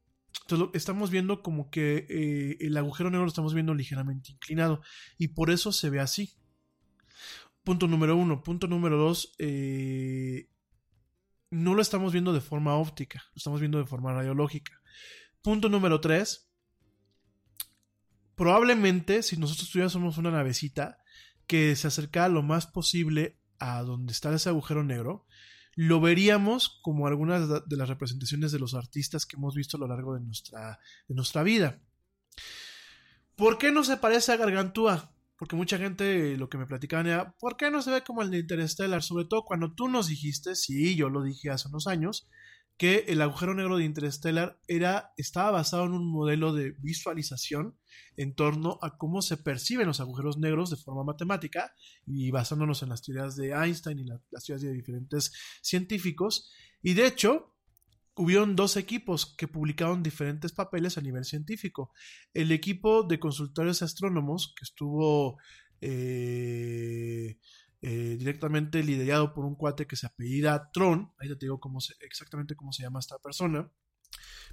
Entonces 0.41 0.69
estamos 0.73 1.11
viendo 1.11 1.41
como 1.41 1.69
que 1.69 2.05
eh, 2.09 2.57
el 2.59 2.75
agujero 2.75 3.09
negro 3.09 3.23
lo 3.23 3.29
estamos 3.29 3.53
viendo 3.53 3.73
ligeramente 3.73 4.31
inclinado 4.31 4.81
y 5.17 5.29
por 5.29 5.49
eso 5.49 5.71
se 5.71 5.89
ve 5.89 5.99
así. 5.99 6.33
Punto 7.63 7.87
número 7.87 8.17
uno. 8.17 8.43
Punto 8.43 8.67
número 8.67 8.97
dos. 8.97 9.33
Eh, 9.39 10.49
no 11.49 11.73
lo 11.73 11.81
estamos 11.81 12.11
viendo 12.11 12.33
de 12.33 12.41
forma 12.41 12.75
óptica, 12.75 13.23
lo 13.33 13.37
estamos 13.37 13.61
viendo 13.61 13.77
de 13.77 13.85
forma 13.85 14.13
radiológica. 14.13 14.81
Punto 15.41 15.69
número 15.69 16.01
tres. 16.01 16.49
Probablemente 18.35 19.23
si 19.23 19.37
nosotros 19.37 19.69
tuviésemos 19.69 20.17
una 20.17 20.31
navecita 20.31 20.97
que 21.47 21.75
se 21.75 21.87
acercara 21.87 22.29
lo 22.29 22.43
más 22.43 22.67
posible 22.67 23.39
a 23.59 23.81
donde 23.83 24.11
está 24.11 24.33
ese 24.33 24.49
agujero 24.49 24.83
negro, 24.83 25.25
lo 25.75 25.99
veríamos 25.99 26.79
como 26.81 27.07
algunas 27.07 27.67
de 27.67 27.77
las 27.77 27.89
representaciones 27.89 28.51
de 28.51 28.59
los 28.59 28.73
artistas 28.73 29.25
que 29.25 29.35
hemos 29.35 29.55
visto 29.55 29.77
a 29.77 29.79
lo 29.81 29.87
largo 29.87 30.13
de 30.13 30.21
nuestra, 30.21 30.79
de 31.07 31.15
nuestra 31.15 31.43
vida. 31.43 31.81
¿Por 33.35 33.57
qué 33.57 33.71
no 33.71 33.83
se 33.83 33.97
parece 33.97 34.31
a 34.31 34.37
Gargantúa? 34.37 35.11
Porque 35.37 35.57
mucha 35.57 35.77
gente 35.77 36.37
lo 36.37 36.47
que 36.47 36.57
me 36.57 36.65
platicaban 36.65 37.07
era, 37.07 37.35
¿por 37.37 37.57
qué 37.57 37.69
no 37.69 37.81
se 37.81 37.91
ve 37.91 38.03
como 38.03 38.21
el 38.21 38.31
de 38.31 38.39
Interstellar? 38.39 39.03
Sobre 39.03 39.25
todo 39.25 39.43
cuando 39.43 39.73
tú 39.73 39.89
nos 39.89 40.07
dijiste, 40.07 40.55
sí, 40.55 40.95
yo 40.95 41.09
lo 41.09 41.23
dije 41.23 41.49
hace 41.49 41.67
unos 41.67 41.87
años, 41.87 42.29
que 42.77 43.05
el 43.07 43.21
agujero 43.21 43.53
negro 43.53 43.77
de 43.77 43.85
Interstellar 43.85 44.59
era, 44.67 45.13
estaba 45.17 45.51
basado 45.51 45.85
en 45.85 45.93
un 45.93 46.11
modelo 46.11 46.53
de 46.53 46.71
visualización 46.79 47.77
en 48.17 48.35
torno 48.35 48.79
a 48.81 48.97
cómo 48.97 49.21
se 49.21 49.37
perciben 49.37 49.87
los 49.87 50.01
agujeros 50.01 50.37
negros 50.37 50.69
de 50.69 50.75
forma 50.75 51.03
matemática 51.03 51.73
y 52.05 52.31
basándonos 52.31 52.83
en 52.83 52.89
las 52.89 53.01
teorías 53.01 53.35
de 53.35 53.51
Einstein 53.51 53.99
y 53.99 54.05
las 54.05 54.43
teorías 54.43 54.61
de 54.61 54.73
diferentes 54.73 55.31
científicos. 55.61 56.51
Y 56.81 56.93
de 56.93 57.07
hecho, 57.07 57.55
hubieron 58.15 58.55
dos 58.55 58.75
equipos 58.75 59.35
que 59.37 59.47
publicaron 59.47 60.03
diferentes 60.03 60.51
papeles 60.51 60.97
a 60.97 61.01
nivel 61.01 61.23
científico. 61.23 61.93
El 62.33 62.51
equipo 62.51 63.03
de 63.03 63.19
consultores 63.19 63.81
astrónomos 63.81 64.53
que 64.57 64.63
estuvo... 64.63 65.37
Eh, 65.81 67.37
eh, 67.87 68.15
directamente 68.17 68.81
liderado 68.81 69.31
por 69.31 69.45
un 69.45 69.53
cuate 69.53 69.85
que 69.85 69.95
se 69.95 70.07
apellida 70.07 70.71
Tron. 70.73 71.13
Ahí 71.19 71.29
te 71.37 71.45
digo 71.45 71.59
exactamente 71.99 72.55
cómo 72.55 72.71
se 72.71 72.81
llama 72.81 72.99
esta 72.99 73.19
persona. 73.19 73.71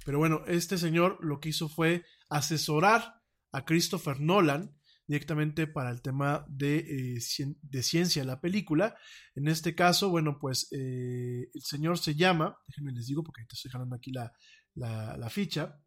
Pero 0.05 0.19
bueno, 0.19 0.43
este 0.45 0.77
señor 0.77 1.17
lo 1.19 1.39
que 1.39 1.49
hizo 1.49 1.67
fue 1.67 2.05
asesorar 2.29 3.15
a 3.51 3.65
Christopher 3.65 4.19
Nolan 4.19 4.77
directamente 5.07 5.65
para 5.65 5.89
el 5.89 6.03
tema 6.03 6.45
de, 6.47 7.15
eh, 7.17 7.19
de 7.63 7.81
ciencia 7.81 8.21
de 8.21 8.27
la 8.27 8.39
película. 8.39 8.95
En 9.33 9.47
este 9.47 9.73
caso, 9.73 10.09
bueno, 10.09 10.37
pues 10.39 10.67
eh, 10.71 11.49
el 11.51 11.61
señor 11.63 11.97
se 11.97 12.13
llama, 12.13 12.59
déjenme 12.67 12.91
les 12.91 13.07
digo 13.07 13.23
porque 13.23 13.45
te 13.49 13.55
estoy 13.55 13.71
jalando 13.71 13.95
aquí 13.95 14.11
la 14.11 15.29
ficha. 15.31 15.81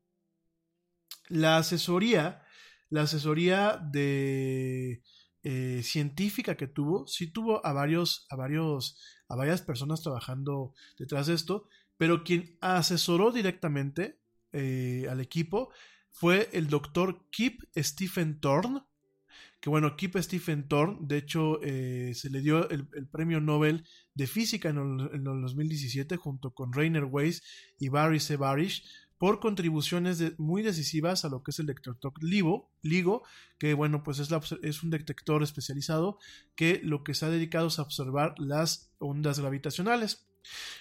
La 1.28 1.58
asesoría, 1.58 2.42
la 2.90 3.02
asesoría 3.02 3.76
de 3.76 5.04
eh, 5.48 5.84
científica 5.84 6.56
que 6.56 6.66
tuvo, 6.66 7.06
sí 7.06 7.28
tuvo 7.28 7.64
a 7.64 7.72
varios, 7.72 8.26
a 8.30 8.34
varios, 8.34 8.98
a 9.28 9.36
varias 9.36 9.62
personas 9.62 10.02
trabajando 10.02 10.74
detrás 10.98 11.28
de 11.28 11.34
esto, 11.34 11.68
pero 11.96 12.24
quien 12.24 12.58
asesoró 12.60 13.30
directamente 13.30 14.18
eh, 14.50 15.06
al 15.08 15.20
equipo 15.20 15.70
fue 16.10 16.48
el 16.52 16.66
doctor 16.66 17.28
Kip 17.30 17.62
Stephen 17.76 18.40
Thorne, 18.40 18.82
que 19.60 19.70
bueno, 19.70 19.94
Kip 19.94 20.16
Stephen 20.16 20.66
Thorne, 20.66 20.98
de 21.02 21.18
hecho, 21.18 21.62
eh, 21.62 22.10
se 22.16 22.28
le 22.28 22.40
dio 22.40 22.68
el, 22.68 22.88
premio 23.06 23.40
Nobel 23.40 23.86
de 24.14 24.26
Física 24.26 24.70
en 24.70 24.78
el, 24.78 25.22
2017 25.22 26.16
junto 26.16 26.54
con 26.54 26.72
Rainer 26.72 27.04
Weiss 27.04 27.44
y 27.78 27.88
Barry 27.88 28.18
C. 28.18 28.36
Barish 28.36 28.82
por 29.18 29.40
contribuciones 29.40 30.38
muy 30.38 30.62
decisivas 30.62 31.24
a 31.24 31.28
lo 31.28 31.42
que 31.42 31.50
es 31.50 31.58
el 31.58 31.66
detector 31.66 32.12
LIGO, 32.22 32.70
LIGO 32.82 33.22
que 33.58 33.74
bueno, 33.74 34.02
pues 34.02 34.18
es, 34.18 34.82
un 34.82 34.90
detector 34.90 35.42
especializado 35.42 36.18
que 36.54 36.80
lo 36.84 37.02
que 37.02 37.14
se 37.14 37.24
ha 37.24 37.30
dedicado 37.30 37.68
es 37.68 37.78
a 37.78 37.82
observar 37.82 38.34
las 38.38 38.92
ondas 38.98 39.40
gravitacionales. 39.40 40.26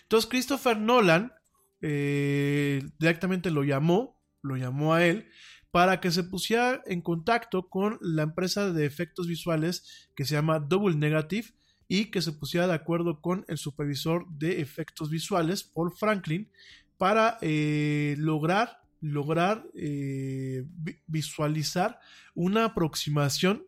Entonces 0.04 0.30
Christopher 0.30 0.78
Nolan 0.78 1.34
eh, 1.82 2.84
directamente 3.00 3.52
lo 3.52 3.64
llamó, 3.64 4.22
lo 4.42 4.58
llamó 4.58 4.94
a 4.94 5.06
él 5.06 5.30
para 5.72 6.00
que 6.00 6.12
se 6.12 6.24
pusiera 6.24 6.82
en 6.86 7.02
contacto 7.02 7.68
con 7.68 7.98
la 8.02 8.24
empresa 8.24 8.72
de 8.72 8.86
efectos 8.86 9.28
visuales 9.28 10.10
que 10.16 10.26
se 10.26 10.36
llama 10.36 10.60
Double 10.60 10.96
Negative 10.96 11.50
y 11.88 12.06
que 12.12 12.22
se 12.22 12.32
pusiera 12.32 12.68
de 12.68 12.74
acuerdo 12.74 13.22
con 13.22 13.46
el 13.48 13.58
supervisor 13.58 14.26
de 14.30 14.62
efectos 14.62 15.10
visuales, 15.10 15.64
Paul 15.64 15.92
Franklin, 15.92 16.50
para 16.98 17.38
eh, 17.42 18.16
lograr, 18.18 18.82
lograr 19.02 19.66
eh, 19.76 20.64
vi- 20.68 21.00
visualizar 21.08 22.00
una 22.34 22.66
aproximación 22.66 23.66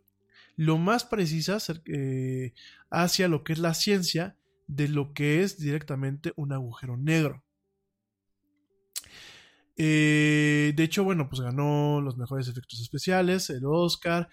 lo 0.55 0.77
más 0.77 1.05
precisa 1.05 1.57
eh, 1.85 2.53
hacia 2.89 3.27
lo 3.27 3.43
que 3.43 3.53
es 3.53 3.59
la 3.59 3.73
ciencia 3.73 4.37
de 4.67 4.87
lo 4.87 5.13
que 5.13 5.43
es 5.43 5.59
directamente 5.59 6.33
un 6.35 6.51
agujero 6.51 6.97
negro. 6.97 7.43
De 9.75 10.73
hecho, 10.83 11.03
bueno, 11.03 11.29
pues 11.29 11.41
ganó 11.41 12.01
los 12.01 12.17
mejores 12.17 12.47
efectos 12.47 12.81
especiales, 12.81 13.49
el 13.51 13.63
Oscar, 13.65 14.27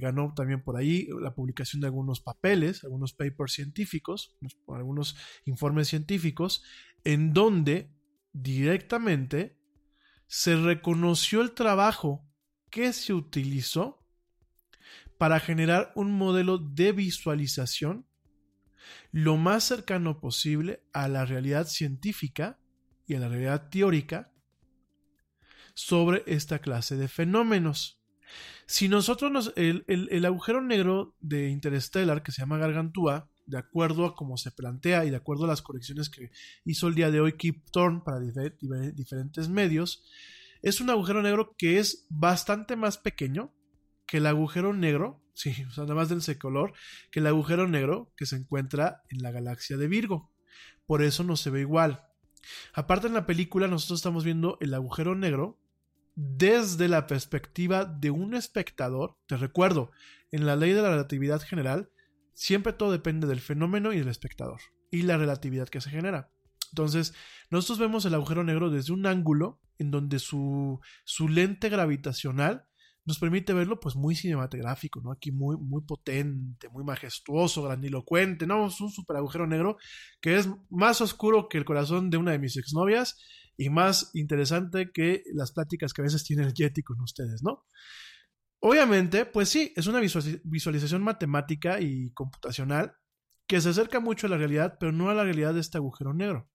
ganó 0.00 0.32
también 0.34 0.62
por 0.62 0.76
ahí 0.76 1.06
la 1.20 1.34
publicación 1.34 1.80
de 1.82 1.88
algunos 1.88 2.20
papeles, 2.20 2.82
algunos 2.82 3.12
papers 3.12 3.52
científicos, 3.52 4.36
unos- 4.40 4.56
algunos 4.68 5.16
informes 5.44 5.88
científicos, 5.88 6.62
en 7.04 7.34
donde 7.34 7.90
directamente 8.34 9.56
se 10.26 10.56
reconoció 10.56 11.40
el 11.40 11.52
trabajo 11.52 12.28
que 12.70 12.92
se 12.92 13.14
utilizó 13.14 14.04
para 15.16 15.40
generar 15.40 15.92
un 15.94 16.12
modelo 16.12 16.58
de 16.58 16.92
visualización 16.92 18.06
lo 19.12 19.36
más 19.36 19.64
cercano 19.64 20.20
posible 20.20 20.82
a 20.92 21.08
la 21.08 21.24
realidad 21.24 21.66
científica 21.66 22.58
y 23.06 23.14
a 23.14 23.20
la 23.20 23.28
realidad 23.28 23.70
teórica 23.70 24.32
sobre 25.74 26.22
esta 26.26 26.58
clase 26.58 26.96
de 26.96 27.08
fenómenos. 27.08 28.00
Si 28.66 28.88
nosotros 28.88 29.30
nos, 29.30 29.52
el, 29.56 29.84
el- 29.88 30.08
el 30.10 30.24
agujero 30.24 30.60
negro 30.60 31.14
de 31.20 31.48
Interstellar, 31.48 32.22
que 32.22 32.32
se 32.32 32.42
llama 32.42 32.58
Gargantúa, 32.58 33.30
de 33.46 33.58
acuerdo 33.58 34.06
a 34.06 34.14
cómo 34.14 34.36
se 34.36 34.50
plantea 34.50 35.04
y 35.04 35.10
de 35.10 35.16
acuerdo 35.16 35.44
a 35.44 35.48
las 35.48 35.62
correcciones 35.62 36.08
que 36.08 36.30
hizo 36.64 36.88
el 36.88 36.94
día 36.94 37.10
de 37.10 37.20
hoy 37.20 37.34
Kip 37.36 37.64
Thorne 37.70 38.02
para 38.04 38.18
difer- 38.18 38.56
difer- 38.58 38.94
diferentes 38.94 39.48
medios, 39.48 40.04
es 40.62 40.80
un 40.80 40.90
agujero 40.90 41.22
negro 41.22 41.54
que 41.58 41.78
es 41.78 42.06
bastante 42.08 42.76
más 42.76 42.98
pequeño 42.98 43.52
que 44.06 44.18
el 44.18 44.26
agujero 44.26 44.72
negro, 44.72 45.22
sí, 45.34 45.50
o 45.68 45.70
sea, 45.72 45.84
nada 45.84 45.94
más 45.94 46.08
de 46.08 46.16
ese 46.16 46.38
color, 46.38 46.72
que 47.10 47.20
el 47.20 47.26
agujero 47.26 47.68
negro 47.68 48.12
que 48.16 48.26
se 48.26 48.36
encuentra 48.36 49.02
en 49.10 49.22
la 49.22 49.30
galaxia 49.30 49.76
de 49.76 49.88
Virgo. 49.88 50.30
Por 50.86 51.02
eso 51.02 51.24
no 51.24 51.36
se 51.36 51.50
ve 51.50 51.60
igual. 51.60 52.04
Aparte 52.74 53.06
en 53.06 53.14
la 53.14 53.26
película 53.26 53.68
nosotros 53.68 54.00
estamos 54.00 54.22
viendo 54.24 54.58
el 54.60 54.74
agujero 54.74 55.14
negro 55.14 55.58
desde 56.14 56.88
la 56.88 57.06
perspectiva 57.06 57.84
de 57.86 58.10
un 58.10 58.34
espectador. 58.34 59.16
Te 59.26 59.36
recuerdo, 59.36 59.90
en 60.30 60.46
la 60.46 60.54
ley 60.56 60.72
de 60.72 60.82
la 60.82 60.90
relatividad 60.90 61.40
general, 61.40 61.90
siempre 62.34 62.72
todo 62.72 62.92
depende 62.92 63.26
del 63.26 63.40
fenómeno 63.40 63.92
y 63.92 63.98
del 63.98 64.08
espectador 64.08 64.60
y 64.90 65.02
la 65.02 65.16
relatividad 65.16 65.68
que 65.68 65.80
se 65.80 65.90
genera. 65.90 66.30
Entonces, 66.70 67.14
nosotros 67.50 67.78
vemos 67.78 68.04
el 68.04 68.14
agujero 68.14 68.44
negro 68.44 68.70
desde 68.70 68.92
un 68.92 69.06
ángulo 69.06 69.60
en 69.78 69.90
donde 69.90 70.18
su, 70.18 70.80
su 71.04 71.28
lente 71.28 71.68
gravitacional 71.68 72.66
nos 73.04 73.18
permite 73.18 73.52
verlo 73.52 73.80
pues 73.80 73.96
muy 73.96 74.14
cinematográfico, 74.14 75.00
¿no? 75.02 75.12
Aquí 75.12 75.30
muy, 75.30 75.56
muy 75.58 75.82
potente, 75.82 76.68
muy 76.70 76.84
majestuoso, 76.84 77.62
grandilocuente, 77.62 78.46
¿no? 78.46 78.66
Es 78.66 78.80
un 78.80 78.90
super 78.90 79.16
agujero 79.16 79.46
negro 79.46 79.76
que 80.20 80.36
es 80.36 80.48
más 80.70 81.00
oscuro 81.00 81.48
que 81.48 81.58
el 81.58 81.64
corazón 81.64 82.10
de 82.10 82.16
una 82.16 82.32
de 82.32 82.38
mis 82.38 82.56
exnovias 82.56 83.18
y 83.56 83.68
más 83.68 84.10
interesante 84.14 84.90
que 84.92 85.22
las 85.34 85.52
pláticas 85.52 85.92
que 85.92 86.02
a 86.02 86.04
veces 86.04 86.24
tiene 86.24 86.44
el 86.44 86.54
Yeti 86.54 86.82
con 86.82 87.00
ustedes, 87.00 87.42
¿no? 87.42 87.64
Obviamente, 88.66 89.26
pues 89.26 89.50
sí, 89.50 89.74
es 89.76 89.86
una 89.88 90.00
visualiz- 90.00 90.40
visualización 90.42 91.02
matemática 91.02 91.82
y 91.82 92.10
computacional 92.12 92.94
que 93.46 93.60
se 93.60 93.68
acerca 93.68 94.00
mucho 94.00 94.26
a 94.26 94.30
la 94.30 94.38
realidad, 94.38 94.78
pero 94.80 94.90
no 94.90 95.10
a 95.10 95.14
la 95.14 95.22
realidad 95.22 95.52
de 95.52 95.60
este 95.60 95.76
agujero 95.76 96.14
negro. 96.14 96.48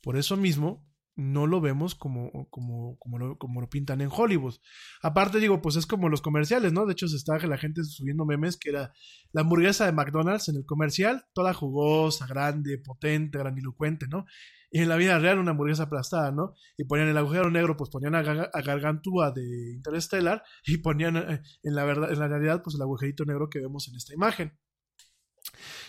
Por 0.00 0.16
eso 0.16 0.38
mismo, 0.38 0.89
no 1.16 1.46
lo 1.46 1.60
vemos 1.60 1.94
como, 1.94 2.48
como, 2.50 2.96
como, 2.98 3.18
lo, 3.18 3.36
como 3.38 3.60
lo 3.60 3.68
pintan 3.68 4.00
en 4.00 4.08
Hollywood. 4.10 4.54
Aparte, 5.02 5.38
digo, 5.38 5.60
pues 5.60 5.76
es 5.76 5.86
como 5.86 6.08
los 6.08 6.22
comerciales, 6.22 6.72
¿no? 6.72 6.86
De 6.86 6.92
hecho, 6.92 7.08
se 7.08 7.16
está 7.16 7.36
la 7.38 7.58
gente 7.58 7.84
subiendo 7.84 8.24
memes 8.24 8.56
que 8.56 8.70
era 8.70 8.92
la 9.32 9.42
hamburguesa 9.42 9.86
de 9.86 9.92
McDonald's 9.92 10.48
en 10.48 10.56
el 10.56 10.64
comercial, 10.64 11.24
toda 11.34 11.52
jugosa, 11.54 12.26
grande, 12.26 12.78
potente, 12.78 13.38
grandilocuente, 13.38 14.06
¿no? 14.08 14.24
Y 14.72 14.78
en 14.80 14.88
la 14.88 14.96
vida 14.96 15.18
real 15.18 15.38
una 15.38 15.50
hamburguesa 15.50 15.82
aplastada, 15.84 16.30
¿no? 16.30 16.54
Y 16.78 16.84
ponían 16.84 17.08
el 17.08 17.16
agujero 17.18 17.50
negro, 17.50 17.76
pues 17.76 17.90
ponían 17.90 18.14
a, 18.14 18.22
Ga- 18.22 18.50
a 18.52 18.62
Gargantúa 18.62 19.32
de 19.32 19.74
Interstellar 19.74 20.42
y 20.64 20.78
ponían 20.78 21.16
eh, 21.16 21.42
en 21.64 21.74
la, 21.74 21.84
verdad, 21.84 22.12
en 22.12 22.18
la 22.20 22.28
realidad, 22.28 22.62
pues 22.62 22.76
el 22.76 22.82
agujerito 22.82 23.24
negro 23.24 23.50
que 23.50 23.58
vemos 23.58 23.88
en 23.88 23.96
esta 23.96 24.14
imagen. 24.14 24.52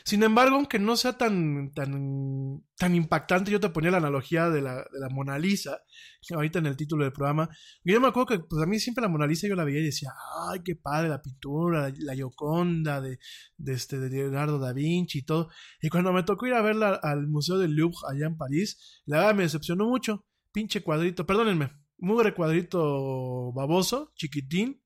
Sin 0.03 0.23
embargo, 0.23 0.55
aunque 0.55 0.79
no 0.79 0.95
sea 0.95 1.17
tan, 1.17 1.71
tan, 1.73 2.63
tan 2.77 2.95
impactante, 2.95 3.51
yo 3.51 3.59
te 3.59 3.69
ponía 3.69 3.91
la 3.91 3.97
analogía 3.97 4.49
de 4.49 4.61
la, 4.61 4.75
de 4.75 4.99
la 4.99 5.09
Mona 5.09 5.37
Lisa, 5.37 5.81
ahorita 6.29 6.59
en 6.59 6.65
el 6.67 6.77
título 6.77 7.03
del 7.03 7.13
programa. 7.13 7.49
Yo 7.83 7.99
me 8.01 8.07
acuerdo 8.07 8.27
que 8.27 8.39
pues, 8.39 8.61
a 8.61 8.65
mí 8.65 8.79
siempre 8.79 9.01
la 9.01 9.09
Mona 9.09 9.27
Lisa 9.27 9.47
yo 9.47 9.55
la 9.55 9.63
veía 9.63 9.79
y 9.79 9.85
decía, 9.85 10.11
ay, 10.49 10.61
qué 10.63 10.75
padre 10.75 11.09
la 11.09 11.21
pintura, 11.21 11.91
la, 11.97 12.15
Gioconda 12.15 13.01
de, 13.01 13.19
de, 13.57 13.73
este, 13.73 13.99
de 13.99 14.09
Leonardo 14.09 14.59
da 14.59 14.73
Vinci 14.73 15.19
y 15.19 15.23
todo. 15.23 15.49
Y 15.81 15.89
cuando 15.89 16.13
me 16.13 16.23
tocó 16.23 16.47
ir 16.47 16.53
a 16.53 16.61
verla 16.61 16.99
al 17.01 17.27
Museo 17.27 17.57
del 17.57 17.75
Louvre 17.75 17.97
allá 18.09 18.27
en 18.27 18.37
París, 18.37 19.01
la 19.05 19.17
verdad 19.17 19.35
me 19.35 19.43
decepcionó 19.43 19.87
mucho. 19.87 20.25
Pinche 20.51 20.81
cuadrito, 20.81 21.25
perdónenme, 21.25 21.71
mugre 21.97 22.33
cuadrito 22.33 23.53
baboso, 23.53 24.11
chiquitín. 24.15 24.80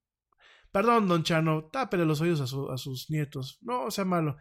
Perdón, 0.72 1.08
don 1.08 1.22
Chano, 1.22 1.68
tápele 1.72 2.04
los 2.04 2.20
oídos 2.20 2.40
a, 2.40 2.46
su- 2.46 2.70
a 2.70 2.76
sus 2.78 3.10
nietos. 3.10 3.58
No 3.62 3.90
sea 3.90 4.04
malo. 4.04 4.36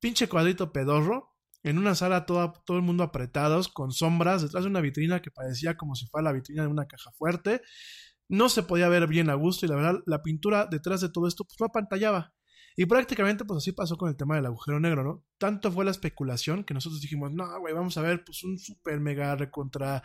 Pinche 0.00 0.28
cuadrito 0.28 0.72
pedorro. 0.72 1.32
En 1.62 1.78
una 1.78 1.94
sala 1.96 2.26
toda, 2.26 2.52
todo 2.64 2.76
el 2.76 2.82
mundo 2.84 3.02
apretados, 3.02 3.68
con 3.68 3.90
sombras, 3.92 4.42
detrás 4.42 4.64
de 4.64 4.70
una 4.70 4.80
vitrina 4.80 5.20
que 5.20 5.32
parecía 5.32 5.76
como 5.76 5.96
si 5.96 6.06
fuera 6.06 6.24
la 6.24 6.32
vitrina 6.32 6.62
de 6.62 6.68
una 6.68 6.86
caja 6.86 7.10
fuerte. 7.12 7.60
No 8.28 8.48
se 8.48 8.62
podía 8.64 8.88
ver 8.88 9.08
bien 9.08 9.30
a 9.30 9.34
gusto 9.34 9.66
y 9.66 9.68
la 9.68 9.76
verdad, 9.76 10.00
la 10.06 10.22
pintura 10.22 10.66
detrás 10.66 11.00
de 11.00 11.08
todo 11.10 11.28
esto 11.28 11.44
pues 11.44 11.56
no 11.60 11.66
apantallaba. 11.66 12.34
Y 12.76 12.84
prácticamente 12.84 13.44
pues 13.46 13.58
así 13.58 13.72
pasó 13.72 13.96
con 13.96 14.10
el 14.10 14.16
tema 14.16 14.36
del 14.36 14.46
agujero 14.46 14.78
negro, 14.78 15.02
¿no? 15.02 15.24
Tanto 15.38 15.72
fue 15.72 15.86
la 15.86 15.90
especulación 15.90 16.62
que 16.62 16.74
nosotros 16.74 17.00
dijimos, 17.00 17.32
no, 17.32 17.58
güey, 17.58 17.72
vamos 17.72 17.96
a 17.96 18.02
ver 18.02 18.22
pues 18.22 18.44
un 18.44 18.58
super 18.58 19.00
mega 19.00 19.34
recontra 19.34 20.02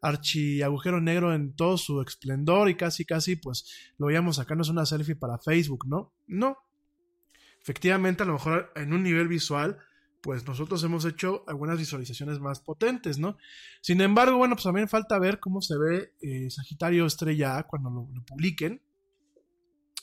archi 0.00 0.62
agujero 0.62 1.00
negro 1.00 1.34
en 1.34 1.54
todo 1.54 1.76
su 1.76 2.00
esplendor 2.00 2.68
y 2.68 2.76
casi 2.76 3.04
casi 3.04 3.36
pues 3.36 3.92
lo 3.98 4.06
veíamos 4.06 4.36
sacarnos 4.36 4.68
una 4.68 4.86
selfie 4.86 5.16
para 5.16 5.38
Facebook, 5.38 5.86
¿no? 5.88 6.14
No. 6.28 6.56
Efectivamente, 7.60 8.22
a 8.22 8.26
lo 8.26 8.34
mejor 8.34 8.72
en 8.76 8.92
un 8.92 9.02
nivel 9.02 9.26
visual, 9.28 9.78
pues 10.20 10.46
nosotros 10.46 10.82
hemos 10.84 11.04
hecho 11.04 11.44
algunas 11.48 11.78
visualizaciones 11.78 12.38
más 12.38 12.60
potentes, 12.60 13.18
¿no? 13.18 13.36
Sin 13.80 14.00
embargo, 14.00 14.36
bueno, 14.36 14.54
pues 14.54 14.64
también 14.64 14.88
falta 14.88 15.18
ver 15.18 15.40
cómo 15.40 15.60
se 15.60 15.76
ve 15.76 16.14
eh, 16.20 16.50
Sagitario 16.50 17.04
Estrella 17.06 17.58
A 17.58 17.66
cuando 17.66 17.90
lo, 17.90 18.08
lo 18.12 18.24
publiquen. 18.24 18.80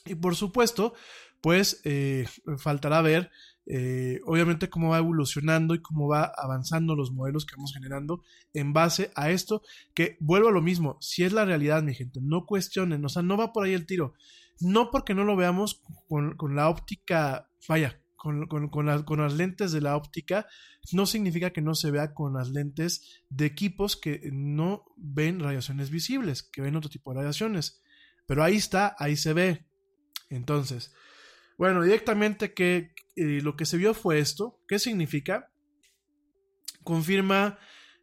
Y 0.06 0.14
por 0.14 0.34
supuesto, 0.36 0.94
pues 1.40 1.80
eh, 1.84 2.26
faltará 2.58 3.02
ver, 3.02 3.30
eh, 3.66 4.20
obviamente, 4.26 4.68
cómo 4.68 4.90
va 4.90 4.98
evolucionando 4.98 5.74
y 5.74 5.82
cómo 5.82 6.08
va 6.08 6.32
avanzando 6.36 6.96
los 6.96 7.12
modelos 7.12 7.46
que 7.46 7.54
vamos 7.56 7.72
generando 7.74 8.22
en 8.52 8.72
base 8.72 9.10
a 9.14 9.30
esto, 9.30 9.62
que 9.94 10.16
vuelvo 10.20 10.48
a 10.48 10.52
lo 10.52 10.62
mismo, 10.62 10.96
si 11.00 11.22
es 11.24 11.32
la 11.32 11.44
realidad, 11.44 11.82
mi 11.82 11.94
gente, 11.94 12.20
no 12.22 12.46
cuestionen, 12.46 13.04
o 13.04 13.08
sea, 13.08 13.22
no 13.22 13.36
va 13.36 13.52
por 13.52 13.64
ahí 13.64 13.72
el 13.74 13.86
tiro. 13.86 14.14
No 14.60 14.90
porque 14.90 15.14
no 15.14 15.24
lo 15.24 15.36
veamos 15.36 15.80
con, 16.08 16.36
con 16.36 16.54
la 16.56 16.68
óptica, 16.68 17.48
vaya, 17.68 18.00
con, 18.16 18.46
con, 18.46 18.68
con, 18.68 18.86
la- 18.86 19.04
con 19.04 19.20
las 19.20 19.32
lentes 19.34 19.72
de 19.72 19.80
la 19.80 19.96
óptica, 19.96 20.46
no 20.92 21.06
significa 21.06 21.50
que 21.50 21.62
no 21.62 21.74
se 21.74 21.90
vea 21.90 22.12
con 22.12 22.34
las 22.34 22.50
lentes 22.50 23.22
de 23.30 23.46
equipos 23.46 23.96
que 23.96 24.28
no 24.32 24.84
ven 24.96 25.40
radiaciones 25.40 25.88
visibles, 25.90 26.42
que 26.42 26.60
ven 26.60 26.76
otro 26.76 26.90
tipo 26.90 27.12
de 27.12 27.20
radiaciones. 27.20 27.82
Pero 28.26 28.42
ahí 28.44 28.56
está, 28.56 28.94
ahí 28.98 29.16
se 29.16 29.32
ve. 29.32 29.66
Entonces, 30.30 30.94
bueno, 31.58 31.82
directamente 31.82 32.54
que 32.54 32.94
eh, 33.16 33.40
lo 33.42 33.56
que 33.56 33.66
se 33.66 33.76
vio 33.76 33.92
fue 33.92 34.18
esto. 34.18 34.60
¿Qué 34.66 34.78
significa? 34.78 35.52
Confirma 36.82 37.58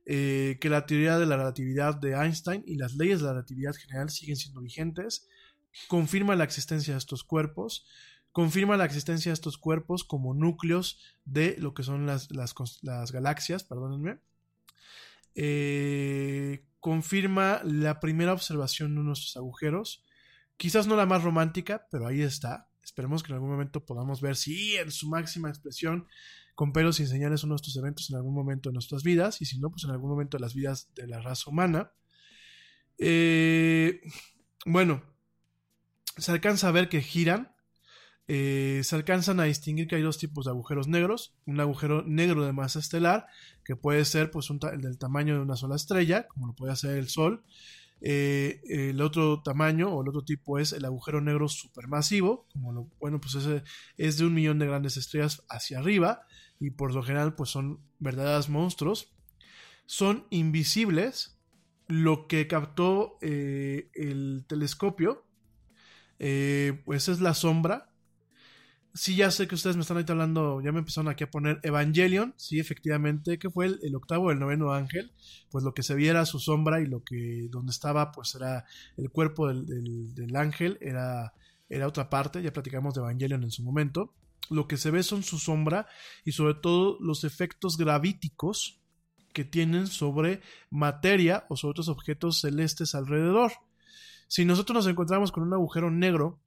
eh, 0.05 0.57
que 0.61 0.69
la 0.69 0.85
teoría 0.85 1.17
de 1.17 1.25
la 1.25 1.37
relatividad 1.37 1.95
de 1.95 2.13
Einstein 2.13 2.63
y 2.65 2.75
las 2.75 2.93
leyes 2.95 3.19
de 3.19 3.25
la 3.25 3.33
relatividad 3.33 3.73
general 3.73 4.09
siguen 4.09 4.35
siendo 4.35 4.61
vigentes. 4.61 5.27
Confirma 5.87 6.35
la 6.35 6.43
existencia 6.43 6.93
de 6.93 6.99
estos 6.99 7.23
cuerpos. 7.23 7.87
Confirma 8.31 8.77
la 8.77 8.85
existencia 8.85 9.31
de 9.31 9.33
estos 9.33 9.57
cuerpos 9.57 10.03
como 10.03 10.33
núcleos 10.33 10.99
de 11.25 11.55
lo 11.57 11.73
que 11.73 11.83
son 11.83 12.05
las, 12.05 12.29
las, 12.31 13.11
galaxias, 13.11 13.63
perdónenme. 13.63 14.19
Eh, 15.33 16.63
confirma 16.79 17.61
la 17.63 17.99
primera 17.99 18.33
observación 18.33 18.95
de 18.95 19.01
nuestros 19.01 19.35
agujeros. 19.35 20.05
Quizás 20.57 20.87
no 20.87 20.95
la 20.95 21.05
más 21.05 21.23
romántica, 21.23 21.87
pero 21.91 22.07
ahí 22.07 22.21
está. 22.21 22.69
Esperemos 22.83 23.23
que 23.23 23.31
en 23.31 23.35
algún 23.35 23.49
momento 23.49 23.85
podamos 23.85 24.21
ver 24.21 24.35
si 24.35 24.75
en 24.75 24.91
su 24.91 25.07
máxima 25.07 25.49
expresión, 25.49 26.07
con 26.55 26.73
pelos 26.73 26.99
y 26.99 27.07
señales, 27.07 27.43
uno 27.43 27.53
de 27.53 27.57
estos 27.57 27.77
eventos 27.77 28.09
en 28.09 28.15
algún 28.15 28.33
momento 28.33 28.69
de 28.69 28.73
nuestras 28.73 29.03
vidas, 29.03 29.41
y 29.41 29.45
si 29.45 29.59
no, 29.59 29.69
pues 29.69 29.83
en 29.83 29.91
algún 29.91 30.09
momento 30.09 30.37
de 30.37 30.41
las 30.41 30.55
vidas 30.55 30.89
de 30.95 31.07
la 31.07 31.21
raza 31.21 31.49
humana. 31.49 31.91
Eh, 32.97 34.01
bueno, 34.65 35.03
se 36.17 36.31
alcanza 36.31 36.67
a 36.67 36.71
ver 36.71 36.89
que 36.89 37.01
giran 37.01 37.55
eh, 38.29 38.81
se 38.83 38.95
alcanzan 38.95 39.39
a 39.39 39.45
distinguir 39.45 39.87
que 39.87 39.95
hay 39.95 40.01
dos 40.01 40.17
tipos 40.17 40.45
de 40.45 40.51
agujeros 40.51 40.87
negros. 40.87 41.33
Un 41.45 41.59
agujero 41.59 42.03
negro 42.03 42.45
de 42.45 42.51
masa 42.53 42.79
estelar, 42.79 43.27
que 43.63 43.75
puede 43.75 44.03
ser 44.05 44.31
pues, 44.31 44.49
un 44.49 44.59
del 44.59 44.97
tamaño 44.97 45.35
de 45.35 45.41
una 45.41 45.55
sola 45.55 45.75
estrella, 45.75 46.27
como 46.27 46.47
lo 46.47 46.53
puede 46.53 46.73
hacer 46.73 46.97
el 46.97 47.07
Sol. 47.09 47.43
Eh, 48.01 48.61
el 48.69 49.01
otro 49.01 49.41
tamaño 49.41 49.89
o 49.89 50.01
el 50.01 50.09
otro 50.09 50.23
tipo 50.23 50.59
es 50.59 50.73
el 50.73 50.85
agujero 50.85 51.21
negro 51.21 51.47
supermasivo, 51.47 52.47
como 52.53 52.89
bueno, 52.99 53.19
pues 53.19 53.35
ese 53.35 53.63
es 53.97 54.17
de 54.17 54.25
un 54.25 54.33
millón 54.33 54.59
de 54.59 54.67
grandes 54.67 54.97
estrellas 54.97 55.43
hacia 55.49 55.79
arriba 55.79 56.21
y 56.59 56.71
por 56.71 56.93
lo 56.93 57.03
general 57.03 57.35
pues 57.35 57.49
son 57.49 57.81
verdaderos 57.99 58.49
monstruos. 58.49 59.13
Son 59.85 60.27
invisibles, 60.29 61.39
lo 61.87 62.27
que 62.27 62.47
captó 62.47 63.17
eh, 63.21 63.89
el 63.93 64.45
telescopio, 64.47 65.25
pues 66.17 67.07
es 67.07 67.21
la 67.21 67.33
sombra 67.33 67.93
sí, 68.97 69.15
ya 69.15 69.31
sé 69.31 69.47
que 69.47 69.55
ustedes 69.55 69.75
me 69.75 69.83
están 69.83 69.97
ahí 69.97 70.05
hablando, 70.07 70.59
ya 70.61 70.71
me 70.71 70.79
empezaron 70.79 71.07
aquí 71.07 71.23
a 71.23 71.29
poner 71.29 71.59
Evangelion, 71.63 72.33
sí, 72.35 72.59
efectivamente, 72.59 73.37
que 73.37 73.49
fue 73.49 73.67
el, 73.81 73.95
octavo, 73.95 74.31
el 74.31 74.39
noveno 74.39 74.73
ángel, 74.73 75.11
pues 75.49 75.63
lo 75.63 75.73
que 75.73 75.83
se 75.83 75.95
viera 75.95 76.25
su 76.25 76.39
sombra 76.39 76.81
y 76.81 76.87
lo 76.87 77.03
que, 77.03 77.47
donde 77.49 77.71
estaba, 77.71 78.11
pues 78.11 78.35
era 78.35 78.65
el 78.97 79.09
cuerpo 79.09 79.53
del, 79.53 80.35
ángel, 80.35 80.77
era, 80.81 81.33
era 81.69 81.87
otra 81.87 82.09
parte, 82.09 82.41
ya 82.41 82.51
platicamos 82.51 82.95
de 82.95 83.01
Evangelion 83.01 83.43
en 83.43 83.51
su 83.51 83.63
momento, 83.63 84.13
lo 84.49 84.67
que 84.67 84.77
se 84.77 84.91
ve 84.91 85.03
son 85.03 85.23
su 85.23 85.37
sombra 85.37 85.87
y 86.25 86.31
sobre 86.31 86.55
todo 86.55 86.97
los 86.99 87.23
efectos 87.23 87.77
gravíticos 87.77 88.81
que 89.33 89.45
tienen 89.45 89.87
sobre 89.87 90.41
materia 90.69 91.45
o 91.49 91.55
sobre 91.57 91.71
otros 91.71 91.89
objetos 91.89 92.41
celestes 92.41 92.95
alrededor. 92.95 93.51
Si 94.27 94.45
nosotros 94.45 94.75
nos 94.75 94.87
encontramos 94.87 95.31
con 95.31 95.43
un 95.43 95.53
agujero 95.53 95.91
negro, 95.91 96.39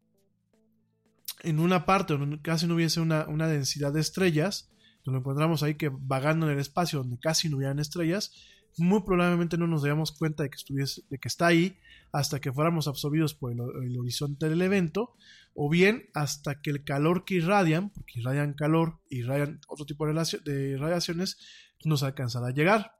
en 1.42 1.58
una 1.58 1.86
parte 1.86 2.16
donde 2.16 2.40
casi 2.40 2.66
no 2.66 2.74
hubiese 2.74 3.00
una, 3.00 3.24
densidad 3.48 3.92
de 3.92 4.00
estrellas, 4.00 4.70
lo 5.04 5.18
encontramos 5.18 5.62
ahí 5.62 5.74
que 5.74 5.90
vagando 5.92 6.46
en 6.46 6.52
el 6.52 6.58
espacio 6.58 7.00
donde 7.00 7.18
casi 7.18 7.48
no 7.48 7.56
hubieran 7.56 7.78
estrellas, 7.78 8.32
muy 8.78 9.02
probablemente 9.02 9.58
no 9.58 9.66
nos 9.66 9.82
damos 9.82 10.12
cuenta 10.12 10.42
de 10.42 10.50
que, 10.50 10.56
estuviese, 10.56 11.02
de 11.10 11.18
que 11.18 11.28
está 11.28 11.48
ahí 11.48 11.76
hasta 12.12 12.40
que 12.40 12.52
fuéramos 12.52 12.86
absorbidos 12.86 13.34
por 13.34 13.52
el, 13.52 13.98
horizonte 13.98 14.48
del 14.48 14.62
evento, 14.62 15.14
o 15.54 15.68
bien 15.68 16.08
hasta 16.14 16.60
que 16.60 16.70
el 16.70 16.84
calor 16.84 17.24
que 17.24 17.34
irradian, 17.34 17.90
porque 17.90 18.20
irradian 18.20 18.54
calor, 18.54 18.98
irradian 19.08 19.60
otro 19.68 19.86
tipo 19.86 20.06
de, 20.06 20.40
de 20.44 20.76
radiaciones, 20.76 21.38
nos 21.84 22.02
alcanzará 22.02 22.48
a 22.48 22.52
llegar. 22.52 22.96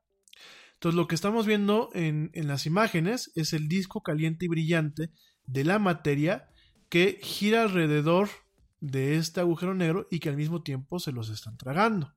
Entonces 0.75 0.97
lo 0.97 1.07
que 1.07 1.15
estamos 1.15 1.47
viendo 1.47 1.91
en, 1.93 2.31
en 2.35 2.49
las 2.49 2.67
imágenes 2.67 3.31
es 3.35 3.53
el 3.53 3.69
disco 3.69 4.03
caliente 4.03 4.47
y 4.47 4.49
brillante 4.49 5.11
de 5.47 5.65
la 5.65 5.79
materia 5.79 6.50
que 6.91 7.19
gira 7.23 7.63
alrededor 7.63 8.29
de 8.81 9.17
este 9.17 9.41
agujero 9.41 9.75
negro 9.75 10.07
y 10.11 10.19
que 10.19 10.29
al 10.29 10.37
mismo 10.37 10.63
tiempo 10.63 10.99
se 10.99 11.13
los 11.13 11.31
están 11.31 11.57
tragando. 11.57 12.15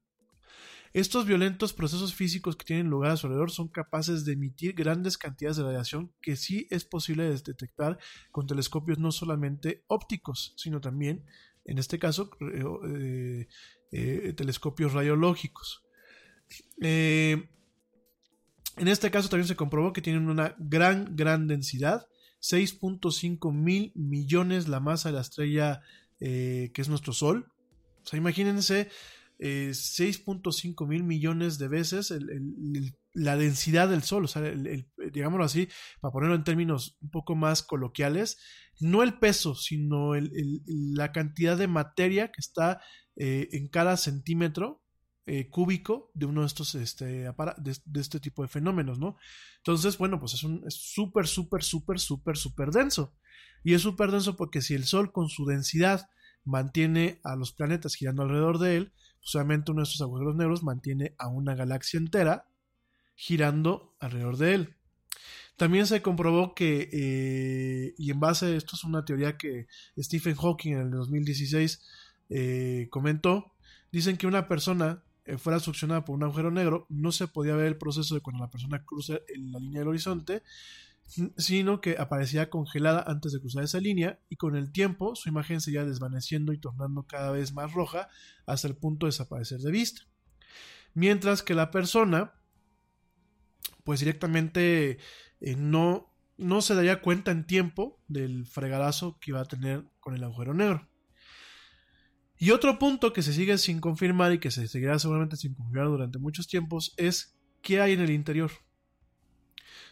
Estos 0.94 1.26
violentos 1.26 1.74
procesos 1.74 2.14
físicos 2.14 2.56
que 2.56 2.66
tienen 2.66 2.90
lugar 2.90 3.12
a 3.12 3.18
su 3.18 3.26
alrededor 3.26 3.52
son 3.52 3.68
capaces 3.68 4.26
de 4.26 4.34
emitir 4.34 4.74
grandes 4.74 5.18
cantidades 5.18 5.58
de 5.58 5.64
radiación 5.64 6.14
que 6.22 6.36
sí 6.36 6.68
es 6.70 6.86
posible 6.86 7.24
detectar 7.24 7.98
con 8.32 8.46
telescopios 8.46 9.00
no 9.00 9.12
solamente 9.12 9.84
ópticos, 9.88 10.54
sino 10.56 10.82
también, 10.82 11.26
en 11.66 11.80
este 11.80 11.98
caso, 11.98 12.30
eh, 12.42 13.48
eh, 13.92 14.34
telescopios 14.34 14.94
radiológicos. 14.94 15.84
Eh, 16.82 17.50
en 18.78 18.88
este 18.88 19.10
caso 19.10 19.30
también 19.30 19.48
se 19.48 19.56
comprobó 19.56 19.94
que 19.94 20.02
tienen 20.02 20.30
una 20.30 20.56
gran, 20.60 21.16
gran 21.16 21.48
densidad 21.48 22.06
6.5 22.44 23.54
mil 23.54 23.94
millones 23.96 24.68
la 24.68 24.82
masa 24.82 25.10
de 25.10 25.16
la 25.16 25.22
estrella 25.22 25.82
eh, 26.20 26.72
que 26.74 26.82
es 26.82 26.90
nuestro 26.90 27.14
Sol. 27.14 27.48
O 28.04 28.08
sea, 28.08 28.18
imagínense 28.18 28.90
6.5 29.40 30.84
eh, 30.84 30.88
mil 30.88 31.04
millones 31.04 31.58
de 31.58 31.68
veces 31.68 32.14
la 33.14 33.38
densidad 33.38 33.88
del 33.88 34.04
Sol. 34.04 34.26
O 34.26 34.28
sea, 34.28 34.42
digámoslo 35.12 35.46
así, 35.46 35.70
para 36.02 36.12
ponerlo 36.12 36.36
en 36.36 36.44
términos 36.44 36.98
un 37.02 37.12
poco 37.12 37.36
más 37.36 37.64
coloquiales, 37.64 38.40
no 38.80 39.04
el 39.04 39.20
peso, 39.20 39.56
sino 39.56 40.12
la 40.16 41.12
cantidad 41.14 41.58
de 41.58 41.68
materia 41.68 42.28
que 42.32 42.42
está 42.42 42.82
eh, 43.16 43.48
en 43.54 43.70
cada 43.70 43.96
centímetro 43.96 44.83
eh, 45.26 45.50
cúbico 45.50 46.12
de 46.14 46.26
uno 46.26 46.42
de 46.42 46.48
estos 46.48 46.76
este, 46.76 47.06
de, 47.06 48.02
este 48.02 48.20
tipo 48.20 48.42
de 48.42 48.50
fenómenos, 48.50 49.00
¿no? 49.00 49.18
Entonces, 49.58 49.98
bueno, 49.98 50.20
pues 50.20 50.34
es 50.34 50.44
un 50.44 50.64
súper, 50.70 51.28
súper, 51.28 51.64
súper, 51.64 52.00
súper, 52.00 52.38
súper 52.38 52.72
denso. 52.72 53.14
Y 53.64 53.74
es 53.74 53.82
súper 53.82 54.12
denso 54.12 54.36
porque 54.36 54.62
si 54.62 54.74
el 54.74 54.84
Sol 54.84 55.12
con 55.12 55.30
su 55.30 55.46
densidad 55.46 56.10
mantiene 56.44 57.22
a 57.24 57.36
los 57.36 57.54
planetas 57.54 57.96
girando 57.96 58.24
alrededor 58.24 58.60
de 58.60 58.76
él, 58.76 58.94
pues 59.22 59.34
obviamente 59.36 59.72
uno 59.72 59.82
de 59.82 59.86
estos 59.86 60.02
agujeros 60.02 60.36
negros 60.36 60.64
mantiene 60.64 61.16
a 61.18 61.30
una 61.30 61.56
galaxia 61.56 61.98
entera 61.98 62.48
girando 63.16 63.96
alrededor 64.00 64.38
de 64.38 64.54
él. 64.56 64.76
También 65.56 65.88
se 65.88 66.02
comprobó 66.02 66.56
que, 66.56 66.90
eh, 66.92 67.94
y 67.98 68.12
en 68.12 68.20
base 68.20 68.48
a 68.48 68.56
esto 68.56 68.76
es 68.76 68.84
una 68.84 69.06
teoría 69.06 69.38
que 69.38 69.68
Stephen 69.98 70.36
Hawking 70.36 70.74
en 70.74 70.80
el 70.80 70.92
2016 70.92 71.82
eh, 72.30 72.88
comentó, 72.90 73.54
dicen 73.92 74.18
que 74.18 74.28
una 74.28 74.48
persona 74.48 75.04
fuera 75.38 75.60
succionada 75.60 76.04
por 76.06 76.16
un 76.16 76.24
agujero 76.24 76.52
negro, 76.52 76.86
no 76.90 77.12
se 77.12 77.28
podía 77.28 77.56
ver 77.56 77.68
el 77.68 77.78
proceso 77.78 78.16
de 78.16 78.22
cuando 78.22 78.44
la 78.44 78.50
persona 78.50 78.84
cruza 78.86 79.20
la 79.36 79.60
línea 79.60 79.80
del 79.80 79.90
horizonte, 79.90 80.44
sino 81.38 81.82
que 81.82 81.98
aparecía 82.00 82.50
congelada 82.50 83.04
antes 83.06 83.34
de 83.34 83.40
cruzar 83.40 83.64
esa 83.64 83.80
línea 83.80 84.20
y 84.30 84.36
con 84.36 84.56
el 84.56 84.72
tiempo 84.72 85.16
su 85.16 85.30
imagen 85.30 85.62
se 85.62 85.72
iba 85.72 85.86
desvaneciendo 85.86 86.54
y 86.54 86.58
tornando 86.58 87.04
cada 87.04 87.32
vez 87.32 87.54
más 87.54 87.74
roja 87.74 88.10
hasta 88.46 88.68
el 88.68 88.76
punto 88.76 89.06
de 89.06 89.12
desaparecer 89.12 89.60
de 89.60 89.72
vista. 89.72 90.02
Mientras 90.94 91.44
que 91.44 91.56
la 91.56 91.72
persona, 91.72 92.34
pues 93.84 94.00
directamente 94.00 94.98
eh, 95.42 95.56
no, 95.56 96.14
no 96.38 96.62
se 96.62 96.76
daría 96.76 97.02
cuenta 97.02 97.32
en 97.32 97.46
tiempo 97.46 98.00
del 98.08 98.46
fregadazo 98.46 99.20
que 99.20 99.32
iba 99.32 99.42
a 99.42 99.46
tener 99.46 99.86
con 100.00 100.16
el 100.16 100.24
agujero 100.24 100.54
negro. 100.54 100.88
Y 102.38 102.52
otro 102.52 102.80
punto 102.80 103.14
que 103.14 103.22
se 103.22 103.34
sigue 103.34 103.58
sin 103.58 103.80
confirmar 103.80 104.34
y 104.34 104.40
que 104.40 104.52
se 104.52 104.68
seguirá 104.68 105.00
seguramente 105.00 105.38
sin 105.38 105.54
confirmar 105.54 105.88
durante 105.88 106.20
muchos 106.20 106.48
tiempos 106.48 106.94
es 106.98 107.38
qué 107.62 107.80
hay 107.80 107.94
en 107.94 108.02
el 108.02 108.10
interior. 108.10 108.52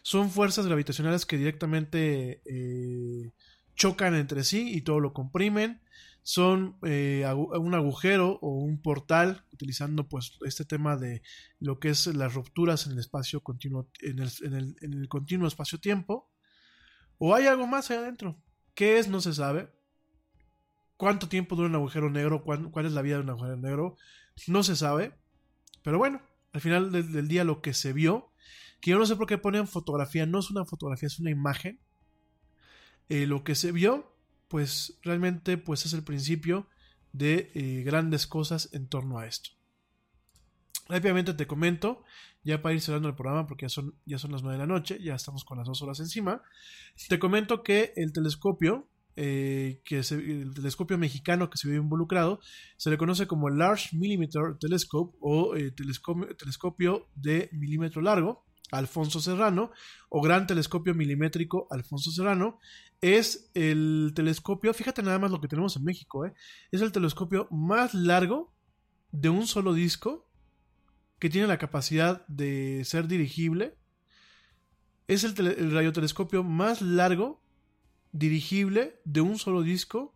Son 0.02 0.30
fuerzas 0.32 0.66
gravitacionales 0.66 1.26
que 1.26 1.38
directamente 1.38 2.42
eh, 2.46 3.32
chocan 3.76 4.16
entre 4.16 4.44
sí 4.44 4.76
y 4.76 4.82
todo 4.82 5.00
lo 5.00 5.14
comprimen. 5.14 5.82
Son 6.24 6.78
eh, 6.84 7.26
un 7.34 7.74
agujero 7.74 8.38
o 8.42 8.60
un 8.60 8.82
portal, 8.82 9.46
utilizando 9.54 10.08
pues 10.08 10.38
este 10.46 10.66
tema 10.66 10.98
de 10.98 11.24
lo 11.60 11.80
que 11.80 11.90
es 11.90 12.08
las 12.08 12.34
rupturas 12.34 12.86
en 12.86 12.94
el 12.94 13.00
espacio 13.00 13.42
continuo, 13.42 13.90
en 14.02 14.20
el, 14.20 14.76
en 14.82 14.94
el 14.94 15.08
continuo 15.08 15.48
espacio-tiempo. 15.48 16.30
O 17.18 17.34
hay 17.34 17.46
algo 17.46 17.66
más 17.66 17.90
ahí 17.90 17.98
adentro. 17.98 18.42
¿Qué 18.74 19.00
es? 19.00 19.08
No 19.08 19.22
se 19.22 19.34
sabe 19.34 19.70
cuánto 21.02 21.28
tiempo 21.28 21.56
dura 21.56 21.68
un 21.68 21.74
agujero 21.74 22.12
negro, 22.12 22.44
cuál, 22.44 22.86
es 22.86 22.92
la 22.92 23.02
vida 23.02 23.16
de 23.16 23.24
un 23.24 23.32
agujero 23.32 23.58
negro, 23.58 23.98
no 24.46 24.62
se 24.62 24.76
sabe. 24.76 25.18
Pero 25.82 25.98
bueno, 25.98 26.22
al 26.54 26.62
final 26.62 26.92
del, 26.92 27.28
día 27.28 27.44
lo 27.44 27.60
que 27.60 27.74
se 27.74 27.92
vio, 27.92 28.32
que 28.82 28.92
yo 28.92 29.00
no 29.00 29.08
sé 29.08 29.16
por 29.16 29.26
qué 29.26 29.40
ponen 29.40 29.68
fotografía, 29.68 30.28
no 30.28 30.38
es 30.38 30.52
una 30.52 30.64
fotografía, 30.64 31.08
es 31.08 31.20
una 31.20 31.32
imagen. 31.32 31.80
Eh, 33.10 33.26
lo 33.26 33.44
que 33.44 33.56
se 33.56 33.72
vio, 33.72 34.16
pues 34.48 35.00
realmente 35.02 35.58
pues 35.58 35.88
es 35.88 35.94
el 35.94 36.04
principio 36.04 36.68
de 37.14 37.52
eh, 37.56 37.82
grandes 37.84 38.28
cosas 38.28 38.70
en 38.72 38.88
torno 38.88 39.18
a 39.18 39.26
esto. 39.26 39.50
Rápidamente 40.88 41.34
te 41.34 41.48
comento, 41.48 42.04
ya 42.44 42.62
para 42.62 42.76
ir 42.76 42.82
cerrando 42.82 43.10
el 43.10 43.16
programa, 43.16 43.48
porque 43.48 43.66
ya 43.66 43.70
son, 43.70 43.96
ya 44.06 44.20
son 44.20 44.34
las 44.34 44.44
9 44.44 44.56
de 44.56 44.68
la 44.68 44.72
noche, 44.72 45.02
ya 45.02 45.16
estamos 45.16 45.46
con 45.46 45.58
las 45.58 45.66
dos 45.66 45.82
horas 45.82 46.00
encima. 46.00 46.44
Te 47.10 47.18
comento 47.18 47.64
que 47.64 47.92
el 47.96 48.14
telescopio 48.14 48.88
eh, 49.24 49.84
que 49.86 50.00
el 50.00 50.52
telescopio 50.56 50.98
mexicano 50.98 51.52
que 51.52 51.58
se 51.60 51.70
vio 51.70 51.80
involucrado, 51.80 52.40
se 52.76 52.90
le 52.90 52.98
conoce 52.98 53.28
como 53.28 53.52
Large 53.52 53.96
Millimeter 53.96 54.58
Telescope 54.60 55.16
o 55.22 55.56
eh, 55.56 55.72
telescopio, 55.72 57.08
de 57.14 57.48
milímetro 57.52 58.02
largo, 58.02 58.44
Alfonso 58.72 59.20
Serrano, 59.20 59.70
o 60.10 60.24
Gran 60.24 60.48
Telescopio 60.48 60.96
Milimétrico 60.96 61.68
Alfonso 61.70 62.10
Serrano, 62.10 62.58
es 63.00 63.52
el 63.54 64.14
telescopio, 64.16 64.74
fíjate 64.74 65.04
nada 65.04 65.20
más 65.20 65.30
lo 65.30 65.40
que 65.40 65.48
tenemos 65.48 65.78
en 65.78 65.84
México, 65.84 66.26
eh, 66.26 66.34
es 66.72 66.82
el 66.82 66.92
telescopio 66.92 67.48
más 67.52 67.94
largo 67.94 68.52
de 69.12 69.30
un 69.30 69.46
solo 69.46 69.76
disco 69.76 70.28
que 71.20 71.30
tiene 71.30 71.46
la 71.46 71.60
capacidad 71.60 72.26
de 72.26 72.82
ser 72.86 73.08
dirigible. 73.08 73.78
Es 75.08 75.24
el, 75.24 75.40
el 75.46 75.72
radiotelescopio 75.72 76.44
más 76.44 76.82
largo 76.82 77.40
dirigible 78.12 79.00
de 79.06 79.22
un 79.22 79.38
solo 79.38 79.62
disco 79.62 80.16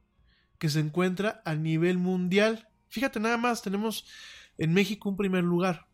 que 0.59 0.69
se 0.69 0.80
encuentra 0.80 1.41
a 1.45 1.55
nivel 1.55 1.97
mundial. 1.97 2.67
Fíjate 2.89 3.19
nada 3.19 3.38
más, 3.38 3.61
tenemos 3.61 4.05
en 4.57 4.73
México 4.73 5.09
un 5.09 5.17
primer 5.17 5.43
lugar. 5.43 5.88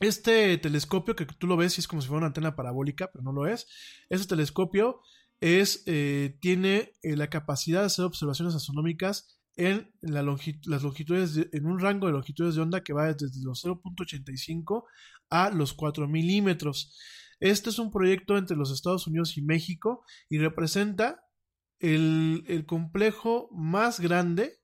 Este 0.00 0.58
telescopio 0.58 1.14
que 1.14 1.26
tú 1.26 1.46
lo 1.46 1.56
ves 1.56 1.76
y 1.78 1.80
es 1.80 1.88
como 1.88 2.02
si 2.02 2.08
fuera 2.08 2.18
una 2.18 2.26
antena 2.28 2.56
parabólica, 2.56 3.10
pero 3.12 3.22
no 3.22 3.32
lo 3.32 3.46
es. 3.46 3.66
Ese 4.08 4.26
telescopio 4.26 5.00
es, 5.40 5.82
eh, 5.86 6.36
tiene 6.40 6.92
eh, 7.02 7.16
la 7.16 7.28
capacidad 7.28 7.80
de 7.80 7.86
hacer 7.86 8.04
observaciones 8.04 8.54
astronómicas 8.54 9.38
en 9.56 9.92
la 10.00 10.22
las 10.22 10.82
longitudes, 10.82 11.48
en 11.52 11.66
un 11.66 11.78
rango 11.78 12.06
de 12.06 12.14
longitudes 12.14 12.54
de 12.54 12.62
onda 12.62 12.82
que 12.82 12.92
va 12.92 13.12
desde 13.12 13.44
los 13.44 13.64
0.85 13.64 14.84
a 15.30 15.50
los 15.50 15.72
4 15.74 16.08
milímetros. 16.08 16.98
Este 17.42 17.70
es 17.70 17.80
un 17.80 17.90
proyecto 17.90 18.38
entre 18.38 18.56
los 18.56 18.70
Estados 18.70 19.08
Unidos 19.08 19.36
y 19.36 19.42
México 19.42 20.04
y 20.28 20.38
representa 20.38 21.24
el, 21.80 22.44
el 22.46 22.66
complejo 22.66 23.48
más 23.52 23.98
grande 23.98 24.60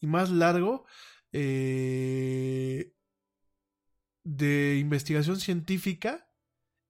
y 0.00 0.06
más 0.06 0.30
largo 0.30 0.86
eh, 1.32 2.94
de 4.24 4.78
investigación 4.78 5.38
científica 5.38 6.26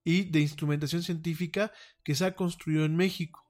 y 0.05 0.31
de 0.31 0.41
instrumentación 0.41 1.03
científica 1.03 1.73
que 2.05 2.15
se 2.15 2.25
ha 2.25 2.37
construido 2.37 2.85
en 2.85 2.95
México. 2.95 3.41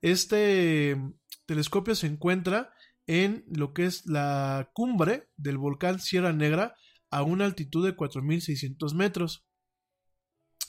Este 0.00 0.96
telescopio 1.44 1.94
se 1.94 2.06
encuentra 2.06 2.72
en 3.06 3.44
lo 3.48 3.74
que 3.74 3.84
es 3.84 4.06
la 4.06 4.70
cumbre 4.72 5.28
del 5.36 5.58
volcán 5.58 6.00
Sierra 6.00 6.32
Negra 6.32 6.74
a 7.10 7.22
una 7.22 7.44
altitud 7.44 7.84
de 7.84 7.94
4.600 7.94 8.94
metros. 8.94 9.43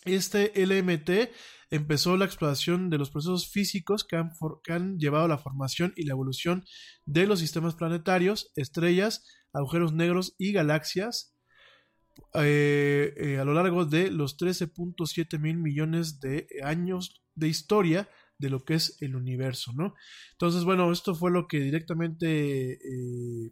Este 0.05 0.53
LMT 0.55 1.31
empezó 1.71 2.15
la 2.15 2.25
exploración 2.25 2.89
de 2.89 2.97
los 2.97 3.09
procesos 3.09 3.49
físicos 3.51 4.05
que 4.05 4.17
han, 4.71 4.97
llevado 4.97 5.25
a 5.25 5.29
la 5.29 5.37
formación 5.37 5.93
y 5.95 6.05
la 6.05 6.13
evolución 6.13 6.63
de 7.05 7.25
los 7.25 7.39
sistemas 7.39 7.75
planetarios, 7.75 8.51
estrellas, 8.55 9.25
agujeros 9.51 9.93
negros 9.93 10.35
y 10.37 10.51
galaxias 10.53 11.35
eh, 12.35 13.13
eh, 13.17 13.39
a 13.39 13.45
lo 13.45 13.53
largo 13.53 13.85
de 13.85 14.11
los 14.11 14.37
13.7 14.37 15.39
mil 15.39 15.57
millones 15.57 16.19
de 16.19 16.47
años 16.63 17.23
de 17.33 17.47
historia 17.49 18.09
de 18.37 18.49
lo 18.49 18.63
que 18.63 18.75
es 18.75 18.97
el 19.01 19.15
universo, 19.15 19.71
¿no? 19.73 19.95
Entonces, 20.33 20.63
bueno, 20.63 20.91
esto 20.91 21.15
fue 21.15 21.31
lo 21.31 21.47
que 21.47 21.59
directamente 21.59 22.73
eh, 22.73 23.51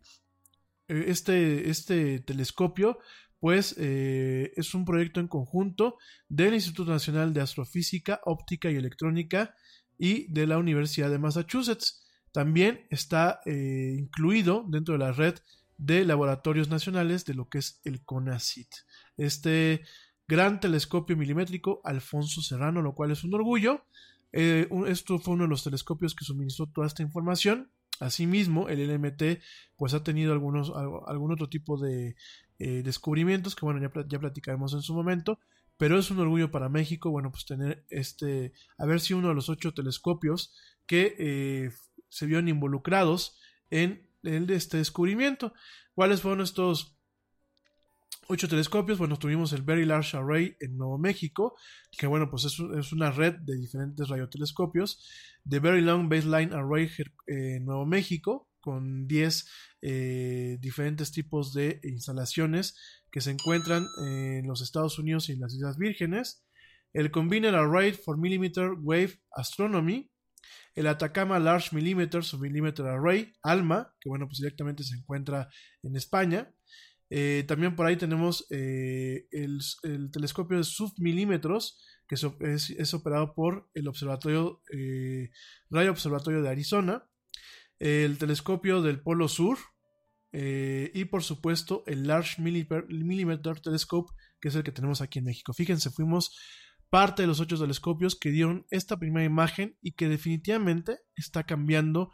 este, 0.87 1.69
este 1.69 2.19
telescopio, 2.19 2.99
pues 3.43 3.75
es 3.77 4.73
un 4.73 4.85
proyecto 4.85 5.19
en 5.19 5.27
conjunto 5.27 5.97
del 6.29 6.53
Instituto 6.53 6.91
Nacional 6.91 7.33
de 7.33 7.41
Astrofísica, 7.41 8.21
Óptica 8.23 8.71
y 8.71 8.77
Electrónica 8.77 9.53
y 9.97 10.31
de 10.31 10.47
la 10.47 10.57
Universidad 10.57 11.09
de 11.09 11.19
Massachusetts. 11.19 12.07
También 12.31 12.87
está 12.89 13.41
incluido 13.45 14.63
dentro 14.69 14.93
de 14.93 14.99
la 14.99 15.11
red 15.11 15.35
de 15.77 16.05
laboratorios 16.05 16.69
nacionales 16.69 17.25
de 17.25 17.33
lo 17.33 17.49
que 17.49 17.57
es 17.57 17.81
el 17.83 18.05
CONACIT. 18.05 18.69
Este 19.17 19.81
gran 20.25 20.61
telescopio 20.61 21.17
milimétrico 21.17 21.81
Alfonso 21.83 22.41
Serrano, 22.41 22.81
lo 22.81 22.95
cual 22.95 23.11
es 23.11 23.25
un 23.25 23.33
orgullo. 23.33 23.83
Eh, 24.31 24.69
esto 24.87 25.19
fue 25.19 25.33
uno 25.33 25.43
de 25.43 25.49
los 25.49 25.65
telescopios 25.65 26.15
que 26.15 26.23
suministró 26.23 26.67
toda 26.67 26.87
esta 26.87 27.03
información. 27.03 27.69
Asimismo, 28.03 28.69
el 28.69 28.87
LMT 28.87 29.39
pues 29.77 29.93
ha 29.93 30.03
tenido 30.03 30.33
algunos, 30.33 30.71
algún 31.07 31.31
otro 31.31 31.49
tipo 31.49 31.77
de 31.77 32.15
eh, 32.59 32.81
descubrimientos 32.83 33.55
que 33.55 33.65
bueno, 33.65 33.81
ya, 33.81 33.91
ya 34.07 34.19
platicaremos 34.19 34.73
en 34.73 34.81
su 34.81 34.93
momento, 34.93 35.39
pero 35.77 35.97
es 35.97 36.11
un 36.11 36.19
orgullo 36.19 36.51
para 36.51 36.69
México, 36.69 37.09
bueno, 37.09 37.31
pues 37.31 37.45
tener 37.45 37.85
este, 37.89 38.53
haber 38.77 38.99
sido 38.99 39.19
uno 39.19 39.29
de 39.29 39.35
los 39.35 39.49
ocho 39.49 39.73
telescopios 39.73 40.53
que 40.85 41.15
eh, 41.17 41.71
se 42.09 42.25
vieron 42.25 42.47
involucrados 42.47 43.39
en 43.69 44.07
el 44.23 44.49
este 44.49 44.77
descubrimiento. 44.77 45.53
¿Cuáles 45.95 46.21
fueron 46.21 46.41
estos 46.41 46.97
ocho 48.27 48.47
telescopios? 48.47 48.97
Bueno, 48.97 49.17
tuvimos 49.17 49.53
el 49.53 49.61
Very 49.61 49.85
Large 49.85 50.17
Array 50.17 50.55
en 50.59 50.77
Nuevo 50.77 50.97
México, 50.97 51.55
que 51.97 52.07
bueno, 52.07 52.29
pues 52.29 52.45
es, 52.45 52.91
una 52.91 53.11
red 53.11 53.35
de 53.41 53.57
diferentes 53.57 54.07
radiotelescopios. 54.07 55.07
The 55.47 55.59
Very 55.59 55.81
Long 55.81 56.09
Baseline 56.09 56.53
Array 56.53 56.89
en 57.27 57.65
Nuevo 57.65 57.85
México, 57.85 58.49
con 58.61 59.07
10 59.07 59.49
eh, 59.81 60.57
diferentes 60.61 61.11
tipos 61.11 61.53
de 61.53 61.79
instalaciones 61.83 62.77
que 63.11 63.21
se 63.21 63.31
encuentran 63.31 63.85
en 64.07 64.47
los 64.47 64.61
Estados 64.61 64.97
Unidos 64.97 65.29
y 65.29 65.33
en 65.33 65.41
las 65.41 65.53
Islas 65.53 65.77
Vírgenes. 65.77 66.45
El 66.93 67.11
Combined 67.11 67.53
Array 67.53 67.93
for 67.93 68.17
Millimeter 68.17 68.71
Wave 68.79 69.19
Astronomy, 69.31 70.11
el 70.75 70.87
Atacama 70.87 71.39
Large 71.39 71.75
Millimeter 71.75 72.85
Array, 72.85 73.33
ALMA, 73.43 73.93
que 73.99 74.09
bueno, 74.09 74.27
pues 74.27 74.39
directamente 74.39 74.83
se 74.83 74.95
encuentra 74.95 75.49
en 75.83 75.95
España. 75.95 76.51
Eh, 77.09 77.43
también 77.47 77.75
por 77.75 77.85
ahí 77.85 77.95
tenemos 77.95 78.47
eh, 78.49 79.27
el, 79.31 79.61
telescopio 80.11 80.57
de 80.57 80.63
submilímetros, 80.63 81.83
que 82.07 82.15
es, 82.15 82.93
operado 82.93 83.33
por 83.33 83.69
el 83.73 83.87
Observatorio 83.87 84.61
eh, 84.71 85.29
Observatorio 85.69 86.41
de 86.41 86.49
Arizona, 86.49 87.07
el 87.79 88.17
telescopio 88.17 88.81
del 88.81 89.01
Polo 89.01 89.27
Sur, 89.27 89.57
y 90.31 91.05
por 91.05 91.21
supuesto 91.21 91.83
el 91.85 92.07
Large 92.07 92.41
Millimeter 92.41 93.59
Telescope, 93.59 94.11
que 94.41 94.47
es 94.47 94.55
el 94.55 94.63
que 94.63 94.71
tenemos 94.71 95.01
aquí 95.01 95.19
en 95.19 95.25
México. 95.25 95.53
Fíjense, 95.53 95.91
fuimos 95.91 96.35
parte 96.89 97.23
de 97.23 97.27
los 97.27 97.39
ocho 97.39 97.57
telescopios 97.57 98.15
que 98.15 98.29
dieron 98.29 98.65
esta 98.69 98.97
primera 98.97 99.25
imagen 99.25 99.77
y 99.81 99.93
que 99.93 100.07
definitivamente 100.09 100.99
está 101.15 101.43
cambiando 101.43 102.11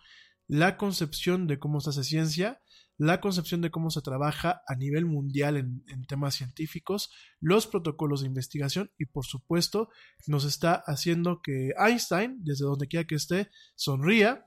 la 0.47 0.77
concepción 0.77 1.47
de 1.47 1.59
cómo 1.59 1.79
se 1.79 1.91
hace 1.91 2.03
ciencia, 2.03 2.61
la 2.99 3.21
concepción 3.21 3.61
de 3.61 3.71
cómo 3.71 3.89
se 3.89 4.01
trabaja 4.01 4.61
a 4.67 4.75
nivel 4.75 5.05
mundial 5.05 5.55
en, 5.55 6.05
temas 6.05 6.35
científicos, 6.35 7.11
los 7.39 7.65
protocolos 7.65 8.21
de 8.21 8.27
investigación 8.27 8.91
y 8.99 9.05
por 9.05 9.25
supuesto 9.25 9.89
nos 10.27 10.43
está 10.43 10.83
haciendo 10.85 11.41
que 11.41 11.71
Einstein, 11.79 12.43
desde 12.43 12.65
donde 12.65 12.87
quiera 12.87 13.07
que 13.07 13.15
esté, 13.15 13.49
sonría 13.75 14.45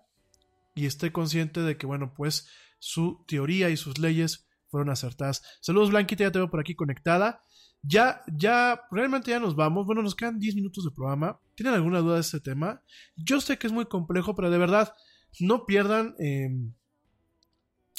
y 0.75 0.85
esté 0.85 1.13
consciente 1.13 1.61
de 1.61 1.79
que, 1.79 1.87
bueno, 1.87 2.13
pues 2.15 2.47
su 2.79 3.25
teoría 3.27 3.71
y 3.71 3.79
sus 3.79 3.99
leyes 3.99 4.47
fueron 4.69 4.91
acertadas. 4.91 5.43
Saludos 5.63 5.91
Blanquita, 5.91 6.25
ya 6.25 6.31
te 6.31 6.39
veo 6.39 6.51
por 6.51 6.61
aquí 6.61 6.75
conectada. 6.75 7.43
Ya, 7.83 8.23
ya, 8.37 8.83
realmente 8.91 9.31
ya 9.31 9.41
nos 9.41 9.57
vamos. 9.57 9.87
Bueno, 9.87 10.03
nos 10.03 10.15
quedan 10.15 10.39
10 10.39 10.57
minutos 10.57 10.85
de 10.85 10.91
programa. 10.91 11.41
¿Tienen 11.55 11.75
alguna 11.75 12.01
duda 12.01 12.15
de 12.15 12.21
este 12.21 12.39
tema? 12.39 12.83
Yo 13.17 13.41
sé 13.41 13.59
que 13.59 13.67
es 13.67 13.73
muy 13.73 13.87
complejo, 13.87 14.35
pero 14.35 14.51
de 14.51 14.59
verdad, 14.59 14.95
no 15.41 15.65
pierdan, 15.65 16.15
em, 16.19 16.75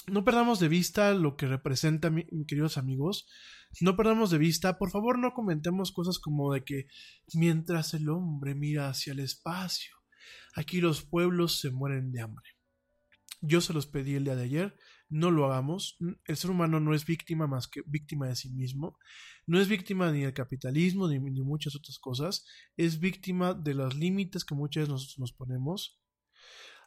no 0.07 0.23
perdamos 0.23 0.59
de 0.59 0.67
vista 0.67 1.13
lo 1.13 1.35
que 1.35 1.47
representa, 1.47 2.09
mis 2.09 2.25
queridos 2.47 2.77
amigos. 2.77 3.27
No 3.81 3.95
perdamos 3.95 4.29
de 4.29 4.37
vista, 4.37 4.77
por 4.77 4.91
favor, 4.91 5.17
no 5.17 5.33
comentemos 5.33 5.91
cosas 5.91 6.19
como 6.19 6.53
de 6.53 6.63
que 6.63 6.87
mientras 7.33 7.93
el 7.93 8.09
hombre 8.09 8.55
mira 8.55 8.89
hacia 8.89 9.13
el 9.13 9.19
espacio, 9.19 9.95
aquí 10.55 10.81
los 10.81 11.03
pueblos 11.03 11.59
se 11.59 11.71
mueren 11.71 12.11
de 12.11 12.21
hambre. 12.21 12.45
Yo 13.41 13.61
se 13.61 13.73
los 13.73 13.87
pedí 13.87 14.15
el 14.15 14.25
día 14.25 14.35
de 14.35 14.43
ayer 14.43 14.77
no 15.13 15.29
lo 15.29 15.45
hagamos. 15.45 15.97
El 16.25 16.35
ser 16.35 16.49
humano 16.49 16.79
no 16.79 16.93
es 16.93 17.05
víctima 17.05 17.45
más 17.45 17.67
que 17.67 17.83
víctima 17.85 18.27
de 18.27 18.35
sí 18.35 18.49
mismo. 18.49 18.97
No 19.45 19.59
es 19.59 19.67
víctima 19.67 20.11
ni 20.11 20.21
del 20.21 20.33
capitalismo 20.33 21.07
ni, 21.07 21.19
ni 21.19 21.41
muchas 21.41 21.75
otras 21.75 21.99
cosas. 21.99 22.45
Es 22.77 22.99
víctima 22.99 23.53
de 23.53 23.75
los 23.75 23.95
límites 23.95 24.43
que 24.43 24.55
muchas 24.55 24.81
veces 24.81 24.89
nosotros 24.89 25.19
nos 25.19 25.33
ponemos. 25.33 26.01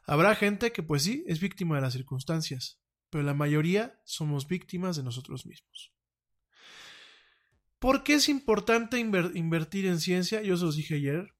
Habrá 0.05 0.35
gente 0.35 0.71
que 0.73 0.83
pues 0.83 1.03
sí, 1.03 1.23
es 1.27 1.39
víctima 1.39 1.75
de 1.77 1.81
las 1.81 1.93
circunstancias, 1.93 2.81
pero 3.09 3.23
la 3.23 3.33
mayoría 3.33 3.99
somos 4.03 4.47
víctimas 4.47 4.95
de 4.95 5.03
nosotros 5.03 5.45
mismos. 5.45 5.93
¿Por 7.79 8.03
qué 8.03 8.15
es 8.15 8.27
importante 8.27 8.99
invertir 8.99 9.85
en 9.85 9.99
ciencia? 9.99 10.41
Yo 10.41 10.57
se 10.57 10.65
los 10.65 10.75
dije 10.75 10.95
ayer. 10.95 11.33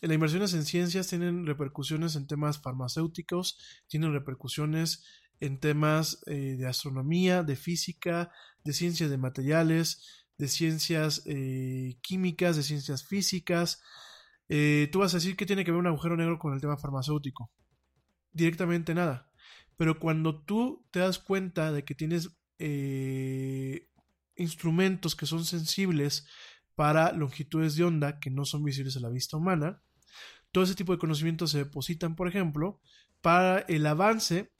Las 0.00 0.14
inversiones 0.14 0.54
en 0.54 0.64
ciencias 0.64 1.08
tienen 1.08 1.46
repercusiones 1.46 2.16
en 2.16 2.26
temas 2.26 2.60
farmacéuticos, 2.60 3.58
tienen 3.86 4.12
repercusiones 4.12 5.04
en 5.40 5.60
temas 5.60 6.22
eh, 6.26 6.56
de 6.58 6.66
astronomía, 6.66 7.42
de 7.42 7.56
física, 7.56 8.30
de 8.64 8.72
ciencias 8.72 9.10
de 9.10 9.18
materiales, 9.18 10.26
de 10.38 10.48
ciencias 10.48 11.22
eh, 11.26 11.98
químicas, 12.02 12.56
de 12.56 12.62
ciencias 12.62 13.04
físicas. 13.06 13.82
Eh, 14.48 14.88
tú 14.92 15.00
vas 15.00 15.14
a 15.14 15.18
decir 15.18 15.36
que 15.36 15.46
tiene 15.46 15.64
que 15.64 15.70
ver 15.70 15.80
un 15.80 15.86
agujero 15.86 16.16
negro 16.16 16.38
con 16.38 16.54
el 16.54 16.60
tema 16.60 16.76
farmacéutico. 16.76 17.50
Directamente 18.32 18.94
nada. 18.94 19.30
Pero 19.76 19.98
cuando 19.98 20.42
tú 20.42 20.86
te 20.90 21.00
das 21.00 21.18
cuenta 21.18 21.72
de 21.72 21.84
que 21.84 21.94
tienes 21.94 22.30
instrumentos 24.36 25.16
que 25.16 25.26
son 25.26 25.44
sensibles 25.44 26.26
para 26.74 27.12
longitudes 27.12 27.76
de 27.76 27.84
onda 27.84 28.18
que 28.18 28.30
no 28.30 28.44
son 28.44 28.64
visibles 28.64 28.96
a 28.96 29.00
la 29.00 29.10
vista 29.10 29.36
humana, 29.36 29.82
todo 30.52 30.64
ese 30.64 30.74
tipo 30.74 30.92
de 30.92 30.98
conocimientos 30.98 31.50
se 31.50 31.58
depositan, 31.58 32.14
por 32.16 32.28
ejemplo, 32.28 32.80
para 33.20 33.58
el 33.60 33.86
avance 33.86 34.52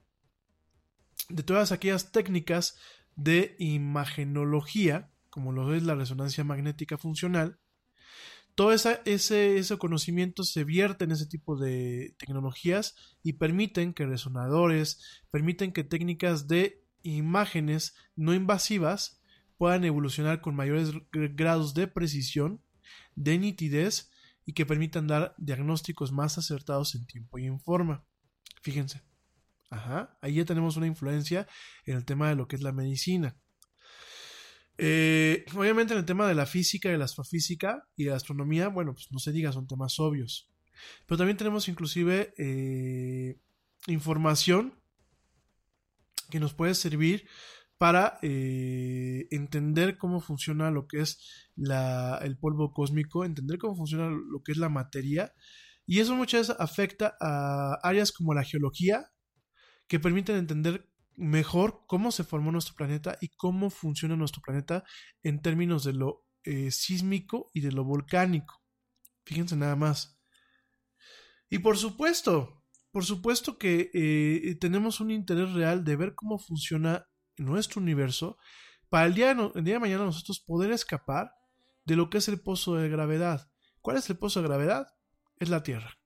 de 1.28 1.42
todas 1.42 1.72
aquellas 1.72 2.12
técnicas 2.12 2.76
de 3.16 3.54
imagenología, 3.58 5.12
como 5.30 5.52
lo 5.52 5.74
es 5.74 5.84
la 5.84 5.94
resonancia 5.94 6.44
magnética 6.44 6.98
funcional, 6.98 7.60
todo 8.54 8.72
ese, 8.72 9.00
ese, 9.04 9.78
conocimiento 9.78 10.44
se 10.44 10.64
vierte 10.64 11.04
en 11.04 11.10
ese 11.10 11.26
tipo 11.26 11.56
de 11.56 12.14
tecnologías 12.18 12.94
y 13.22 13.34
permiten 13.34 13.92
que 13.92 14.06
resonadores, 14.06 15.22
permiten 15.30 15.72
que 15.72 15.84
técnicas 15.84 16.46
de 16.46 16.84
imágenes 17.02 17.94
no 18.14 18.32
invasivas 18.32 19.20
puedan 19.56 19.84
evolucionar 19.84 20.40
con 20.40 20.54
mayores 20.54 20.92
grados 21.12 21.74
de 21.74 21.88
precisión, 21.88 22.62
de 23.16 23.38
nitidez 23.38 24.10
y 24.46 24.52
que 24.52 24.66
permitan 24.66 25.06
dar 25.06 25.34
diagnósticos 25.38 26.12
más 26.12 26.38
acertados 26.38 26.94
en 26.94 27.06
tiempo 27.06 27.38
y 27.38 27.46
en 27.46 27.60
forma. 27.60 28.04
Fíjense. 28.62 29.02
Ajá, 29.70 30.16
ahí 30.20 30.34
ya 30.34 30.44
tenemos 30.44 30.76
una 30.76 30.86
influencia 30.86 31.48
en 31.84 31.96
el 31.96 32.04
tema 32.04 32.28
de 32.28 32.36
lo 32.36 32.46
que 32.46 32.54
es 32.54 32.62
la 32.62 32.72
medicina. 32.72 33.36
Eh, 34.76 35.44
obviamente 35.54 35.92
en 35.92 36.00
el 36.00 36.04
tema 36.04 36.26
de 36.26 36.34
la 36.34 36.46
física, 36.46 36.88
de 36.88 36.98
la 36.98 37.04
astrofísica 37.04 37.88
y 37.96 38.04
la 38.04 38.16
astronomía, 38.16 38.68
bueno, 38.68 38.94
pues 38.94 39.08
no 39.10 39.18
se 39.18 39.32
diga, 39.32 39.52
son 39.52 39.66
temas 39.66 39.98
obvios. 40.00 40.50
Pero 41.06 41.18
también 41.18 41.36
tenemos 41.36 41.68
inclusive 41.68 42.34
eh, 42.36 43.38
información 43.86 44.74
que 46.30 46.40
nos 46.40 46.54
puede 46.54 46.74
servir 46.74 47.28
para 47.78 48.18
eh, 48.22 49.26
entender 49.30 49.98
cómo 49.98 50.20
funciona 50.20 50.70
lo 50.70 50.86
que 50.86 51.00
es 51.00 51.50
la, 51.54 52.18
el 52.22 52.38
polvo 52.38 52.72
cósmico, 52.72 53.24
entender 53.24 53.58
cómo 53.58 53.76
funciona 53.76 54.08
lo 54.08 54.42
que 54.42 54.52
es 54.52 54.58
la 54.58 54.68
materia. 54.68 55.34
Y 55.86 56.00
eso 56.00 56.14
muchas 56.14 56.48
veces 56.48 56.56
afecta 56.60 57.16
a 57.20 57.78
áreas 57.82 58.10
como 58.10 58.32
la 58.32 58.44
geología, 58.44 59.10
que 59.86 60.00
permiten 60.00 60.36
entender 60.36 60.88
mejor 61.16 61.84
cómo 61.86 62.12
se 62.12 62.24
formó 62.24 62.52
nuestro 62.52 62.74
planeta 62.74 63.18
y 63.20 63.28
cómo 63.28 63.70
funciona 63.70 64.16
nuestro 64.16 64.42
planeta 64.42 64.84
en 65.22 65.40
términos 65.42 65.84
de 65.84 65.92
lo 65.92 66.26
eh, 66.44 66.70
sísmico 66.70 67.50
y 67.54 67.60
de 67.60 67.72
lo 67.72 67.84
volcánico. 67.84 68.62
Fíjense 69.24 69.56
nada 69.56 69.76
más. 69.76 70.18
Y 71.48 71.58
por 71.58 71.78
supuesto, 71.78 72.64
por 72.90 73.04
supuesto 73.04 73.58
que 73.58 73.90
eh, 73.92 74.54
tenemos 74.56 75.00
un 75.00 75.10
interés 75.10 75.52
real 75.52 75.84
de 75.84 75.96
ver 75.96 76.14
cómo 76.14 76.38
funciona 76.38 77.06
nuestro 77.36 77.80
universo 77.80 78.38
para 78.88 79.06
el 79.06 79.14
día, 79.14 79.32
el 79.32 79.64
día 79.64 79.74
de 79.74 79.80
mañana 79.80 80.04
nosotros 80.04 80.40
poder 80.40 80.70
escapar 80.70 81.32
de 81.84 81.96
lo 81.96 82.10
que 82.10 82.18
es 82.18 82.28
el 82.28 82.40
pozo 82.40 82.76
de 82.76 82.88
gravedad. 82.88 83.50
¿Cuál 83.80 83.96
es 83.96 84.08
el 84.08 84.16
pozo 84.16 84.40
de 84.40 84.48
gravedad? 84.48 84.86
Es 85.38 85.48
la 85.48 85.62
Tierra. 85.62 85.98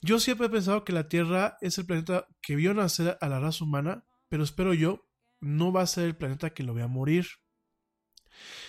Yo 0.00 0.18
siempre 0.20 0.46
he 0.46 0.50
pensado 0.50 0.84
que 0.84 0.92
la 0.92 1.08
Tierra 1.08 1.58
es 1.60 1.76
el 1.78 1.86
planeta 1.86 2.26
que 2.40 2.56
vio 2.56 2.72
nacer 2.72 3.18
a 3.20 3.28
la 3.28 3.40
raza 3.40 3.64
humana, 3.64 4.04
pero 4.28 4.44
espero 4.44 4.74
yo, 4.74 5.08
no 5.40 5.72
va 5.72 5.82
a 5.82 5.86
ser 5.86 6.04
el 6.04 6.16
planeta 6.16 6.50
que 6.50 6.62
lo 6.62 6.74
vea 6.74 6.88
morir. 6.88 7.26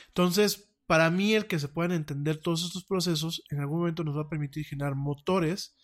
Entonces, 0.07 0.71
para 0.85 1.11
mí 1.11 1.33
el 1.33 1.47
que 1.47 1.59
se 1.59 1.67
puedan 1.67 1.91
entender 1.91 2.37
todos 2.37 2.63
estos 2.63 2.85
procesos 2.85 3.43
en 3.51 3.59
algún 3.59 3.79
momento 3.79 4.03
nos 4.03 4.17
va 4.17 4.23
a 4.23 4.29
permitir 4.29 4.65
generar 4.65 4.95
motores 4.95 5.75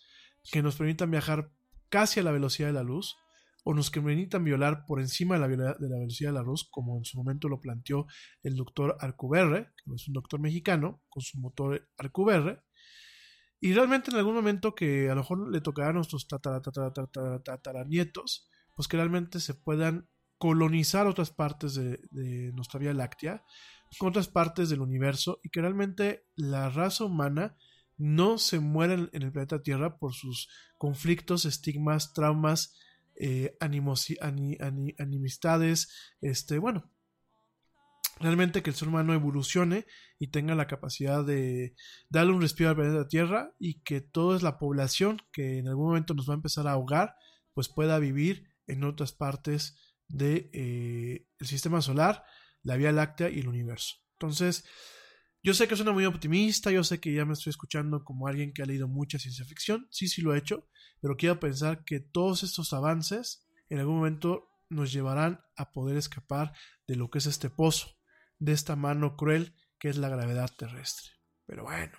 que 0.50 0.62
nos 0.62 0.76
permitan 0.76 1.10
viajar 1.10 1.50
casi 1.88 2.20
a 2.20 2.22
la 2.22 2.32
velocidad 2.32 2.68
de 2.68 2.74
la 2.74 2.82
luz 2.82 3.16
o 3.64 3.74
nos 3.74 3.90
permitan 3.90 4.44
violar 4.44 4.84
por 4.86 5.00
encima 5.00 5.38
de 5.38 5.40
la, 5.40 5.48
de 5.48 5.88
la 5.88 5.98
velocidad 5.98 6.30
de 6.30 6.34
la 6.34 6.42
luz, 6.42 6.68
como 6.70 6.98
en 6.98 7.04
su 7.04 7.18
momento 7.18 7.48
lo 7.48 7.60
planteó 7.60 8.06
el 8.44 8.54
doctor 8.54 8.96
Arcuberre, 9.00 9.72
que 9.76 9.92
es 9.92 10.06
un 10.06 10.14
doctor 10.14 10.38
mexicano, 10.38 11.02
con 11.08 11.20
su 11.20 11.40
motor 11.40 11.88
Arcuberre, 11.98 12.62
y 13.58 13.72
realmente 13.72 14.12
en 14.12 14.18
algún 14.18 14.34
momento 14.34 14.74
que 14.74 15.10
a 15.10 15.16
lo 15.16 15.22
mejor 15.22 15.50
le 15.50 15.60
tocará 15.60 15.88
a 15.88 15.94
nuestros 15.94 16.28
tataranietos, 16.28 18.48
pues 18.76 18.86
que 18.86 18.96
realmente 18.98 19.40
se 19.40 19.54
puedan 19.54 20.08
colonizar 20.38 21.06
otras 21.06 21.30
partes 21.30 21.74
de, 21.74 22.52
nuestra 22.52 22.78
Vía 22.78 22.92
Láctea, 22.92 23.42
otras 24.00 24.28
partes 24.28 24.68
del 24.68 24.82
universo, 24.82 25.40
y 25.42 25.48
que 25.48 25.62
realmente 25.62 26.26
la 26.36 26.68
raza 26.68 27.04
humana 27.04 27.56
no 27.96 28.36
se 28.36 28.60
muera 28.60 28.94
en, 28.94 29.08
el 29.12 29.32
planeta 29.32 29.62
Tierra 29.62 29.98
por 29.98 30.12
sus 30.12 30.48
conflictos, 30.76 31.46
estigmas, 31.46 32.12
traumas, 32.12 32.76
eh, 33.18 33.56
animistades, 34.98 35.90
este, 36.20 36.58
bueno, 36.58 36.92
realmente 38.20 38.62
que 38.62 38.68
el 38.68 38.76
ser 38.76 38.88
humano 38.88 39.14
evolucione 39.14 39.86
y 40.18 40.28
tenga 40.28 40.54
la 40.54 40.66
capacidad 40.66 41.24
de 41.24 41.74
darle 42.10 42.32
un 42.32 42.42
respiro 42.42 42.68
al 42.68 42.76
planeta 42.76 43.08
Tierra 43.08 43.54
y 43.58 43.80
que 43.80 44.02
toda 44.02 44.38
la 44.40 44.58
población 44.58 45.22
que 45.32 45.58
en 45.58 45.68
algún 45.68 45.88
momento 45.88 46.12
nos 46.12 46.28
va 46.28 46.34
a 46.34 46.36
empezar 46.36 46.66
a 46.66 46.72
ahogar, 46.72 47.14
pues 47.54 47.70
pueda 47.70 47.98
vivir 47.98 48.55
en 48.66 48.84
otras 48.84 49.12
partes 49.12 49.76
del 50.08 50.50
de, 50.50 51.26
eh, 51.40 51.44
sistema 51.44 51.80
solar, 51.82 52.24
la 52.62 52.76
Vía 52.76 52.92
Láctea 52.92 53.30
y 53.30 53.40
el 53.40 53.48
universo. 53.48 53.96
Entonces, 54.12 54.64
yo 55.42 55.54
sé 55.54 55.68
que 55.68 55.76
suena 55.76 55.92
muy 55.92 56.06
optimista, 56.06 56.70
yo 56.70 56.82
sé 56.82 57.00
que 57.00 57.12
ya 57.12 57.24
me 57.24 57.34
estoy 57.34 57.50
escuchando 57.50 58.02
como 58.04 58.26
alguien 58.26 58.52
que 58.52 58.62
ha 58.62 58.66
leído 58.66 58.88
mucha 58.88 59.18
ciencia 59.18 59.44
ficción, 59.44 59.86
sí, 59.90 60.08
sí 60.08 60.22
lo 60.22 60.34
he 60.34 60.38
hecho, 60.38 60.68
pero 61.00 61.16
quiero 61.16 61.38
pensar 61.38 61.84
que 61.84 62.00
todos 62.00 62.42
estos 62.42 62.72
avances 62.72 63.46
en 63.68 63.78
algún 63.78 63.96
momento 63.96 64.48
nos 64.68 64.92
llevarán 64.92 65.40
a 65.56 65.70
poder 65.72 65.96
escapar 65.96 66.52
de 66.86 66.96
lo 66.96 67.10
que 67.10 67.18
es 67.18 67.26
este 67.26 67.50
pozo 67.50 67.96
de 68.38 68.52
esta 68.52 68.76
mano 68.76 69.16
cruel 69.16 69.54
que 69.78 69.88
es 69.88 69.98
la 69.98 70.08
gravedad 70.08 70.50
terrestre. 70.56 71.12
Pero 71.46 71.64
bueno. 71.64 71.92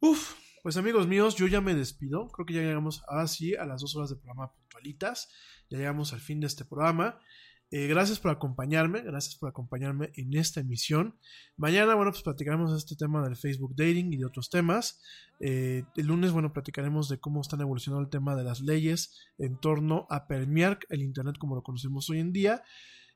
Uf, 0.00 0.34
pues 0.62 0.76
amigos 0.76 1.06
míos, 1.06 1.36
yo 1.36 1.46
ya 1.46 1.60
me 1.60 1.74
despido. 1.74 2.28
Creo 2.28 2.46
que 2.46 2.54
ya 2.54 2.62
llegamos 2.62 3.02
ahora 3.08 3.26
sí 3.26 3.54
a 3.54 3.64
las 3.64 3.80
dos 3.80 3.94
horas 3.96 4.10
de 4.10 4.16
programa 4.16 4.52
Ya 4.82 5.78
llegamos 5.78 6.12
al 6.12 6.20
fin 6.20 6.40
de 6.40 6.46
este 6.46 6.64
programa. 6.64 7.18
Eh, 7.70 7.86
gracias 7.86 8.18
por 8.18 8.30
acompañarme, 8.30 9.02
gracias 9.02 9.36
por 9.36 9.50
acompañarme 9.50 10.10
en 10.16 10.34
esta 10.34 10.60
emisión. 10.60 11.18
Mañana, 11.56 11.94
bueno, 11.94 12.12
pues 12.12 12.22
platicaremos 12.22 12.74
este 12.74 12.96
tema 12.96 13.22
del 13.22 13.36
Facebook 13.36 13.74
Dating 13.76 14.10
y 14.12 14.16
de 14.16 14.24
otros 14.24 14.48
temas. 14.48 15.02
Eh, 15.38 15.84
el 15.96 16.06
lunes, 16.06 16.32
bueno, 16.32 16.52
platicaremos 16.52 17.10
de 17.10 17.20
cómo 17.20 17.42
están 17.42 17.60
evolucionando 17.60 18.02
el 18.02 18.10
tema 18.10 18.34
de 18.36 18.44
las 18.44 18.60
leyes 18.60 19.18
en 19.36 19.58
torno 19.58 20.06
a 20.08 20.26
permear 20.26 20.78
el 20.88 21.02
Internet 21.02 21.36
como 21.38 21.56
lo 21.56 21.62
conocemos 21.62 22.08
hoy 22.08 22.20
en 22.20 22.32
día. 22.32 22.62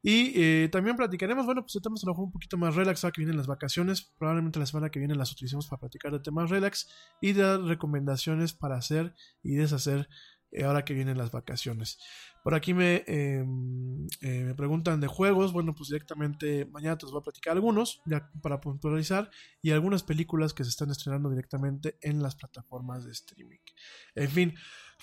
Y 0.04 0.32
eh, 0.34 0.68
también 0.70 0.96
platicaremos, 0.96 1.46
bueno, 1.46 1.62
pues 1.62 1.76
estamos 1.76 2.02
a 2.02 2.06
lo 2.06 2.12
mejor 2.12 2.24
un 2.24 2.32
poquito 2.32 2.58
más 2.58 2.74
relax, 2.74 3.04
ahora 3.04 3.12
que 3.12 3.20
vienen 3.20 3.36
las 3.36 3.46
vacaciones. 3.46 4.12
Probablemente 4.18 4.58
la 4.58 4.66
semana 4.66 4.90
que 4.90 4.98
viene 4.98 5.14
las 5.14 5.30
utilicemos 5.30 5.68
para 5.68 5.78
platicar 5.78 6.10
de 6.10 6.18
temas 6.18 6.50
relax 6.50 6.88
y 7.20 7.32
dar 7.34 7.60
recomendaciones 7.60 8.52
para 8.52 8.76
hacer 8.76 9.14
y 9.44 9.54
deshacer 9.54 10.08
ahora 10.60 10.84
que 10.84 10.94
vienen 10.94 11.16
las 11.16 11.30
vacaciones. 11.30 11.98
Por 12.42 12.54
aquí 12.54 12.74
me, 12.74 13.04
em, 13.06 14.06
eh, 14.20 14.44
me 14.44 14.54
preguntan 14.54 15.00
de 15.00 15.06
juegos. 15.06 15.52
Bueno, 15.52 15.74
pues 15.74 15.88
directamente 15.88 16.66
mañana 16.66 16.98
te 16.98 17.06
los 17.06 17.12
voy 17.12 17.20
a 17.20 17.24
platicar 17.24 17.52
algunos, 17.52 18.02
ya 18.04 18.30
para 18.42 18.60
puntualizar, 18.60 19.30
y 19.62 19.70
algunas 19.70 20.02
películas 20.02 20.52
que 20.52 20.64
se 20.64 20.70
están 20.70 20.90
estrenando 20.90 21.30
directamente 21.30 21.98
en 22.00 22.22
las 22.22 22.34
plataformas 22.34 23.04
de 23.04 23.12
streaming. 23.12 23.60
En 24.14 24.28
fin, 24.28 24.54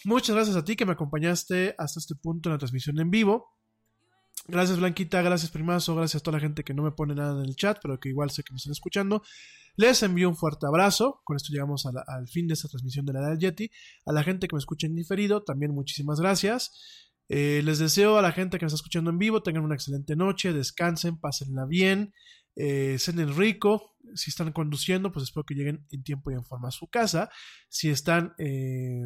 muchas 0.04 0.36
gracias 0.36 0.58
a 0.58 0.66
ti 0.66 0.76
que 0.76 0.86
me 0.86 0.92
acompañaste 0.92 1.76
hasta 1.78 2.00
este 2.00 2.16
punto 2.16 2.50
en 2.50 2.54
la 2.54 2.60
transmisión 2.60 3.00
en 3.00 3.10
vivo. 3.10 3.56
Gracias 4.48 4.80
Blanquita, 4.80 5.22
gracias 5.22 5.52
Primazo, 5.52 5.96
gracias 5.96 6.22
a 6.22 6.24
toda 6.24 6.38
la 6.38 6.42
gente 6.42 6.64
que 6.64 6.74
no 6.74 6.82
me 6.82 6.92
pone 6.92 7.14
nada 7.14 7.40
en 7.42 7.48
el 7.48 7.56
chat, 7.56 7.78
pero 7.82 8.00
que 8.00 8.10
igual 8.10 8.32
sé 8.32 8.44
que 8.44 8.52
me 8.52 8.58
están 8.58 8.72
escuchando. 8.72 9.22
Les 9.80 10.04
envío 10.04 10.28
un 10.28 10.36
fuerte 10.36 10.66
abrazo. 10.68 11.22
Con 11.24 11.38
esto 11.38 11.54
llegamos 11.54 11.86
al 11.86 12.28
fin 12.28 12.50
de 12.50 12.54
esta 12.54 12.68
transmisión 12.68 13.06
de 13.06 13.14
la 13.14 13.20
edad 13.20 13.30
del 13.30 13.40
Yeti. 13.40 13.72
A 14.06 14.12
la 14.12 14.24
gente 14.24 14.50
que 14.50 14.56
me 14.58 14.60
escucha 14.60 14.88
en 14.88 14.94
diferido, 14.94 15.42
también 15.42 15.74
muchísimas 15.74 16.20
gracias. 16.20 16.74
Eh, 17.30 17.62
les 17.64 17.80
deseo 17.80 18.18
a 18.18 18.22
la 18.22 18.34
gente 18.34 18.60
que 18.60 18.66
me 18.66 18.68
está 18.68 18.76
escuchando 18.76 19.10
en 19.10 19.18
vivo, 19.18 19.42
tengan 19.42 19.64
una 19.64 19.76
excelente 19.76 20.18
noche, 20.18 20.52
descansen, 20.52 21.18
pásenla 21.18 21.66
bien, 21.66 22.14
eh, 22.58 22.98
cenen 23.00 23.34
rico. 23.38 23.96
Si 24.16 24.32
están 24.32 24.52
conduciendo, 24.52 25.14
pues 25.14 25.24
espero 25.24 25.46
que 25.46 25.56
lleguen 25.56 25.86
en 25.92 26.04
tiempo 26.04 26.30
y 26.30 26.34
en 26.34 26.44
forma 26.44 26.68
a 26.68 26.72
su 26.72 26.88
casa. 26.88 27.30
Si 27.70 27.90
están, 27.90 28.34
eh, 28.38 29.04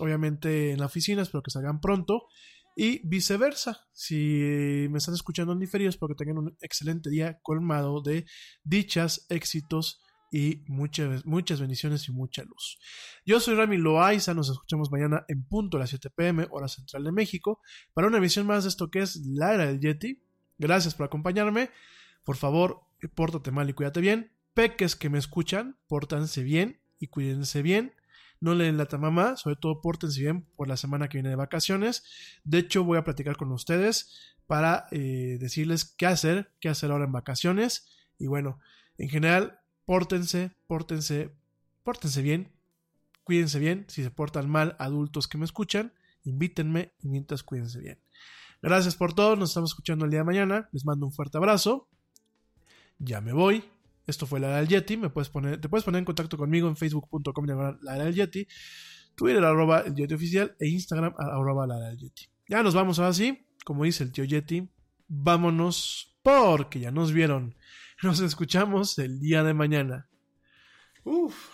obviamente, 0.00 0.70
en 0.70 0.78
la 0.78 0.86
oficina, 0.86 1.20
espero 1.20 1.42
que 1.42 1.50
salgan 1.50 1.82
pronto 1.82 2.28
y 2.76 3.06
viceversa. 3.06 3.86
Si 3.92 4.86
me 4.90 4.96
están 4.96 5.12
escuchando 5.12 5.52
en 5.52 5.58
diferido, 5.58 5.90
espero 5.90 6.08
que 6.08 6.24
tengan 6.24 6.38
un 6.38 6.56
excelente 6.62 7.10
día 7.10 7.40
colmado 7.42 8.00
de 8.00 8.24
dichas, 8.64 9.26
éxitos 9.28 10.00
y 10.34 10.64
muchas, 10.66 11.24
muchas 11.24 11.60
bendiciones 11.60 12.08
y 12.08 12.12
mucha 12.12 12.42
luz. 12.42 12.80
Yo 13.24 13.38
soy 13.38 13.54
Rami 13.54 13.76
Loaiza, 13.76 14.34
nos 14.34 14.50
escuchamos 14.50 14.90
mañana 14.90 15.24
en 15.28 15.44
punto 15.44 15.76
a 15.76 15.80
las 15.80 15.90
7 15.90 16.10
pm, 16.10 16.48
hora 16.50 16.66
central 16.66 17.04
de 17.04 17.12
México, 17.12 17.60
para 17.92 18.08
una 18.08 18.18
emisión 18.18 18.44
más 18.44 18.64
de 18.64 18.70
esto 18.70 18.90
que 18.90 18.98
es 18.98 19.14
la 19.24 19.54
era 19.54 19.66
del 19.66 19.78
Yeti. 19.78 20.24
Gracias 20.58 20.96
por 20.96 21.06
acompañarme. 21.06 21.70
Por 22.24 22.34
favor, 22.34 22.80
pórtate 23.14 23.52
mal 23.52 23.70
y 23.70 23.74
cuídate 23.74 24.00
bien. 24.00 24.32
Peques 24.54 24.96
que 24.96 25.08
me 25.08 25.18
escuchan, 25.18 25.78
pórtanse 25.86 26.42
bien 26.42 26.80
y 26.98 27.06
cuídense 27.06 27.62
bien 27.62 27.92
no 28.40 28.54
leen 28.54 28.76
la 28.76 28.86
mamá, 28.98 29.36
sobre 29.36 29.56
todo 29.56 29.80
pórtense 29.80 30.20
bien 30.20 30.46
por 30.56 30.68
la 30.68 30.76
semana 30.76 31.08
que 31.08 31.16
viene 31.16 31.30
de 31.30 31.36
vacaciones. 31.36 32.04
De 32.42 32.58
hecho, 32.58 32.84
voy 32.84 32.98
a 32.98 33.04
platicar 33.04 33.36
con 33.38 33.50
ustedes 33.52 34.34
para 34.46 34.86
eh, 34.90 35.38
decirles 35.40 35.86
qué 35.96 36.04
hacer, 36.04 36.52
qué 36.60 36.68
hacer 36.68 36.90
ahora 36.90 37.06
en 37.06 37.12
vacaciones. 37.12 37.86
Y 38.18 38.26
bueno, 38.26 38.58
en 38.98 39.08
general, 39.08 39.60
pórtense, 39.84 40.52
pórtense, 40.66 41.34
pórtense 41.82 42.22
bien, 42.22 42.52
cuídense 43.22 43.58
bien. 43.58 43.84
Si 43.88 44.02
se 44.02 44.10
portan 44.10 44.48
mal, 44.48 44.76
adultos 44.78 45.28
que 45.28 45.38
me 45.38 45.44
escuchan, 45.44 45.92
invítenme 46.24 46.92
y 47.00 47.08
mientras 47.08 47.42
cuídense 47.42 47.80
bien. 47.80 48.00
Gracias 48.62 48.96
por 48.96 49.12
todo, 49.12 49.36
nos 49.36 49.50
estamos 49.50 49.70
escuchando 49.70 50.04
el 50.04 50.10
día 50.10 50.20
de 50.20 50.24
mañana. 50.24 50.68
Les 50.72 50.84
mando 50.84 51.06
un 51.06 51.12
fuerte 51.12 51.36
abrazo. 51.36 51.88
Ya 52.98 53.20
me 53.20 53.32
voy. 53.32 53.64
Esto 54.06 54.26
fue 54.26 54.40
la 54.40 54.56
del 54.56 54.68
Yeti. 54.68 54.96
Me 54.96 55.10
puedes 55.10 55.28
poner, 55.28 55.60
te 55.60 55.68
puedes 55.68 55.84
poner 55.84 55.98
en 55.98 56.04
contacto 56.04 56.36
conmigo 56.36 56.68
en 56.68 56.76
facebook.com 56.76 57.46
la 57.82 57.94
del 57.94 58.14
Yeti, 58.14 58.46
Twitter 59.14 59.44
arroba 59.44 59.80
el 59.80 59.94
Yeti 59.94 60.14
oficial 60.14 60.56
e 60.58 60.68
Instagram 60.68 61.14
arroba 61.18 61.66
la 61.66 61.78
del. 61.78 62.12
Ya 62.48 62.62
nos 62.62 62.74
vamos 62.74 62.98
ahora 62.98 63.12
sí, 63.12 63.46
como 63.64 63.84
dice 63.84 64.04
el 64.04 64.12
tío 64.12 64.24
Yeti, 64.24 64.68
vámonos 65.08 66.16
porque 66.22 66.80
ya 66.80 66.90
nos 66.90 67.12
vieron. 67.12 67.54
Nos 68.02 68.20
escuchamos 68.20 68.98
el 68.98 69.18
día 69.20 69.42
de 69.42 69.54
mañana. 69.54 70.08
Uf. 71.04 71.53